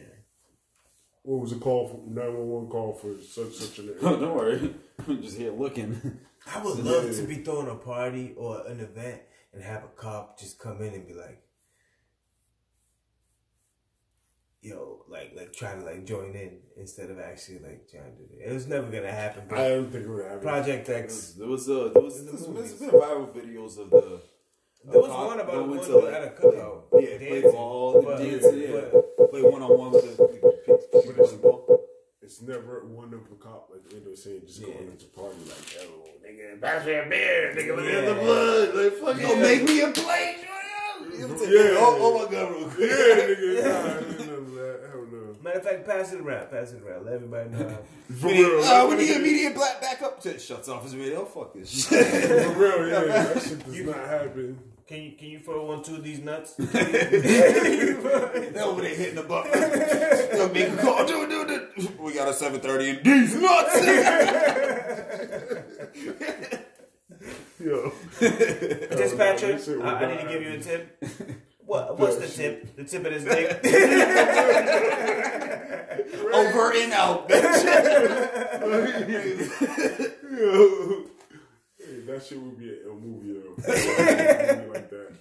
What 1.23 1.43
was 1.43 1.53
a 1.53 1.57
call 1.57 1.89
for 1.89 2.11
nine 2.11 2.35
one 2.35 2.49
one 2.49 2.69
call 2.69 2.95
for 2.95 3.21
such 3.21 3.53
such 3.55 3.79
an 3.81 3.95
Don't 4.03 4.35
worry, 4.35 4.75
I'm 5.07 5.23
just 5.23 5.37
here 5.37 5.53
looking. 5.53 6.19
I 6.47 6.63
would 6.63 6.79
love 6.85 7.15
to 7.15 7.23
be 7.27 7.37
throwing 7.37 7.69
a 7.69 7.75
party 7.75 8.35
or 8.37 8.67
an 8.67 8.81
event 8.81 9.21
and 9.53 9.63
have 9.63 9.85
a 9.85 9.89
cop 9.89 10.39
just 10.39 10.59
come 10.59 10.81
in 10.81 10.95
and 10.95 11.07
be 11.07 11.15
like, 11.15 11.43
yo, 14.63 15.05
like 15.09 15.33
like 15.37 15.53
trying 15.53 15.81
to 15.81 15.87
like 15.87 16.05
join 16.05 16.35
in 16.35 16.59
instead 16.77 17.11
of 17.11 17.19
actually 17.19 17.59
like 17.61 17.89
trying 17.91 18.15
to 18.17 18.23
do 18.23 18.35
it. 18.41 18.51
It 18.51 18.53
was 18.55 18.67
never 18.67 18.87
gonna 18.91 19.13
happen. 19.13 19.45
I 19.51 19.69
don't 19.69 19.91
think 19.91 20.05
it 20.05 20.09
would 20.11 20.25
happen. 20.25 20.41
Project 20.41 20.87
There 20.87 21.03
X. 21.05 21.15
was 21.15 21.35
there 21.37 21.49
was, 21.49 21.69
uh, 21.71 21.91
there 21.95 22.03
was 22.03 22.19
In 22.19 22.27
the 22.27 22.33
there's, 22.33 22.49
movies. 22.49 22.75
there's 22.79 22.91
been 22.91 23.01
viral 23.01 23.29
videos 23.35 23.79
of 23.79 23.91
the. 23.91 24.21
There 24.83 25.01
was 25.01 25.11
cop 25.11 25.27
one 25.27 25.41
about 25.41 25.53
going 25.55 25.71
one 25.77 25.87
to, 25.87 26.09
at 26.09 26.25
a 26.25 26.31
cookout. 26.31 26.83
Yeah, 26.95 27.19
play 27.19 27.19
dancing. 27.43 27.53
ball, 27.53 28.03
But- 28.03 28.19
dancing, 28.19 28.61
yeah. 28.61 28.81
but- 28.93 29.31
Play 29.31 29.43
one 29.43 29.63
on 29.63 29.79
one 29.79 29.91
with 29.93 30.17
the, 30.17 30.25
the, 30.25 30.89
the 30.93 31.13
people 31.13 31.37
ball. 31.39 31.81
It's 32.23 32.43
never 32.43 32.85
one 32.87 33.13
of 33.15 33.21
a 33.31 33.35
cop 33.37 33.69
like 33.73 33.89
the 33.89 33.97
end 33.97 34.07
of 34.09 34.17
saying 34.19 34.43
just 34.47 34.61
Yeah. 34.61 34.69
going 34.75 34.89
into 34.93 35.07
party 35.07 35.37
like, 35.47 35.75
yo, 35.75 35.87
nigga, 36.25 36.61
pass 36.61 36.85
me 36.87 36.95
a 36.95 37.07
beer, 37.09 37.55
nigga, 37.57 37.77
look 37.77 37.85
at 37.87 37.93
Yeah. 37.93 38.09
the 38.13 38.21
blood, 38.21 38.75
like 38.75 38.93
fuck 38.95 39.21
Yo, 39.21 39.29
yeah. 39.35 39.43
make 39.43 39.63
me 39.65 39.81
a 39.83 39.91
play, 39.93 40.37
Yeah. 41.13 41.27
Yeah. 41.27 41.79
Oh, 41.79 41.97
oh 42.01 42.13
my 42.19 42.25
god, 42.33 42.47
real 42.53 42.69
quick. 42.69 42.91
Yeah, 42.91 42.97
quick. 43.25 43.39
nigga, 43.39 43.63
nah, 43.63 43.91
I 43.91 43.93
didn't 44.01 44.27
know 44.27 44.43
that. 44.57 44.77
Hell 44.91 45.05
no. 45.11 45.19
Matter 45.43 45.59
of 45.59 45.65
fact, 45.65 45.81
pass 45.87 46.07
it 46.13 46.21
around. 46.21 46.47
Pass 46.51 46.69
it 46.73 46.83
around. 46.83 47.01
Let 47.07 47.15
everybody 47.15 47.49
know. 47.51 47.69
how- 47.69 47.83
For 48.21 48.27
We 48.27 48.33
need, 48.35 48.43
real, 48.45 48.65
uh, 48.65 48.87
we 48.89 48.95
need 48.97 49.11
immediate 49.17 49.55
black 49.55 49.81
backup. 49.81 50.21
Shit, 50.23 50.41
Shuts 50.41 50.69
off 50.69 50.83
his 50.85 50.95
radio. 50.97 51.25
Fuck 51.25 51.53
this 51.55 51.71
shit. 51.89 52.07
For 52.07 52.53
real, 52.59 52.89
yeah, 52.89 53.05
that 53.25 53.43
shit 53.43 53.65
does 53.65 53.81
not 53.83 53.97
happen. 53.97 54.59
Can 54.87 55.03
you 55.03 55.13
can 55.13 55.29
you 55.29 55.39
throw 55.39 55.65
one 55.67 55.83
two 55.85 55.95
of 55.97 56.03
these 56.03 56.19
nuts? 56.19 56.55
They 56.55 56.65
over 58.61 58.83
there 58.83 58.95
hitting 58.97 59.15
the 59.15 59.23
button. 59.23 59.53
Yo, 60.37 60.49
make 60.53 60.69
a 60.73 60.77
call. 60.83 61.05
Do 61.07 61.23
it, 61.23 61.29
do 61.31 61.43
it, 61.43 61.47
do 61.77 61.83
it. 61.85 62.01
We 62.01 62.13
got 62.13 62.27
a 62.29 62.33
730 62.35 62.99
in 62.99 63.03
these 63.05 63.35
nuts. 63.37 63.77
Yo. 67.61 67.93
Dispatcher, 68.21 69.83
I, 69.85 69.95
I 69.95 70.07
need 70.07 70.23
to 70.23 70.29
give 70.29 70.43
you 70.43 70.53
a 70.53 70.61
tip. 70.61 71.05
What 71.67 71.99
what's 71.99 72.17
the 72.17 72.27
tip? 72.27 72.75
The 72.75 72.85
tip 72.85 73.05
of 73.05 73.13
his 73.13 73.25
dick. 73.25 73.51
Over 76.33 76.73
and 76.75 76.93
out, 76.93 77.29
bitch. 77.29 77.65
Yo. 80.31 81.05
Hey, 81.79 82.01
that 82.07 82.25
shit 82.25 82.41
would 82.41 82.59
be 82.59 82.71
a, 82.71 82.91
a 82.91 82.95
movie 82.95 83.35
though. 83.35 83.57
Like 84.73 84.89
that. 84.91 85.13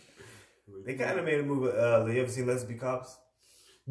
they 0.86 0.94
kind 0.94 1.20
of 1.20 1.26
made 1.26 1.40
a 1.42 1.44
movie. 1.44 1.76
Uh, 1.78 2.06
you 2.06 2.22
ever 2.22 2.32
seen 2.32 2.48
Let's 2.48 2.64
Be 2.64 2.76
Cops? 2.76 3.18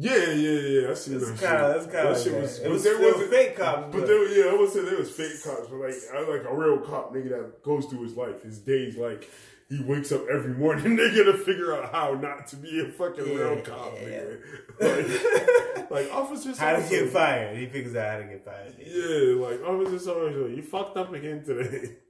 Yeah, 0.01 0.31
yeah, 0.31 0.59
yeah. 0.59 0.91
I 0.91 0.93
seen 0.93 1.17
It's 1.17 1.29
that 1.29 1.39
kind 1.41 1.57
of 1.57 1.73
shit. 1.73 1.83
it's 1.83 1.93
kind 1.93 2.07
That 2.07 2.15
of 2.15 2.23
shit 2.23 2.33
like 2.33 2.41
was, 2.43 2.57
that. 2.59 2.65
It 2.65 2.69
was, 2.71 2.83
there 2.83 2.97
was 2.99 3.29
fake 3.29 3.57
cops, 3.57 3.81
But 3.87 3.91
but 3.91 4.07
there, 4.07 4.27
yeah, 4.45 4.53
I 4.53 4.57
would 4.57 4.71
say 4.71 4.81
there 4.85 4.97
was 4.97 5.11
fake 5.11 5.43
cops, 5.43 5.67
but 5.67 5.77
like 5.77 5.95
I 6.15 6.19
like 6.21 6.43
a 6.49 6.55
real 6.55 6.79
cop 6.79 7.13
nigga 7.13 7.29
that 7.31 7.63
goes 7.63 7.85
through 7.85 8.03
his 8.03 8.15
life, 8.15 8.41
his 8.41 8.59
days. 8.59 8.95
Like 8.95 9.29
he 9.67 9.83
wakes 9.83 10.13
up 10.13 10.21
every 10.31 10.53
morning, 10.53 10.95
nigga, 10.97 11.25
to 11.25 11.33
figure 11.33 11.75
out 11.75 11.91
how 11.91 12.13
not 12.13 12.47
to 12.47 12.55
be 12.55 12.79
a 12.79 12.85
fucking 12.87 13.25
real 13.25 13.59
cop, 13.61 13.93
yeah. 14.01 14.21
nigga. 14.79 15.45
Like, 15.89 15.91
like 15.91 16.13
officer, 16.13 16.55
how 16.55 16.77
to 16.77 16.87
get 16.89 17.09
fired. 17.09 17.57
He 17.57 17.65
figures 17.65 17.95
out 17.95 18.11
how 18.13 18.17
to 18.19 18.23
get 18.25 18.45
fired. 18.45 18.75
Yeah, 18.77 19.45
like 19.45 19.61
officer, 19.63 19.99
so 19.99 20.27
and 20.27 20.35
so, 20.35 20.45
you 20.45 20.61
fucked 20.61 20.95
up 20.95 21.13
again 21.13 21.43
today. 21.43 21.95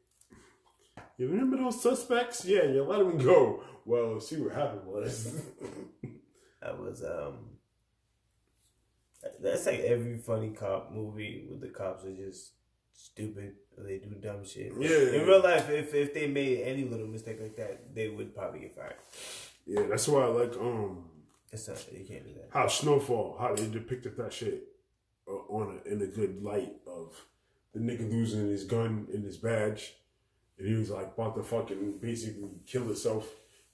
You 1.18 1.28
remember 1.28 1.58
those 1.58 1.82
suspects? 1.84 2.46
Yeah, 2.46 2.64
you 2.64 2.82
let 2.84 3.00
them 3.00 3.18
go. 3.18 3.62
Well, 3.86 4.22
see 4.22 4.38
what 4.40 4.54
happened 4.54 4.86
was. 4.86 5.42
That 6.62 6.80
was 6.80 7.04
um. 7.04 7.49
That's 9.42 9.66
like 9.66 9.80
every 9.82 10.18
funny 10.18 10.50
cop 10.52 10.92
movie 10.92 11.46
with 11.50 11.62
the 11.62 11.68
cops 11.68 12.06
are 12.06 12.14
just 12.16 12.52
stupid 12.94 13.56
or 13.78 13.84
they 13.84 13.98
do 13.98 14.10
dumb 14.22 14.46
shit. 14.46 14.74
Yeah. 14.80 15.20
In 15.22 15.28
real 15.28 15.42
life, 15.44 15.70
if 15.70 15.94
if 15.94 16.14
they 16.14 16.28
made 16.28 16.62
any 16.64 16.84
little 16.86 17.08
mistake 17.08 17.40
like 17.42 17.56
that, 17.58 17.94
they 17.94 18.08
would 18.10 18.36
probably 18.36 18.62
get 18.62 18.76
fired. 18.76 18.96
yeah, 19.66 19.84
that's 19.90 20.08
why 20.08 20.24
I 20.24 20.28
like 20.28 20.54
um 20.58 21.06
It's 21.52 21.68
not. 21.68 21.86
You 21.92 22.06
can't 22.06 22.26
do 22.26 22.34
that. 22.36 22.50
how 22.52 22.68
Snowfall, 22.68 23.38
how 23.40 23.56
they 23.56 23.68
depicted 23.68 24.16
that 24.18 24.34
shit 24.34 24.64
uh, 25.28 25.32
on 25.32 25.80
a, 25.86 25.90
in 25.92 26.02
a 26.02 26.08
good 26.08 26.42
light 26.44 26.74
of 26.88 27.14
the 27.74 27.80
nigga 27.80 28.10
losing 28.10 28.48
his 28.50 28.64
gun 28.64 29.08
and 29.14 29.24
his 29.24 29.38
badge, 29.38 29.96
and 30.58 30.68
he 30.68 30.76
was 30.76 30.90
like 30.90 31.08
about 31.18 31.36
to 31.36 31.44
fucking 31.44 32.00
basically 32.02 32.50
kill 32.68 32.86
himself 32.86 33.28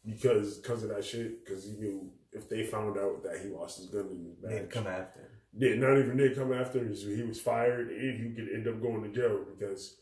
because 0.06 0.58
because 0.58 0.84
of 0.84 0.90
that 0.90 1.06
shit. 1.06 1.46
Because 1.46 1.66
he 1.66 1.72
knew 1.72 2.12
if 2.32 2.50
they 2.50 2.64
found 2.64 2.98
out 2.98 3.24
that 3.24 3.40
he 3.42 3.50
lost 3.50 3.78
his 3.78 3.88
gun 3.88 4.08
and 4.12 4.28
his 4.28 4.38
They'd 4.42 4.70
come 4.70 4.88
after 4.88 5.20
him. 5.22 5.30
Yeah, 5.58 5.76
not 5.76 5.98
even 5.98 6.18
they 6.18 6.30
come 6.30 6.54
after 6.54 6.80
him. 6.80 6.94
He 6.94 7.24
was 7.24 7.40
fired, 7.40 7.90
and 7.90 8.30
he 8.30 8.36
could 8.36 8.54
end 8.54 8.68
up 8.68 8.82
going 8.82 9.04
to 9.04 9.10
jail 9.10 9.40
because 9.56 9.96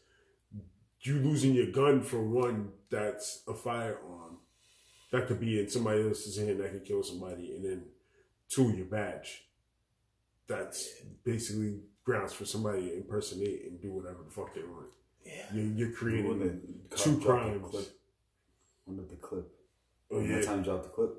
you 1.01 1.15
losing 1.19 1.53
your 1.53 1.67
gun 1.67 2.01
for 2.01 2.23
one 2.23 2.69
that's 2.89 3.43
a 3.47 3.53
firearm 3.53 4.37
that 5.11 5.27
could 5.27 5.39
be 5.39 5.59
in 5.59 5.69
somebody 5.69 6.01
else's 6.01 6.37
hand 6.37 6.59
that 6.59 6.71
could 6.71 6.85
kill 6.85 7.03
somebody, 7.03 7.55
and 7.55 7.63
then 7.63 7.83
two 8.49 8.71
your 8.71 8.85
badge. 8.85 9.43
That's 10.47 10.89
basically 11.23 11.79
grounds 12.03 12.33
for 12.33 12.45
somebody 12.45 12.89
to 12.89 12.97
impersonate 12.97 13.63
and 13.65 13.81
do 13.81 13.91
whatever 13.91 14.23
the 14.25 14.31
fuck 14.31 14.53
they 14.53 14.61
want. 14.61 14.87
Yeah. 15.25 15.45
You're, 15.53 15.65
you're 15.73 15.91
creating 15.91 16.39
the 16.39 16.97
two 16.97 17.17
cop 17.17 17.25
crimes. 17.25 17.69
clip. 17.69 17.87
When 18.85 18.97
did 18.97 19.09
the 19.09 19.15
clip? 19.15 19.47
Oh 20.11 20.19
yeah, 20.19 20.41
time 20.41 20.63
dropped 20.63 20.83
the 20.83 20.89
clip. 20.89 21.11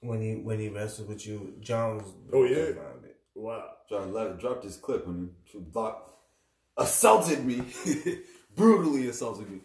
When 0.00 0.20
he 0.20 0.34
when 0.34 0.58
he 0.58 0.68
wrestled 0.68 1.08
with 1.08 1.26
you, 1.26 1.54
John 1.60 1.96
was. 1.98 2.12
Oh, 2.32 2.44
yeah? 2.44 2.72
Found 3.34 3.46
it. 3.46 3.48
wow. 3.48 3.70
John 3.88 4.12
Levin 4.12 4.36
dropped 4.38 4.64
his 4.64 4.76
clip 4.76 5.06
when 5.06 5.30
he 5.44 5.58
blocked, 5.58 6.10
assaulted 6.76 7.44
me, 7.44 7.62
brutally 8.56 9.08
assaulted 9.08 9.50
me. 9.50 9.60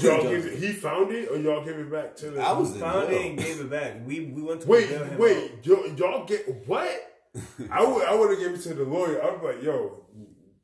Y'all 0.00 0.22
give 0.28 0.46
it, 0.46 0.58
he 0.58 0.72
found 0.72 1.12
it, 1.12 1.28
or 1.30 1.36
y'all 1.36 1.64
gave 1.64 1.76
it 1.76 1.90
back 1.92 2.16
to 2.16 2.30
the? 2.30 2.40
I 2.40 2.52
was 2.52 2.74
in 2.74 2.80
Found 2.80 3.08
jail. 3.08 3.18
it 3.20 3.26
and 3.26 3.38
gave 3.38 3.60
it 3.60 3.70
back. 3.70 4.06
We 4.06 4.20
we 4.26 4.42
went 4.42 4.62
to 4.62 4.68
Wait, 4.68 4.88
him 4.88 5.18
wait, 5.18 5.52
out. 5.52 5.66
yo, 5.66 5.84
y'all 5.96 6.24
get 6.24 6.66
what? 6.66 7.10
I 7.70 7.84
would, 7.84 8.04
I 8.06 8.14
would 8.14 8.30
have 8.30 8.38
given 8.38 8.54
it 8.54 8.62
to 8.62 8.74
the 8.74 8.84
lawyer. 8.84 9.20
I'd 9.22 9.40
be 9.40 9.46
like, 9.48 9.62
yo, 9.62 10.04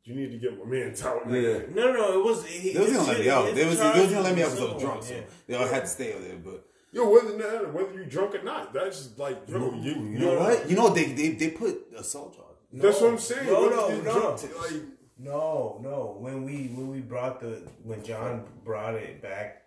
you 0.04 0.14
need 0.14 0.30
to 0.30 0.38
get 0.38 0.56
my 0.58 0.64
man 0.70 0.94
out. 1.04 1.22
Yeah. 1.26 1.32
nigga. 1.32 1.74
No, 1.74 1.92
no, 1.92 2.18
it 2.20 2.24
was. 2.24 2.46
He, 2.46 2.72
They 2.72 2.80
was 2.80 2.92
gonna 2.92 3.08
let 3.08 3.20
me 3.20 3.28
out. 3.28 3.54
They 3.54 3.66
was, 3.66 3.78
they 3.78 4.00
was 4.00 4.10
gonna 4.10 4.20
let 4.22 4.34
me 4.36 4.42
out 4.42 4.50
because 4.52 4.70
I 4.70 4.72
was 4.74 4.82
drunk, 4.82 5.02
so 5.02 5.14
yeah. 5.14 5.20
they 5.48 5.54
all 5.56 5.66
had 5.66 5.80
to 5.82 5.86
stay 5.88 6.14
out 6.14 6.22
there. 6.22 6.36
But 6.36 6.64
Yo, 6.92 7.08
whether 7.08 7.36
no, 7.38 7.68
whether 7.72 7.92
you 7.92 8.04
drunk 8.04 8.34
or 8.34 8.42
not, 8.42 8.72
that's 8.72 8.98
just 8.98 9.18
like, 9.18 9.38
yo, 9.46 9.72
you, 9.74 9.92
you 9.92 10.18
know 10.18 10.38
what? 10.38 10.68
You 10.68 10.76
know 10.76 10.88
they 10.90 11.04
they, 11.12 11.30
they 11.30 11.50
put 11.50 11.86
assault 11.96 12.34
charge. 12.34 12.46
That's 12.72 13.00
what 13.00 13.10
I'm 13.12 13.18
saying. 13.18 13.46
No, 13.46 13.62
Whether 13.62 14.02
no, 14.02 14.14
no. 14.14 14.36
to- 14.36 14.58
like, 14.58 14.82
No, 15.18 15.80
no. 15.82 16.16
When 16.18 16.44
we 16.44 16.68
when 16.68 16.88
we 16.88 17.00
brought 17.00 17.40
the 17.40 17.68
when 17.82 18.02
John 18.02 18.44
brought 18.64 18.94
it 18.94 19.22
back 19.22 19.66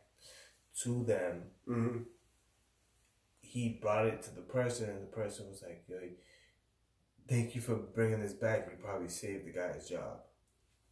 to 0.81 1.03
them, 1.03 1.43
mm-hmm. 1.67 1.97
he 3.39 3.79
brought 3.81 4.07
it 4.07 4.21
to 4.23 4.35
the 4.35 4.41
person, 4.41 4.89
and 4.89 5.03
the 5.03 5.07
person 5.15 5.47
was 5.49 5.61
like, 5.61 5.83
"Yo, 5.87 5.97
thank 7.29 7.55
you 7.55 7.61
for 7.61 7.75
bringing 7.75 8.21
this 8.21 8.33
back. 8.33 8.67
You 8.69 8.83
probably 8.83 9.09
saved 9.09 9.45
the 9.47 9.51
guy's 9.51 9.87
job." 9.87 10.19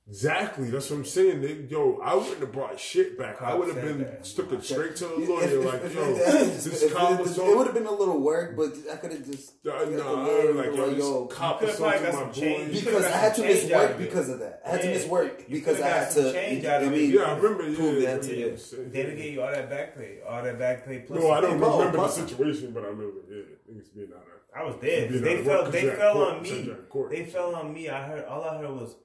Exactly, 0.07 0.69
that's 0.69 0.89
what 0.89 0.97
I'm 0.97 1.05
saying. 1.05 1.41
They, 1.41 1.53
yo, 1.69 1.99
I 2.03 2.15
wouldn't 2.15 2.39
have 2.39 2.51
brought 2.51 2.77
shit 2.79 3.17
back. 3.17 3.41
I 3.41 3.53
would 3.53 3.73
have 3.73 3.81
been 3.83 3.99
that. 3.99 4.25
stuck 4.25 4.51
it 4.51 4.63
straight 4.63 4.95
to 4.97 5.05
the 5.05 5.15
lawyer. 5.15 5.43
if- 5.43 5.65
like, 5.65 5.83
if- 5.83 5.95
yo, 5.95 6.01
if- 6.15 6.63
this 6.63 6.83
if- 6.83 6.93
cop 6.93 7.11
if- 7.13 7.19
was 7.19 7.37
It 7.37 7.45
would 7.55 7.67
have 7.67 7.75
been 7.75 7.85
a 7.85 7.91
little 7.93 8.19
work, 8.19 8.57
but 8.57 8.73
I 8.91 8.97
could 8.97 9.11
have 9.13 9.25
just. 9.25 9.53
Uh, 9.65 9.71
got 9.71 9.85
the 9.91 9.97
nah, 9.97 10.11
lawyer, 10.11 10.53
like, 10.53 10.65
yo, 10.75 10.85
like, 10.87 10.97
yo, 10.97 11.25
this 11.27 11.37
cop 11.37 11.59
could've 11.59 11.77
probably 11.77 11.97
assaulted 11.99 12.11
got 12.11 12.13
my 12.13 12.33
some 12.33 12.41
change. 12.41 12.73
boy. 12.73 12.79
Because 12.91 13.05
I 13.05 13.17
had 13.17 13.35
to 13.35 13.41
miss 13.43 13.71
work 13.71 13.97
because 13.97 14.29
of 14.29 14.39
that. 14.39 14.61
I 14.65 14.69
had 14.71 14.81
to 14.81 14.87
miss 14.87 15.05
work 15.07 15.39
You 15.47 15.55
because 15.59 15.81
I 15.81 15.87
had 15.87 16.11
to. 16.11 16.33
change 16.33 16.65
out 16.65 16.83
of 16.83 16.93
it. 16.93 16.97
Yeah, 17.09 17.21
I 17.21 17.35
remember. 17.37 17.69
Yeah, 17.69 17.75
prove 17.77 18.01
that 18.01 18.23
yeah, 18.23 18.29
to 18.29 18.35
yeah, 18.37 18.45
you. 18.47 18.57
They 18.91 19.03
didn't 19.03 19.15
get 19.17 19.31
you 19.31 19.41
all 19.43 19.51
that 19.51 19.69
back 19.69 19.95
pay, 19.95 20.17
all 20.27 20.43
that 20.43 20.59
back 20.59 20.85
pay. 20.85 20.99
Plus 20.99 21.21
No, 21.21 21.31
I 21.31 21.39
don't 21.41 21.59
remember 21.59 21.97
the 21.97 22.07
situation, 22.09 22.71
but 22.73 22.83
I 22.83 22.87
remember. 22.87 23.19
Yeah, 23.29 23.43
niggas 23.71 23.93
being 23.95 24.09
out 24.13 24.23
of. 24.23 24.27
I 24.53 24.63
was 24.65 24.75
there. 24.81 25.07
They 25.07 25.43
fell. 25.45 25.71
They 25.71 25.89
fell 25.91 26.17
on 26.23 26.41
me. 26.41 26.63
you're 26.63 26.75
at 26.75 26.89
court. 26.89 27.11
They 27.11 27.23
fell 27.25 27.55
on 27.55 27.73
me. 27.73 27.87
I 27.87 28.03
heard. 28.05 28.25
All 28.25 28.43
I 28.43 28.57
heard 28.57 28.71
was 28.71 28.95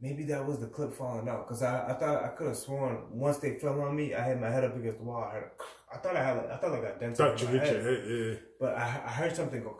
maybe 0.00 0.24
that 0.24 0.46
was 0.46 0.58
the 0.60 0.66
clip 0.66 0.92
falling 0.92 1.28
out 1.28 1.46
because 1.46 1.62
I, 1.62 1.90
I 1.90 1.94
thought 1.94 2.24
I 2.24 2.28
could 2.28 2.48
have 2.48 2.56
sworn 2.56 2.98
once 3.10 3.38
they 3.38 3.58
fell 3.58 3.80
on 3.80 3.96
me, 3.96 4.14
I 4.14 4.22
had 4.22 4.40
my 4.40 4.48
head 4.50 4.64
up 4.64 4.76
against 4.76 4.98
the 4.98 5.04
wall. 5.04 5.24
I 5.24 5.34
heard. 5.34 5.50
A, 5.90 5.94
I 5.94 5.98
thought 5.98 6.16
I 6.16 6.24
had. 6.24 6.36
Like, 6.36 6.50
I 6.50 6.56
thought 6.56 6.72
like 6.72 6.82
a 6.96 6.98
dent. 6.98 7.16
Thought 7.16 7.40
you 7.40 7.46
hit 7.48 7.72
your 7.72 7.82
head. 7.82 7.84
head. 7.84 8.04
Yeah. 8.08 8.34
But 8.60 8.76
I, 8.76 8.82
I 8.82 9.10
heard 9.10 9.34
something 9.36 9.62
go, 9.62 9.78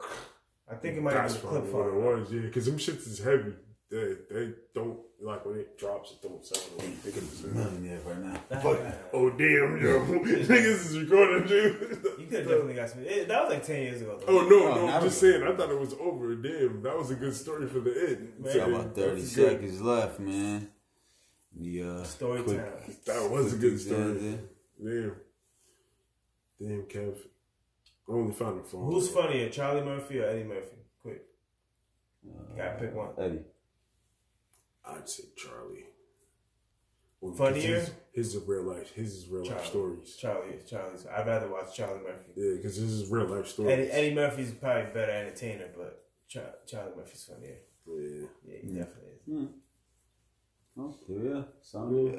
I 0.71 0.75
think 0.77 0.97
it 0.97 1.03
might 1.03 1.15
That's 1.15 1.35
have 1.35 1.43
been 1.43 1.51
probably 1.51 1.71
clip 1.71 1.75
what 1.75 1.93
farm. 1.93 2.17
it 2.17 2.21
was, 2.21 2.33
yeah. 2.33 2.41
Because 2.41 2.67
them 2.67 2.79
shits 2.79 3.07
is 3.07 3.19
heavy. 3.21 3.53
They 3.91 4.15
they 4.31 4.53
don't 4.75 4.99
like 5.21 5.45
when 5.45 5.57
it 5.57 5.77
drops. 5.79 6.13
It 6.13 6.23
don't 6.23 6.45
sound 6.45 6.65
the 6.79 6.85
way 6.85 6.91
you 6.91 6.97
think 6.97 7.17
it 7.17 7.23
sounds. 7.23 8.05
Right 8.07 8.23
now. 8.51 8.61
Fuck. 8.61 8.79
Oh 9.13 9.31
damn, 9.31 9.81
yo, 9.83 10.01
niggas 10.07 10.87
is 10.87 10.99
recording 10.99 11.49
you. 11.49 11.99
You 12.19 12.27
could 12.27 12.31
definitely 12.47 12.75
got 12.75 12.91
some. 12.91 13.05
It, 13.05 13.27
that 13.29 13.43
was 13.45 13.53
like 13.55 13.65
ten 13.67 13.83
years 13.83 14.01
ago. 14.03 14.19
Though. 14.25 14.39
Oh 14.39 14.49
no, 14.49 14.57
Oh, 14.69 14.75
no, 14.75 14.81
I'm 14.81 14.87
never. 14.87 15.07
just 15.07 15.21
saying. 15.21 15.43
I 15.43 15.55
thought 15.55 15.71
it 15.71 15.79
was 15.81 15.95
over. 15.95 16.35
Damn, 16.37 16.83
that 16.83 16.97
was 16.97 17.11
a 17.11 17.15
good 17.17 17.35
story 17.35 17.67
for 17.67 17.81
the 17.81 17.91
end. 18.09 18.33
Man. 18.45 18.57
Got 18.57 18.69
about 18.71 18.95
thirty 18.95 19.21
That's 19.21 19.35
good. 19.35 19.51
seconds 19.51 19.81
left, 19.83 20.21
man. 20.21 20.69
The 21.57 21.83
uh, 21.83 22.05
Story 22.05 22.43
quick- 22.43 22.59
time. 22.59 22.97
That 23.07 23.31
was 23.31 23.55
a 23.55 23.57
good 23.57 23.81
story. 23.81 24.21
Yeah, 24.23 24.37
Damn, 24.81 25.15
damn, 26.61 26.83
Kev. 26.83 27.17
I 28.09 28.13
only 28.13 28.33
found 28.33 28.61
the 28.61 28.65
phone. 28.65 28.85
Who's 28.93 29.09
funnier, 29.11 29.49
Charlie 29.49 29.83
Murphy 29.85 30.21
or 30.21 30.29
Eddie 30.29 30.45
Murphy? 30.45 30.77
Quick, 31.03 31.23
gotta 32.57 32.79
pick 32.79 32.95
one. 32.95 33.09
Eddie. 33.19 33.41
I'd 34.89 35.09
say 35.09 35.25
Charlie. 35.37 35.85
Well, 37.21 37.35
Funnier? 37.35 37.55
because 37.55 37.89
His, 38.15 38.33
his 38.33 38.35
is 38.37 38.49
real 38.49 38.63
life. 38.63 38.93
His 38.95 39.13
is 39.15 39.29
real 39.29 39.45
life 39.47 39.67
stories. 39.67 40.17
Charlie, 40.17 40.59
Charlie's. 40.69 41.05
I'd 41.07 41.27
rather 41.27 41.49
watch 41.51 41.75
Charlie 41.77 42.01
Murphy. 42.03 42.33
Yeah, 42.37 42.57
because 42.57 42.81
this 42.81 42.91
is 42.91 43.11
real 43.11 43.27
life 43.27 43.49
stories. 43.49 43.73
Eddie, 43.73 43.91
Eddie 43.91 44.15
Murphy's 44.15 44.53
probably 44.53 44.83
a 44.91 44.95
better 44.95 45.13
entertainer, 45.13 45.69
but 45.77 46.01
Char- 46.29 46.55
Charlie 46.67 46.93
Murphy's 46.97 47.25
funnier. 47.25 47.57
Yeah. 47.87 48.27
Yeah, 48.47 48.57
he 48.63 48.69
definitely 48.69 49.11
is. 49.11 49.27
Hmm. 49.33 49.47
Oh, 50.81 50.95
there 51.09 51.19
we 51.19 51.33
are. 51.33 51.45
Sound 51.61 51.93